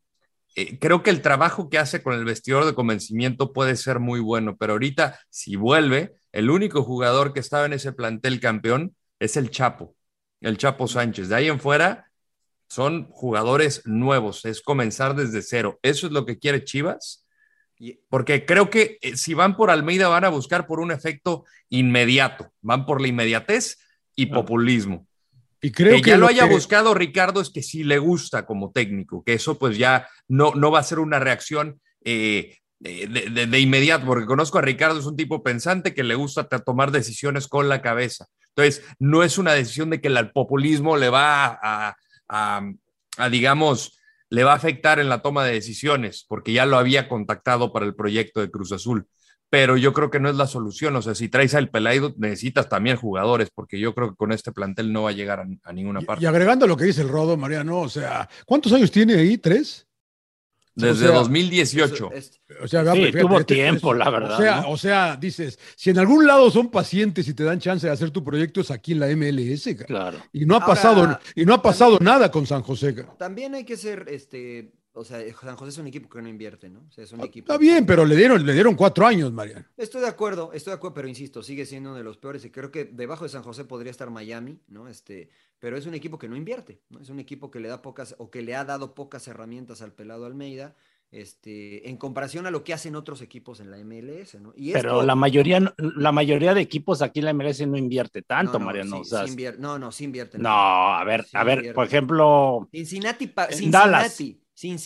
Eh, 0.57 0.79
creo 0.79 1.03
que 1.03 1.11
el 1.11 1.23
trabajo 1.23 1.69
que 1.69 1.79
hace 1.79 2.03
con 2.03 2.15
el 2.15 2.25
vestidor 2.25 2.65
de 2.65 2.75
convencimiento 2.75 3.53
puede 3.53 3.77
ser 3.77 4.01
muy 4.01 4.21
bueno, 4.21 4.57
pero 4.57 4.73
ahorita, 4.73 5.21
si 5.29 5.57
vuelve, 5.57 6.15
el 6.33 6.51
único 6.51 6.83
jugador 6.83 7.33
que 7.33 7.41
estaba 7.41 7.67
en 7.67 7.75
ese 7.75 7.93
plantel 7.93 8.41
campeón 8.41 8.97
es 9.19 9.37
el 9.37 9.51
Chapo, 9.51 9.95
el 10.41 10.57
Chapo 10.59 10.89
Sánchez. 10.89 11.29
De 11.29 11.37
ahí 11.37 11.49
en 11.49 11.61
fuera 11.61 12.11
son 12.69 13.09
jugadores 13.11 13.83
nuevos, 13.85 14.45
es 14.45 14.63
comenzar 14.63 15.15
desde 15.15 15.43
cero. 15.43 15.79
Eso 15.83 16.07
es 16.07 16.13
lo 16.13 16.25
que 16.25 16.39
quiere 16.39 16.65
Chivas, 16.65 17.27
porque 18.09 18.47
creo 18.47 18.71
que 18.71 18.99
eh, 19.03 19.17
si 19.17 19.35
van 19.35 19.57
por 19.57 19.71
Almeida 19.71 20.09
van 20.09 20.25
a 20.25 20.31
buscar 20.31 20.67
por 20.67 20.81
un 20.81 20.91
efecto 20.91 21.45
inmediato, 21.69 22.51
van 22.63 22.87
por 22.87 23.01
la 23.01 23.09
inmediatez 23.09 23.79
y 24.15 24.27
populismo. 24.27 25.06
Y 25.67 25.73
creo 25.73 25.97
que 25.97 26.03
que 26.03 26.11
ya 26.11 26.17
lo 26.17 26.29
haya 26.29 26.47
que- 26.47 26.55
buscado 26.55 26.95
Ricardo 26.95 27.41
es 27.41 27.51
que 27.51 27.63
sí 27.63 27.83
le 27.83 27.99
gusta 27.99 28.47
como 28.47 28.71
técnico, 28.71 29.25
que 29.25 29.33
eso 29.35 29.59
pues 29.59 29.77
ya 29.79 30.09
no, 30.29 30.53
no 30.55 30.71
va 30.71 30.79
a 30.79 30.85
ser 30.85 31.01
una 31.01 31.19
reacción 31.19 31.81
eh, 32.05 32.59
eh, 32.85 33.09
de, 33.09 33.31
de- 33.31 33.47
de 33.47 33.59
inmediato, 33.61 34.07
porque 34.07 34.27
conozco 34.27 34.59
a 34.59 34.63
Ricardo, 34.63 35.01
es 35.01 35.07
un 35.07 35.17
tipo 35.17 35.43
pensante 35.43 35.93
que 35.95 36.05
le 36.05 36.15
gusta 36.15 36.49
ta- 36.49 36.61
tomar 36.61 36.93
decisiones 36.93 37.49
con 37.49 37.69
la 37.69 37.83
cabeza. 37.83 38.27
Entonces, 38.55 38.85
no 39.01 39.23
es 39.25 39.39
una 39.39 39.55
decisión 39.55 39.91
de 39.91 40.01
que 40.01 40.09
el 40.09 40.31
populismo 40.31 40.97
le 40.97 41.09
va 41.09 41.47
a, 41.47 41.97
a- 42.29 42.63
a, 43.19 43.29
digamos, 43.29 43.99
le 44.31 44.45
va 44.45 44.53
a 44.53 44.57
afectar 44.57 44.99
en 45.01 45.09
la 45.09 45.21
toma 45.23 45.45
de 45.45 45.53
decisiones, 45.55 46.25
porque 46.29 46.53
ya 46.53 46.65
lo 46.67 46.79
había 46.79 47.09
contactado 47.09 47.73
para 47.73 47.87
el 47.87 47.95
proyecto 47.95 48.41
de 48.41 48.51
Cruz 48.51 48.73
Azul. 48.73 49.07
Pero 49.49 49.77
yo 49.77 49.93
creo 49.93 50.11
que 50.11 50.19
no 50.19 50.29
es 50.29 50.35
la 50.37 50.47
solución. 50.49 50.97
O 50.97 51.03
sea, 51.03 51.15
si 51.15 51.29
traes 51.29 51.55
al 51.55 51.69
Pelaido, 51.71 52.13
necesitas 52.19 52.69
también 52.69 52.97
jugadores, 52.97 53.49
porque 53.55 53.79
yo 53.79 53.95
creo 53.95 54.11
que 54.11 54.17
con 54.17 54.33
este 54.33 54.51
plantel 54.53 54.93
no 54.93 55.05
va 55.05 55.11
a 55.11 55.13
llegar 55.13 55.41
a, 55.41 55.47
a 55.63 55.73
ninguna 55.73 56.01
Y, 56.03 56.05
parte. 56.05 56.25
y 56.25 56.27
agregando 56.27 56.67
lo 56.67 56.77
que 56.77 56.85
dice 56.85 57.03
el 57.03 57.09
Rodo, 57.09 57.37
Mariano, 57.37 57.81
o 57.81 57.89
sea, 57.89 58.29
¿cuántos 58.45 58.73
años 58.73 58.91
tiene 58.91 59.15
ahí? 59.15 59.39
¿Tres? 59.39 59.87
Desde 60.75 61.07
o 61.07 61.09
sea, 61.09 61.19
2018. 61.21 61.95
Eso 61.95 62.13
es- 62.13 62.41
O 62.63 62.69
sea, 62.69 62.85
Sí, 62.93 62.99
fíjate, 62.99 63.21
tuvo 63.21 63.39
este- 63.41 63.55
tiempo, 63.55 63.93
es- 63.93 63.99
la 63.99 64.11
verdad, 64.11 64.35
O 64.35 64.37
sea, 64.43 64.61
¿no? 64.61 64.71
o 64.71 64.77
sea, 64.77 65.17
dices, 65.17 65.59
si 65.75 65.89
en 65.91 65.99
algún 65.99 66.27
lado 66.27 66.51
son 66.51 66.71
pacientes 66.71 67.27
y 67.29 67.33
te 67.35 67.45
dan 67.45 67.59
chance 67.61 67.87
de 67.87 67.93
hacer 67.93 68.11
tu 68.11 68.23
proyecto 68.23 68.61
es 68.61 68.71
aquí 68.71 68.93
en 68.93 69.01
la 69.01 69.09
MLS, 69.09 69.75
cara. 69.75 69.87
Claro. 69.87 70.19
Y 70.35 70.45
no 70.45 70.55
ha 70.55 70.59
Ahora, 70.59 70.67
pasado, 70.67 71.19
y 71.35 71.47
no 71.47 71.55
ha 71.55 71.63
pasado 71.63 71.99
nada 72.01 72.31
con 72.31 72.47
San 72.47 72.61
José. 72.63 72.95
cara. 72.95 73.15
También 73.17 73.55
hay 73.55 73.65
que 73.65 73.77
ser, 73.79 74.05
este, 74.11 74.73
o 74.97 75.05
sea, 75.05 75.21
San 75.41 75.57
José 75.57 75.71
es 75.71 75.79
un 75.79 75.87
equipo 75.87 76.09
que 76.09 76.21
no 76.23 76.29
invierte, 76.29 76.69
¿no? 76.69 76.81
O 76.89 76.91
sea, 76.91 77.05
es 77.05 77.13
un 77.13 77.21
equipo. 77.21 77.53
Ah, 77.53 77.55
Está 77.55 77.59
bien, 77.59 77.85
pero 77.87 78.05
le 78.05 78.17
dieron, 78.17 78.45
le 78.45 78.53
dieron 78.53 78.75
cuatro 78.75 79.07
años, 79.07 79.33
Mariano. 79.33 79.65
Estoy 79.77 80.01
de 80.01 80.09
acuerdo, 80.09 80.53
estoy 80.53 80.73
de 80.73 80.77
acuerdo, 80.77 80.95
pero 80.95 81.09
insisto, 81.09 81.43
sigue 81.43 81.67
siendo 81.67 81.91
uno 81.91 81.99
de 81.99 82.05
los 82.05 82.17
peores 82.17 82.45
y 82.45 82.51
creo 82.51 82.71
que 82.73 82.85
debajo 82.85 83.25
de 83.25 83.31
San 83.31 83.43
José 83.43 83.65
podría 83.65 83.91
estar 83.91 84.11
Miami, 84.11 84.59
¿no? 84.69 84.89
Este, 84.89 85.29
pero 85.59 85.77
es 85.77 85.87
un 85.87 85.95
equipo 85.95 86.19
que 86.19 86.29
no 86.29 86.37
invierte, 86.37 86.81
¿no? 86.91 87.01
Es 87.01 87.09
un 87.11 87.21
equipo 87.21 87.51
que 87.51 87.61
le 87.61 87.69
da 87.69 87.83
pocas 87.83 88.15
o 88.19 88.31
que 88.31 88.43
le 88.43 88.55
ha 88.57 88.65
dado 88.65 88.95
pocas 88.95 89.29
herramientas 89.29 89.83
al 89.83 89.93
pelado 89.93 90.27
Almeida, 90.27 90.75
este, 91.13 91.89
en 91.89 91.97
comparación 91.97 92.47
a 92.47 92.51
lo 92.51 92.65
que 92.65 92.75
hacen 92.75 92.97
otros 92.97 93.23
equipos 93.23 93.61
en 93.61 93.71
la 93.71 93.79
MLS, 93.79 94.35
¿no? 94.41 94.53
Y 94.57 94.73
Pero 94.73 94.91
esto- 94.91 95.03
la 95.07 95.15
mayoría, 95.15 95.61
no- 95.61 95.73
la 95.79 96.13
mayoría 96.13 96.53
de 96.53 96.61
equipos 96.61 97.01
aquí 97.01 97.21
en 97.21 97.27
la 97.27 97.31
MLS 97.33 97.65
no 97.67 97.77
invierte 97.77 98.23
tanto, 98.23 98.55
no, 98.55 98.59
no, 98.59 98.65
Mariano. 98.67 98.97
sí- 98.97 99.03
o 99.03 99.05
sea, 99.05 99.27
sí 99.27 99.33
invier- 99.35 99.57
no, 99.59 99.79
no, 99.79 99.93
sí 99.93 100.05
invierte. 100.05 100.39
no, 100.39 100.49
a 100.51 101.05
ver, 101.05 101.25
Sí 101.25 101.31
a 101.37 101.45
ver, 101.45 101.59
invierte. 101.59 101.75
por 101.75 101.87
ejemplo, 101.87 102.69
Cincinnati, 102.73 103.29
pa- 103.29 103.47
En 103.47 103.57
Cincinnati, 103.57 104.41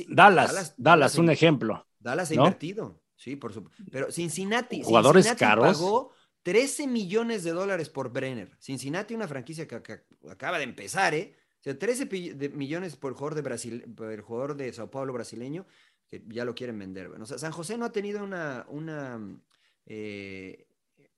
Dallas. 0.09 0.49
Dallas, 0.53 0.75
Dallas, 0.77 1.19
un 1.19 1.31
ejemplo. 1.31 1.87
Dallas 1.99 2.31
ha 2.31 2.35
¿no? 2.35 2.45
invertido, 2.47 3.03
sí, 3.17 3.37
por 3.37 3.53
supuesto. 3.53 3.83
Pero 3.91 4.11
Cincinnati, 4.11 4.83
Jugadores 4.83 5.27
Cincinnati 5.27 5.45
caros. 5.45 5.79
pagó 5.79 6.13
13 6.43 6.87
millones 6.87 7.45
de 7.45 7.53
dólares 7.53 7.89
por 7.89 8.11
Brenner. 8.11 8.57
Cincinnati, 8.59 9.15
una 9.15 9.29
franquicia 9.29 9.69
que, 9.69 9.83
que 9.83 10.01
acaba 10.31 10.59
de 10.59 10.65
empezar, 10.65 11.15
¿eh? 11.15 11.37
O 11.61 11.63
sea, 11.63 11.79
13 11.79 12.07
pi- 12.07 12.31
de- 12.31 12.49
millones 12.49 12.97
por 12.97 13.11
el 13.13 13.17
jugador 13.17 13.35
de 13.35 13.43
Brasil, 13.43 13.85
por 13.95 14.11
el 14.11 14.23
jugador 14.23 14.57
de 14.57 14.73
Sao 14.73 14.91
Paulo 14.91 15.13
brasileño, 15.13 15.67
que 16.09 16.25
ya 16.29 16.45
lo 16.47 16.55
quieren 16.55 16.79
vender. 16.79 17.09
Bueno, 17.11 17.25
o 17.25 17.27
sea, 17.27 17.37
San 17.39 17.53
José 17.53 17.77
no 17.77 17.85
ha 17.85 17.93
tenido 17.93 18.25
una, 18.25 18.65
una 18.69 19.21
eh, 19.87 20.67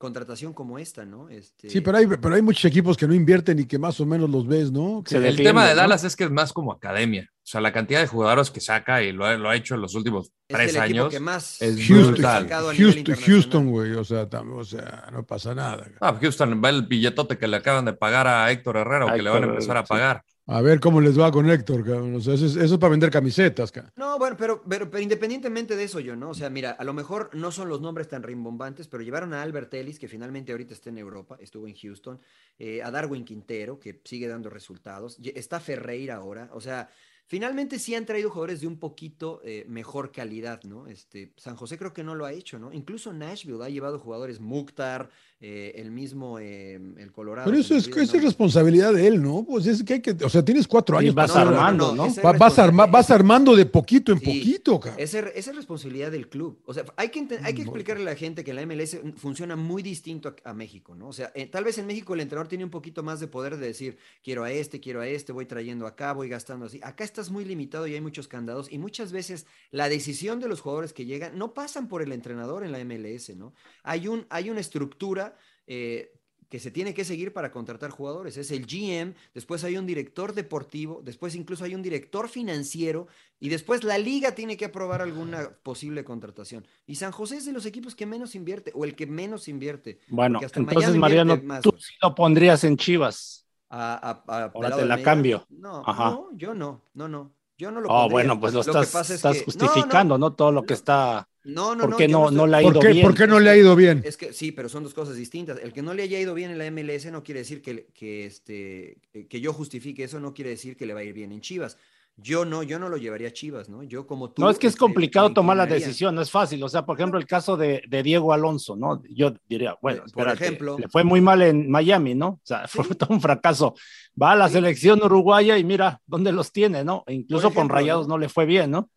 contratación 0.03 0.53
como 0.53 0.79
esta, 0.79 1.05
¿no? 1.07 1.29
Este, 1.31 1.71
Sí, 1.71 1.81
pero 1.81 1.97
hay, 1.99 2.07
pero 2.07 2.35
hay 2.35 2.43
muchos 2.43 2.65
equipos 2.67 2.97
que 2.97 3.07
no 3.09 3.15
invierten 3.15 3.59
y 3.61 3.67
que 3.67 3.79
más 3.79 3.99
o 4.01 4.05
menos 4.07 4.29
los 4.29 4.47
ves, 4.47 4.71
¿no? 4.73 4.99
El 5.11 5.23
defiende, 5.23 5.45
tema 5.45 5.65
de 5.67 5.75
¿no? 5.75 5.81
Dallas 5.81 6.05
es 6.05 6.17
que 6.17 6.25
es 6.25 6.31
más 6.31 6.53
como 6.53 6.73
academia. 6.73 7.29
O 7.33 7.45
sea, 7.45 7.61
la 7.61 7.73
cantidad 7.73 8.01
de 8.01 8.07
jugadores 8.07 8.51
que 8.51 8.61
saca 8.61 9.03
y 9.03 9.13
lo 9.13 9.25
ha, 9.25 9.35
lo 9.37 9.49
ha 9.49 9.57
hecho 9.57 9.75
en 9.77 9.81
los 9.81 9.95
últimos 9.95 10.27
es 10.49 10.57
tres 10.57 10.75
el 10.77 10.83
equipo 10.83 11.01
años. 11.03 11.13
que 11.15 11.21
más 11.21 11.63
es 11.63 11.77
Houston, 11.87 12.13
brutal. 12.15 12.49
Houston. 12.77 13.17
Houston, 13.25 13.71
güey, 13.71 13.93
o 13.93 14.05
sea, 14.05 14.29
tam- 14.29 14.53
o 14.59 14.65
sea, 14.65 15.09
no 15.13 15.25
pasa 15.25 15.55
nada. 15.55 15.87
Ah, 16.01 16.17
Houston 16.21 16.61
va 16.65 16.69
el 16.71 16.83
billetote 16.83 17.39
que 17.39 17.49
le 17.49 17.57
acaban 17.57 17.85
de 17.85 17.93
pagar 17.95 18.27
a 18.27 18.51
Héctor 18.51 18.77
Herrera 18.79 19.07
o 19.07 19.13
que 19.15 19.23
le 19.23 19.31
van 19.31 19.45
a 19.45 19.47
empezar 19.47 19.77
a 19.77 19.83
sí. 19.83 19.87
pagar. 19.89 20.25
A 20.53 20.61
ver 20.61 20.81
cómo 20.81 21.01
les 21.01 21.19
va 21.19 21.33
con 21.33 21.49
Héctor, 21.49 21.83
eso 22.19 22.35
es, 22.35 22.77
para 22.77 22.91
vender 22.91 23.11
camisetas. 23.11 23.73
No, 23.97 24.19
bueno, 24.19 24.37
pero, 24.37 24.63
pero, 24.63 24.99
independientemente 25.01 25.77
de 25.77 25.85
eso, 25.85 25.99
yo, 25.99 26.15
¿no? 26.15 26.29
O 26.29 26.35
sea, 26.35 26.51
mira, 26.51 26.73
a 26.73 26.85
lo 26.85 26.93
mejor 26.93 27.31
no 27.33 27.51
son 27.51 27.71
los 27.71 27.81
nombres 27.81 28.09
tan 28.09 28.23
rimbombantes, 28.23 28.87
pero 28.87 29.03
llevaron 29.03 29.33
a 29.33 29.41
Albert 29.41 29.73
Ellis, 29.73 29.99
que 29.99 30.09
finalmente 30.09 30.53
ahorita 30.53 30.75
está 30.75 30.91
en 30.91 30.99
Europa, 30.99 31.39
estuvo 31.41 31.67
en 31.67 31.75
Houston, 31.75 32.21
eh, 32.59 32.83
a 32.83 32.91
Darwin 32.91 33.25
Quintero, 33.25 33.81
que 33.81 34.03
sigue 34.05 34.29
dando 34.29 34.51
resultados, 34.51 35.19
está 35.23 35.59
Ferreira 35.59 36.17
ahora, 36.17 36.51
o 36.53 36.61
sea, 36.61 36.91
finalmente 37.27 37.79
sí 37.79 37.95
han 37.95 38.05
traído 38.05 38.29
jugadores 38.29 38.61
de 38.61 38.67
un 38.67 38.79
poquito 38.79 39.41
eh, 39.45 39.65
mejor 39.67 40.13
calidad, 40.13 40.63
¿no? 40.65 40.87
Este, 40.87 41.33
San 41.39 41.57
José 41.57 41.79
creo 41.79 41.95
que 41.95 42.05
no 42.05 42.15
lo 42.15 42.27
ha 42.27 42.33
hecho, 42.33 42.59
¿no? 42.59 42.75
Incluso 42.75 43.11
Nashville 43.15 43.65
ha 43.65 43.71
llevado 43.71 43.99
jugadores 43.99 44.39
Mukhtar, 44.39 45.09
eh, 45.45 45.73
el 45.81 45.91
mismo, 45.91 46.39
eh, 46.39 46.75
el 46.99 47.11
Colorado. 47.11 47.51
Pero 47.51 47.61
eso 47.61 47.75
es, 47.75 47.89
olvida 47.89 48.03
es 48.05 48.23
responsabilidad 48.23 48.93
de 48.93 49.09
él, 49.09 49.21
¿no? 49.21 49.45
Pues 49.45 49.67
es 49.67 49.83
que 49.83 49.95
hay 49.95 50.01
que, 50.01 50.13
o 50.25 50.29
sea, 50.29 50.45
tienes 50.45 50.69
cuatro 50.69 50.97
años. 50.97 51.17
vas 51.17 51.33
para- 51.33 51.49
armando, 51.51 51.97
¿no? 51.97 52.05
vas, 52.39 52.59
arma- 52.61 52.87
vas 52.87 53.11
armando 53.11 53.57
de 53.57 53.67
poquito 53.67 54.13
en 54.13 54.21
Sí. 54.21 54.25
poquito, 54.27 54.79
cara. 54.79 54.95
Esa 54.99 55.19
es, 55.19 55.27
esa 55.35 55.51
es 55.51 55.57
responsabilidad 55.57 56.13
del 56.13 56.29
club. 56.29 56.61
O 56.65 56.73
sea, 56.73 56.85
hay 56.97 57.09
que, 57.09 57.27
hay 57.43 57.55
que 57.55 57.63
explicarle 57.63 58.03
a 58.03 58.13
la 58.13 58.15
gente 58.15 58.45
que 58.45 58.55
la 58.55 58.63
MLS 58.65 59.01
funciona 59.17 59.57
muy 59.57 59.83
distinto 59.83 60.29
a, 60.45 60.51
a 60.51 60.55
México, 60.55 60.95
¿no? 60.95 61.09
O 61.09 61.13
sea, 61.13 61.33
eh, 61.35 61.47
tal 61.47 61.65
vez 61.65 61.77
en 61.79 61.87
México 61.89 62.15
el 62.15 62.21
entrenador 62.21 62.47
tiene 62.47 62.63
un 62.63 62.71
poquito 62.71 63.03
más 63.03 63.19
de 63.19 63.27
poder 63.27 63.57
de 63.57 63.67
decir, 63.67 63.99
quiero 64.23 64.45
a 64.45 64.53
este, 64.53 64.79
quiero 64.79 65.01
a 65.01 65.09
este, 65.09 65.33
voy 65.33 65.47
trayendo 65.47 65.89
acá, 65.89 66.13
voy 66.13 66.29
gastando 66.29 66.67
así. 66.67 66.79
Acá 66.85 67.03
estás 67.03 67.31
muy 67.33 67.45
limitado 67.45 67.89
y 67.89 67.95
hay 67.95 68.01
muchos 68.01 68.29
candados 68.29 68.71
y 68.71 68.79
muchas 68.79 69.11
veces 69.11 69.47
la 69.73 69.89
decisión 69.89 70.39
de 70.39 70.47
los 70.47 70.61
jugadores 70.61 70.93
que 70.93 71.05
llegan 71.05 71.37
no 71.37 71.53
pasan 71.53 71.89
por 71.89 72.01
el 72.01 72.13
entrenador 72.13 72.63
en 72.65 72.71
la 72.71 72.79
MLS, 72.85 73.35
¿no? 73.37 73.55
Hay, 73.83 74.07
un, 74.07 74.25
hay 74.31 74.49
una 74.49 74.61
estructura... 74.61 75.32
eh, 75.67 76.13
que 76.49 76.61
se 76.61 76.71
tiene 76.71 76.93
que 76.93 77.05
seguir 77.07 77.33
para 77.33 77.51
contratar 77.51 77.91
jugadores. 77.91 78.37
Es 78.37 78.51
el 78.51 78.67
GM, 78.67 79.15
después 79.33 79.65
hay 79.65 79.79
un 79.79 79.87
director 79.87 80.35
deportivo, 80.35 81.01
después 81.03 81.35
incluso 81.35 81.65
hay 81.65 81.75
un 81.75 81.81
director 81.83 82.29
financiero 82.29 83.07
y 83.41 83.49
después 83.49 83.85
la 83.85 83.97
liga 83.97 84.35
tiene 84.35 84.59
que 84.59 84.67
aprobar 84.67 85.01
alguna 85.01 85.49
posible 85.63 86.05
contratación. 86.05 86.67
Y 86.87 86.97
San 86.97 87.11
José 87.11 87.39
es 87.39 87.47
de 87.47 87.53
los 87.53 87.65
equipos 87.65 87.95
que 87.95 88.05
menos 88.05 88.35
invierte 88.35 88.71
o 88.75 88.85
el 88.85 88.95
que 88.95 89.07
menos 89.07 89.49
invierte. 89.49 89.99
Bueno, 90.09 90.41
hasta 90.45 90.61
entonces, 90.61 90.95
Mariano, 90.95 91.41
más, 91.43 91.63
tú 91.63 91.71
güey. 91.71 91.83
sí 91.83 91.95
lo 92.03 92.15
pondrías 92.15 92.65
en 92.65 92.77
Chivas. 92.77 93.47
A, 93.71 93.95
a- 93.95 94.11
a 94.11 94.43
Ahora 94.45 94.53
Pelado 94.53 94.77
te 94.83 94.87
la 94.87 95.03
cambio. 95.03 95.47
No, 95.49 95.83
Ajá. 95.87 96.11
no, 96.11 96.29
yo 96.37 96.53
no, 96.53 96.83
no, 96.93 97.09
no. 97.09 97.33
Yo 97.57 97.71
no 97.71 97.81
lo 97.81 97.89
Oh, 97.89 97.93
pondría. 98.03 98.13
bueno, 98.13 98.41
pues 98.41 98.53
lo, 98.53 98.61
estás, 98.61 98.91
pasa 98.93 99.01
es 99.01 99.11
estás 99.25 99.33
que- 99.39 99.39
no, 99.39 99.45
no, 99.65 99.69
justificando, 99.69 100.19
no, 100.19 100.35
Todo 100.35 100.53
lo 100.53 100.65
que 100.65 100.75
está 100.75 101.27
No, 101.45 101.75
no, 101.75 101.83
¿Por 101.83 101.91
no, 101.91 101.97
qué 101.97 102.09
no, 102.09 102.25
estoy- 102.25 102.37
no 102.37 102.47
le 102.47 102.57
ha 102.57 102.61
¿Por 102.63 102.73
ido 102.73 102.81
qué, 102.81 102.89
bien? 102.93 103.07
por 103.07 103.15
qué 103.17 103.27
no 103.27 103.41
le 103.41 103.51
ha 103.51 103.57
ido 103.57 103.75
bien? 103.75 104.03
Es 104.05 104.17
que 104.17 104.33
sí, 104.33 104.53
pero 104.53 104.69
son 104.69 104.85
dos 104.85 104.95
cosas 104.95 105.17
distintas. 105.17 105.59
El 105.61 105.73
que 105.73 105.83
no 105.83 105.93
le 105.95 106.05
haya 106.05 106.21
ido 106.21 106.35
bien 106.35 106.51
en 106.53 106.59
la 106.59 106.67
MLS 106.71 107.11
no 107.11 107.23
quiere 107.25 107.41
decir 107.41 107.63
que, 107.63 107.87
que, 107.95 108.27
este, 108.27 108.99
que 109.29 109.41
yo 109.41 109.53
justifique 109.53 110.05
eso, 110.05 110.21
no 110.21 110.35
quiere 110.35 110.51
decir 110.51 110.77
que 110.77 110.87
le 110.87 110.95
va 110.95 111.01
a 111.01 111.05
ir 111.05 111.13
bien 111.15 111.33
en 111.33 111.41
Chivas. 111.41 111.77
Yo 112.19 112.45
no, 112.45 112.63
yo 112.63 112.79
no 112.79 112.91
lo 112.91 112.99
llevaría 112.99 113.29
a 113.29 113.33
Chivas, 113.33 113.71
¿no? 113.71 113.83
Yo 113.83 114.07
como 114.07 114.31
tú. 114.31 114.43
No, 114.43 114.51
es 114.51 114.59
que 114.59 114.67
es 114.67 114.75
este, 114.75 114.81
complicado 114.81 115.33
tomar 115.33 115.57
la 115.57 115.65
decisión, 115.67 116.15
no 116.15 116.21
es 116.21 116.31
fácil. 116.31 116.63
O 116.63 116.69
sea, 116.69 116.85
por 116.85 116.99
ejemplo, 116.99 117.19
el 117.19 117.27
caso 117.27 117.57
de, 117.57 117.83
de 117.89 118.03
Diego 118.03 118.35
Alonso, 118.35 118.77
¿no? 118.77 119.03
Yo 119.09 119.33
diría, 119.49 119.77
bueno, 119.81 120.05
Por 120.13 120.29
ejemplo. 120.29 120.77
le 120.79 120.89
fue 120.89 121.05
muy 121.05 121.23
mal 121.23 121.41
en 121.41 121.71
Miami, 121.71 122.15
¿no? 122.15 122.29
O 122.29 122.41
sea, 122.45 122.69
fue 122.69 122.85
Sí. 122.85 122.95
todo 122.95 123.15
un 123.15 123.21
fracaso. 123.21 123.75
Va 124.21 124.33
a 124.33 124.37
la 124.37 124.49
Sí. 124.49 124.55
selección 124.55 125.03
uruguaya 125.03 125.57
y 125.57 125.65
mira 125.65 126.03
dónde 126.07 126.33
los 126.33 126.53
tiene, 126.53 126.85
¿no? 126.85 127.03
E 127.07 127.15
incluso 127.15 127.53
con 127.53 127.71
Rayados 127.71 128.07
¿no? 128.07 128.15
no 128.15 128.19
le 128.19 128.29
fue 128.29 128.45
bien, 128.45 128.71
¿no? 128.71 128.91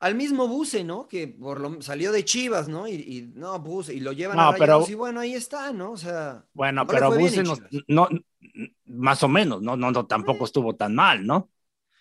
Al 0.00 0.14
mismo 0.14 0.48
Buse, 0.48 0.84
¿no? 0.84 1.08
Que 1.08 1.28
por 1.28 1.60
lo, 1.60 1.80
salió 1.80 2.12
de 2.12 2.24
Chivas, 2.24 2.68
¿no? 2.68 2.86
Y, 2.88 2.94
y 2.94 3.32
no, 3.34 3.58
Buse, 3.60 3.94
y 3.94 4.00
lo 4.00 4.12
llevan 4.12 4.36
No, 4.36 4.48
a 4.48 4.52
Rayados 4.52 4.84
pero- 4.84 4.92
y 4.92 4.94
bueno, 4.94 5.20
ahí 5.20 5.34
está, 5.34 5.72
¿no? 5.72 5.92
O 5.92 5.96
sea, 5.96 6.44
Bueno, 6.52 6.82
No 6.82 6.86
pero 6.86 7.10
Buse 7.12 7.42
no, 7.88 8.08
más 8.86 9.22
o 9.22 9.28
menos, 9.28 9.62
no, 9.62 9.76
no, 9.76 9.90
no, 9.90 10.06
tampoco 10.06 10.44
estuvo 10.44 10.74
tan 10.76 10.94
mal, 10.94 11.26
¿no? 11.26 11.50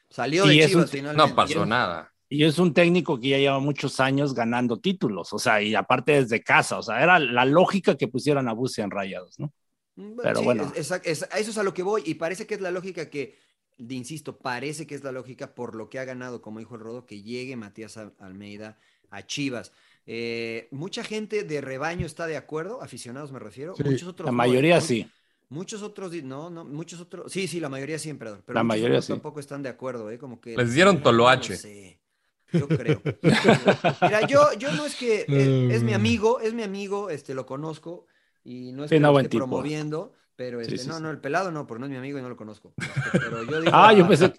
salió 0.10 0.46
Y 0.52 0.60
de 0.60 0.68
Chivas 0.68 0.84
un- 0.86 0.89
finalmente. 0.89 1.30
No 1.30 1.36
pasó 1.36 1.64
Y- 1.66 1.70
nada. 1.70 2.10
Y 2.30 2.44
es 2.46 2.58
un 2.60 2.74
técnico 2.74 3.20
que 3.20 3.30
ya 3.30 3.38
lleva 3.38 3.60
muchos 3.60 4.00
años 4.00 4.34
ganando 4.34 4.80
títulos, 4.80 5.32
o 5.34 5.39
sea, 5.39 5.62
y 5.62 5.74
aparte 5.76 6.14
desde 6.22 6.41
casa, 6.44 6.80
o 6.80 6.84
sea, 6.84 7.02
era 7.04 7.20
la 7.20 7.46
lógica 7.46 7.96
que 7.96 8.08
pusieran 8.08 8.48
a 8.48 8.54
Buse 8.54 8.82
en 8.82 8.89
Rayados, 8.91 9.39
¿no? 9.39 9.52
Mm, 9.96 10.18
Pero 10.22 10.39
sí, 10.39 10.44
bueno. 10.46 10.72
es- 10.76 10.91
es- 10.91 11.02
es- 11.06 11.24
a 11.32 11.38
eso 11.39 11.52
es 11.52 11.58
a 11.60 11.64
lo 11.64 11.74
que 11.74 11.84
voy 11.84 12.02
y 12.06 12.16
parece 12.16 12.48
que 12.48 12.56
es 12.56 12.62
la 12.62 12.72
lógica 12.72 13.08
que, 13.10 13.38
insisto, 13.78 14.38
parece 14.40 14.88
que 14.88 14.96
es 14.96 15.04
la 15.04 15.12
lógica 15.12 15.56
por 15.56 15.76
lo 15.76 15.90
que 15.90 16.00
ha 16.00 16.06
ganado, 16.06 16.42
como 16.42 16.60
dijo 16.60 16.76
el 16.76 16.82
Rodo, 16.82 17.06
que 17.06 17.22
llegue 17.22 17.56
Matías 17.56 17.98
Al- 17.98 18.14
Almeida 18.20 18.78
a 19.10 19.26
Chivas. 19.26 19.72
Eh, 20.06 20.68
mucha 20.72 21.04
gente 21.04 21.44
de 21.44 21.62
rebaño 21.62 22.06
está 22.06 22.28
de 22.28 22.38
acuerdo, 22.38 22.82
aficionados 22.82 23.32
me 23.32 23.40
refiero. 23.40 23.78
Sí, 23.78 23.84
muchos 23.84 24.08
otros 24.08 24.30
La 24.30 24.32
no, 24.32 24.42
mayoría 24.44 24.80
¿eh? 24.80 24.82
sí. 24.82 25.12
Muchos 25.50 25.84
otros, 25.84 26.12
no, 26.24 26.50
no, 26.50 26.66
muchos 26.66 27.00
otros, 27.00 27.32
sí, 27.32 27.48
sí, 27.48 27.60
la 27.60 27.70
mayoría 27.70 28.00
sí, 28.00 28.10
emperador. 28.10 28.44
Pero 28.46 28.60
La 28.60 28.64
mayoría 28.64 29.02
sí. 29.02 29.22
tampoco 29.22 29.40
están 29.40 29.62
de 29.64 29.70
acuerdo, 29.70 30.10
¿eh? 30.12 30.18
Como 30.18 30.42
que 30.42 30.62
Les 30.62 30.74
dieron 30.74 31.02
no, 31.02 31.04
toloache. 31.04 31.36
no 31.36 31.52
sé, 31.52 32.00
yo 32.52 32.72
creo. 32.74 33.04
Mira, 34.04 34.22
yo, 34.24 34.54
yo 34.54 34.74
no 34.74 34.86
es 34.86 34.96
que 34.96 35.30
es, 35.34 35.56
es 35.68 35.84
mi 35.84 35.94
amigo, 35.94 36.40
es 36.40 36.54
mi 36.54 36.64
amigo, 36.64 37.10
este, 37.10 37.34
lo 37.34 37.46
conozco 37.46 38.06
y 38.44 38.72
no 38.74 38.84
es 38.84 38.92
Sí, 38.92 38.96
que 38.96 39.02
no, 39.02 39.12
lo 39.12 39.12
buen 39.12 39.14
esté 39.14 39.30
tipo. 39.30 39.64
promoviendo, 39.64 40.14
pero 40.36 40.62
este, 40.62 40.78
sí, 40.78 40.90
no, 40.90 41.00
sí. 41.00 41.02
no, 41.02 41.12
el 41.12 41.20
pelado 41.22 41.52
no, 41.52 41.68
porque 41.68 41.80
no 41.82 41.86
es 41.88 41.92
mi 41.92 41.98
amigo 41.98 42.20
y 42.20 42.22
no 42.22 42.30
lo 42.30 42.38
conozco. 42.38 42.76
Este, 43.04 43.20
Pero 43.20 43.44
yo 43.44 43.62
digo, 43.62 43.74
Ah, 43.76 43.94
yo 43.94 44.08
pensé. 44.08 44.34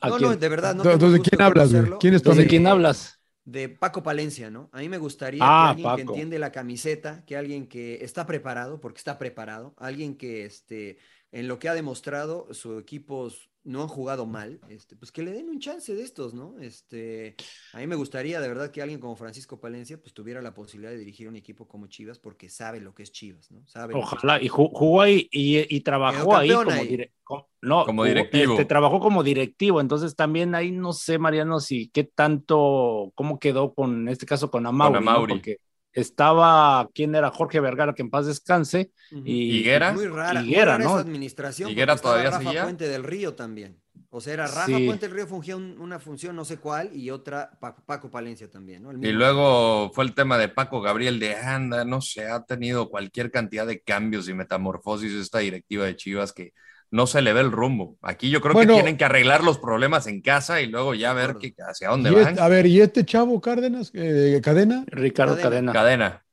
¿a 0.00 0.10
no, 0.10 0.18
quién? 0.18 0.30
no, 0.30 0.36
de 0.36 0.48
verdad, 0.48 0.74
no. 0.74 0.84
Entonces, 0.92 1.12
¿de 1.12 1.20
quién 1.20 1.42
hablas, 1.42 1.72
güey? 1.72 1.96
¿Quién 1.98 2.14
es 2.14 2.22
tu 2.22 2.30
¿De 2.32 2.32
amigo? 2.32 2.46
quién 2.46 2.66
hablas? 2.66 3.20
De 3.44 3.68
Paco 3.70 4.02
Palencia, 4.02 4.50
¿no? 4.50 4.68
A 4.72 4.80
mí 4.80 4.88
me 4.90 4.98
gustaría 4.98 5.46
Ah, 5.46 5.68
que 5.68 5.68
alguien 5.68 5.94
que 5.94 6.02
entiende 6.02 6.38
la 6.38 6.52
camiseta, 6.52 7.24
que 7.24 7.36
alguien 7.36 7.66
que 7.66 8.04
está 8.04 8.26
preparado, 8.26 8.80
porque 8.80 8.98
está 8.98 9.18
preparado, 9.18 9.74
alguien 9.78 10.16
que 10.18 10.44
este, 10.44 10.98
en 11.32 11.48
lo 11.48 11.58
que 11.58 11.68
ha 11.70 11.74
demostrado, 11.74 12.52
sus 12.52 12.80
equipos 12.82 13.50
no 13.68 13.82
han 13.82 13.88
jugado 13.88 14.24
mal, 14.26 14.58
este, 14.70 14.96
pues 14.96 15.12
que 15.12 15.22
le 15.22 15.30
den 15.32 15.48
un 15.50 15.58
chance 15.60 15.94
de 15.94 16.02
estos, 16.02 16.32
¿no? 16.34 16.58
Este, 16.58 17.36
a 17.74 17.78
mí 17.78 17.86
me 17.86 17.96
gustaría 17.96 18.40
de 18.40 18.48
verdad 18.48 18.70
que 18.70 18.80
alguien 18.80 18.98
como 18.98 19.14
Francisco 19.14 19.60
Palencia 19.60 20.00
pues 20.00 20.14
tuviera 20.14 20.40
la 20.40 20.54
posibilidad 20.54 20.90
de 20.90 20.98
dirigir 20.98 21.28
un 21.28 21.36
equipo 21.36 21.68
como 21.68 21.86
Chivas, 21.86 22.18
porque 22.18 22.48
sabe 22.48 22.80
lo 22.80 22.94
que 22.94 23.02
es 23.02 23.12
Chivas, 23.12 23.50
¿no? 23.50 23.66
Sabe 23.66 23.94
Ojalá, 23.94 24.42
y 24.42 24.48
ju- 24.48 24.70
jugó 24.72 25.02
ahí 25.02 25.28
y, 25.30 25.74
y 25.76 25.80
trabajó 25.82 26.36
ahí 26.36 26.50
como, 26.50 26.70
ahí. 26.70 26.88
dire- 26.88 27.12
no, 27.60 27.84
Como 27.84 28.04
directivo. 28.04 28.52
este, 28.54 28.64
trabajó 28.64 29.00
como 29.00 29.22
directivo, 29.22 29.80
entonces 29.80 30.16
también 30.16 30.54
ahí 30.54 30.70
no 30.70 30.92
sé, 30.94 31.18
Mariano, 31.18 31.60
si 31.60 31.88
qué 31.90 32.04
tanto, 32.04 33.12
cómo 33.14 33.38
quedó 33.38 33.74
con, 33.74 34.02
en 34.02 34.08
este 34.08 34.24
caso, 34.26 34.50
con 34.50 34.64
Amauri, 34.66 34.92
¿no? 35.04 35.10
Amauri. 35.10 35.34
porque 35.34 35.58
estaba, 35.92 36.88
¿quién 36.94 37.14
era? 37.14 37.30
Jorge 37.30 37.60
Vergara, 37.60 37.94
que 37.94 38.02
en 38.02 38.10
paz 38.10 38.26
descanse, 38.26 38.90
y 39.10 39.58
Higuera. 39.58 39.92
Muy 39.92 40.06
rara, 40.06 40.40
muy 40.40 40.48
Higuera, 40.50 40.72
rara 40.72 40.84
¿no? 40.84 40.90
esa 40.90 41.00
administración. 41.00 41.70
Higuera 41.70 41.96
todavía 41.96 42.30
Rafa 42.30 42.42
seguía. 42.44 42.62
Puente 42.64 42.88
del 42.88 43.04
Río 43.04 43.34
también. 43.34 43.80
O 44.10 44.20
sea, 44.22 44.32
era 44.32 44.46
Rafa 44.46 44.66
Sí. 44.66 44.86
Puente 44.86 45.06
del 45.06 45.16
Río 45.16 45.26
fungía 45.26 45.56
un- 45.56 45.78
una 45.78 45.98
función 45.98 46.34
no 46.34 46.44
sé 46.44 46.56
cuál 46.58 46.96
y 46.96 47.10
otra 47.10 47.50
Pa- 47.60 47.76
Paco 47.76 48.10
Palencia 48.10 48.48
también, 48.50 48.82
¿no? 48.82 48.90
El 48.90 49.04
Y 49.04 49.12
luego 49.12 49.90
fue 49.92 50.04
el 50.04 50.14
tema 50.14 50.38
de 50.38 50.48
Paco 50.48 50.80
Gabriel 50.80 51.18
de 51.20 51.34
anda, 51.36 51.84
no 51.84 52.00
sé, 52.00 52.26
ha 52.26 52.42
tenido 52.44 52.88
cualquier 52.88 53.30
cantidad 53.30 53.66
de 53.66 53.80
cambios 53.80 54.28
y 54.28 54.34
metamorfosis 54.34 55.12
esta 55.12 55.40
directiva 55.40 55.84
de 55.84 55.96
Chivas 55.96 56.32
que 56.32 56.52
no 56.90 57.06
se 57.06 57.20
le 57.22 57.32
ve 57.32 57.40
el 57.40 57.52
rumbo. 57.52 57.98
Aquí 58.02 58.30
yo 58.30 58.40
creo 58.40 58.54
Bueno. 58.54 58.74
que 58.74 58.80
tienen 58.80 58.96
que 58.96 59.04
arreglar 59.04 59.44
los 59.44 59.58
problemas 59.58 60.06
en 60.06 60.22
casa 60.22 60.60
y 60.60 60.66
luego 60.68 60.94
ya 60.94 61.12
ver 61.12 61.36
que, 61.36 61.54
hacia 61.58 61.90
dónde 61.90 62.10
van. 62.10 62.28
este- 62.28 62.40
a 62.40 62.48
ver, 62.48 62.66
¿y 62.66 62.80
este 62.80 63.04
chavo 63.04 63.40
Cárdenas, 63.40 63.90
eh, 63.94 64.40
cadena? 64.42 64.84
Ricardo 64.86 65.36
Cadena. 65.36 65.72
Cadena. 65.72 65.72
Cadena. 65.72 66.24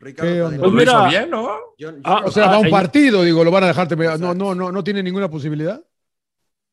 Ricardo. 0.00 0.48
Pues 0.48 0.58
lo 0.60 0.70
mira. 0.72 0.92
hizo 0.92 1.08
bien, 1.08 1.30
¿no? 1.30 1.48
Yo- 1.78 1.90
yo 1.92 2.00
Ah, 2.02 2.22
O 2.24 2.30
sea, 2.32 2.46
va 2.46 2.56
a 2.56 2.58
un 2.58 2.70
partido, 2.70 3.22
digo, 3.22 3.44
lo 3.44 3.50
van 3.52 3.64
a 3.64 3.68
dejarte. 3.68 3.94
No, 3.94 4.34
no, 4.34 4.54
no, 4.54 4.72
no 4.72 4.82
tiene 4.84 5.00
ninguna 5.02 5.30
posibilidad. 5.30 5.80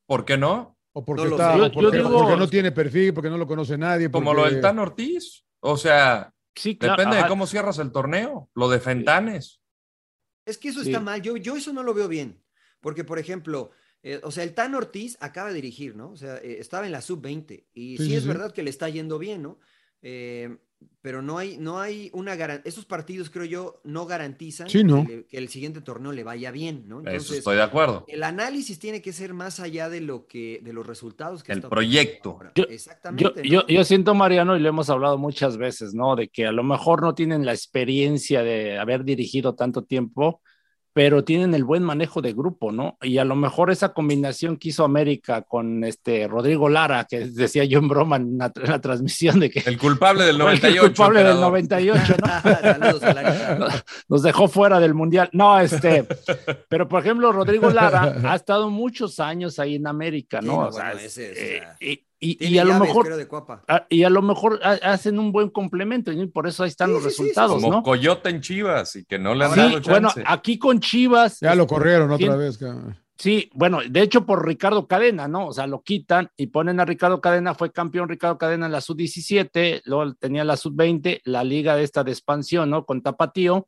¿Por 0.07 0.25
qué 0.25 0.35
no? 0.37 0.75
O 0.93 1.05
porque, 1.05 1.23
No 1.23 1.29
lo 1.29 1.35
está, 1.35 1.53
sé. 1.53 1.59
o 1.61 1.65
Yo- 1.67 1.71
porque, 1.73 1.97
yo 1.97 2.03
digo- 2.03 2.17
porque 2.23 2.35
no 2.37 2.47
tiene 2.49 2.71
perfil, 2.71 3.13
porque 3.13 3.29
no 3.29 3.37
lo 3.37 3.45
conoce 3.45 3.77
nadie. 3.77 4.09
Como 4.09 4.33
lo 4.33 4.45
del 4.45 4.59
Tan 4.61 4.79
Ortiz. 4.79 5.43
O 5.59 5.77
sea, 5.77 6.33
Sí, 6.55 6.75
claro. 6.77 6.97
depende 6.97 7.21
de 7.21 7.27
cómo 7.29 7.45
cierras 7.45 7.77
el 7.77 7.91
torneo. 7.91 8.49
Lo 8.55 8.67
de 8.69 8.79
Fentanes. 8.79 9.61
Es 10.45 10.57
que 10.57 10.69
eso 10.69 10.81
Sí. 10.81 10.89
está 10.89 10.99
mal. 10.99 11.21
Yo, 11.21 11.37
yo 11.37 11.55
eso 11.55 11.71
no 11.71 11.83
lo 11.83 11.93
veo 11.93 12.07
bien. 12.07 12.41
Porque, 12.81 13.03
por 13.03 13.19
ejemplo, 13.19 13.71
eh, 14.03 14.19
o 14.23 14.31
sea, 14.31 14.43
el 14.43 14.53
Tan 14.53 14.75
Ortiz 14.75 15.17
acaba 15.19 15.49
de 15.49 15.55
dirigir, 15.55 15.95
¿no? 15.95 16.11
O 16.11 16.15
sea, 16.17 16.37
eh, 16.37 16.57
estaba 16.59 16.85
en 16.85 16.91
la 16.93 17.01
sub-20. 17.01 17.65
Y 17.73 17.97
Sí, 17.97 18.15
es 18.15 18.23
sí. 18.23 18.27
verdad 18.27 18.53
que 18.53 18.63
le 18.63 18.69
está 18.69 18.87
yendo 18.89 19.19
bien, 19.19 19.41
¿no? 19.43 19.59
Eh, 20.01 20.57
pero 21.01 21.21
no 21.21 21.37
hay, 21.37 21.57
no 21.57 21.81
hay 21.81 22.09
una 22.13 22.37
garantía. 22.37 22.69
Esos 22.69 22.85
partidos, 22.85 23.29
creo 23.29 23.43
yo, 23.43 23.81
no 23.83 24.05
garantizan 24.05 24.69
Sí, 24.69 24.81
¿no. 24.85 25.05
que, 25.05 25.13
le- 25.17 25.25
que 25.25 25.37
el 25.37 25.49
siguiente 25.49 25.81
torneo 25.81 26.13
le 26.13 26.23
vaya 26.23 26.51
bien, 26.51 26.85
¿no? 26.87 27.01
Eso 27.01 27.09
Entonces, 27.09 27.37
estoy 27.39 27.57
de 27.57 27.63
acuerdo. 27.63 28.05
el 28.07 28.23
análisis 28.23 28.79
tiene 28.79 29.01
que 29.01 29.11
ser 29.11 29.33
más 29.33 29.59
allá 29.59 29.89
de 29.89 29.99
lo 29.99 30.25
que, 30.25 30.61
de 30.63 30.71
los 30.71 30.87
resultados 30.87 31.43
que 31.43 31.51
El 31.51 31.57
está 31.57 31.69
proyecto. 31.69 32.39
Yo- 32.55 32.63
Exactamente. 32.69 33.41
Yo, 33.43 33.59
¿no? 33.59 33.67
yo, 33.67 33.75
yo 33.75 33.83
siento, 33.83 34.15
Mariano, 34.15 34.55
y 34.55 34.61
lo 34.61 34.69
hemos 34.69 34.89
hablado 34.89 35.17
muchas 35.17 35.57
veces, 35.57 35.93
¿no? 35.93 36.15
De 36.15 36.29
que 36.29 36.45
a 36.45 36.53
lo 36.53 36.63
mejor 36.63 37.01
no 37.01 37.13
tienen 37.13 37.45
la 37.45 37.51
experiencia 37.51 38.41
de 38.41 38.77
haber 38.79 39.03
dirigido 39.03 39.55
tanto 39.55 39.83
tiempo, 39.83 40.41
pero 40.99 41.23
tienen 41.23 41.53
el 41.53 41.63
buen 41.63 41.81
manejo 41.81 42.21
de 42.21 42.33
grupo, 42.33 42.73
¿no? 42.73 42.97
Y 43.01 43.19
a 43.19 43.23
lo 43.23 43.33
mejor 43.37 43.71
esa 43.71 43.93
combinación 43.93 44.57
que 44.57 44.67
hizo 44.67 44.83
América 44.83 45.43
con 45.43 45.85
este 45.85 46.27
Rodrigo 46.27 46.67
Lara, 46.67 47.05
que 47.09 47.21
decía 47.21 47.63
yo 47.63 47.79
en 47.79 47.87
broma 47.87 48.17
en 48.17 48.37
la, 48.37 48.51
en 48.53 48.69
la 48.69 48.81
transmisión 48.81 49.39
de 49.39 49.49
que 49.49 49.61
El 49.65 49.77
culpable 49.77 50.25
del 50.25 50.35
fue 50.41 50.51
el 50.55 50.59
98. 50.59 50.81
culpable 50.81 51.19
del 51.19 51.27
emperador. 51.27 51.51
98, 51.51 52.15
¿no? 52.21 52.51
Saludos 52.61 53.03
a 53.03 53.13
la- 53.13 53.83
nos 54.09 54.23
dejó 54.23 54.49
fuera 54.49 54.81
del 54.81 54.93
mundial. 54.93 55.29
No, 55.31 55.57
este, 55.61 56.05
pero 56.67 56.89
por 56.89 56.99
ejemplo, 56.99 57.31
Rodrigo 57.31 57.69
Lara 57.69 58.17
ha 58.25 58.35
estado 58.35 58.69
muchos 58.69 59.21
años 59.21 59.57
ahí 59.57 59.75
en 59.75 59.87
América, 59.87 60.39
Sí, 60.41 60.47
¿no? 60.47 60.67
O 60.67 60.71
sea, 60.73 60.83
bueno, 60.87 60.99
ese 60.99 61.31
es, 61.31 61.37
o 61.37 61.41
eh, 61.41 61.93
y, 61.93 62.08
y- 62.19 62.57
a 62.57 62.63
lo 62.65 62.71
llaves, 62.73 62.87
mejor, 62.89 63.07
a- 63.67 63.85
y 63.89 64.03
a 64.03 64.09
lo 64.09 64.21
mejor 64.21 64.59
ha- 64.63 64.91
hacen 64.91 65.19
un 65.19 65.31
buen 65.31 65.49
complemento 65.49 66.11
y 66.11 66.27
por 66.27 66.47
eso 66.47 66.63
ahí 66.63 66.69
están 66.69 66.89
Sí, 66.89 66.93
los 66.93 67.03
sí, 67.03 67.09
sí, 67.09 67.15
sí, 67.15 67.21
resultados, 67.23 67.61
Como 67.61 67.71
¿no? 67.77 67.83
Coyote 67.83 68.29
en 68.29 68.41
Chivas 68.41 68.95
y 68.97 69.05
que 69.05 69.17
no 69.19 69.33
le 69.35 69.45
han 69.45 69.53
Sí, 69.53 69.59
dado 69.59 69.81
bueno, 69.81 70.07
chance. 70.09 70.23
aquí 70.25 70.59
con 70.59 70.79
Chivas. 70.79 71.39
Ya 71.39 71.55
lo 71.55 71.65
corrieron 71.67 72.11
otra 72.11 72.35
vez. 72.35 72.57
cabrón. 72.57 72.97
Sí, 73.17 73.49
bueno, 73.53 73.79
de 73.89 74.01
hecho 74.01 74.25
por 74.25 74.45
Ricardo 74.47 74.87
Cadena, 74.87 75.27
¿no? 75.27 75.47
O 75.47 75.53
sea, 75.53 75.67
lo 75.67 75.81
quitan 75.81 76.29
y 76.37 76.47
ponen 76.47 76.79
a 76.79 76.85
Ricardo 76.85 77.19
Cadena, 77.19 77.53
fue 77.53 77.69
campeón 77.71 78.07
Ricardo 78.07 78.37
Cadena 78.37 78.67
en 78.67 78.71
la 78.71 78.79
sub-17, 78.79 79.81
luego 79.85 80.13
tenía 80.13 80.45
la 80.45 80.55
sub-20, 80.55 81.19
la 81.25 81.43
liga 81.43 81.75
de 81.75 81.83
esta 81.83 82.05
de 82.05 82.11
expansión, 82.11 82.69
¿no? 82.69 82.85
Con 82.85 83.01
Tapatío, 83.01 83.67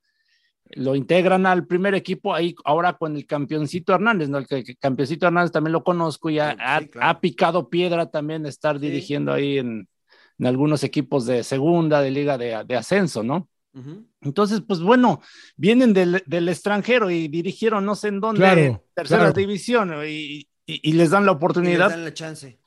lo 0.75 0.95
integran 0.95 1.45
al 1.45 1.65
primer 1.67 1.95
equipo 1.95 2.33
ahí 2.33 2.55
ahora 2.65 2.93
con 2.93 3.15
el 3.15 3.25
campeoncito 3.25 3.93
Hernández, 3.93 4.29
¿no? 4.29 4.37
El 4.37 4.47
que, 4.47 4.63
que 4.63 4.75
campeoncito 4.75 5.25
Hernández 5.27 5.51
también 5.51 5.73
lo 5.73 5.83
conozco 5.83 6.29
y 6.29 6.39
ha, 6.39 6.51
Sí, 6.51 6.57
ha- 6.59 6.79
claro. 6.87 7.07
ha 7.09 7.21
picado 7.21 7.69
piedra 7.69 8.09
también 8.09 8.45
estar 8.45 8.79
Sí. 8.79 8.85
dirigiendo 8.87 9.33
ahí 9.33 9.57
en, 9.57 9.87
en 10.39 10.45
algunos 10.45 10.83
equipos 10.83 11.25
de 11.25 11.43
segunda, 11.43 12.01
de 12.01 12.11
liga 12.11 12.37
de, 12.37 12.63
de 12.65 12.75
ascenso, 12.75 13.23
¿no? 13.23 13.47
Entonces, 14.21 14.61
pues 14.67 14.81
bueno, 14.81 15.21
vienen 15.55 15.93
del, 15.93 16.21
del 16.25 16.49
extranjero 16.49 17.09
y 17.09 17.27
dirigieron 17.29 17.85
no 17.85 17.95
sé 17.95 18.09
en 18.09 18.19
dónde, 18.19 18.39
Claro, 18.41 18.83
tercera 18.93 19.19
claro. 19.21 19.33
división, 19.33 19.93
y, 20.05 20.47
y- 20.65 20.89
y 20.89 20.91
les 20.93 21.09
dan 21.11 21.25
la 21.25 21.31
Y 21.31 21.35
les 21.35 21.37
oportunidad, 21.37 21.89
dan 21.89 22.03
la 22.03 22.13
chance. 22.13 22.59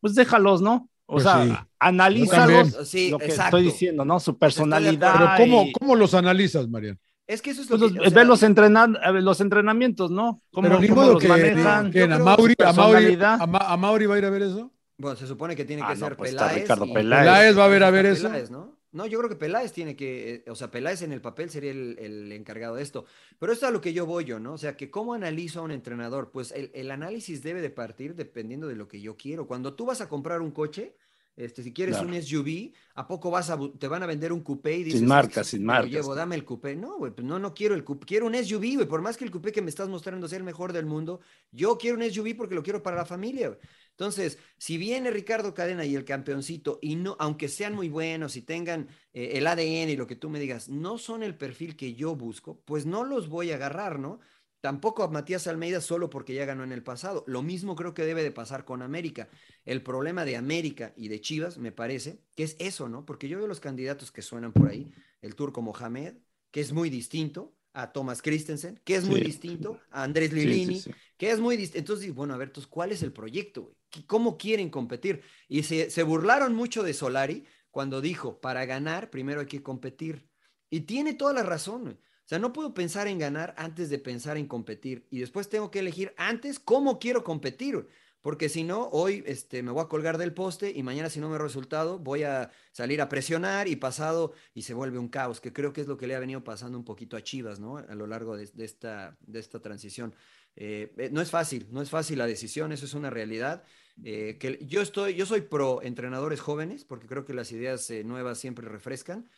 pues 0.00 0.14
déjalos, 0.14 0.60
¿no? 0.60 0.88
O 1.06 1.14
Pues 1.14 1.24
sea, 1.24 1.44
sí. 1.44 1.52
analízalos, 1.78 2.76
Sí, 2.88 3.10
lo 3.10 3.18
que 3.18 3.24
exacto. 3.26 3.56
estoy 3.56 3.72
diciendo, 3.72 4.04
¿no? 4.04 4.20
Su 4.20 4.38
personalidad. 4.38 5.14
Pero 5.16 5.30
¿cómo, 5.38 5.62
y- 5.64 5.72
¿cómo 5.72 5.96
los 5.96 6.14
analizas, 6.14 6.68
Mariano? 6.68 6.98
Es 7.30 7.42
que 7.42 7.50
eso 7.50 7.62
es 7.62 7.70
lo 7.70 7.78
pues 7.78 7.92
que. 7.92 7.98
los- 7.98 8.06
o 8.06 8.10
sea, 8.10 8.18
ve 8.20 8.24
los, 8.26 8.42
entrenan, 8.42 8.96
a 9.02 9.10
ver, 9.12 9.22
los 9.22 9.40
entrenamientos, 9.40 10.10
¿no? 10.10 10.40
¿Cómo, 10.52 10.68
Pero 10.68 10.94
cómo 10.94 11.12
los 11.12 11.22
que, 11.22 11.28
manejan? 11.28 11.90
que 11.90 12.02
a 12.02 12.18
Mauri, 12.18 12.54
a 12.58 12.72
Mauri- 12.72 13.18
a 13.22 13.46
Ma- 13.46 13.58
a 13.72 13.76
Mauri 13.76 14.06
va 14.06 14.14
a 14.16 14.18
ir 14.18 14.24
a 14.24 14.30
ver 14.30 14.42
eso. 14.42 14.72
Bueno, 14.98 15.16
se 15.16 15.26
supone 15.26 15.54
que 15.56 15.64
tiene 15.64 15.82
Ah, 15.84 15.88
que 15.92 15.94
no, 16.00 16.06
ser 16.06 16.16
pues 16.16 16.30
está 16.30 16.46
Peláez. 16.48 16.62
Ricardo 16.62 16.86
y- 16.86 16.92
Peláez. 16.92 17.20
Peláez 17.22 17.58
va 17.58 17.64
a 17.64 17.68
ver 17.68 17.84
a 17.84 17.90
ver 17.90 18.06
eso. 18.06 18.26
Peláez, 18.28 18.50
¿no? 18.50 18.78
No, 18.92 19.06
yo 19.06 19.18
creo 19.18 19.30
que 19.30 19.36
Peláez 19.36 19.72
tiene 19.72 19.94
que, 19.94 20.42
eh, 20.44 20.50
o 20.50 20.56
sea, 20.56 20.72
Peláez 20.72 21.02
en 21.02 21.12
el 21.12 21.20
papel 21.20 21.48
sería 21.48 21.70
el, 21.70 21.96
el 22.00 22.32
encargado 22.32 22.74
de 22.74 22.82
esto. 22.82 23.04
Pero 23.38 23.52
esto 23.52 23.64
es 23.66 23.70
a 23.70 23.72
lo 23.72 23.80
que 23.80 23.92
yo 23.92 24.04
voy 24.04 24.24
yo, 24.24 24.40
¿no? 24.40 24.52
O 24.54 24.58
sea, 24.58 24.76
que 24.76 24.90
cómo 24.90 25.14
analizo 25.14 25.60
a 25.60 25.62
un 25.62 25.70
entrenador. 25.70 26.32
Pues 26.32 26.50
el, 26.50 26.72
el 26.74 26.90
análisis 26.90 27.42
debe 27.44 27.60
de 27.62 27.70
partir 27.70 28.16
dependiendo 28.16 28.66
de 28.66 28.74
lo 28.74 28.88
que 28.88 29.00
yo 29.00 29.16
quiero. 29.16 29.46
Cuando 29.46 29.74
tú 29.74 29.86
vas 29.86 30.00
a 30.00 30.08
comprar 30.08 30.40
un 30.42 30.50
coche, 30.50 30.96
Este, 31.36 31.62
si 31.62 31.72
quieres 31.72 31.96
Claro. 31.96 32.08
un 32.08 32.14
SUV, 32.14 32.72
¿a 32.94 33.06
poco 33.06 33.30
vas 33.30 33.48
a, 33.50 33.58
te 33.78 33.88
van 33.88 34.02
a 34.02 34.06
vender 34.06 34.32
un 34.32 34.42
coupé 34.42 34.76
y 34.76 34.84
dices, 34.84 35.00
Sin 35.00 35.08
marcas, 35.08 35.46
"Es 35.46 35.50
que 35.52 35.56
sin 35.56 35.60
me 35.62 35.66
marcas". 35.68 35.90
Lo 35.90 35.96
llevo, 36.00 36.14
dame 36.14 36.34
el 36.34 36.44
coupé. 36.44 36.76
No, 36.76 36.98
güey, 36.98 37.12
pues 37.12 37.26
no, 37.26 37.38
no 37.38 37.54
quiero 37.54 37.74
el 37.74 37.84
coupé, 37.84 38.06
quiero 38.06 38.26
un 38.26 38.34
SUV, 38.34 38.74
güey, 38.76 38.88
por 38.88 39.00
más 39.00 39.16
que 39.16 39.24
el 39.24 39.30
coupé 39.30 39.52
que 39.52 39.62
me 39.62 39.70
estás 39.70 39.88
mostrando 39.88 40.28
sea 40.28 40.38
el 40.38 40.44
mejor 40.44 40.72
del 40.72 40.86
mundo, 40.86 41.20
yo 41.50 41.78
quiero 41.78 41.96
un 41.96 42.02
SUV 42.02 42.34
porque 42.36 42.54
lo 42.54 42.62
quiero 42.62 42.82
para 42.82 42.96
la 42.96 43.06
familia, 43.06 43.48
güey. 43.48 43.60
Entonces, 43.92 44.38
si 44.58 44.78
viene 44.78 45.10
Ricardo 45.10 45.52
Cadena 45.54 45.84
y 45.84 45.94
el 45.94 46.04
campeoncito, 46.04 46.78
y 46.80 46.96
no, 46.96 47.16
aunque 47.18 47.48
sean 47.48 47.74
muy 47.74 47.88
buenos 47.88 48.36
y 48.36 48.42
tengan 48.42 48.88
eh, 49.12 49.32
el 49.34 49.46
ADN 49.46 49.90
y 49.90 49.96
lo 49.96 50.06
que 50.06 50.16
tú 50.16 50.30
me 50.30 50.40
digas, 50.40 50.68
no 50.68 50.98
son 50.98 51.22
el 51.22 51.36
perfil 51.36 51.76
que 51.76 51.94
yo 51.94 52.16
busco, 52.16 52.60
pues 52.64 52.86
no 52.86 53.04
los 53.04 53.28
voy 53.28 53.50
a 53.50 53.56
agarrar, 53.56 53.98
¿no? 53.98 54.20
Tampoco 54.60 55.02
a 55.02 55.08
Matías 55.08 55.46
Almeida 55.46 55.80
solo 55.80 56.10
porque 56.10 56.34
ya 56.34 56.44
ganó 56.44 56.64
en 56.64 56.72
el 56.72 56.82
pasado. 56.82 57.24
Lo 57.26 57.42
mismo 57.42 57.74
creo 57.76 57.94
que 57.94 58.04
debe 58.04 58.22
de 58.22 58.30
pasar 58.30 58.64
con 58.64 58.82
América. 58.82 59.28
El 59.64 59.82
problema 59.82 60.24
de 60.26 60.36
América 60.36 60.92
y 60.96 61.08
de 61.08 61.20
Chivas, 61.20 61.56
me 61.58 61.72
parece, 61.72 62.22
que 62.36 62.42
es 62.44 62.56
eso, 62.58 62.88
¿no? 62.88 63.06
Porque 63.06 63.28
yo 63.28 63.38
veo 63.38 63.46
los 63.46 63.60
candidatos 63.60 64.12
que 64.12 64.20
suenan 64.22 64.52
por 64.52 64.68
ahí, 64.68 64.92
el 65.22 65.34
turco 65.34 65.62
Mohamed, 65.62 66.16
que 66.50 66.60
es 66.60 66.72
muy 66.72 66.90
distinto 66.90 67.56
a 67.72 67.92
Thomas 67.92 68.20
Christensen, 68.20 68.80
que 68.84 68.96
es 68.96 69.04
muy 69.06 69.20
Sí. 69.20 69.24
distinto 69.24 69.80
a 69.90 70.02
Andrés 70.02 70.30
sí, 70.30 70.36
Lilini, 70.36 70.80
sí. 70.80 70.90
que 71.16 71.30
es 71.30 71.40
muy 71.40 71.56
distinto. 71.56 71.78
Entonces, 71.78 72.14
bueno, 72.14 72.34
a 72.34 72.36
ver, 72.36 72.48
entonces, 72.48 72.68
¿cuál 72.70 72.92
es 72.92 73.02
el 73.02 73.12
proyecto? 73.12 73.74
¿Cómo 74.06 74.36
quieren 74.36 74.68
competir? 74.70 75.22
Y 75.48 75.62
se, 75.62 75.88
se 75.90 76.02
burlaron 76.02 76.54
mucho 76.54 76.82
de 76.82 76.92
Solari 76.94 77.46
cuando 77.70 78.00
dijo, 78.00 78.40
para 78.40 78.66
ganar, 78.66 79.08
primero 79.10 79.40
hay 79.40 79.46
que 79.46 79.62
competir. 79.62 80.28
Y 80.68 80.80
tiene 80.82 81.14
toda 81.14 81.32
la 81.32 81.42
razón. 81.44 81.82
güey. 81.84 81.98
Sea, 82.30 82.38
no 82.38 82.52
puedo 82.52 82.74
pensar 82.74 83.08
en 83.08 83.18
ganar 83.18 83.56
antes 83.58 83.90
de 83.90 83.98
pensar 83.98 84.36
en 84.36 84.46
competir. 84.46 85.04
Y 85.10 85.18
después 85.18 85.48
tengo 85.48 85.72
que 85.72 85.80
elegir 85.80 86.14
antes 86.16 86.60
cómo 86.60 87.00
quiero 87.00 87.24
competir. 87.24 87.88
Porque 88.20 88.48
si 88.48 88.62
no, 88.62 88.88
hoy 88.92 89.24
este, 89.26 89.64
me 89.64 89.72
voy 89.72 89.82
a 89.82 89.88
colgar 89.88 90.16
del 90.16 90.32
poste 90.32 90.70
y 90.70 90.84
mañana 90.84 91.10
si 91.10 91.18
no 91.18 91.28
me 91.28 91.38
resultado, 91.38 91.98
voy 91.98 92.22
a 92.22 92.52
salir 92.70 93.00
a 93.00 93.08
presionar 93.08 93.66
y 93.66 93.74
pasado 93.74 94.32
y 94.54 94.62
se 94.62 94.74
vuelve 94.74 95.00
un 95.00 95.08
caos, 95.08 95.40
que 95.40 95.52
creo 95.52 95.72
que 95.72 95.80
es 95.80 95.88
lo 95.88 95.96
que 95.96 96.06
le 96.06 96.14
ha 96.14 96.20
venido 96.20 96.44
pasando 96.44 96.78
un 96.78 96.84
poquito 96.84 97.16
a 97.16 97.22
Chivas, 97.24 97.58
¿no? 97.58 97.78
A 97.78 97.94
lo 97.96 98.06
largo 98.06 98.36
de, 98.36 98.48
esta, 98.58 99.16
de 99.22 99.40
esta 99.40 99.58
transición. 99.58 100.14
Eh, 100.54 100.92
eh, 100.98 101.10
no 101.10 101.20
es 101.22 101.30
fácil, 101.30 101.66
no 101.72 101.82
es 101.82 101.90
fácil 101.90 102.18
la 102.18 102.28
decisión, 102.28 102.70
eso 102.70 102.84
es 102.84 102.94
una 102.94 103.10
realidad. 103.10 103.64
eh, 104.04 104.36
que 104.38 104.64
yo, 104.68 104.82
estoy, 104.82 105.16
yo 105.16 105.26
soy 105.26 105.40
pro 105.40 105.82
entrenadores 105.82 106.38
jóvenes, 106.38 106.84
porque 106.84 107.08
creo 107.08 107.24
que 107.24 107.34
las 107.34 107.50
ideas 107.50 107.90
nuevas 108.04 108.38
siempre 108.38 108.68
refrescan, 108.68 109.28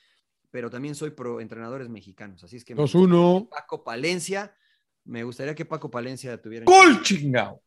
pero 0.52 0.70
también 0.70 0.94
soy 0.94 1.10
pro 1.10 1.40
entrenadores 1.40 1.88
mexicanos. 1.88 2.44
Así 2.44 2.58
es 2.58 2.64
que 2.64 2.76
me 2.76 2.82
2-1. 2.82 3.48
Paco 3.48 3.82
Palencia, 3.82 4.54
me 5.04 5.24
gustaría 5.24 5.54
que 5.56 5.64
Paco 5.64 5.90
Palencia 5.90 6.40
tuviera... 6.40 6.66
¡Gol, 6.66 7.02
chingao! 7.02 7.60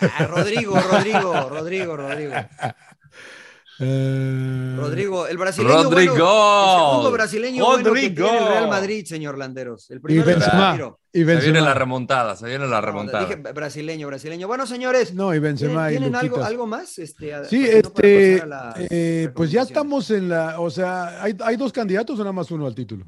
Ah, 0.00 0.26
Rodrigo, 0.26 0.74
Rodrigo, 0.80 1.48
Rodrigo, 1.48 1.96
Rodrigo. 1.96 2.32
Eh, 3.82 4.76
Rodrigo, 4.78 5.26
el 5.26 5.38
brasileño. 5.38 5.82
Rodrigo. 5.84 6.14
Bueno, 6.14 6.84
el 6.84 6.88
segundo 6.90 7.10
brasileño 7.12 7.64
bueno 7.64 7.82
que 7.82 7.88
Rodrigo. 7.88 8.24
tiene 8.24 8.38
el 8.38 8.46
Real 8.48 8.68
Madrid, 8.68 9.06
señor 9.06 9.38
Landeros. 9.38 9.90
El 9.90 9.96
Y 9.98 10.00
primero 10.00 10.30
es 10.30 10.36
Benzema. 10.36 10.96
Y 11.12 11.18
Se 11.24 11.36
viene 11.40 11.60
la 11.62 11.74
remontada, 11.74 12.36
se 12.36 12.46
viene 12.46 12.66
la 12.66 12.80
remontada. 12.80 13.24
Dije 13.26 13.36
brasileño, 13.36 14.06
brasileño. 14.06 14.46
Bueno, 14.46 14.66
señores, 14.66 15.14
No, 15.14 15.34
y 15.34 15.38
Benzema 15.38 15.88
¿tienen, 15.88 16.08
y 16.08 16.10
tienen 16.10 16.14
algo, 16.16 16.44
algo 16.44 16.66
más? 16.66 16.98
Este, 16.98 17.34
a- 17.34 17.44
Sí, 17.46 17.60
no 17.62 17.66
este, 17.78 18.42
eh, 18.90 19.30
pues 19.34 19.50
ya 19.50 19.62
estamos 19.62 20.10
en 20.10 20.28
la, 20.28 20.60
o 20.60 20.68
sea, 20.70 21.22
¿hay, 21.22 21.34
hay 21.42 21.56
dos 21.56 21.72
candidatos 21.72 22.16
o 22.18 22.22
nada 22.22 22.32
más 22.32 22.50
uno 22.50 22.66
al 22.66 22.74
título? 22.74 23.06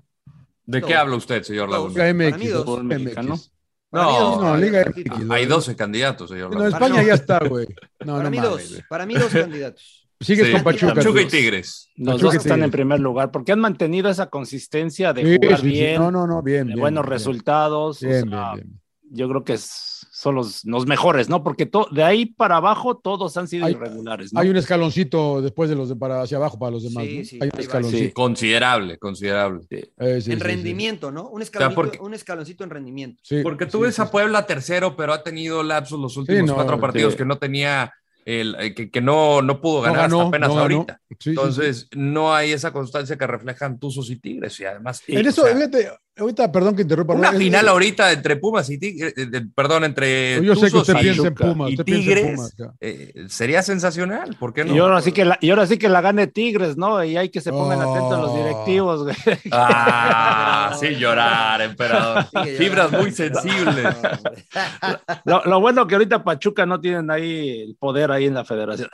¿De 0.64 0.80
qué 0.80 0.94
habla 0.94 1.16
usted, 1.16 1.42
señor. 1.42 1.68
Laguna? 1.68 1.90
Liga 2.10 2.30
Para 2.30 2.38
mí 2.38 2.46
MX. 2.48 2.52
dos. 2.64 2.82
Mexicano. 2.84 3.34
MX. 3.34 3.50
Para 3.90 4.06
mí 4.06 4.12
dos, 4.18 4.36
No, 4.38 4.42
No, 4.48 4.56
Liga. 4.56 4.84
MX. 4.86 5.30
Hay 5.30 5.46
12 5.46 5.76
candidatos, 5.76 6.30
señor 6.30 6.50
No, 6.54 6.58
Laguna. 6.60 6.68
España 6.76 7.02
no. 7.02 7.06
ya 7.08 7.14
está, 7.14 7.38
güey. 7.46 7.66
No, 8.06 8.12
Para 8.14 8.22
no 8.24 8.30
mí 8.30 8.38
dos, 8.40 8.82
para 8.88 9.04
mí 9.06 9.14
dos 9.14 9.26
candidatos. 9.32 10.01
Sigues 10.22 10.46
Sí. 10.46 10.52
con 10.52 10.62
Pachuca. 10.62 10.94
Pachuca 10.94 11.20
y. 11.22 11.26
Tigres. 11.26 11.88
Los 11.96 12.14
Pachuca 12.14 12.34
dos 12.34 12.34
están 12.44 12.62
en 12.62 12.70
primer 12.70 13.00
lugar 13.00 13.30
porque 13.30 13.52
han 13.52 13.60
mantenido 13.60 14.08
esa 14.10 14.28
consistencia 14.30 15.12
de 15.12 15.22
Sí, 15.24 15.36
jugar 15.42 15.60
sí, 15.60 15.66
sí. 15.66 15.70
bien, 15.72 16.00
No, 16.00 16.10
no, 16.10 16.26
no, 16.26 16.42
bien. 16.42 16.60
de 16.60 16.64
bien, 16.74 16.80
buenos 16.80 17.04
bien. 17.04 17.10
resultados. 17.12 18.02
o 18.02 18.06
Bien, 18.06 18.28
sea, 18.30 18.52
bien, 18.54 18.66
bien. 18.68 18.80
Yo 19.14 19.28
creo 19.28 19.44
que 19.44 19.52
es- 19.54 19.88
son 20.12 20.36
los, 20.36 20.64
los 20.64 20.86
mejores, 20.86 21.28
¿no? 21.28 21.42
Porque 21.42 21.66
to- 21.66 21.88
de 21.90 22.04
ahí 22.04 22.26
para 22.26 22.56
abajo 22.56 22.96
todos 22.96 23.36
han 23.36 23.48
sido 23.48 23.66
Hay- 23.66 23.72
irregulares, 23.72 24.32
¿no? 24.32 24.40
Hay 24.40 24.48
un 24.48 24.56
escaloncito 24.56 25.42
después 25.42 25.68
de 25.68 25.74
los 25.76 25.88
de 25.88 25.96
para 25.96 26.22
hacia 26.22 26.36
abajo 26.36 26.58
para 26.58 26.70
los 26.70 26.84
demás. 26.84 27.04
Sí, 27.04 27.18
¿no? 27.18 27.24
sí, 27.24 27.38
hay 27.42 27.50
un 27.52 27.60
escaloncito. 27.60 28.04
Sí. 28.04 28.12
Considerable, 28.12 28.98
considerable. 28.98 29.66
Eh, 29.70 29.90
en 29.98 30.22
sí. 30.22 30.34
rendimiento, 30.36 31.10
¿no? 31.10 31.28
Un 31.28 31.42
escaloncito, 31.42 31.74
porque- 31.74 31.98
un 32.00 32.14
escaloncito 32.14 32.62
en 32.64 32.70
rendimiento. 32.70 33.20
Sí, 33.24 33.40
Porque 33.42 33.66
tú 33.66 33.78
sí, 33.78 33.84
ves 33.84 33.96
sí, 33.96 34.02
a. 34.02 34.06
Puebla 34.06 34.46
tercero, 34.46 34.96
pero 34.96 35.12
ha 35.12 35.22
tenido 35.24 35.62
lapsos 35.62 35.98
los 36.00 36.16
últimos 36.16 36.46
no, 36.46 36.54
cuatro 36.54 36.78
partidos 36.80 37.14
sí. 37.14 37.18
que 37.18 37.24
no 37.24 37.36
tenía, 37.38 37.92
el, 38.24 38.56
eh, 38.58 38.74
que, 38.74 38.90
que 38.90 39.00
no, 39.00 39.42
no 39.42 39.60
pudo 39.60 39.78
No 39.78 39.82
ganar 39.82 40.02
ganó, 40.02 40.16
hasta 40.18 40.28
apenas 40.28 40.48
no 40.50 40.60
ahorita. 40.60 41.00
Sí, 41.08 41.08
sí, 41.10 41.16
sí. 41.20 41.30
Entonces, 41.30 41.88
no 41.94 42.34
hay 42.34 42.52
esa 42.52 42.72
constancia 42.72 43.16
que 43.16 43.26
reflejan 43.26 43.78
Tuzos 43.78 44.10
y 44.10 44.16
Tigres. 44.16 44.58
Y 44.60 44.64
además, 44.64 45.02
En 45.06 45.26
o 45.26 45.28
eso, 45.28 45.42
sea, 45.44 45.54
fíjate, 45.54 45.90
ahorita, 46.16 46.52
perdón 46.52 46.76
que 46.76 46.82
interrumpa. 46.82 47.14
una 47.14 47.32
final 47.32 47.64
es- 47.64 47.70
ahorita 47.70 48.12
entre 48.12 48.36
Pumas 48.36 48.68
y 48.70 48.78
Tigres, 48.78 49.14
eh, 49.16 49.42
perdón, 49.54 49.84
entre 49.84 50.42
Yo 50.44 50.54
sé 50.54 50.66
que 50.66 50.70
Tuzos 50.72 50.88
usted 50.88 51.00
y, 51.00 51.02
piensa 51.02 51.28
en 51.28 51.34
Pumas. 51.34 51.70
y 51.70 51.72
usted 51.74 51.84
piensa 51.84 52.10
en 52.10 52.16
Tigres, 52.16 52.54
eh, 52.80 53.12
sería 53.28 53.62
sensacional. 53.62 54.36
¿Por 54.38 54.52
qué 54.52 54.64
no? 54.64 54.74
Y 54.74 54.78
ahora 54.78 55.00
sí 55.02 55.12
que 55.12 55.24
la, 55.24 55.38
y 55.40 55.50
ahora 55.50 55.66
sí 55.66 55.78
que 55.78 55.88
la 55.88 56.00
gane 56.00 56.26
Tigres, 56.26 56.76
¿no? 56.76 57.02
Y 57.04 57.16
hay 57.16 57.28
que 57.30 57.40
se 57.40 57.50
pongan 57.50 57.80
Oh. 57.80 57.90
atentos 57.94 58.20
los 58.20 58.34
directivos, 58.36 59.02
güey. 59.04 59.16
Ah, 59.52 60.76
sí, 60.78 60.94
llorar, 60.96 61.60
emperador. 61.62 62.24
Fibras 62.56 62.90
muy 62.92 63.10
sensibles. 63.12 63.94
Lo, 65.24 65.42
lo 65.44 65.60
bueno 65.60 65.86
que 65.86 65.94
ahorita 65.94 66.22
Pachuca 66.24 66.66
no 66.66 66.80
tienen 66.80 67.10
ahí 67.10 67.62
el 67.68 67.76
poder 67.76 68.10
ahí 68.10 68.26
en 68.26 68.34
la 68.34 68.44
federación. 68.44 68.88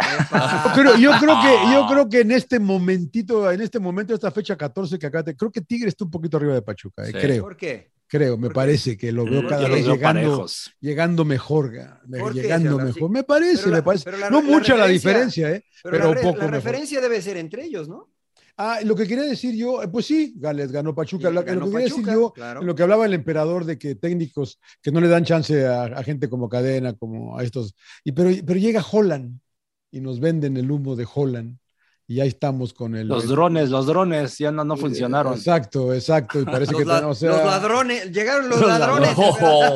Yo 0.67 0.73
creo, 0.75 0.97
yo 0.97 1.11
creo 1.19 1.37
que, 1.41 1.73
yo 1.73 1.87
creo 1.89 2.09
que 2.09 2.21
en 2.21 2.33
este 2.33 2.59
momentito, 2.59 3.51
en 3.51 3.61
este 3.61 3.79
momento, 3.79 4.15
esta 4.15 4.31
fecha 4.31 4.57
14 4.57 4.99
que 4.99 5.07
acá 5.07 5.23
te, 5.23 5.37
creo 5.37 5.51
que 5.51 5.61
Tigre 5.61 5.89
está 5.89 6.05
un 6.05 6.11
poquito 6.11 6.37
arriba 6.37 6.55
de 6.55 6.63
Pachuca, 6.63 7.07
eh, 7.07 7.08
Sí. 7.13 7.19
creo, 7.19 7.43
¿Por 7.43 7.57
qué? 7.57 7.91
creo, 8.07 8.39
me 8.39 8.51
parece 8.51 8.97
que 8.97 9.13
lo 9.13 9.25
veo 9.25 9.43
¿Por 9.43 9.51
cada 9.51 9.69
vez 9.69 9.87
llegando, 9.87 10.01
parejos. 10.03 10.73
llegando 10.81 11.25
mejor, 11.25 11.73
ga- 11.73 12.01
¿Por 12.19 12.33
qué, 12.35 12.43
llegando 12.43 12.79
mejor. 12.79 12.95
Sí. 12.95 13.13
Me 13.13 13.25
parece, 13.25 13.57
Pero 13.59 13.71
la- 13.71 13.77
me 13.77 13.83
parece. 13.83 14.05
pero 14.05 14.19
la- 14.19 14.31
no 14.31 14.41
la 14.43 14.47
mucha 14.49 14.77
la 14.77 14.87
diferencia, 14.87 15.51
eh, 15.53 15.65
Pero, 15.83 15.93
pero, 15.93 16.09
la, 16.09 16.15
re- 16.15 16.21
poco 16.23 16.37
la 16.39 16.45
mejor. 16.45 16.55
referencia 16.55 17.01
debe 17.01 17.21
ser 17.23 17.37
entre 17.37 17.65
ellos, 17.65 17.89
¿no? 17.89 18.09
Ah, 18.61 18.81
lo 18.85 18.97
que 18.97 19.07
quería 19.07 19.23
decir 19.23 19.55
yo, 19.55 19.83
eh, 19.85 19.89
pues 19.89 20.07
sí, 20.07 20.35
Gales 20.37 20.73
ganó 20.73 20.93
Pachuca. 20.93 21.29
Sí, 21.29 21.35
Lo- 21.35 21.45
ganó 21.45 21.61
lo 21.61 21.67
que 21.67 21.73
quería 21.73 21.87
Pachuca, 21.87 22.11
decir 22.11 22.21
yo, 22.23 22.33
claro. 22.33 22.63
lo 22.63 22.75
que 22.75 22.83
hablaba 22.83 23.07
el 23.07 23.15
emperador 23.15 23.65
de 23.65 23.79
que 23.79 23.95
técnicos 23.95 24.59
que 24.83 24.91
no 24.91 25.01
le 25.01 25.07
dan 25.07 25.25
chance 25.25 25.65
a, 25.65 25.85
a 25.85 26.03
gente 26.03 26.29
como 26.29 26.49
Cadena, 26.49 26.95
como 26.95 27.39
a 27.39 27.45
estos, 27.45 27.77
y 28.03 28.11
pero, 28.13 28.31
pero 28.45 28.59
llega 28.59 28.85
Holland 28.91 29.39
y 29.93 30.01
nos 30.01 30.19
venden 30.19 30.57
el 30.57 30.71
humo 30.73 30.97
de 30.97 31.07
Holland 31.15 31.57
y 32.11 32.21
ahí 32.21 32.29
estamos 32.29 32.73
con 32.73 32.97
el 32.97 33.07
Los 33.07 33.29
drones, 33.29 33.69
los 33.69 33.87
drones 33.87 34.39
ya 34.39 34.51
no, 34.51 34.65
no 34.65 34.77
funcionaron. 34.79 35.35
Exacto, 35.35 35.93
exacto, 35.93 36.41
y 36.41 36.45
parece 36.47 36.73
Los, 36.73 36.81
que 36.81 36.87
la- 36.87 36.95
tenemos, 36.97 37.17
o 37.19 37.21
sea, 37.21 37.31
los 37.31 37.45
ladrones, 37.45 38.11
llegaron 38.11 38.49
los, 38.49 38.59
Los 38.61 38.69
ladrones. 38.69 39.11
Oh. 39.17 39.75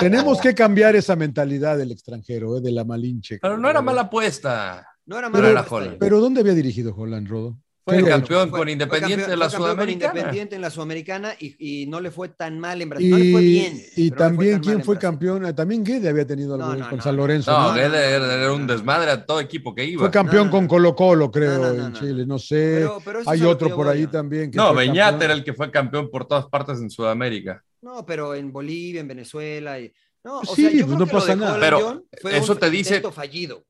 tenemos 0.00 0.40
que 0.40 0.54
cambiar 0.54 0.94
esa 0.96 1.16
mentalidad 1.16 1.76
del 1.76 1.90
extranjero, 1.90 2.56
eh, 2.56 2.60
de 2.60 2.70
la 2.72 2.84
malinche. 2.84 3.38
Pero 3.42 3.58
no 3.58 3.68
era 3.68 3.82
mala 3.82 4.02
apuesta. 4.02 4.86
No 5.06 5.18
era 5.18 5.28
Pero 5.30 5.42
mala 5.42 5.50
era 5.50 5.60
apuesta. 5.60 5.76
Holland. 5.86 5.98
Pero 5.98 6.20
¿dónde 6.20 6.40
había 6.40 6.54
dirigido 6.54 6.94
Holland, 6.96 7.28
Rodo? 7.28 7.58
Fue 7.84 7.96
¿Qué 7.96 8.00
había 8.00 8.12
campeón 8.16 8.48
Fue- 8.48 8.58
con 8.58 8.62
fue 8.66 8.72
Independiente 8.72 9.16
campeón- 9.24 9.30
de 9.30 9.36
la 9.36 9.50
Sudamericana. 9.50 10.12
Independiente 10.14 10.56
en 10.56 10.62
la 10.62 10.70
Sudamericana 10.70 11.34
y, 11.38 11.82
y 11.82 11.86
no 11.86 12.00
le 12.00 12.10
fue 12.10 12.30
tan 12.30 12.58
mal 12.58 12.80
en? 12.80 12.88
Brasil. 12.88 13.10
No 13.10 13.18
le 13.18 13.30
fue 13.32 13.42
Y, 13.42 13.46
bien. 13.50 13.82
y 13.96 14.10
no 14.10 14.16
también, 14.16 14.52
mal 14.52 14.60
¿quién 14.62 14.84
fue 14.84 14.98
campeón? 14.98 15.44
Eh, 15.44 15.52
También 15.52 15.84
Guede 15.84 16.08
había 16.08 16.26
tenido 16.26 16.54
algo 16.54 16.66
No, 16.68 16.76
no, 16.76 16.88
con 16.88 16.96
no, 16.96 17.02
San 17.04 17.14
Lorenzo. 17.16 17.52
No, 17.52 17.72
¿no? 17.72 17.76
era, 17.76 18.06
era- 18.08 18.34
era 18.42 18.52
un 18.54 18.66
desmadre 18.66 19.10
a 19.10 19.26
todo 19.26 19.38
equipo 19.38 19.74
que 19.74 19.84
iba. 19.84 20.00
Fue 20.00 20.10
campeón 20.10 20.44
No, 20.44 20.44
no, 20.46 20.50
con 20.52 20.62
no. 20.64 20.68
Colo 20.70 20.96
Colo, 20.96 21.30
creo, 21.30 21.58
No, 21.58 21.58
no, 21.58 21.74
no, 21.74 21.86
en 21.88 21.92
no. 21.92 21.98
Chile, 22.00 22.24
no 22.26 22.38
sé. 22.38 22.76
Pero- 22.80 23.02
pero 23.04 23.20
Hay 23.26 23.42
otro 23.42 23.76
por 23.76 23.86
ahí 23.88 24.04
¿no? 24.04 24.10
también. 24.10 24.50
que 24.50 24.56
No, 24.56 24.72
Beñat 24.74 25.20
era 25.22 25.34
el 25.34 25.44
que 25.44 25.52
fue 25.52 25.70
campeón 25.70 26.08
por 26.10 26.26
todas 26.26 26.46
partes 26.46 26.78
en 26.80 26.88
Sudamérica. 26.88 27.62
No, 27.82 28.06
pero 28.06 28.34
en 28.34 28.50
Bolivia, 28.50 29.02
en 29.02 29.08
Venezuela. 29.08 29.78
Y... 29.78 29.92
No, 30.24 30.38
o 30.38 30.44
Sí, 30.56 30.62
sea, 30.62 30.70
yo 30.70 30.86
pues 30.86 30.86
creo 30.86 30.98
no 31.00 31.04
que 31.06 31.12
pasa 31.12 31.36
nada. 31.36 31.58
Pero 31.60 32.02
fue 32.22 32.34
eso 32.38 32.54
un 32.54 32.58
te 32.58 32.70
dice- 32.70 33.02
fallido. 33.12 33.62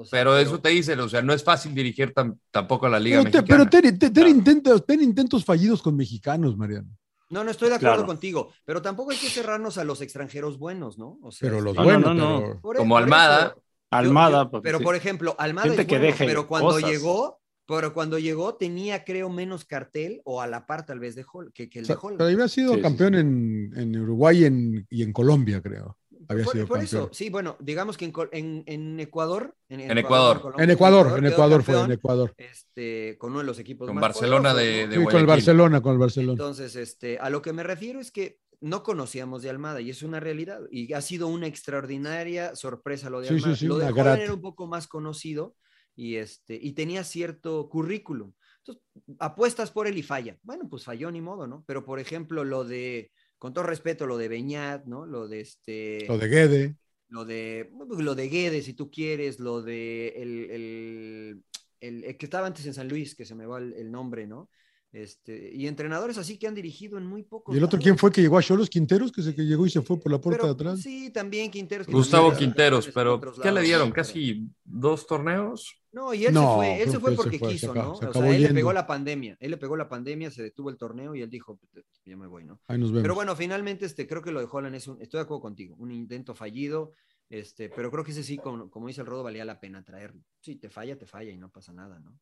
O 0.00 0.04
sea, 0.04 0.20
Pero 0.20 0.38
eso 0.38 0.60
te 0.60 0.68
dice, 0.68 0.94
o 0.94 1.08
sea, 1.08 1.22
no 1.22 1.32
es 1.32 1.42
fácil 1.42 1.74
dirigir 1.74 2.14
tam- 2.14 2.38
tampoco 2.52 2.86
a 2.86 2.88
la 2.88 3.00
Liga 3.00 3.18
Pero, 3.18 3.30
te- 3.30 3.38
Mexicana. 3.38 3.68
pero 3.70 3.70
ten, 3.82 3.98
ten- 3.98 3.98
ten 3.98 4.12
Claro. 4.12 4.28
intentos, 4.28 4.86
ten 4.86 5.02
intentos 5.02 5.44
fallidos 5.44 5.82
con 5.82 5.96
mexicanos, 5.96 6.56
Mariano. 6.56 6.88
No, 7.30 7.42
no 7.44 7.50
estoy 7.50 7.68
de 7.68 7.74
acuerdo 7.74 7.96
Claro. 7.96 8.06
contigo, 8.06 8.52
pero 8.64 8.80
tampoco 8.80 9.10
hay 9.10 9.18
que 9.18 9.28
cerrarnos 9.28 9.76
a 9.76 9.84
los 9.84 10.00
extranjeros 10.00 10.58
buenos, 10.58 10.98
¿no? 10.98 11.18
O 11.22 11.30
sea, 11.32 11.50
Pero 11.50 11.60
los 11.60 11.72
este, 11.76 11.82
No, 11.86 11.98
no, 11.98 12.04
buenos, 12.06 12.16
no, 12.16 12.30
no. 12.40 12.46
pero- 12.46 12.60
por- 12.60 12.76
Como 12.76 12.96
Almada. 12.96 13.54
yo- 13.56 13.62
Almada. 13.90 14.44
yo- 14.44 14.50
pues, 14.52 14.62
pero 14.62 14.78
sí. 14.78 14.84
por 14.84 14.94
ejemplo, 14.94 15.34
Almada 15.38 15.66
es 15.68 15.76
que 15.76 15.84
bueno, 15.84 16.04
deje 16.04 16.24
pero 16.26 16.46
cuando 16.46 16.68
cosas. 16.70 16.88
llegó, 16.90 17.40
pero 17.66 17.92
cuando 17.92 18.18
llegó 18.18 18.54
tenía, 18.54 19.04
creo, 19.04 19.28
menos 19.28 19.64
cartel 19.66 20.22
o 20.24 20.40
a 20.40 20.46
la 20.46 20.64
par 20.66 20.86
tal 20.86 21.00
vez 21.00 21.16
de 21.16 21.24
Hol- 21.26 21.52
que, 21.52 21.68
que 21.68 21.80
el 21.80 21.84
O 21.84 21.86
sea, 21.86 21.96
de 21.96 22.00
Holland. 22.02 22.18
pero 22.18 22.30
había 22.30 22.48
sido 22.48 22.70
Sí, 22.70 22.76
sí, 22.76 22.82
campeón 22.82 23.12
sí. 23.14 23.20
En, 23.20 23.72
en 23.76 24.00
Uruguay 24.00 24.38
y 24.38 24.44
en, 24.46 24.86
y 24.88 25.02
en 25.02 25.12
Colombia, 25.12 25.60
creo. 25.60 25.98
Había 26.28 26.44
por, 26.44 26.52
sido 26.54 26.66
por 26.66 26.78
campeón. 26.78 27.02
eso, 27.04 27.10
sí, 27.12 27.30
bueno, 27.30 27.56
digamos 27.60 27.96
que 27.96 28.04
en, 28.04 28.12
en- 28.32 28.64
en 28.66 29.00
Ecuador. 29.00 29.54
En, 29.68 29.80
En 29.80 29.98
Ecuador. 29.98 30.40
Colombia, 30.40 30.64
En 30.64 30.70
Ecuador, 30.70 31.18
en 31.18 31.26
Ecuador 31.26 31.62
fue, 31.62 31.80
en 31.80 31.92
Ecuador. 31.92 32.34
Este, 32.36 33.16
con 33.18 33.30
uno 33.30 33.40
de 33.40 33.46
los 33.46 33.58
equipos 33.58 33.86
Con 33.86 33.94
más 33.96 34.02
Barcelona 34.02 34.52
poderosos, 34.52 34.76
de- 34.76 34.82
¿no? 34.86 34.90
de 34.92 34.98
Sí, 34.98 35.04
con 35.12 35.20
el. 35.20 35.26
Barcelona, 35.26 35.80
con 35.80 35.92
el 35.92 35.98
Barcelona. 35.98 36.32
Entonces, 36.32 36.76
este, 36.76 37.18
a 37.18 37.30
lo 37.30 37.40
que 37.42 37.52
me 37.52 37.62
refiero 37.62 38.00
es 38.00 38.10
que 38.12 38.38
no 38.60 38.82
conocíamos 38.82 39.42
de 39.42 39.50
Almada 39.50 39.80
y 39.80 39.90
es 39.90 40.02
una 40.02 40.20
realidad. 40.20 40.60
Y 40.70 40.92
ha 40.92 41.00
sido 41.00 41.28
una 41.28 41.46
extraordinaria 41.46 42.56
sorpresa 42.56 43.08
lo 43.10 43.20
de 43.20 43.28
Sí, 43.28 43.34
sí, 43.34 43.40
Almada. 43.44 43.56
sí, 43.56 43.66
lo 43.66 43.78
de 43.78 43.84
una 43.84 43.92
Holland 43.92 44.06
grata. 44.08 44.22
era 44.24 44.34
un 44.34 44.40
poco 44.42 44.66
más 44.66 44.88
conocido 44.88 45.54
y, 45.96 46.16
este, 46.16 46.58
y 46.60 46.72
tenía 46.72 47.04
cierto 47.04 47.68
currículum. 47.68 48.32
Entonces, 48.58 48.84
apuestas 49.18 49.70
por 49.70 49.86
él 49.86 49.96
y 49.96 50.02
falla. 50.02 50.36
Bueno, 50.42 50.68
pues 50.68 50.84
falló 50.84 51.10
ni 51.10 51.20
modo, 51.20 51.46
¿no? 51.46 51.64
Pero, 51.66 51.84
por 51.84 52.00
ejemplo, 52.00 52.44
lo 52.44 52.64
de, 52.64 53.10
con 53.38 53.52
todo 53.52 53.64
respeto, 53.64 54.06
lo 54.06 54.16
de 54.18 54.28
Beñat, 54.28 54.84
¿no? 54.86 55.06
Lo 55.06 55.28
de 55.28 55.40
este... 55.40 56.04
Lo 56.08 56.18
de 56.18 56.28
Guede. 56.28 56.76
Lo 57.08 57.24
de, 57.24 57.70
lo 57.98 58.14
de 58.14 58.28
Guede, 58.28 58.62
si 58.62 58.74
tú 58.74 58.90
quieres, 58.90 59.40
lo 59.40 59.62
de 59.62 60.08
el, 60.16 60.50
el, 60.50 61.44
el, 61.80 62.04
el 62.04 62.16
que 62.18 62.26
estaba 62.26 62.46
antes 62.46 62.66
en 62.66 62.74
San 62.74 62.88
Luis, 62.88 63.14
que 63.14 63.24
se 63.24 63.34
me 63.34 63.46
va 63.46 63.58
el, 63.58 63.72
el 63.74 63.90
nombre, 63.90 64.26
¿no? 64.26 64.50
Este, 64.90 65.54
y 65.54 65.66
entrenadores 65.66 66.16
así 66.16 66.38
que 66.38 66.46
han 66.46 66.54
dirigido 66.54 66.96
en 66.96 67.04
muy 67.04 67.22
pocos. 67.22 67.54
¿Y 67.54 67.58
el 67.58 67.64
otro 67.64 67.78
quién 67.78 67.98
fue 67.98 68.10
que 68.10 68.22
llegó 68.22 68.38
a 68.38 68.42
Cholos 68.42 68.70
Quinteros? 68.70 69.12
Que 69.12 69.20
se 69.20 69.34
que 69.34 69.42
llegó 69.42 69.66
y 69.66 69.70
se 69.70 69.82
fue 69.82 70.00
por 70.00 70.10
la 70.10 70.18
puerta 70.18 70.42
Pero, 70.42 70.54
de 70.54 70.60
atrás. 70.62 70.80
Sí, 70.80 71.10
también 71.10 71.50
Quinteros. 71.50 71.86
que 71.86 71.92
Gustavo 71.92 72.30
también- 72.30 72.50
Quinteros, 72.52 72.88
pero 72.94 73.20
¿qué 73.42 73.52
le 73.52 73.60
dieron? 73.60 73.90
Casi 73.92 74.48
dos 74.64 75.06
torneos. 75.06 75.74
No, 75.92 76.14
y 76.14 76.24
él 76.26 76.32
No, 76.32 76.40
se 76.52 76.56
fue, 76.56 76.82
él 76.82 76.90
se 76.90 77.00
fue 77.00 77.10
se 77.10 77.16
porque 77.16 77.38
se 77.38 77.46
quiso, 77.48 77.70
acabó- 77.72 77.92
¿no? 77.92 77.96
se 77.96 78.06
O 78.06 78.12
sea, 78.14 78.34
él 78.36 78.42
le 78.42 78.54
pegó 78.54 78.72
la 78.72 78.86
pandemia, 78.86 79.36
él 79.40 79.50
le 79.50 79.56
pegó 79.58 79.76
la 79.76 79.88
pandemia, 79.88 80.30
se 80.30 80.42
detuvo 80.42 80.70
el 80.70 80.78
torneo 80.78 81.14
y 81.14 81.20
él 81.22 81.28
dijo, 81.30 81.58
"Pues, 81.72 81.84
ya 82.06 82.16
me 82.16 82.26
voy, 82.26 82.44
¿no? 82.44 82.58
Ahí 82.66 82.78
nos 82.78 82.90
vemos. 82.90 83.02
Pero 83.02 83.14
bueno, 83.14 83.36
finalmente 83.36 83.84
este, 83.84 84.06
creo 84.06 84.22
que 84.22 84.30
lo 84.32 84.40
de 84.40 84.48
Holland 84.50 84.74
es 84.74 84.86
un, 84.88 85.00
estoy 85.02 85.18
de 85.18 85.22
acuerdo 85.24 85.42
contigo, 85.42 85.76
un 85.78 85.90
intento 85.90 86.34
fallido, 86.34 86.92
este, 87.30 87.68
pero 87.68 87.90
creo 87.90 88.04
que 88.04 88.12
ese 88.12 88.22
sí, 88.22 88.38
como, 88.38 88.70
como 88.70 88.88
dice 88.88 89.02
el 89.02 89.06
Rodo, 89.06 89.22
valía 89.22 89.44
la 89.44 89.60
pena 89.60 89.84
traerlo. 89.84 90.22
Sí, 90.40 90.56
te 90.56 90.70
falla, 90.70 90.96
te 90.96 91.04
falla 91.06 91.30
y 91.30 91.36
no 91.36 91.50
pasa 91.50 91.72
nada, 91.74 91.98
¿no? 91.98 92.18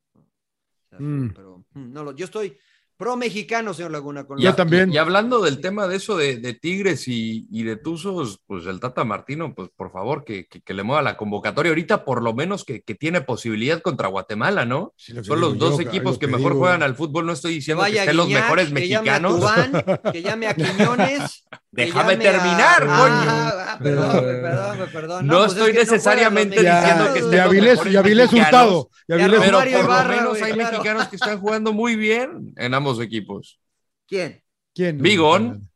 Mm. 0.93 1.30
Pero 1.34 1.64
mm, 1.74 1.93
no, 1.93 2.05
lo- 2.05 2.12
yo 2.16 2.24
estoy 2.24 2.57
pro 2.97 3.16
mexicano, 3.16 3.74
señor 3.74 3.90
Laguna. 3.90 4.24
Con 4.24 4.38
Yo 4.38 4.49
los- 4.49 4.57
también. 4.57 4.92
Y 4.92 4.99
hablando 4.99 5.40
del 5.40 5.61
tema 5.61 5.86
de 5.86 5.97
eso 5.97 6.16
de, 6.16 6.36
de 6.38 6.55
Tigres 6.55 7.07
y, 7.09 7.47
y 7.51 7.62
de 7.64 7.76
Tuzos, 7.76 8.40
pues 8.47 8.66
el 8.66 8.80
Tata 8.80 9.05
Martino, 9.05 9.55
pues 9.55 9.68
por 9.76 9.92
favor, 9.92 10.24
que, 10.24 10.47
que- 10.47 10.61
que 10.61 10.74
le 10.74 10.82
mueva 10.82 11.03
la 11.03 11.16
convocatoria 11.16 11.70
ahorita, 11.70 12.05
por 12.05 12.22
lo 12.22 12.32
menos 12.34 12.64
que, 12.64 12.82
que 12.82 12.94
tiene 12.94 13.20
posibilidad 13.20 13.80
contra 13.82 14.09
Guatemala, 14.09 14.64
¿no? 14.64 14.92
Sí, 14.97 15.12
lo 15.12 15.22
que 15.22 15.28
Son 15.28 15.40
los 15.40 15.59
dos 15.59 15.76
yo, 15.76 15.82
equipos 15.82 16.14
lo 16.14 16.18
que, 16.18 16.26
que 16.26 16.32
mejor 16.32 16.53
digo. 16.53 16.61
juegan 16.64 16.82
al 16.82 16.94
fútbol. 16.97 17.26
No 17.26 17.32
estoy 17.32 17.55
diciendo 17.55 17.84
que 17.84 17.99
estén 17.99 18.16
los 18.16 18.28
mejores 18.28 18.72
que 18.72 18.88
llame 18.88 19.11
a 19.11 19.20
mexicanos. 19.20 19.36
Tubán, 19.40 20.01
que 20.12 20.22
llame 20.22 20.47
a 20.49 20.55
Quiñones. 20.55 21.44
Déjame 21.72 22.12
llame 22.16 22.28
a- 22.28 22.32
terminar, 22.32 22.86
Ah, 22.88 22.99
coño. 22.99 23.30
ah, 23.30 23.78
perdón, 23.82 24.11
perdón, 24.42 24.88
perdón. 24.92 25.26
No 25.26 25.38
pues 25.40 25.53
es 25.53 25.59
estoy 25.59 25.72
necesariamente 25.74 26.57
los 26.57 26.64
diciendo 26.64 27.05
mexicanos, 27.05 27.09
que 27.12 27.18
estén 27.20 27.36
los 27.38 27.47
Avilés, 27.47 27.70
mejores 27.72 27.92
y 27.92 27.97
Avilés 27.97 28.32
mexicanos. 28.32 28.47
Hurtado. 28.72 28.90
Pero 29.07 29.36
por 29.36 29.53
lo 29.53 30.09
menos 30.09 30.42
hay 30.42 30.53
mexicanos 30.57 31.09
que 31.09 31.16
están 31.16 31.38
jugando 31.40 31.72
muy 31.74 31.97
bien 31.97 32.55
en 32.57 32.74
ambos 32.87 33.01
equipos. 33.05 33.61
¿Quién? 34.07 34.43
¿Quién? 34.74 34.99
Bigón. 34.99 35.68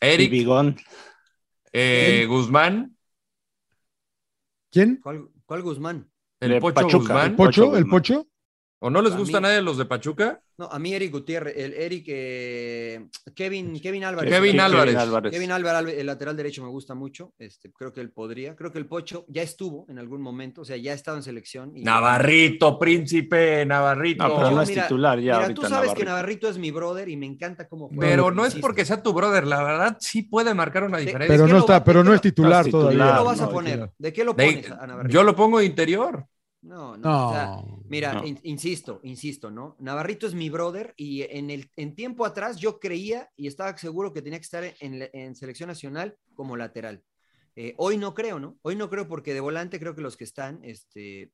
Eric, 0.00 0.30
Bigón. 0.30 0.76
eh, 1.72 2.26
Guzmán, 2.28 2.96
¿Quién? 4.70 5.00
¿Cuál, 5.02 5.28
cuál 5.46 5.62
Guzmán? 5.62 6.10
el 6.40 6.58
Pocho 6.60 6.74
Pachuca. 6.74 6.98
Guzmán. 6.98 7.30
¿El 7.30 7.36
Pocho? 7.36 7.64
Pocho 7.66 7.76
¿El. 7.78 7.86
Pocho? 7.86 8.26
¿O 8.80 8.90
no 8.90 9.00
les 9.00 9.14
A 9.14 9.16
gusta 9.16 9.38
mí- 9.38 9.42
nadie 9.44 9.62
los 9.62 9.78
de 9.78 9.86
Pachuca? 9.86 10.40
No, 10.58 10.66
a 10.66 10.78
mí 10.78 10.92
Eric 10.94 11.10
Gutiérrez, 11.10 11.54
el 11.56 11.72
Eric, 11.72 12.04
eh, 12.06 13.06
Kevin, 13.34 13.80
Kevin 13.80 14.04
Álvarez. 14.04 14.30
Kevin 14.32 14.60
Álvarez. 14.60 15.32
Kevin 15.32 15.50
Álvarez, 15.52 15.94
el 15.98 16.06
lateral 16.06 16.36
derecho 16.36 16.62
me 16.62 16.68
gusta 16.68 16.94
mucho, 16.94 17.32
este, 17.38 17.72
creo 17.72 17.92
que 17.92 18.00
él 18.02 18.10
podría, 18.10 18.54
creo 18.54 18.70
que 18.70 18.78
el 18.78 18.86
Pocho 18.86 19.24
ya 19.28 19.40
estuvo 19.42 19.86
en 19.88 19.98
algún 19.98 20.20
momento, 20.20 20.60
o 20.60 20.64
sea, 20.64 20.76
ya 20.76 20.92
ha 20.92 20.94
estado 20.94 21.16
en 21.16 21.22
selección. 21.22 21.72
y- 21.74 21.82
Navarrito, 21.82 22.78
príncipe, 22.78 23.64
Navarrito. 23.64 24.28
No, 24.28 24.36
pero 24.36 24.50
no 24.50 24.62
es 24.62 24.68
Mira, 24.68 24.82
titular 24.82 25.18
ya 25.18 25.22
Mira, 25.22 25.36
ahorita. 25.44 25.60
tú 25.62 25.66
sabes 25.66 25.94
que 25.94 26.04
Navarrito. 26.04 26.48
Es 26.48 26.58
mi 26.58 26.70
brother 26.70 27.08
y 27.08 27.16
me 27.16 27.26
encanta 27.26 27.66
cómo 27.66 27.88
juega. 27.88 28.00
Pero 28.02 28.30
no 28.30 28.44
es 28.44 28.54
porque 28.56 28.84
sea 28.84 29.02
tu 29.02 29.12
brother, 29.14 29.46
la 29.46 29.62
verdad 29.64 29.96
sí 29.98 30.22
puede 30.22 30.52
marcar 30.52 30.84
una 30.84 30.98
diferencia. 30.98 31.34
Pero 31.34 31.48
no 31.48 31.58
está, 31.58 31.82
pero 31.82 32.04
no 32.04 32.12
es 32.12 32.20
titular 32.20 32.60
no 32.64 32.66
es 32.66 32.70
todavía. 32.70 33.04
¿De 33.06 33.10
qué 33.10 33.16
lo 33.16 33.24
vas 33.24 33.40
a 33.40 33.48
poner? 33.48 33.90
¿De 33.98 34.12
qué 34.12 34.24
lo 34.24 34.34
De- 34.34 34.44
pones 34.46 34.70
a 34.70 34.86
Navarrito? 34.86 35.12
yo 35.14 35.22
lo 35.24 35.34
pongo 35.34 35.58
de 35.60 35.64
interior. 35.64 36.26
No, 36.64 36.96
no, 36.96 37.02
No. 37.08 37.28
o 37.28 37.32
sea, 37.32 37.62
mira, 37.88 38.14
No. 38.14 38.26
in- 38.26 38.40
insisto, 38.42 39.00
insisto, 39.02 39.50
¿no? 39.50 39.76
Navarrito 39.78 40.26
es 40.26 40.34
mi 40.34 40.48
brother 40.48 40.94
y 40.96 41.22
en 41.22 41.50
el 41.50 41.70
en 41.76 41.94
tiempo 41.94 42.24
atrás 42.24 42.56
yo 42.56 42.80
creía 42.80 43.28
y 43.36 43.46
estaba 43.46 43.76
seguro 43.76 44.12
que 44.12 44.22
tenía 44.22 44.38
que 44.38 44.44
estar 44.44 44.64
en, 44.80 45.08
en 45.12 45.34
selección 45.36 45.68
nacional 45.68 46.16
como 46.34 46.56
lateral. 46.56 47.02
Eh, 47.56 47.74
hoy 47.76 47.98
no 47.98 48.14
creo, 48.14 48.40
¿no? 48.40 48.58
Hoy 48.62 48.76
no 48.76 48.88
creo 48.90 49.06
porque 49.06 49.34
de 49.34 49.40
volante 49.40 49.78
creo 49.78 49.94
que 49.94 50.00
los 50.00 50.16
que 50.16 50.24
están 50.24 50.60
este, 50.64 51.30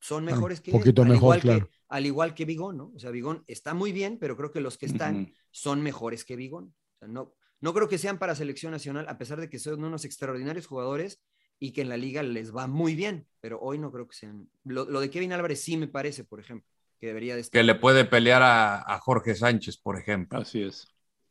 son 0.00 0.22
Claro, 0.24 0.36
mejores 0.36 0.60
que 0.60 0.70
un 0.70 0.78
poquito 0.78 1.02
él, 1.02 1.08
al 1.08 1.12
mejor, 1.14 1.22
igual 1.36 1.40
claro. 1.40 1.68
que 1.68 1.74
al 1.88 2.06
igual 2.06 2.34
que 2.34 2.44
Vigón, 2.44 2.76
¿no? 2.76 2.92
O 2.94 2.98
sea, 2.98 3.10
Vigón 3.10 3.44
está 3.48 3.74
muy 3.74 3.92
bien, 3.92 4.18
pero 4.18 4.36
creo 4.36 4.52
que 4.52 4.60
los 4.60 4.78
que 4.78 4.86
están 4.86 5.32
son 5.50 5.82
mejores 5.82 6.24
que 6.24 6.36
Vigón. 6.36 6.74
O 6.94 6.98
sea, 7.00 7.08
no, 7.08 7.34
no 7.60 7.74
creo 7.74 7.88
que 7.88 7.98
sean 7.98 8.18
para 8.18 8.34
selección 8.36 8.70
nacional, 8.72 9.06
a 9.08 9.18
pesar 9.18 9.40
de 9.40 9.50
que 9.50 9.58
son 9.58 9.82
unos 9.82 10.04
extraordinarios 10.04 10.66
jugadores 10.66 11.20
y 11.60 11.72
que 11.72 11.80
en 11.82 11.88
la 11.88 11.96
liga 11.96 12.22
les 12.22 12.54
va 12.54 12.66
muy 12.66 12.94
bien, 12.94 13.26
pero 13.40 13.58
hoy 13.60 13.78
no 13.78 13.90
creo 13.90 14.06
que 14.08 14.16
sean. 14.16 14.48
Lo, 14.64 14.84
lo 14.84 15.00
de 15.00 15.10
Kevin 15.10 15.32
Álvarez 15.32 15.60
sí 15.62 15.76
me 15.76 15.88
parece, 15.88 16.24
por 16.24 16.40
ejemplo, 16.40 16.68
que 17.00 17.06
debería 17.08 17.34
de 17.34 17.40
estar. 17.42 17.58
Que 17.58 17.64
le 17.64 17.74
puede 17.74 18.04
pelear 18.04 18.42
a, 18.42 18.80
a 18.82 18.98
Jorge 19.00 19.34
Sánchez, 19.34 19.76
por 19.78 19.98
ejemplo. 19.98 20.38
Así 20.40 20.62
es. 20.62 20.88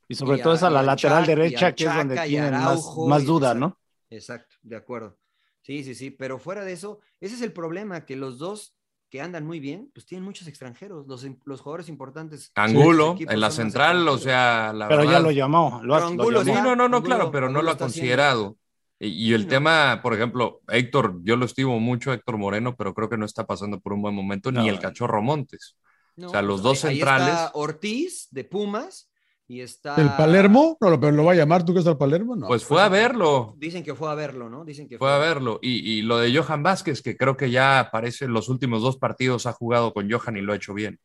Y 0.10 0.16
sobre 0.16 0.38
Y 0.38 0.42
todo 0.42 0.54
a- 0.54 0.56
es 0.56 0.64
a 0.64 0.70
la 0.70 0.80
a 0.80 0.84
lateral 0.84 1.24
Chac- 1.24 1.28
derecha, 1.28 1.72
que 1.76 1.86
es 1.86 1.96
donde 1.96 2.18
tienen 2.22 2.52
más, 2.54 2.62
Araujo, 2.64 3.08
más 3.08 3.24
y- 3.24 3.26
duda, 3.26 3.48
exacto. 3.52 3.60
¿no? 3.68 3.80
Exacto, 4.10 4.56
de 4.62 4.76
acuerdo. 4.76 5.18
Sí, 5.62 5.84
sí, 5.84 5.96
sí, 5.96 6.12
pero 6.12 6.40
fuera 6.40 6.64
de 6.64 6.72
eso, 6.72 7.02
ese 7.20 7.36
es 7.36 7.42
el 7.42 7.52
problema, 7.52 8.06
que 8.06 8.16
los 8.16 8.38
dos 8.38 8.74
que 9.10 9.22
andan 9.22 9.46
muy 9.46 9.60
bien, 9.62 9.90
pues 9.94 10.06
tienen 10.06 10.24
muchos 10.26 10.48
extranjeros, 10.48 11.08
los, 11.08 11.26
los 11.46 11.62
jugadores 11.62 11.88
importantes. 11.90 12.52
Angulo, 12.56 13.16
en 13.20 13.40
la 13.40 13.52
central, 13.52 14.08
o 14.08 14.18
sea, 14.18 14.72
la 14.74 14.88
Pero 14.90 15.04
ya 15.06 15.20
lo 15.20 15.32
llamó. 15.32 15.82
Lo, 15.84 15.98
lo 16.14 16.44
Sí, 16.44 16.52
no, 16.52 16.76
no, 16.76 16.88
no, 16.90 16.98
Angulo- 16.98 17.04
claro, 17.04 17.32
pero 17.32 17.50
no 17.50 17.62
lo 17.62 17.72
ha 17.72 17.78
considerado. 17.78 18.58
Y, 19.00 19.08
y 19.30 19.34
el 19.34 19.44
no. 19.44 19.48
tema, 19.50 20.00
por 20.02 20.14
ejemplo, 20.14 20.62
Héctor, 20.68 21.20
yo 21.24 21.36
lo 21.36 21.46
estimo 21.46 21.80
mucho, 21.80 22.12
Héctor 22.14 22.38
Moreno, 22.38 22.76
pero 22.76 22.94
creo 22.94 23.10
que 23.10 23.18
no 23.18 23.26
está 23.26 23.46
pasando 23.46 23.80
por 23.80 23.94
un 23.94 24.02
buen 24.02 24.16
momento, 24.16 24.52
ni 24.52 24.68
el 24.70 24.80
cachorro 24.80 25.22
Montes. 25.22 25.78
No, 26.16 26.28
O 26.28 26.30
sea, 26.32 26.42
los 26.42 26.64
dos 26.64 26.84
ahí- 26.84 26.92
ahí 26.92 26.98
centrales. 26.98 27.28
está 27.28 27.52
Ortiz 27.54 28.28
de 28.32 28.44
Pumas 28.44 29.12
y 29.48 29.62
está. 29.62 29.96
¿El 30.02 30.10
Palermo? 30.18 30.78
No, 30.82 31.00
pero 31.00 31.12
lo 31.12 31.24
va 31.26 31.34
a 31.34 31.36
llamar, 31.36 31.64
¿tú 31.64 31.74
crees 31.74 31.86
al 31.86 31.98
Palermo? 32.00 32.36
No. 32.36 32.48
Pues 32.48 32.64
fue 32.66 32.82
a 32.82 32.90
verlo, 32.90 33.54
Dicen 33.58 33.84
que 33.84 33.94
fue 33.94 34.10
a 34.10 34.16
verlo, 34.16 34.50
¿no? 34.50 34.66
Dicen 34.66 34.88
que 34.90 34.98
fue 34.98 35.12
a 35.14 35.20
verlo. 35.20 35.60
Y, 35.62 35.78
y 36.00 36.02
lo 36.02 36.18
de 36.18 36.36
Johan 36.36 36.64
Vázquez, 36.64 37.04
que 37.04 37.16
creo 37.16 37.38
que 37.38 37.52
ya 37.52 37.90
parece 37.92 38.26
en 38.26 38.34
los 38.34 38.50
últimos 38.50 38.82
dos 38.82 38.98
partidos 38.98 39.46
ha 39.46 39.54
jugado 39.54 39.94
con 39.94 40.10
Johan 40.12 40.38
y 40.38 40.42
lo 40.42 40.54
ha 40.54 40.56
hecho 40.56 40.74
bien. 40.74 41.00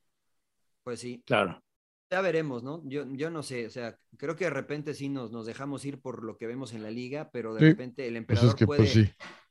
Pues 0.83 1.01
sí, 1.01 1.23
Claro. 1.27 1.63
Ya 2.13 2.21
veremos, 2.21 2.63
¿no? 2.63 2.83
Yo, 2.87 3.05
yo 3.15 3.31
no 3.31 3.43
sé, 3.43 3.67
o 3.67 3.71
sea, 3.71 3.99
creo 4.19 4.37
que 4.37 4.45
de 4.45 4.51
repente 4.51 4.95
sí 4.95 5.09
nos, 5.09 5.33
nos 5.33 5.47
dejamos 5.47 5.85
ir 5.85 6.01
por 6.01 6.23
lo 6.25 6.37
que 6.39 6.47
vemos 6.47 6.73
en 6.75 6.83
la 6.83 6.91
liga, 6.91 7.31
pero 7.33 7.55
de 7.55 7.61
Sí, 7.61 7.65
repente 7.65 8.07
el 8.07 8.17
Pues 8.29 8.43
emperador 8.43 8.45
es 8.45 8.55
que, 8.55 8.67
puede, 8.67 8.69
pues 8.69 8.91
sí. 8.91 9.11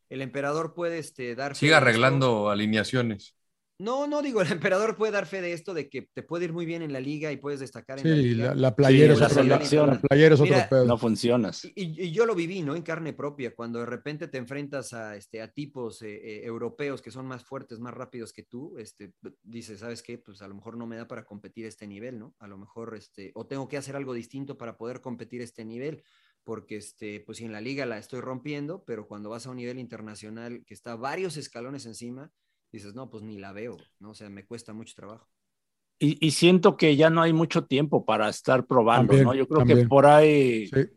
el 0.09 0.22
emperador 0.22 0.74
puede 0.74 0.99
este, 0.99 1.36
dar 1.36 1.55
Sigue 1.55 1.74
arreglando 1.76 2.49
alineaciones. 2.49 3.36
No, 3.82 4.06
no 4.06 4.22
digo, 4.22 4.42
el 4.44 4.52
emperador 4.52 4.96
puede 4.96 5.12
dar 5.12 5.26
fe 5.26 5.42
de 5.42 5.54
esto, 5.54 5.74
de 5.74 5.90
que 5.90 6.04
te 6.14 6.22
puede 6.22 6.46
ir 6.46 6.54
muy 6.54 6.68
bien 6.68 6.84
en 6.84 6.94
la 6.94 7.00
liga 7.00 7.32
y 7.32 7.38
puedes 7.38 7.60
destacar 7.60 7.98
en 8.00 8.10
la 8.10 8.16
Sí, 8.16 8.22
liga. 8.22 8.48
la, 8.50 8.56
la 8.56 8.76
playera 8.76 9.08
Sí, 9.08 9.14
es 9.14 9.20
la 9.20 9.26
otro, 9.26 9.44
la, 9.44 9.56
selección. 9.56 9.90
la 9.90 10.00
playera 10.02 10.36
es 10.36 10.42
otro 10.42 10.54
Mira, 10.54 10.70
pedo. 10.70 10.86
No 10.86 10.98
funcionas. 11.00 11.66
Y, 11.76 12.12
yo 12.12 12.28
lo 12.28 12.36
viví, 12.36 12.62
¿no? 12.62 12.76
En 12.76 12.84
carne 12.84 13.14
propia, 13.14 13.56
cuando 13.56 13.80
de 13.80 13.88
repente 13.88 14.28
te 14.28 14.38
enfrentas 14.38 14.93
a, 14.93 15.16
este, 15.16 15.42
a 15.42 15.51
tipos 15.51 16.01
eh, 16.04 16.14
eh, 16.16 16.46
europeos 16.46 17.01
que 17.01 17.10
son 17.10 17.26
más 17.26 17.43
fuertes, 17.43 17.80
más 17.80 17.93
rápidos 17.93 18.34
que 18.34 18.43
tú, 18.43 18.78
este, 18.78 19.14
dices, 19.42 19.80
¿sabes 19.80 20.04
qué? 20.04 20.20
Pues 20.20 20.43
a 20.43 20.47
lo 20.47 20.54
mejor 20.54 20.78
no 20.78 20.86
me 20.86 20.96
da 20.97 21.08
para 21.08 21.26
competir 21.26 21.66
a 21.66 21.70
este 21.70 21.88
nivel, 21.88 22.20
¿no? 22.20 22.36
A 22.38 22.47
lo 22.47 22.60
mejor, 22.60 22.93
este, 22.96 23.32
o 23.34 23.47
tengo 23.47 23.68
que 23.68 23.78
hacer 23.78 23.96
algo 23.96 24.14
distinto 24.14 24.58
para 24.60 24.78
poder 24.78 25.01
competir 25.01 25.42
a 25.42 25.46
este 25.46 25.66
nivel, 25.66 26.04
porque, 26.43 26.78
este, 26.78 27.20
pues 27.22 27.39
si 27.39 27.46
en 27.46 27.51
la 27.51 27.62
liga 27.62 27.88
la 27.88 27.97
estoy 27.97 28.20
rompiendo, 28.22 28.84
pero 28.86 29.08
cuando 29.08 29.30
vas 29.32 29.47
a 29.47 29.50
un 29.50 29.58
nivel 29.58 29.80
internacional 29.80 30.64
que 30.68 30.74
está 30.76 30.96
varios 30.96 31.36
escalones 31.36 31.88
encima, 31.88 32.32
dices, 32.72 32.93
no, 32.96 33.10
pues 33.10 33.24
ni 33.24 33.38
la 33.38 33.52
veo, 33.52 33.78
¿no? 34.00 34.12
O 34.12 34.14
sea, 34.14 34.30
me 34.30 34.46
cuesta 34.46 34.74
mucho 34.74 34.93
trabajo. 34.96 35.28
Y, 36.00 36.18
y 36.26 36.32
siento 36.32 36.78
que 36.78 36.96
ya 36.96 37.10
no 37.12 37.22
hay 37.22 37.32
mucho 37.34 37.66
tiempo 37.66 38.06
para 38.06 38.28
estar 38.30 38.66
probando, 38.66 39.10
También, 39.14 39.26
¿no? 39.26 39.36
Yo 39.36 39.48
creo 39.48 39.66
que 39.66 39.86
por 39.86 40.06
ahí 40.08 40.68
Sí. 40.68 40.88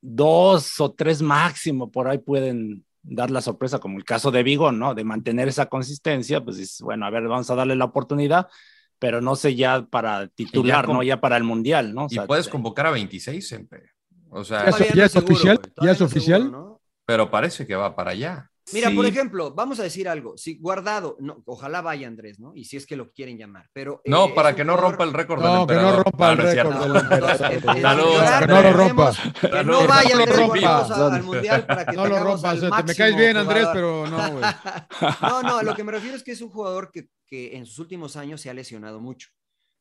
dos 0.00 0.80
o 0.80 0.92
tres 0.92 1.20
máximo, 1.22 1.90
por 1.90 2.08
ahí 2.08 2.18
pueden 2.18 2.84
dar 3.02 3.30
la 3.30 3.40
sorpresa, 3.40 3.78
como 3.78 3.98
el 3.98 4.04
caso 4.04 4.30
de 4.30 4.42
Vigo, 4.42 4.72
¿no? 4.72 4.94
De 4.94 5.04
mantener 5.04 5.48
esa 5.48 5.66
consistencia, 5.66 6.42
pues 6.44 6.58
dices, 6.58 6.80
bueno, 6.82 7.06
a 7.06 7.10
ver, 7.10 7.26
vamos 7.26 7.50
a 7.50 7.54
darle 7.54 7.74
la 7.76 7.86
oportunidad, 7.86 8.48
pero 8.98 9.20
no 9.20 9.34
sé 9.36 9.54
ya 9.56 9.82
para 9.86 10.28
titular, 10.28 10.86
con- 10.86 10.96
¿no? 10.96 11.02
Ya 11.02 11.20
para 11.20 11.36
el 11.36 11.44
Mundial, 11.44 11.94
¿no? 11.94 12.04
O 12.04 12.08
Y 12.10 12.18
puedes 12.20 12.48
convocar 12.48 12.86
a 12.86 12.90
26 12.90 13.48
siempre. 13.48 13.90
O 14.30 14.44
sea, 14.44 14.64
Ya 14.64 14.70
es- 14.70 14.76
Todavía 14.76 14.94
ya 14.94 15.00
no 15.00 15.06
es 15.06 15.12
seguro, 15.12 15.34
oficial, 15.34 15.60
ya 15.80 15.90
es 15.90 16.00
no 16.00 16.06
oficial. 16.06 16.56
pero 17.06 17.30
parece 17.30 17.66
que 17.66 17.74
va 17.74 17.96
para 17.96 18.12
allá. 18.12 18.49
Mira, 18.72 18.90
por 18.94 19.06
ejemplo, 19.06 19.52
vamos 19.54 19.80
a 19.80 19.82
decir 19.82 20.08
algo. 20.08 20.36
Si 20.36 20.58
guardado, 20.58 21.16
no, 21.20 21.42
ojalá 21.46 21.80
vaya 21.80 22.06
Andrés, 22.06 22.38
¿no? 22.38 22.52
Y 22.54 22.64
si 22.64 22.76
es 22.76 22.86
que 22.86 22.96
lo 22.96 23.10
quieren 23.12 23.36
llamar. 23.38 23.68
Pero 23.72 24.00
No, 24.06 24.26
eh, 24.26 24.32
para 24.34 24.54
que 24.54 24.64
no 24.64 24.76
rompa 24.76 25.04
el 25.04 25.12
récord 25.12 25.42
del 25.42 25.52
No, 25.52 25.66
que 25.66 25.74
no 25.74 26.02
rompa 26.02 26.32
el 26.32 26.38
récord 26.38 26.74
del 26.80 26.96
emperador. 26.96 28.40
que 28.40 28.46
no 28.46 28.62
lo 28.62 28.72
rompa. 28.72 29.12
Que 29.40 29.64
no 29.64 29.86
vaya 29.86 30.16
Andrés 30.16 30.36
rompa. 30.36 30.46
Guardiosa 30.46 31.06
al, 31.06 31.12
al 31.14 31.22
mundial 31.22 31.66
para 31.66 31.86
que 31.86 31.96
No 31.96 32.06
lo 32.06 32.18
rompas, 32.22 32.62
al 32.62 32.64
este, 32.70 32.82
me 32.84 32.94
caes 32.94 33.16
bien, 33.16 33.36
Andrés, 33.36 33.68
pero 33.72 34.06
no, 34.06 34.32
güey. 34.32 34.44
No, 35.22 35.42
no, 35.42 35.62
lo 35.62 35.74
que 35.74 35.84
me 35.84 35.92
refiero 35.92 36.16
es 36.16 36.22
que 36.22 36.32
es 36.32 36.40
un 36.40 36.50
jugador 36.50 36.90
que, 36.90 37.08
que 37.26 37.56
en 37.56 37.66
sus 37.66 37.78
últimos 37.78 38.16
años 38.16 38.40
se 38.40 38.50
ha 38.50 38.54
lesionado 38.54 39.00
mucho. 39.00 39.28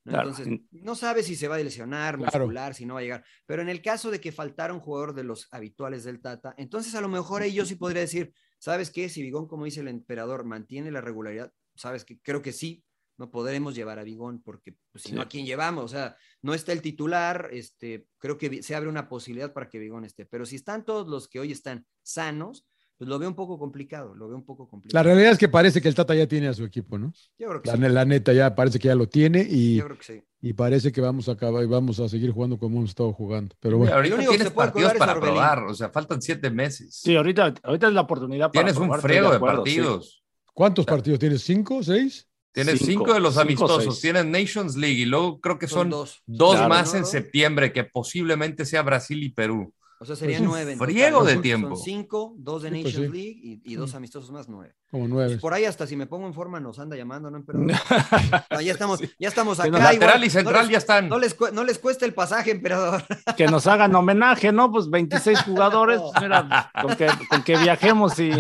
¿no? 0.05 0.13
Claro. 0.13 0.29
Entonces, 0.29 0.59
no 0.71 0.95
sabe 0.95 1.23
si 1.23 1.35
se 1.35 1.47
va 1.47 1.55
a 1.55 1.59
lesionar, 1.59 2.17
Claro. 2.17 2.39
muscular, 2.39 2.73
si 2.73 2.85
no 2.85 2.93
va 2.95 3.01
a 3.01 3.03
llegar. 3.03 3.23
Pero 3.45 3.61
en 3.61 3.69
el 3.69 3.81
caso 3.81 4.11
de 4.11 4.19
que 4.21 4.31
faltara 4.31 4.73
un 4.73 4.79
jugador 4.79 5.13
de 5.13 5.23
los 5.23 5.47
habituales 5.51 6.03
del 6.03 6.21
Tata, 6.21 6.53
entonces 6.57 6.95
a 6.95 7.01
lo 7.01 7.09
mejor 7.09 7.41
ahí 7.41 7.53
yo 7.53 7.65
sí 7.65 7.75
podría 7.75 8.01
decir, 8.01 8.33
¿sabes 8.59 8.91
qué? 8.91 9.09
Si 9.09 9.21
Vigón, 9.21 9.47
como 9.47 9.65
dice 9.65 9.79
el 9.79 9.87
emperador, 9.87 10.43
mantiene 10.43 10.91
la 10.91 11.01
regularidad, 11.01 11.51
sabes 11.75 12.05
que 12.05 12.19
creo 12.19 12.41
que 12.41 12.53
sí, 12.53 12.83
no 13.17 13.31
podremos 13.31 13.75
llevar 13.75 13.99
a 13.99 14.03
Bigón, 14.03 14.41
porque 14.41 14.77
pues, 14.91 15.03
si 15.03 15.11
no. 15.11 15.21
¿a 15.21 15.27
quién 15.27 15.45
llevamos? 15.45 15.83
O 15.83 15.87
sea, 15.89 16.15
no 16.41 16.53
está 16.53 16.71
el 16.71 16.81
titular, 16.81 17.49
este, 17.51 18.07
creo 18.17 18.37
que 18.37 18.63
se 18.63 18.75
abre 18.75 18.89
una 18.89 19.09
posibilidad 19.09 19.51
para 19.51 19.67
que 19.67 19.77
Bigón 19.77 20.05
esté, 20.05 20.25
pero 20.25 20.45
si 20.45 20.55
están 20.55 20.85
todos 20.85 21.07
los 21.07 21.27
que 21.27 21.39
hoy 21.39 21.51
están 21.51 21.85
sanos, 22.01 22.65
pues 22.99 23.07
lo 23.09 23.17
veo 23.17 23.29
un 23.29 23.35
poco 23.35 23.57
complicado, 23.57 24.13
lo 24.13 24.27
veo 24.27 24.37
un 24.37 24.45
poco 24.45 24.65
La 24.65 24.69
complicado. 24.69 25.03
realidad 25.05 25.31
es 25.31 25.37
que 25.39 25.47
parece 25.49 25.81
que 25.81 25.87
el 25.87 25.95
Tata 25.95 26.13
ya 26.13 26.27
tiene 26.27 26.49
a 26.49 26.53
su 26.53 26.63
equipo, 26.65 26.97
¿no? 26.99 27.11
Yo 27.39 27.47
creo 27.47 27.61
que 27.61 27.69
La, 27.71 27.75
sí. 27.87 27.93
la 27.93 28.05
neta 28.05 28.33
ya 28.33 28.53
parece 28.53 28.77
que 28.77 28.89
ya 28.89 28.95
lo 28.95 29.07
tiene 29.09 29.47
y, 29.49 29.77
Yo 29.77 29.85
creo 29.85 29.97
que 29.97 30.03
sí. 30.03 30.21
y 30.41 30.53
parece 30.53 30.91
que 30.91 30.99
vamos 31.01 31.27
a 31.29 31.31
acabar 31.31 31.63
y 31.63 31.67
vamos 31.67 31.99
a 32.01 32.07
seguir 32.09 32.31
jugando 32.31 32.59
como 32.59 32.77
hemos 32.77 32.89
estado 32.91 33.11
jugando. 33.13 33.55
Pero 33.61 33.77
bueno, 33.79 33.95
Ahorita 33.95 34.15
único 34.15 34.31
que 34.31 34.37
tienes 34.37 34.47
se 34.49 34.53
puede 34.53 34.67
partidos 34.67 34.93
para 34.95 35.19
probar, 35.19 35.63
o 35.63 35.73
sea, 35.73 35.89
faltan 35.89 36.21
siete 36.21 36.51
meses. 36.51 36.93
Sí, 37.01 37.15
ahorita, 37.15 37.53
ahorita 37.63 37.87
es 37.87 37.93
la 37.93 38.01
oportunidad 38.01 38.51
para 38.51 38.65
Tienes 38.65 38.75
un 38.77 38.83
probar, 38.89 39.01
friego 39.01 39.29
de, 39.31 39.35
acuerdo, 39.37 39.65
sí. 39.65 39.77
partidos. 39.79 40.23
¿cuántos 40.53 40.85
partidos 40.85 41.19
tienes? 41.19 41.41
¿Cinco? 41.41 41.81
¿Seis? 41.81 42.27
Tienes 42.51 42.79
Cinco, 42.79 43.05
cinco, 43.05 43.13
de 43.13 43.19
los 43.21 43.33
cinco, 43.35 43.41
amistosos, 43.43 43.83
seis. 43.99 44.01
tienes 44.01 44.25
Nations 44.25 44.75
League 44.75 44.97
y 44.99 45.05
luego 45.05 45.39
creo 45.39 45.57
que 45.57 45.67
Son 45.67 45.81
son, 45.83 45.89
dos. 45.91 46.21
dos 46.25 46.55
Claro. 46.55 46.67
más 46.67 46.91
¿no? 46.93 46.99
en 46.99 47.05
septiembre, 47.05 47.71
que 47.71 47.85
posiblemente 47.85 48.65
sea 48.65 48.81
Brasil 48.81 49.23
y 49.23 49.29
Perú. 49.29 49.73
O 50.01 50.05
sea, 50.05 50.15
serían 50.15 50.45
Pues 50.45 50.61
un 50.61 50.65
nueve. 50.65 50.77
friego 50.77 51.25
de 51.25 51.35
tiempo. 51.37 51.75
Son 51.75 51.83
cinco, 51.83 52.33
dos 52.37 52.61
de 52.63 52.69
Sí, 52.69 52.81
pues 52.83 52.93
Nations 52.95 53.11
sí. 53.11 53.17
League 53.17 53.39
y, 53.43 53.61
y 53.65 53.75
dos 53.75 53.93
amistosos 53.95 54.31
más, 54.31 54.47
nueve. 54.47 54.73
Como 54.89 55.07
nueve. 55.09 55.31
Pues 55.31 55.41
por 55.41 55.53
ahí 55.53 55.65
hasta 55.65 55.85
si 55.85 55.95
me 55.97 56.07
pongo 56.07 56.25
en 56.25 56.33
forma 56.33 56.59
nos 56.61 56.79
anda 56.79 56.95
llamando, 56.95 57.29
¿no? 57.29 57.43
Pero, 57.45 57.59
No, 58.51 58.61
ya 58.61 58.71
estamos, 58.71 59.01
ya 59.19 59.27
estamos 59.27 59.59
acá. 59.59 59.67
igual, 59.67 59.83
Lateral 59.83 60.23
y 60.23 60.29
central 60.29 60.55
no 60.55 60.61
les, 60.63 60.71
ya 60.71 60.77
están. 60.77 61.09
no 61.09 61.19
les 61.19 61.35
no 61.53 61.63
les 61.65 61.79
cuesta 61.79 62.05
el 62.05 62.13
pasaje, 62.13 62.51
emperador. 62.51 63.03
Que 63.37 63.47
nos 63.47 63.67
hagan 63.67 63.93
homenaje, 63.93 64.51
¿no? 64.53 64.71
Pues 64.71 64.89
26 64.89 65.41
jugadores, 65.43 65.99
mira, 66.21 66.71
con 66.81 66.95
que, 66.95 67.07
con 67.29 67.43
que 67.43 67.57
viajemos 67.57 68.17
y 68.19 68.31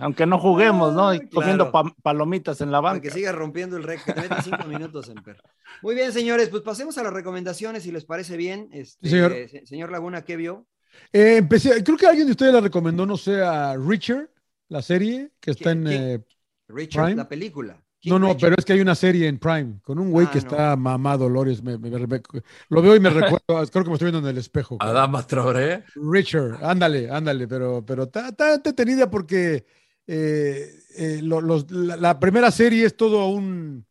aunque 0.00 0.26
no 0.26 0.38
juguemos, 0.38 0.94
¿no? 0.94 1.12
Y 1.12 1.18
Claro. 1.18 1.30
comiendo 1.34 1.72
pa- 1.72 1.94
palomitas 2.02 2.60
en 2.60 2.70
la 2.70 2.80
banca. 2.80 3.00
que 3.02 3.10
siga 3.10 3.32
rompiendo 3.32 3.76
el 3.76 3.82
récord. 3.82 4.06
Que 4.06 4.12
te 4.12 4.20
meten 4.28 4.42
cinco 4.44 4.64
minutos, 4.68 5.08
Emper. 5.08 5.42
Muy 5.82 5.94
bien, 5.96 6.12
señores, 6.12 6.48
pues 6.50 6.62
pasemos 6.62 6.96
a 6.98 7.02
las 7.02 7.12
recomendaciones, 7.12 7.82
si 7.82 7.90
les 7.92 8.04
parece 8.04 8.36
bien. 8.36 8.68
Este, 8.72 9.06
Sí, 9.08 9.10
señor. 9.10 9.32
eh, 9.32 9.48
se- 9.48 9.66
señor 9.66 9.90
Laguna, 9.90 10.22
¿qué 10.22 10.36
vio? 10.36 10.66
Eh, 11.12 11.36
empecé, 11.38 11.82
creo 11.82 11.96
que 11.96 12.06
alguien 12.06 12.26
de 12.26 12.32
ustedes 12.32 12.52
la 12.52 12.60
recomendó, 12.60 13.06
no 13.06 13.16
sé, 13.16 13.42
a 13.42 13.76
Richard, 13.76 14.28
la 14.68 14.82
serie 14.82 15.30
que 15.40 15.50
está 15.52 15.72
en. 15.72 15.86
Eh, 15.86 16.20
Richard, 16.68 17.04
Prime. 17.04 17.16
la 17.16 17.28
película. 17.28 17.82
¿Quién 18.00 18.14
no, 18.14 18.18
no, 18.18 18.28
Richard? 18.28 18.40
pero 18.40 18.54
es 18.58 18.64
que 18.64 18.72
hay 18.72 18.80
una 18.80 18.94
serie 18.94 19.28
en 19.28 19.38
Prime 19.38 19.80
con 19.82 19.98
un 19.98 20.10
güey 20.10 20.26
Ah, 20.26 20.30
que 20.30 20.38
no. 20.38 20.48
está 20.48 20.76
mamado, 20.76 21.24
Dolores. 21.24 21.62
Me, 21.62 21.76
me- 21.78 21.90
me- 21.90 22.22
lo 22.68 22.82
veo 22.82 22.96
y 22.96 23.00
me 23.00 23.10
recuerdo, 23.10 23.44
creo 23.46 23.84
que 23.84 23.90
me 23.90 23.94
estoy 23.94 24.10
viendo 24.10 24.26
en 24.28 24.34
el 24.34 24.38
espejo. 24.38 24.76
Adama 24.80 25.26
Traoré. 25.26 25.84
Richard, 25.94 26.64
ándale, 26.64 27.10
ándale, 27.10 27.46
pero 27.48 27.84
pero 27.84 28.04
está 28.04 28.28
está 28.28 28.54
entretenida 28.54 29.10
porque 29.10 29.66
eh, 30.06 30.72
eh, 30.96 31.20
lo- 31.22 31.40
los- 31.40 31.70
la, 31.70 31.96
la 31.96 32.18
primera 32.18 32.50
serie 32.50 32.86
es 32.86 32.96
todo 32.96 33.28
un 33.28 33.86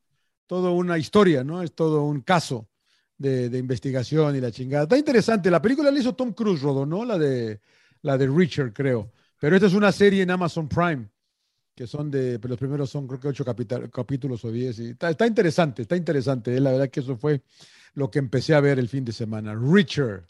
todo 0.47 0.71
una 0.73 0.97
historia, 0.97 1.43
¿no? 1.43 1.61
Es 1.61 1.73
todo 1.75 2.03
un 2.03 2.21
caso 2.21 2.67
de, 3.19 3.57
investigación 3.59 4.35
y 4.35 4.41
la 4.41 4.51
chingada. 4.51 4.83
Está 4.83 4.97
interesante. 4.97 5.51
La 5.51 5.61
película 5.61 5.91
la 5.91 5.99
hizo 5.99 6.15
Tom 6.15 6.33
Cruise, 6.33 6.61
Rodo, 6.61 6.85
¿no? 6.85 7.05
La 7.05 7.17
de 7.19 7.61
la 8.01 8.17
de 8.17 8.27
Richard, 8.27 8.73
creo. 8.73 9.11
Pero 9.39 9.55
esta 9.55 9.67
es 9.67 9.73
una 9.73 9.91
serie 9.91 10.23
en 10.23 10.31
Amazon 10.31 10.67
Prime 10.67 11.07
que 11.75 11.87
son 11.87 12.11
de, 12.11 12.39
pues, 12.39 12.49
los 12.49 12.59
primeros 12.59 12.89
son 12.89 13.07
creo 13.07 13.19
que 13.21 13.29
ocho 13.29 13.45
capita- 13.45 13.89
capítulos 13.89 14.43
o 14.45 14.51
diez. 14.51 14.79
Y 14.79 14.89
está, 14.91 15.09
está 15.11 15.27
interesante, 15.27 15.83
está 15.83 15.95
interesante. 15.95 16.55
eh, 16.55 16.59
La 16.59 16.71
verdad 16.71 16.89
que 16.89 16.99
eso 17.01 17.17
fue 17.17 17.41
lo 17.93 18.11
que 18.11 18.19
empecé 18.19 18.53
a 18.53 18.59
ver 18.61 18.79
el 18.79 18.89
fin 18.89 19.05
de 19.05 19.13
semana. 19.13 19.55
Richard. 19.55 20.27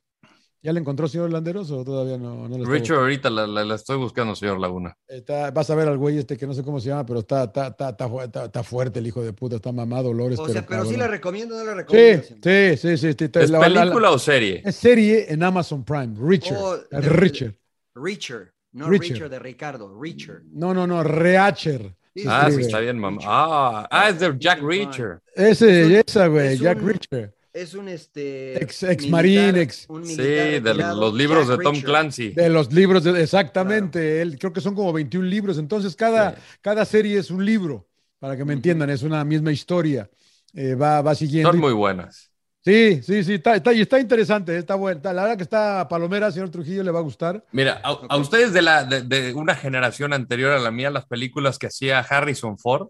¿Ya 0.62 0.74
le 0.74 0.80
encontró, 0.82 1.08
señor 1.08 1.32
Landeros, 1.32 1.72
o 1.72 1.86
todavía 1.86 2.18
no? 2.18 2.50
no 2.50 2.66
Richard, 2.66 2.98
ahorita 2.98 3.30
la, 3.30 3.48
la- 3.48 3.64
la 3.64 3.76
estoy 3.76 3.96
buscando, 3.98 4.36
señor 4.36 4.60
Laguna. 4.60 4.98
Está- 5.08 5.52
vas 5.52 5.70
a 5.70 5.76
ver 5.76 5.88
al 5.88 5.98
güey 5.98 6.18
este 6.18 6.36
que 6.36 6.46
no 6.46 6.54
sé 6.54 6.64
cómo 6.64 6.82
se 6.82 6.90
llama, 6.90 7.06
pero 7.06 7.20
está, 7.20 7.46
está, 7.46 7.68
está, 7.68 7.90
está, 7.92 8.10
fu- 8.10 8.22
está- 8.22 8.46
está 8.46 8.62
fuerte 8.64 9.00
el 9.00 9.08
hijo 9.08 9.22
de 9.24 9.32
puta, 9.32 9.56
está 9.56 9.72
mamado, 9.72 10.10
Dolores. 10.10 10.38
O 10.38 10.50
sea, 10.50 10.66
pero 10.66 10.84
sí 10.86 10.98
la 10.98 11.08
recomiendo, 11.08 11.58
no 11.58 11.64
la 11.64 11.76
recomiendo. 11.76 12.24
Sí, 12.24 12.34
sí, 12.44 12.78
sí, 12.78 12.98
sí. 12.98 13.14
sí, 13.18 13.30
¿Es 13.36 13.50
la- 13.50 13.60
la- 13.60 13.70
la- 13.70 13.82
película 13.84 14.12
o 14.12 14.20
serie? 14.20 14.62
es 14.66 14.76
serie 14.76 15.32
en 15.32 15.44
Amazon 15.44 15.86
Prime. 15.86 16.14
Richard. 16.20 16.58
Oh, 16.60 16.76
eh, 16.76 16.80
de- 16.92 17.10
Richard. 17.10 17.56
Richard, 17.96 18.52
no 18.74 18.88
Richard. 18.90 19.14
Richard. 19.14 19.30
de 19.30 19.40
Ricardo, 19.40 19.98
Richard. 20.02 20.42
No, 20.52 20.74
no, 20.74 20.86
no, 20.86 21.04
Reacher. 21.04 21.96
Ah, 22.28 22.50
sí, 22.52 22.62
está 22.62 22.80
bien, 22.80 23.00
mamá. 23.00 23.22
Ah, 23.24 23.88
ah, 23.90 24.10
es 24.10 24.20
de 24.20 24.36
Jack 24.38 24.62
Reacher. 24.62 25.22
Ese, 25.34 26.00
Es 26.00 26.04
esa, 26.08 26.28
güey, 26.28 26.48
es 26.54 26.60
Jack 26.60 26.82
un- 26.82 26.90
Richard. 26.90 27.34
Es 27.54 27.74
un 27.74 27.88
este. 27.90 28.62
Ex- 28.64 28.84
ex 28.84 29.04
militar- 29.06 29.12
marín, 29.12 29.56
ex- 29.58 29.86
un 29.90 30.06
Sí, 30.06 30.16
de 30.16 30.62
los 30.62 31.14
libros 31.14 31.48
Jack 31.48 31.58
de 31.58 31.64
Tom. 31.64 31.82
Clancy. 31.82 32.30
De 32.30 32.50
los 32.50 32.72
libros, 32.72 33.04
de- 33.04 33.22
exactamente. 33.24 34.22
Él, 34.22 34.38
creo 34.38 34.54
que 34.54 34.62
son 34.62 34.76
como 34.76 34.94
21 34.94 35.26
libros. 35.28 35.58
Entonces, 35.58 35.96
cada, 35.96 36.32
Sí. 36.36 36.42
cada 36.62 36.86
serie 36.86 37.18
es 37.18 37.32
un 37.32 37.44
libro, 37.46 37.88
para 38.20 38.38
que 38.38 38.46
me 38.46 38.54
entiendan, 38.54 38.90
es 38.90 39.02
una 39.04 39.24
misma 39.24 39.52
historia. 39.52 40.10
Eh, 40.54 40.76
va, 40.76 41.02
va 41.02 41.16
siguiendo. 41.16 41.52
Son 41.52 41.60
muy 41.60 41.74
buenas. 41.74 42.28
Sí, 42.64 43.02
sí, 43.02 43.24
sí, 43.24 43.36
está, 43.36 43.56
está, 43.56 43.72
y 43.74 43.82
está 43.82 44.00
interesante, 44.00 44.56
está 44.58 44.76
buena. 44.76 45.14
La 45.14 45.22
verdad 45.24 45.38
que 45.38 45.44
está 45.44 45.88
palomera, 45.88 46.30
señor 46.32 46.50
Trujillo, 46.50 46.84
le 46.84 46.92
va 46.92 47.00
a 47.00 47.04
gustar. 47.04 47.44
Mira, 47.52 47.82
a, 47.84 47.90
a 48.10 48.18
ustedes 48.18 48.52
de, 48.52 48.62
la, 48.62 48.84
de, 48.84 49.02
de 49.02 49.34
una 49.34 49.56
generación 49.56 50.12
anterior 50.12 50.52
a 50.52 50.60
la 50.60 50.70
mía, 50.70 50.92
las 50.92 51.06
películas 51.06 51.58
que 51.58 51.68
hacía 51.68 52.00
Harrison 52.00 52.58
Ford, 52.60 52.90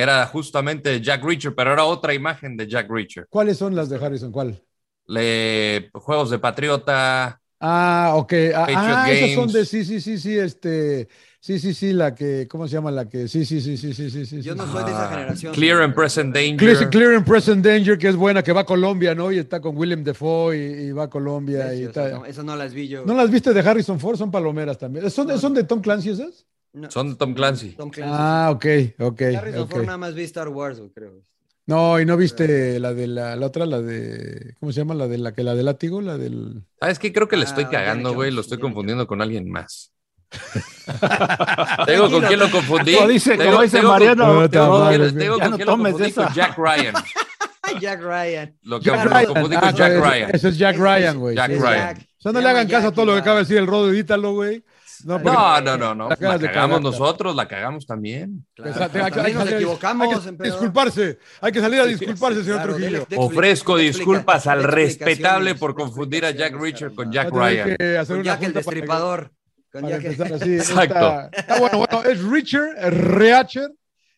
era 0.00 0.26
justamente 0.26 1.00
Jack 1.00 1.24
Reacher, 1.24 1.54
pero 1.54 1.72
era 1.72 1.84
otra 1.84 2.14
imagen 2.14 2.56
de 2.56 2.66
Jack 2.68 2.90
Reacher. 2.90 3.26
¿Cuáles 3.30 3.56
son 3.58 3.74
las 3.74 3.88
de 3.88 3.96
Harrison? 3.96 4.32
¿Cuál? 4.32 4.62
Le, 5.06 5.90
Juegos 5.94 6.30
de 6.30 6.38
Patriota, 6.38 7.40
Ah, 7.58 8.12
ok. 8.16 8.32
Ah, 8.54 8.66
Patriot 8.66 8.78
ah, 8.78 9.10
esas 9.10 9.32
son 9.34 9.52
de, 9.52 9.64
sí, 9.64 9.84
sí, 9.84 10.00
sí, 10.00 10.18
sí, 10.18 10.38
este, 10.38 11.08
sí, 11.40 11.58
sí, 11.58 11.72
sí, 11.72 11.92
la 11.94 12.14
que, 12.14 12.46
¿cómo 12.48 12.68
se 12.68 12.74
llama 12.74 12.90
la 12.90 13.08
que? 13.08 13.28
Sí, 13.28 13.46
sí, 13.46 13.62
sí, 13.62 13.78
sí, 13.78 13.94
sí, 13.94 14.10
sí, 14.10 14.26
sí. 14.26 14.42
Yo 14.42 14.54
no 14.54 14.70
soy 14.70 14.84
de 14.84 14.90
esa 14.90 15.06
Ah, 15.06 15.10
generación. 15.10 15.54
Clear 15.54 15.80
and. 15.80 15.94
Present 15.94 16.34
Danger. 16.34 16.58
Clear, 16.58 16.90
Clear 16.90 17.14
and 17.14 17.24
Present 17.26 17.64
Danger, 17.64 17.96
que 17.96 18.08
es 18.08 18.16
buena, 18.16 18.42
que 18.42 18.52
va 18.52 18.60
a 18.60 18.64
Colombia, 18.64 19.14
¿no? 19.14 19.32
Y 19.32 19.38
está 19.38 19.60
con 19.60 19.74
William 19.76 20.04
Defoe 20.04 20.54
y, 20.54 20.60
y 20.88 20.92
va 20.92 21.04
a 21.04 21.10
Colombia. 21.10 21.70
Sí, 21.70 21.82
y 21.82 21.86
o 21.86 21.92
sea, 21.94 22.08
no, 22.10 22.26
esas 22.26 22.44
no 22.44 22.56
las 22.56 22.74
vi 22.74 22.88
yo. 22.88 23.06
¿No 23.06 23.14
las 23.14 23.30
viste 23.30 23.54
de 23.54 23.60
Harrison 23.60 23.98
Ford? 23.98 24.16
Son 24.18 24.30
palomeras 24.30 24.76
también. 24.76 25.10
¿Son, 25.10 25.26
No. 25.26 25.38
¿son 25.38 25.54
de 25.54 25.64
Tom 25.64 25.80
Clancy 25.80 26.10
esas? 26.10 26.44
No, 26.76 26.90
Son 26.90 27.08
de 27.10 27.14
Tom 27.16 27.32
Clancy. 27.34 27.70
Tom 27.70 27.88
Clancy. 27.90 28.14
Ah, 28.14 28.50
ok, 28.52 28.66
ok. 29.00 29.22
Harrison 29.38 29.62
ok. 29.62 29.70
Ford 29.70 29.84
nada 29.86 29.96
más 29.98 30.14
vi 30.14 30.24
Star 30.24 30.48
Wars, 30.48 30.78
güey, 30.78 30.90
creo. 30.90 31.22
No, 31.64 31.98
y 31.98 32.04
no 32.06 32.16
viste 32.16 32.78
la 32.78 32.92
de 32.94 33.06
la, 33.06 33.34
la 33.34 33.46
otra, 33.46 33.64
la 33.66 33.80
de, 33.80 34.54
¿cómo 34.60 34.70
se 34.72 34.80
llama? 34.80 34.94
La 34.94 35.08
de 35.08 35.18
la 35.18 35.32
que 35.32 35.42
la 35.42 35.54
del 35.54 35.64
látigo, 35.64 36.00
la 36.02 36.16
del. 36.18 36.62
¿Sabes 36.78 36.98
qué? 36.98 37.12
Creo 37.12 37.28
que 37.28 37.36
le 37.36 37.42
Ah, 37.44 37.48
estoy 37.48 37.64
cagando, 37.64 38.12
güey. 38.14 38.30
Lo 38.30 38.42
estoy 38.42 38.58
confundiendo 38.58 39.06
con 39.06 39.20
alguien 39.22 39.50
más. 39.50 39.90
Tengo 41.86 42.10
con 42.10 42.22
quién 42.24 42.38
lo 42.40 42.50
confundí. 42.50 42.94
Como 42.94 43.08
dice- 43.08 43.36
Tengo- 43.36 43.50
como 43.52 43.62
dice 43.62 43.76
tengo 43.78 43.88
con- 43.90 43.98
Mariano, 43.98 44.50
tengo 44.50 44.68
con 44.68 44.80
no 44.80 44.88
quién- 44.88 45.18
tengo 45.18 45.38
con 45.38 45.50
no 45.50 45.56
quién 45.56 45.66
lo 45.66 45.72
tomes 45.72 45.92
confundí 45.92 46.10
esa. 46.10 46.24
con 46.26 46.34
Jack 46.34 46.58
Ryan. 46.58 46.94
Jack 47.80 48.00
Ryan. 48.02 48.56
Lo 48.62 48.78
que 48.80 48.84
Jack 48.86 49.04
Ryan. 49.06 49.26
confundí 49.26 49.56
Ah, 49.56 49.60
con 49.60 49.74
Jack 49.74 49.92
ese- 49.92 50.00
Ryan. 50.00 50.30
Ese 50.34 50.48
es 50.48 50.58
Jack 50.58 50.74
Es- 50.74 50.80
Ryan, 50.80 51.14
es- 51.14 51.16
güey. 51.16 51.36
Jack. 51.36 51.50
Ryan. 51.50 51.62
Jack. 51.96 51.98
O 52.18 52.22
sea, 52.22 52.32
no 52.32 52.40
le 52.40 52.48
hagan 52.48 52.66
caso 52.68 52.78
a 52.78 52.82
Jack 52.90 52.94
todo 52.94 53.06
lo 53.06 53.12
que 53.14 53.18
acaba 53.20 53.36
de 53.36 53.42
decir 53.42 53.56
el 53.58 53.66
Rodo, 53.66 53.90
edítalo, 53.90 54.32
güey. 54.34 54.62
No, 55.04 55.18
No, 55.18 55.60
no, 55.60 55.76
no, 55.76 55.94
no. 55.94 56.08
La 56.08 56.16
cagamos 56.16 56.40
cagar. 56.50 56.80
nosotros, 56.82 57.36
la 57.36 57.46
cagamos 57.48 57.86
también. 57.86 58.46
Claro. 58.54 58.72
Hay 58.72 58.90
que- 58.90 58.98
hay 59.00 59.10
que- 59.10 59.16
También 59.16 59.38
nos 59.38 59.50
equivocamos, 59.52 60.06
hay 60.16 60.22
que 60.22 60.28
emperador. 60.28 60.60
disculparse. 60.60 61.18
Hay 61.40 61.52
que 61.52 61.60
salir 61.60 61.80
a 61.80 61.86
disculparse, 61.86 62.42
señor 62.42 62.56
Claro, 62.58 62.74
Trujillo. 62.76 63.06
Ofrezco 63.16 63.76
disculpas 63.76 64.36
explica- 64.46 64.52
al 64.52 64.62
respetable 64.64 65.54
por 65.54 65.74
confundir 65.74 66.24
a 66.24 66.30
Jack 66.30 66.54
Reacher 66.54 66.94
con 66.94 67.10
caramba. 67.12 67.52
Jack 67.52 67.66
Ryan. 67.66 67.76
que 67.76 67.98
hacer 67.98 68.16
Con 68.16 68.24
Jack 68.24 68.42
el 68.42 68.52
destripador. 68.52 69.32
Para 69.72 69.96
empezar 69.96 70.32
así. 70.32 70.54
Exacto. 70.56 70.94
Está, 70.94 71.30
está 71.32 71.60
bueno, 71.60 71.78
bueno, 71.78 72.02
es 72.08 72.22
Richard 72.22 72.70
Reacher 72.92 73.70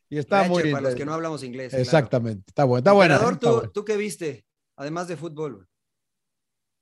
y 0.08 0.18
está 0.18 0.42
Reacher, 0.42 0.50
muy 0.64 0.72
para 0.72 0.82
los 0.82 0.94
que 0.94 1.04
no 1.04 1.14
hablamos 1.14 1.42
inglés. 1.42 1.70
claro. 1.70 1.82
Exactamente, 1.82 2.44
está 2.46 2.64
bueno, 2.64 2.78
está 2.78 2.90
está 2.90 2.96
¿tú. 3.62 3.70
¿tú 3.74 3.84
qué 3.84 3.96
viste? 3.96 4.44
Además 4.76 5.08
de 5.08 5.16
fútbol. 5.16 5.66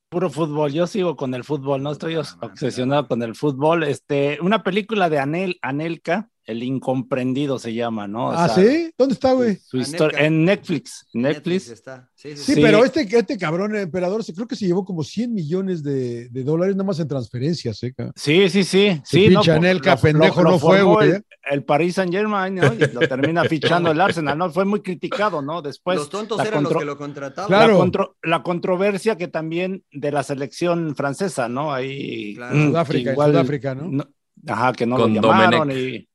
Puro 0.08 0.30
fútbol, 0.30 0.72
yo 0.72 0.86
sigo 0.86 1.16
con 1.16 1.34
el 1.34 1.42
fútbol, 1.44 1.82
no 1.82 1.90
estoy 1.90 2.16
os- 2.16 2.38
obsesionado 2.40 3.08
con 3.08 3.22
el 3.22 3.34
fútbol. 3.34 3.82
Este, 3.82 4.38
una 4.40 4.62
película 4.62 5.10
de 5.10 5.18
Anel, 5.18 5.58
Anelka, 5.62 6.30
El 6.46 6.62
Incomprendido 6.62 7.58
se 7.58 7.74
llama, 7.74 8.06
¿no? 8.06 8.28
O 8.28 8.30
Ah, 8.30 8.48
sea, 8.48 8.64
¿sí? 8.64 8.90
¿Dónde 8.96 9.14
está, 9.14 9.32
güey? 9.32 9.56
Su 9.56 9.76
Anelka. 9.78 9.90
historia 9.90 10.18
en 10.26 10.44
Netflix, 10.44 11.06
Netflix. 11.12 11.68
está. 11.70 12.08
Sí, 12.14 12.30
sí, 12.36 12.36
Sí, 12.36 12.54
Sí. 12.54 12.60
pero 12.62 12.84
este, 12.84 13.00
este 13.02 13.36
cabrón 13.36 13.74
emperador, 13.76 14.22
se- 14.22 14.32
creo 14.32 14.46
que 14.46 14.54
se 14.56 14.64
llevó 14.66 14.84
como 14.84 15.02
100 15.02 15.34
millones 15.34 15.82
de, 15.82 16.28
de 16.28 16.44
dólares 16.44 16.76
nada 16.76 16.86
más 16.86 17.00
en 17.00 17.08
transferencias, 17.08 17.82
¿eh? 17.82 17.94
Sí, 18.14 18.48
sí, 18.48 18.62
sí. 18.64 19.00
Sí 19.04 19.34
Anelka, 19.50 19.96
lo- 19.96 20.00
pendejo, 20.00 20.42
lo- 20.44 20.50
no 20.52 20.58
fue, 20.60 20.82
güey, 20.82 21.08
El, 21.10 21.14
¿eh? 21.16 21.22
el 21.50 21.64
Paris 21.64 21.96
Saint 21.96 22.12
Germain, 22.12 22.54
¿no? 22.54 22.72
Y 22.74 22.78
lo 22.92 23.00
termina 23.00 23.42
fichando 23.84 23.90
el 23.90 24.00
Arsenal, 24.00 24.38
¿no? 24.38 24.50
Fue 24.50 24.64
muy 24.64 24.80
criticado, 24.82 25.42
¿no? 25.42 25.62
Después. 25.62 25.98
los 25.98 26.08
tontos 26.08 26.38
eran 26.44 26.62
los 26.62 26.76
que 26.76 26.84
lo 26.84 26.96
contrataban. 26.96 27.48
Claro. 27.48 27.72
La, 27.74 27.78
contro- 27.80 28.16
la 28.22 28.42
controversia 28.44 29.16
que 29.16 29.26
también 29.28 29.82
de 29.90 30.12
la 30.12 30.22
selección 30.22 30.94
francesa, 30.94 31.48
¿no? 31.48 31.72
Ahí. 31.72 32.34
Claro. 32.36 32.54
mm, 32.56 32.68
Sudáfrica, 32.68 33.12
igual- 33.12 33.32
Sudáfrica, 33.32 33.74
¿no? 33.74 34.04
Ajá, 34.46 34.72
que 34.74 34.86
no 34.86 34.96
Con 34.96 35.12
lo 35.14 35.20
llamaron. 35.22 35.68
Domenech. 35.68 35.78
Y... 36.02 36.08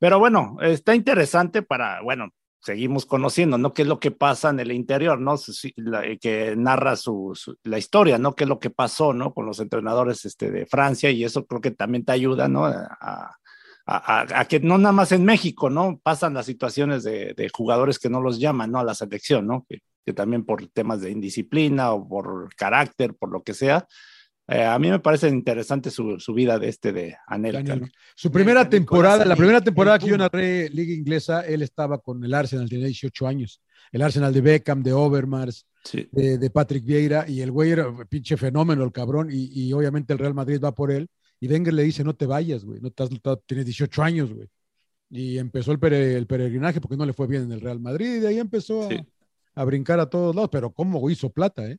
Pero 0.00 0.18
bueno, 0.18 0.56
está 0.62 0.94
interesante 0.96 1.62
para, 1.62 2.00
bueno, 2.02 2.30
seguimos 2.62 3.06
conociendo, 3.06 3.58
¿no? 3.58 3.72
¿Qué 3.72 3.82
es 3.82 3.88
lo 3.88 4.00
que 4.00 4.10
pasa 4.10 4.50
en 4.50 4.58
el 4.60 4.72
interior, 4.72 5.20
¿no? 5.20 5.36
La- 5.76 6.02
que 6.16 6.56
narra 6.56 6.96
su, 6.96 7.34
la 7.64 7.78
historia, 7.78 8.18
¿no? 8.18 8.34
¿Qué 8.34 8.44
es 8.44 8.48
lo 8.48 8.58
que 8.58 8.70
pasó, 8.70 9.12
¿no? 9.12 9.32
Con 9.32 9.46
los 9.46 9.60
entrenadores 9.60 10.24
este, 10.24 10.50
de 10.50 10.66
Francia 10.66 11.10
y 11.10 11.22
eso 11.24 11.46
creo 11.46 11.60
que 11.60 11.70
también 11.70 12.04
te 12.04 12.12
ayuda, 12.12 12.48
¿no? 12.48 12.64
A, 12.66 13.36
a, 13.86 14.44
que 14.48 14.60
no 14.60 14.78
nada 14.78 14.92
más 14.92 15.12
en 15.12 15.24
México, 15.24 15.68
¿no? 15.68 15.98
Pasan 16.02 16.34
las 16.34 16.46
situaciones 16.46 17.02
de, 17.02 17.34
de 17.34 17.50
jugadores 17.52 17.98
que 17.98 18.08
no 18.10 18.20
los 18.20 18.38
llaman, 18.38 18.70
¿no? 18.70 18.78
A 18.78 18.84
la 18.84 18.94
selección, 18.94 19.46
¿no? 19.46 19.66
Que 20.04 20.12
también 20.12 20.44
por 20.44 20.66
temas 20.68 21.00
de 21.02 21.10
indisciplina 21.10 21.92
o 21.92 22.08
por 22.08 22.54
carácter, 22.56 23.14
por 23.14 23.30
lo 23.30 23.42
que 23.42 23.52
sea. 23.54 23.86
Eh, 24.50 24.64
a 24.64 24.78
mí 24.80 24.90
me 24.90 24.98
parece 24.98 25.28
interesante 25.28 25.90
su, 25.90 26.18
su 26.18 26.34
vida 26.34 26.58
de 26.58 26.68
este 26.68 26.92
de 26.92 27.16
Anelka. 27.26 27.78
Su 28.16 28.32
primera 28.32 28.68
temporada, 28.68 29.24
la 29.24 29.36
primera 29.36 29.60
temporada 29.60 29.98
que 29.98 30.08
yo 30.08 30.18
narré 30.18 30.68
Liga 30.70 30.92
Inglesa, 30.92 31.42
él 31.42 31.62
estaba 31.62 31.98
con 31.98 32.22
el 32.24 32.34
Arsenal, 32.34 32.68
tenía 32.68 32.86
18 32.86 33.26
años. 33.28 33.62
El 33.92 34.02
Arsenal 34.02 34.32
de 34.34 34.40
Beckham, 34.40 34.82
de 34.82 34.92
Overmars, 34.92 35.66
Sí. 35.84 36.08
de, 36.12 36.36
de 36.36 36.50
Patrick 36.50 36.84
Vieira, 36.84 37.24
y 37.28 37.40
el 37.40 37.50
güey 37.50 37.70
era 37.70 37.88
un 37.88 38.04
pinche 38.06 38.36
fenómeno, 38.36 38.84
el 38.84 38.92
cabrón, 38.92 39.28
y, 39.32 39.50
y 39.68 39.72
obviamente 39.72 40.12
el 40.12 40.18
Real 40.18 40.34
Madrid 40.34 40.60
va 40.62 40.74
por 40.74 40.90
él, 40.90 41.08
y 41.40 41.48
Wenger 41.48 41.72
le 41.72 41.84
dice, 41.84 42.04
no 42.04 42.14
te 42.14 42.26
vayas, 42.26 42.64
güey, 42.66 42.80
no 42.80 42.88
estás, 42.88 43.08
tienes 43.46 43.64
18 43.64 44.02
años, 44.02 44.32
güey. 44.32 44.48
Y 45.08 45.38
empezó 45.38 45.72
el, 45.72 45.78
pere- 45.80 46.16
el 46.16 46.26
peregrinaje 46.26 46.80
porque 46.80 46.96
no 46.98 47.06
le 47.06 47.12
fue 47.14 47.26
bien 47.26 47.44
en 47.44 47.52
el 47.52 47.60
Real 47.62 47.80
Madrid, 47.80 48.16
y 48.16 48.20
de 48.20 48.28
ahí 48.28 48.38
empezó 48.38 48.82
a, 48.84 48.88
Sí. 48.90 49.00
a 49.54 49.64
brincar 49.64 50.00
a 50.00 50.06
todos 50.10 50.34
lados, 50.36 50.50
pero 50.52 50.70
cómo 50.70 51.08
hizo 51.08 51.30
plata, 51.30 51.66
¿eh? 51.66 51.78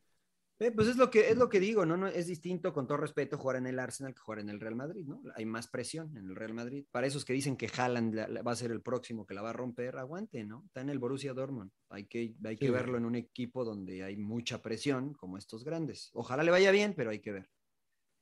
Eh, 0.62 0.70
pues 0.70 0.86
es 0.86 0.96
lo 0.96 1.10
que 1.10 1.28
es 1.30 1.36
lo 1.36 1.48
que 1.48 1.58
digo, 1.58 1.84
¿no? 1.84 1.96
no 1.96 2.06
es 2.06 2.26
distinto, 2.28 2.72
con 2.72 2.86
todo 2.86 2.98
respeto, 2.98 3.36
jugar 3.36 3.56
en 3.56 3.66
el 3.66 3.78
Arsenal 3.80 4.14
que 4.14 4.20
jugar 4.20 4.38
en 4.38 4.48
el 4.48 4.60
Real 4.60 4.76
Madrid, 4.76 5.04
¿no? 5.06 5.20
Hay 5.34 5.44
más 5.44 5.66
presión 5.66 6.16
en 6.16 6.26
el 6.30 6.36
Real 6.36 6.54
Madrid. 6.54 6.84
Para 6.92 7.06
esos 7.08 7.24
que 7.24 7.32
dicen 7.32 7.56
que 7.56 7.68
Haaland 7.76 8.14
la- 8.14 8.28
la- 8.28 8.42
va 8.42 8.52
a 8.52 8.56
ser 8.56 8.70
el 8.70 8.80
próximo 8.80 9.26
que 9.26 9.34
la 9.34 9.42
va 9.42 9.50
a 9.50 9.52
romper, 9.54 9.96
aguante, 9.96 10.44
¿no? 10.44 10.62
Está 10.66 10.80
en 10.82 10.90
el 10.90 11.00
Borussia 11.00 11.34
Dortmund. 11.34 11.72
Hay 11.90 12.04
que, 12.06 12.34
hay 12.44 12.56
que 12.56 12.66
Sí. 12.66 12.72
verlo 12.72 12.96
en 12.96 13.04
un 13.06 13.16
equipo 13.16 13.64
donde 13.64 14.04
hay 14.04 14.16
mucha 14.16 14.62
presión, 14.62 15.14
como 15.14 15.36
estos 15.36 15.64
grandes. 15.64 16.10
Ojalá 16.14 16.44
le 16.44 16.52
vaya 16.52 16.70
bien, 16.70 16.94
pero 16.96 17.10
hay 17.10 17.18
que 17.20 17.32
ver. 17.32 17.50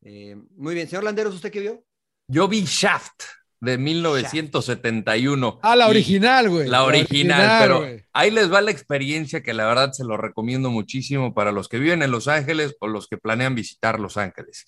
Eh, 0.03 0.35
muy 0.57 0.75
bien, 0.75 0.89
señor 0.89 1.05
Landeros, 1.05 1.35
¿usted 1.35 1.51
qué 1.53 1.61
vio? 1.61 1.85
Yo 2.27 2.49
vi 2.49 2.63
Shaft 2.65 3.23
de 3.61 3.77
1971. 3.79 5.61
Ah, 5.63 5.77
la 5.77 5.89
original, 5.89 6.49
güey. 6.49 6.69
La 6.69 6.85
original, 6.85 7.59
pero 7.61 7.87
ahí 8.13 8.31
les 8.31 8.53
va 8.53 8.61
la 8.63 8.71
experiencia 8.71 9.43
que 9.43 9.53
la 9.53 9.67
verdad 9.67 9.93
se 9.93 10.05
lo 10.05 10.17
recomiendo 10.17 10.71
muchísimo 10.71 11.35
para 11.35 11.53
los 11.53 11.69
que 11.69 11.79
viven 11.79 12.03
en 12.03 12.11
Los 12.11 12.27
Ángeles 12.27 12.77
o 12.81 12.89
los 12.89 13.07
que 13.07 13.19
planean 13.19 13.55
visitar 13.55 14.01
Los 14.01 14.17
Ángeles. 14.17 14.65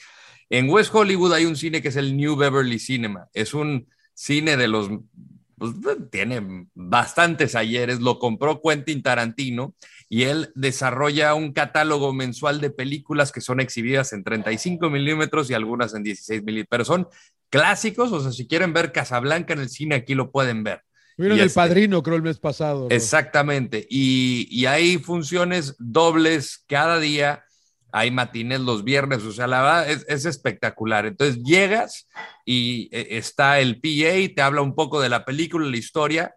En 0.50 0.68
West 0.68 0.94
Hollywood 0.94 1.32
hay 1.32 1.46
un 1.46 1.56
cine 1.56 1.80
que 1.80 1.88
es 1.88 1.96
el 1.96 2.16
New 2.16 2.36
Beverly 2.36 2.78
Cinema. 2.78 3.28
Es 3.32 3.54
un 3.54 3.88
cine 4.12 4.58
de 4.58 4.68
los... 4.68 4.90
pues, 5.56 5.72
tiene 6.10 6.66
bastantes 6.74 7.54
ayeres, 7.54 8.00
lo 8.00 8.18
compró 8.18 8.60
Quentin 8.60 9.02
Tarantino 9.02 9.74
y 10.10 10.24
él 10.24 10.52
desarrolla 10.54 11.32
un 11.32 11.54
catálogo 11.54 12.12
mensual 12.12 12.60
de 12.60 12.68
películas 12.68 13.32
que 13.32 13.40
son 13.40 13.60
exhibidas 13.60 14.12
en 14.12 14.22
35 14.22 14.90
milímetros 14.90 15.48
y 15.48 15.54
algunas 15.54 15.94
en 15.94 16.02
16 16.02 16.42
milímetros, 16.42 16.68
pero 16.68 16.84
son 16.84 17.08
clásicos, 17.52 18.10
o 18.12 18.20
sea, 18.22 18.32
si 18.32 18.48
quieren 18.48 18.72
ver 18.72 18.92
Casablanca 18.92 19.52
en 19.52 19.60
el 19.60 19.68
cine, 19.68 19.96
aquí 19.96 20.14
lo 20.14 20.32
pueden 20.32 20.64
ver. 20.64 20.80
Vieron 21.18 21.38
el 21.38 21.44
este- 21.46 21.54
padrino, 21.54 22.02
creo, 22.02 22.16
el 22.16 22.22
mes 22.22 22.38
pasado. 22.38 22.88
¿no? 22.88 22.94
Exactamente. 22.94 23.86
Y, 23.90 24.48
y 24.50 24.64
hay 24.64 24.96
funciones 24.96 25.76
dobles 25.78 26.64
cada 26.66 26.98
día. 26.98 27.44
Hay 27.92 28.10
matines 28.10 28.60
los 28.60 28.84
viernes. 28.84 29.22
O 29.24 29.32
sea, 29.32 29.46
la 29.46 29.60
verdad 29.60 29.90
es, 29.90 30.06
es 30.08 30.24
espectacular. 30.24 31.04
Entonces 31.04 31.42
llegas 31.44 32.08
y 32.46 32.88
eh, 32.90 33.18
está 33.18 33.60
el 33.60 33.82
PA, 33.82 34.34
te 34.34 34.40
habla 34.40 34.62
un 34.62 34.74
poco 34.74 35.02
de 35.02 35.10
la 35.10 35.26
película, 35.26 35.68
la 35.68 35.76
historia 35.76 36.34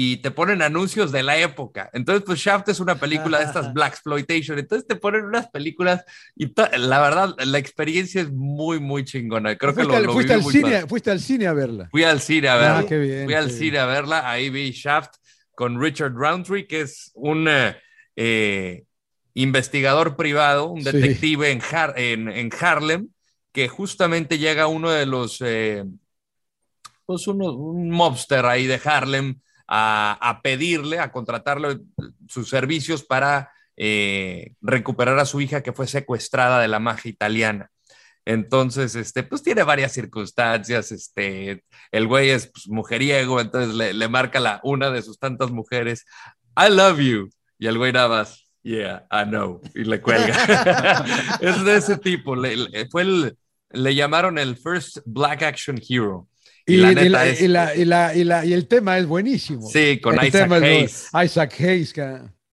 y 0.00 0.18
te 0.18 0.30
ponen 0.30 0.62
anuncios 0.62 1.10
de 1.10 1.24
la 1.24 1.38
época. 1.38 1.90
Entonces, 1.92 2.22
pues 2.24 2.38
Shaft 2.38 2.68
es 2.68 2.78
una 2.78 3.00
película 3.00 3.38
de 3.40 3.46
estas 3.46 3.72
Black 3.74 3.94
Exploitation. 3.94 4.56
Entonces 4.56 4.86
te 4.86 4.94
ponen 4.94 5.24
unas 5.24 5.48
películas 5.50 6.04
y 6.36 6.52
la 6.78 7.00
verdad, 7.00 7.34
la 7.44 7.58
experiencia 7.58 8.20
es 8.22 8.30
muy, 8.30 8.78
muy 8.78 9.04
chingona. 9.04 9.56
Creo 9.56 9.74
que 9.74 9.82
fuiste 9.82 9.92
lo, 9.92 9.98
al, 9.98 10.04
lo 10.06 10.12
fuiste 10.12 10.34
viví 10.34 10.38
al 10.40 10.44
muy 10.44 10.52
cine, 10.52 10.86
fuiste 10.86 11.10
al 11.10 11.18
cine 11.18 11.46
a 11.48 11.52
verla. 11.52 11.88
Fui 11.90 12.04
al 12.04 12.20
cine 12.20 12.46
a 12.48 12.54
verla. 12.54 12.78
Ah, 12.78 12.86
qué 12.86 12.96
bien. 12.96 13.24
Fui 13.24 13.34
al 13.34 13.46
qué 13.46 13.50
bien. 13.50 13.58
cine 13.58 13.78
a 13.80 13.86
verla, 13.86 14.30
ahí 14.30 14.50
vi 14.50 14.70
Shaft 14.70 15.16
con 15.56 15.80
Richard 15.82 16.12
Roundtree, 16.14 16.68
que 16.68 16.82
es 16.82 17.10
un 17.14 17.48
eh, 17.48 17.76
eh, 18.14 18.84
investigador 19.34 20.14
privado, 20.14 20.66
un 20.70 20.84
Sí. 20.84 20.92
detective 20.92 21.50
en, 21.50 21.60
Har- 21.60 21.94
en, 21.96 22.28
en 22.28 22.50
Harlem, 22.60 23.08
que 23.52 23.66
justamente 23.66 24.38
llega 24.38 24.68
uno 24.68 24.90
de 24.92 25.06
los, 25.06 25.38
eh, 25.40 25.82
pues 27.04 27.26
uno- 27.26 27.52
un 27.52 27.90
mobster 27.90 28.46
ahí 28.46 28.68
de 28.68 28.80
Harlem 28.84 29.40
a, 29.68 30.18
a 30.20 30.42
pedirle, 30.42 30.98
a 30.98 31.12
contratarle 31.12 31.78
sus 32.28 32.48
servicios 32.48 33.04
para 33.04 33.52
eh, 33.76 34.54
recuperar 34.60 35.18
a 35.18 35.24
su 35.26 35.40
hija 35.40 35.62
que 35.62 35.72
fue 35.72 35.86
secuestrada 35.86 36.60
de 36.60 36.68
la 36.68 36.78
magia 36.80 37.10
italiana. 37.10 37.70
Entonces, 38.24 38.94
este, 38.94 39.22
pues 39.22 39.42
tiene 39.42 39.62
varias 39.62 39.92
circunstancias, 39.92 40.92
este, 40.92 41.64
el 41.92 42.06
güey 42.06 42.28
es 42.30 42.48
pues, 42.52 42.68
mujeriego, 42.68 43.40
entonces 43.40 43.74
le, 43.74 43.94
le 43.94 44.08
marca 44.08 44.38
la, 44.40 44.60
una 44.64 44.90
de 44.90 45.00
sus 45.00 45.18
tantas 45.18 45.50
mujeres, 45.50 46.04
I 46.56 46.70
love 46.70 46.98
you, 46.98 47.30
y 47.58 47.68
el 47.68 47.78
güey 47.78 47.92
nada 47.92 48.08
más, 48.08 48.50
yeah, 48.62 49.06
I 49.10 49.24
know, 49.24 49.62
y 49.74 49.84
le 49.84 50.02
cuelga. 50.02 51.04
es 51.40 51.64
de 51.64 51.76
ese 51.76 51.96
tipo, 51.96 52.36
le, 52.36 52.56
le- 52.56 52.88
fue 52.90 53.02
el, 53.02 53.38
le 53.70 53.94
llamaron 53.94 54.38
el 54.38 54.56
first 54.58 54.98
black 55.06 55.42
action 55.42 55.80
hero. 55.88 56.28
Y, 56.68 56.76
la 56.76 56.92
y 56.92 56.94
neta 56.94 57.08
la- 57.08 57.26
es- 57.26 57.40
y 57.40 57.48
la- 57.48 57.74
y 57.74 57.84
la- 57.84 58.14
y 58.14 58.24
la- 58.24 58.44
y 58.44 58.52
el 58.52 58.68
tema 58.68 58.98
es 58.98 59.06
buenísimo. 59.06 59.68
Sí, 59.68 60.00
con 60.00 60.18
El 60.18 60.26
Isaac 60.28 60.42
tema 60.42 60.56
es 60.56 60.62
muy- 60.62 60.70
Hayes. 60.70 61.08
Isaac 61.24 61.54
Hayes, 61.60 61.94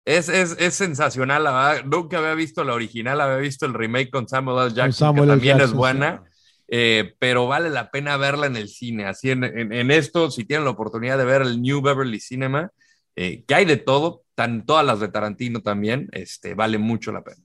Es, 0.06 0.30
es, 0.30 0.56
es 0.60 0.74
sensacional, 0.74 1.44
la 1.44 1.52
verdad. 1.52 1.86
Nunca 1.86 2.20
había 2.20 2.34
visto 2.36 2.64
la 2.64 2.74
original, 2.74 3.20
había 3.22 3.38
visto 3.38 3.66
el 3.66 3.74
remake 3.74 4.10
con 4.12 4.28
Samuel 4.28 4.68
L. 4.68 4.76
Jackson, 4.76 4.94
Samuel 4.94 5.26
que 5.30 5.34
también 5.36 5.62
es 5.62 5.74
buena, 5.74 6.24
eh, 6.68 7.14
pero 7.20 7.48
vale 7.48 7.70
la 7.70 7.92
pena 7.92 8.16
verla 8.18 8.46
en 8.48 8.56
el 8.56 8.70
cine. 8.70 9.06
Así 9.06 9.32
en, 9.32 9.44
en- 9.44 9.74
en 9.74 9.92
esto, 9.92 10.32
si 10.32 10.46
tienen 10.46 10.66
la 10.66 10.72
oportunidad 10.72 11.18
de 11.18 11.26
ver 11.26 11.42
el 11.42 11.62
New 11.62 11.82
Beverly 11.82 12.20
Cinema, 12.20 12.72
eh, 13.16 13.44
que 13.48 13.56
hay 13.56 13.66
de 13.66 13.78
todo, 13.78 14.24
están 14.30 14.66
todas 14.66 14.86
las 14.86 15.00
de 15.00 15.08
Tarantino 15.08 15.62
también, 15.62 16.10
este, 16.12 16.54
vale 16.54 16.78
mucho 16.78 17.12
la 17.12 17.24
pena. 17.24 17.42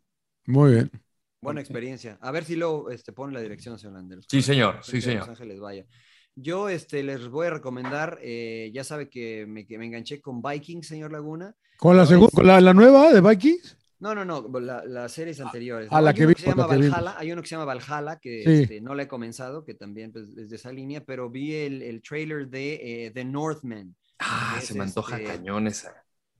Muy 0.47 0.73
bien. 0.73 0.91
Buena 1.43 1.61
experiencia. 1.63 2.19
A 2.21 2.31
ver 2.33 2.45
si 2.45 2.57
luego 2.57 2.91
este, 2.91 3.13
pone 3.13 3.33
la 3.33 3.41
dirección, 3.41 3.79
señor 3.79 3.95
Landeros. 3.95 4.27
Sí, 4.29 4.43
señor, 4.43 4.81
sí, 4.83 5.01
señor. 5.01 5.21
Los 5.21 5.29
Ángeles 5.31 5.61
vaya. 5.61 5.87
Yo 6.41 6.69
este, 6.69 7.03
les 7.03 7.29
voy 7.29 7.47
a 7.49 7.51
recomendar, 7.51 8.19
eh, 8.23 8.71
ya 8.73 8.85
sabe 8.85 9.09
que 9.09 9.47
me, 9.47 9.67
que 9.67 9.79
me 9.79 9.87
enganché 9.87 10.21
con 10.21 10.41
Vikings, 10.43 10.87
señor 10.87 11.13
Laguna. 11.13 11.55
¿Con 11.77 11.97
la, 11.97 12.05
No, 12.05 12.27
es- 12.27 12.31
con 12.33 12.47
la, 12.47 12.61
la 12.61 12.75
nueva 12.75 13.13
de 13.13 13.21
Vikings? 13.21 13.77
No, 14.01 14.15
no, 14.15 14.25
no, 14.25 14.49
la- 14.61 14.85
las 14.85 15.13
series 15.13 15.41
anteriores. 15.41 15.89
ah, 15.91 15.97
¿no? 15.97 16.03
la 16.05 16.11
hay 16.11 16.17
que 16.17 16.27
vi- 16.27 16.35
se 16.35 16.47
llama 16.47 16.63
la. 16.67 16.77
Valhalla, 16.77 17.15
hay 17.19 17.33
uno 17.33 17.43
que 17.43 17.49
se 17.49 17.55
llama 17.57 17.67
Valhalla, 17.67 18.19
que 18.19 18.43
Sí. 18.45 18.63
este, 18.63 18.81
no 18.81 18.95
la 18.95 19.03
he 19.03 19.09
comenzado, 19.09 19.65
que 19.65 19.75
también 19.75 20.11
pues, 20.13 20.29
es 20.39 20.49
de 20.51 20.57
esa 20.57 20.73
línea, 20.73 21.05
pero 21.05 21.29
vi 21.29 21.55
el, 21.55 21.83
el 21.83 22.01
trailer 22.01 22.49
de 22.49 23.07
eh, 23.07 23.11
The 23.11 23.25
Northman. 23.25 23.95
Ah, 24.19 24.57
Es 24.59 24.65
se 24.69 24.75
me 24.75 24.85
antoja 24.85 25.19
este- 25.21 25.37
cañón 25.37 25.67
esa. 25.67 25.93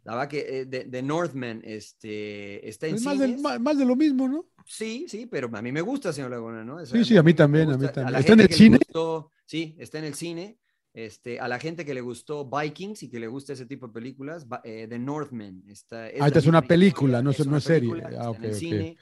La 0.05 0.15
verdad 0.15 0.29
que 0.29 0.61
eh, 0.61 0.65
de, 0.67 0.85
The 0.87 1.03
Northman 1.03 1.61
este, 1.65 2.69
está 2.69 2.87
en 2.87 2.95
Es 2.97 3.03
más, 3.05 3.19
de, 3.19 3.29
más, 3.39 3.61
más 3.61 3.79
de 3.79 3.85
lo 3.85 3.97
mismo, 3.97 4.29
¿no? 4.29 4.47
Sí, 4.65 5.07
sí, 5.09 5.27
pero 5.27 5.51
a 5.55 5.63
mí 5.63 5.73
me 5.73 5.81
gusta, 5.83 6.13
señor 6.13 6.31
Laguna, 6.31 6.65
¿no? 6.65 6.77
O 6.77 6.87
sea, 6.87 6.99
Sí, 6.99 7.05
sí, 7.05 7.17
a 7.17 7.23
mí 7.23 7.33
me 7.33 7.35
también, 7.35 7.69
a 7.71 7.73
mí 7.77 7.79
gusta. 7.79 7.93
también. 7.93 8.13
la 8.13 8.21
¿Está 8.21 8.33
en 8.33 8.41
el 8.41 8.49
cine? 8.53 8.79
gustó- 8.79 9.31
sí, 9.47 9.77
está 9.79 9.99
en 9.99 10.05
el 10.05 10.15
cine. 10.15 10.59
Este, 10.93 11.39
a 11.39 11.47
la 11.47 11.59
gente 11.61 11.85
que 11.85 11.95
le 11.95 12.01
gustó 12.01 12.49
Vikings 12.51 13.03
y 13.05 13.11
que 13.11 13.21
le 13.21 13.29
gusta 13.29 13.53
ese 13.53 13.67
tipo 13.67 13.87
de 13.87 13.93
películas, 13.93 14.47
eh, 14.65 14.87
The 14.89 14.99
Northman. 14.99 15.63
Está, 15.69 16.07
Ah, 16.07 16.11
la 16.19 16.27
esta 16.29 16.39
es 16.41 16.47
una 16.47 16.63
película, 16.63 17.23
no 17.23 17.31
es- 17.31 17.39
no 17.41 17.49
una 17.51 17.59
es 17.59 17.65
serie. 17.65 17.91
película, 17.91 18.09
Ah, 18.09 18.11
está 18.13 18.31
ok, 18.31 18.37
en 18.39 18.45
el 18.45 18.51
ok. 18.51 18.57
cine. 18.57 18.97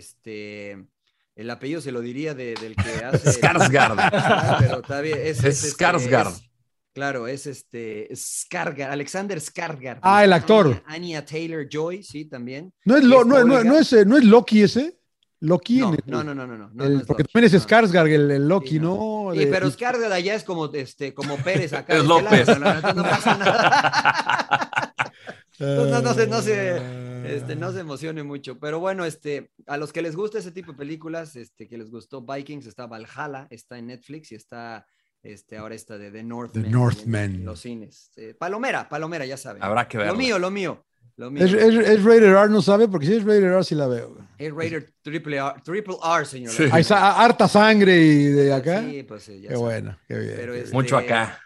Este, 0.00 0.86
el 1.34 1.50
apellido 1.50 1.80
se 1.80 1.92
lo 1.92 2.00
diría 2.00 2.34
de- 2.34 2.54
del 2.60 2.76
que 2.76 2.82
hace. 3.04 3.40
Skarsgård. 3.40 3.96
Ah, 3.98 4.56
pero 4.60 4.80
está 4.80 5.00
bien. 5.00 5.18
Es, 5.20 5.42
Es 5.44 5.64
este, 5.64 5.84
Skarsgård. 5.84 6.32
es- 6.32 6.50
claro, 6.96 7.28
es 7.28 7.46
este 7.46 8.08
Skargar, 8.16 8.90
Alexander 8.90 9.38
Skarsgård. 9.38 9.98
Ah, 10.00 10.24
el 10.24 10.32
actor. 10.32 10.82
Anya, 10.86 11.22
Taylor 11.26 11.68
Joy, 11.70 12.02
sí, 12.02 12.24
también. 12.24 12.72
¿No 12.86 12.96
es, 12.96 13.04
lo, 13.04 13.20
es 13.20 13.26
no, 13.26 13.44
no- 13.44 13.62
no 13.62 13.78
es, 13.78 13.92
eh, 13.92 14.06
no 14.06 14.16
es 14.16 14.24
Loki 14.24 14.62
ese? 14.62 14.98
Loki. 15.40 15.80
No, 15.80 15.88
en 15.90 15.94
el- 15.96 16.02
no, 16.06 16.24
no, 16.24 16.34
no, 16.34 16.46
no, 16.46 16.56
no, 16.56 16.70
no, 16.72 16.84
el- 16.84 16.94
no 16.94 17.00
es 17.00 17.06
porque 17.06 17.24
Loki, 17.24 17.32
también 17.34 17.54
es 17.54 17.62
no. 17.62 17.68
Skarsgård 17.68 18.08
el, 18.14 18.30
el 18.30 18.48
Loki, 18.48 18.68
Sí, 18.70 18.78
¿no? 18.80 19.28
Sí, 19.34 19.38
De- 19.40 19.46
pero 19.48 19.68
Skarsgård 19.70 20.10
allá 20.10 20.34
es 20.34 20.42
como, 20.44 20.72
este, 20.72 21.12
como 21.12 21.36
Pérez 21.36 21.74
acá. 21.74 21.92
Es 21.92 21.98
este 22.00 22.08
López. 22.08 22.48
lado, 22.58 22.94
¿no? 22.94 23.02
Pasa 23.02 23.36
nada. 23.36 24.94
Entonces, 25.58 25.90
no, 25.92 26.02
no 26.02 26.14
se, 26.14 26.26
no, 26.26 26.42
se, 26.42 27.36
este, 27.36 27.56
no 27.56 27.72
se 27.72 27.80
emocione 27.80 28.22
mucho. 28.22 28.58
Pero 28.58 28.78
bueno, 28.80 29.04
este, 29.04 29.50
a 29.66 29.76
los 29.76 29.92
que 29.92 30.00
les 30.02 30.16
gusta 30.16 30.38
ese 30.38 30.50
tipo 30.52 30.72
de 30.72 30.78
películas, 30.78 31.36
este, 31.36 31.68
que 31.68 31.76
les 31.78 31.90
gustó 31.90 32.22
Vikings, 32.22 32.66
está 32.66 32.86
Valhalla, 32.86 33.46
está 33.50 33.78
en 33.78 33.86
Netflix 33.88 34.32
y 34.32 34.34
está 34.34 34.86
este, 35.32 35.56
ahora 35.56 35.74
esta 35.74 35.98
de 35.98 36.10
The 36.10 36.22
Northman. 36.22 36.64
The 36.64 36.70
Northman. 36.70 37.44
Los 37.44 37.60
cines. 37.60 38.10
Eh, 38.16 38.34
Palomera, 38.38 38.88
Palomera, 38.88 39.24
ya 39.26 39.36
saben. 39.36 39.62
Habrá 39.62 39.86
que 39.88 39.98
verla. 39.98 40.12
Lo 40.12 40.18
mío, 40.18 40.38
lo 40.38 40.50
mío. 40.50 40.82
Lo 41.16 41.30
mío. 41.30 41.44
Es, 41.44 41.52
es, 41.54 41.74
es 41.88 42.04
rated 42.04 42.24
R, 42.24 42.48
no 42.50 42.60
sabe, 42.60 42.88
porque 42.88 43.06
si 43.06 43.14
es 43.14 43.24
rated 43.24 43.44
R 43.44 43.64
sí 43.64 43.74
la 43.74 43.86
veo. 43.86 44.16
Es 44.36 44.52
rated 44.52 44.90
triple 45.02 45.36
R, 45.38 45.54
triple 45.64 45.96
R, 46.04 46.24
señor. 46.26 46.52
Sí. 46.52 46.64
Hay 46.70 46.84
sa- 46.84 47.22
harta 47.24 47.48
sangre 47.48 47.96
y 47.96 48.24
de 48.26 48.52
acá. 48.52 48.82
Sí, 48.82 49.02
pues 49.02 49.22
sí, 49.22 49.40
ya 49.40 49.48
qué 49.48 49.54
saben. 49.56 49.60
bueno, 49.64 49.98
qué 50.06 50.18
bien. 50.18 50.34
Pero 50.36 50.52
qué 50.52 50.58
este- 50.58 50.70
bien. 50.72 50.82
Mucho 50.82 50.96
acá. 50.98 51.40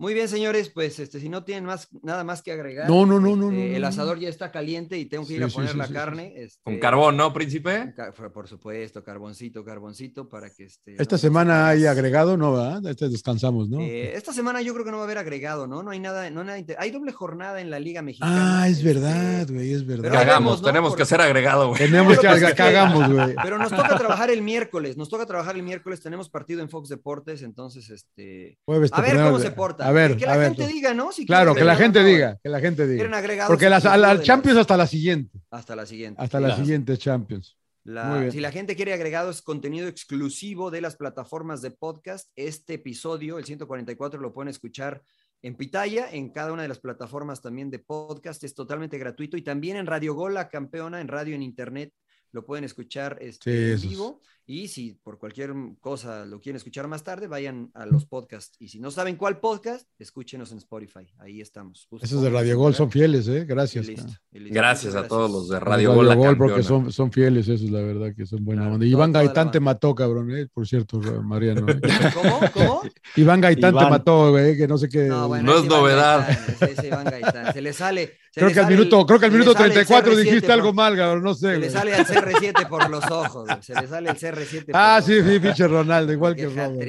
Muy 0.00 0.14
bien, 0.14 0.28
señores, 0.28 0.70
pues 0.70 0.98
este, 0.98 1.20
si 1.20 1.28
no 1.28 1.44
tienen 1.44 1.66
más, 1.66 1.88
nada 2.02 2.24
más 2.24 2.40
que 2.40 2.52
agregar. 2.52 2.88
No, 2.88 3.04
no, 3.04 3.20
no, 3.20 3.36
no, 3.36 3.50
este, 3.50 3.56
no, 3.58 3.68
no, 3.70 3.76
El 3.76 3.84
asador 3.84 4.18
ya 4.18 4.30
está 4.30 4.50
caliente 4.50 4.96
y 4.98 5.04
tengo 5.04 5.26
que 5.26 5.34
ir 5.34 5.40
Sí, 5.40 5.44
a 5.44 5.54
poner 5.54 5.72
sí, 5.72 5.76
la 5.76 5.84
sí, 5.84 5.88
sí, 5.88 5.94
carne. 5.94 6.32
este, 6.36 6.60
Con 6.64 6.78
carbón, 6.78 7.18
¿no, 7.18 7.32
príncipe? 7.34 7.92
Por 8.32 8.48
supuesto, 8.48 9.04
carboncito, 9.04 9.62
carboncito, 9.62 10.26
para 10.26 10.48
que 10.48 10.64
este. 10.64 10.94
Esta 11.00 11.16
no- 11.16 11.18
semana 11.18 11.68
hay 11.68 11.84
agregado, 11.84 12.38
¿no? 12.38 12.54
¿verdad? 12.54 12.86
Este 12.90 13.10
descansamos, 13.10 13.68
¿no? 13.68 13.78
Eh, 13.80 14.16
esta 14.16 14.32
semana 14.32 14.62
yo 14.62 14.72
creo 14.72 14.86
que 14.86 14.90
no 14.90 14.96
va 14.96 15.02
a 15.02 15.06
haber 15.06 15.18
agregado, 15.18 15.66
¿no? 15.66 15.82
No 15.82 15.90
hay 15.90 16.00
nada, 16.00 16.30
no 16.30 16.40
hay 16.40 16.46
nada 16.46 16.58
inter- 16.58 16.76
Hay 16.80 16.90
doble 16.90 17.12
jornada 17.12 17.60
en 17.60 17.68
la 17.68 17.78
Liga 17.78 18.00
Mexicana. 18.00 18.62
ah, 18.62 18.68
es 18.68 18.78
este, 18.78 18.94
verdad, 18.94 19.46
güey, 19.50 19.72
es 19.74 19.86
verdad. 19.86 20.10
Cagamos, 20.12 20.62
tenemos 20.62 20.90
Por- 20.92 20.96
que 20.96 21.02
hacer 21.02 21.20
agregado, 21.20 21.68
güey. 21.68 21.78
Tenemos 21.78 22.18
que 22.18 22.54
cagamos, 22.54 23.12
güey. 23.12 23.34
Pero 23.44 23.58
nos 23.58 23.68
toca 23.70 23.98
trabajar 23.98 24.30
el 24.30 24.40
miércoles, 24.40 24.96
nos 24.96 25.10
toca 25.10 25.26
trabajar 25.26 25.56
el 25.56 25.62
miércoles, 25.62 26.00
tenemos 26.00 26.30
partido 26.30 26.62
en 26.62 26.70
Fox 26.70 26.88
Deportes, 26.88 27.42
entonces, 27.42 27.90
este... 27.90 28.58
Jueves 28.64 28.90
A 28.94 29.02
ver 29.02 29.16
cómo 29.16 29.38
se 29.38 29.50
porta. 29.50 29.89
A 29.90 29.92
ver, 29.92 30.16
que 30.16 30.26
la 30.26 30.34
a 30.34 30.36
ver. 30.36 30.54
gente 30.54 30.72
diga, 30.72 30.94
¿no? 30.94 31.12
Si 31.12 31.26
Claro, 31.26 31.54
que 31.54 31.64
la 31.64 31.76
gente 31.76 32.02
diga, 32.02 32.38
que 32.42 32.48
la 32.48 32.60
gente 32.60 32.86
diga. 32.86 33.46
Porque 33.46 33.68
las, 33.68 33.82
de 33.82 34.22
Champions 34.22 34.58
hasta 34.58 34.76
la 34.76 34.86
siguiente. 34.86 35.38
Hasta 35.50 35.76
la 35.76 35.86
siguiente. 35.86 36.22
Hasta 36.22 36.40
la 36.40 36.56
siguiente 36.56 36.96
Champions. 36.96 37.56
La- 37.84 38.04
Muy 38.04 38.20
bien. 38.20 38.32
si 38.32 38.40
la 38.40 38.52
gente 38.52 38.76
quiere 38.76 38.92
agregados, 38.92 39.42
contenido 39.42 39.88
exclusivo 39.88 40.70
de 40.70 40.80
las 40.80 40.96
plataformas 40.96 41.62
de 41.62 41.70
podcast, 41.70 42.30
este 42.36 42.74
episodio, 42.74 43.38
el 43.38 43.44
144, 43.44 44.20
lo 44.20 44.32
pueden 44.32 44.48
escuchar 44.48 45.02
en 45.42 45.56
Pitaya, 45.56 46.10
en 46.12 46.28
cada 46.30 46.52
una 46.52 46.62
de 46.62 46.68
las 46.68 46.78
plataformas 46.78 47.40
también 47.40 47.70
de 47.70 47.78
podcast, 47.78 48.44
es 48.44 48.54
totalmente 48.54 48.98
gratuito 48.98 49.36
y 49.38 49.42
también 49.42 49.76
en 49.78 49.86
Radio 49.86 50.14
Gol, 50.14 50.34
la 50.34 50.50
campeona, 50.50 51.00
en 51.00 51.08
radio 51.08 51.34
en 51.34 51.42
internet, 51.42 51.92
lo 52.32 52.44
pueden 52.44 52.64
escuchar 52.64 53.16
este, 53.20 53.50
Sí, 53.50 53.86
en 53.88 53.90
eso 53.90 54.20
es. 54.20 54.28
Y 54.52 54.66
si 54.66 54.94
por 55.04 55.16
cualquier 55.20 55.52
cosa 55.78 56.26
lo 56.26 56.40
quieren 56.40 56.56
escuchar 56.56 56.88
más 56.88 57.04
tarde, 57.04 57.28
vayan 57.28 57.70
a 57.72 57.86
los 57.86 58.04
podcasts. 58.04 58.56
Y 58.58 58.66
si 58.66 58.80
no 58.80 58.90
saben 58.90 59.14
cuál 59.14 59.38
podcast, 59.38 59.86
escúchenos 59.96 60.50
en 60.50 60.58
Spotify. 60.58 61.06
Ahí 61.18 61.40
estamos. 61.40 61.86
Esos 62.02 62.20
de 62.20 62.30
Radio 62.30 62.58
Gol 62.58 62.74
son 62.74 62.90
fieles, 62.90 63.28
¿eh? 63.28 63.42
Y 63.42 63.44
Gracias. 63.44 63.86
listo, 63.86 64.10
y 64.32 64.40
listo. 64.40 64.54
Gracias 64.56 64.96
a 64.96 65.06
todos 65.06 65.30
los 65.30 65.48
de 65.50 65.54
Los 65.54 65.62
Radio 65.62 65.94
Gol, 65.94 66.08
la 66.08 66.34
porque 66.36 66.64
son, 66.64 66.90
son 66.90 67.12
fieles, 67.12 67.46
esos, 67.46 67.70
la 67.70 67.80
verdad, 67.80 68.12
que 68.16 68.26
son 68.26 68.44
buena 68.44 68.62
Claro, 68.62 68.74
onda. 68.74 68.86
Iván 68.86 69.12
Gaitán 69.12 69.52
te 69.52 69.60
mató, 69.60 69.94
cabrón, 69.94 70.36
¿eh? 70.36 70.48
Por 70.52 70.66
cierto, 70.66 70.98
Mariano. 71.22 71.68
¿eh? 71.68 71.80
¿Cómo? 72.14 72.40
¿Cómo? 72.52 72.82
Iván 73.14 73.40
Gaitán 73.40 73.78
te 73.78 73.84
mató, 73.88 74.32
güey, 74.32 74.56
que 74.56 74.66
no 74.66 74.78
sé 74.78 74.88
qué. 74.88 75.04
No, 75.04 75.28
bueno, 75.28 75.44
No 75.44 75.58
es 75.60 75.64
novedad. 75.66 76.26
Gaitán, 76.26 76.68
ese 76.70 76.86
Iván 76.88 77.04
Gaitán. 77.04 77.52
Se 77.52 77.62
le 77.62 77.72
sale. 77.72 78.16
se 78.32 78.40
creo 78.40 78.52
que 78.52 78.58
al 78.58 78.66
minuto, 78.68 78.98
el- 79.02 79.06
creo 79.06 79.20
que 79.20 79.26
al 79.26 79.32
minuto 79.32 79.52
sale 79.52 79.66
el 79.66 79.72
34 79.74 80.12
CR7 80.12 80.16
dijiste 80.16 80.40
por- 80.40 80.50
algo 80.50 80.72
mal, 80.72 80.96
cabrón, 80.96 81.22
no 81.22 81.34
sé. 81.34 81.52
Se 81.52 81.58
le 81.58 81.70
sale 81.70 81.94
al 81.94 82.04
CR7 82.04 82.68
por 82.68 82.90
los 82.90 83.08
ojos. 83.12 83.48
Se 83.60 83.74
le 83.80 83.86
sale 83.86 84.10
el 84.10 84.16
CR7. 84.16 84.39
Ah, 84.72 85.00
sí, 85.04 85.22
sí, 85.22 85.38
pinche 85.40 85.66
Ronaldo, 85.68 86.12
igual 86.12 86.34
que 86.36 86.46
Rodo. 86.46 86.80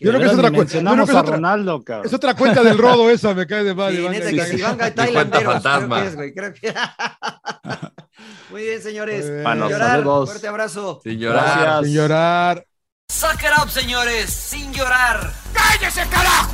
Yo 0.00 0.10
creo 0.10 0.20
que 0.20 0.26
es 0.26 0.32
otra 0.32 0.50
cuenta. 0.50 0.74
Ni 0.78 0.80
yo 0.80 0.90
creo 0.90 0.96
Mencionamos 0.96 1.06
que 1.06 1.12
es 1.12 1.16
a 1.16 1.20
otra- 1.20 1.34
Ronaldo, 1.36 1.82
cabrón. 1.84 2.06
Es 2.06 2.12
otra 2.14 2.34
cuenta 2.34 2.62
del 2.62 2.78
Rodo 2.78 3.10
esa, 3.10 3.34
me 3.34 3.46
cae 3.46 3.64
de 3.64 3.74
mal. 3.74 3.92
Sí, 3.92 3.98
Iván 4.00 4.12
neta 4.12 4.24
Gaitán. 4.26 4.44
que 4.46 4.50
sí, 4.52 4.58
Iván 4.58 4.72
Mi 4.72 4.78
cuenta 4.78 4.94
Tailanderos, 5.04 5.42
creo 5.42 5.52
fantasma. 5.60 6.00
que 6.02 6.06
es, 6.08 6.16
güey. 6.16 6.34
Creo 6.34 6.52
que... 6.54 6.74
Muy 8.50 8.62
bien, 8.62 8.82
señores. 8.82 9.24
Muy 9.24 9.30
bien. 9.32 9.42
Bueno, 9.44 9.66
Sin 9.66 9.72
llorar, 9.72 9.90
saludos. 9.90 10.28
fuerte 10.30 10.48
abrazo. 10.48 11.00
Sin 11.02 11.18
llorar. 11.18 11.44
Gracias. 11.60 11.84
Sin 11.86 11.94
llorar. 11.94 12.66
Suck 13.08 13.42
it 13.42 13.62
up, 13.64 13.70
señores, 13.70 14.30
sin 14.30 14.72
llorar. 14.72 15.32
¡Cállese, 15.52 16.02
carajo! 16.10 16.50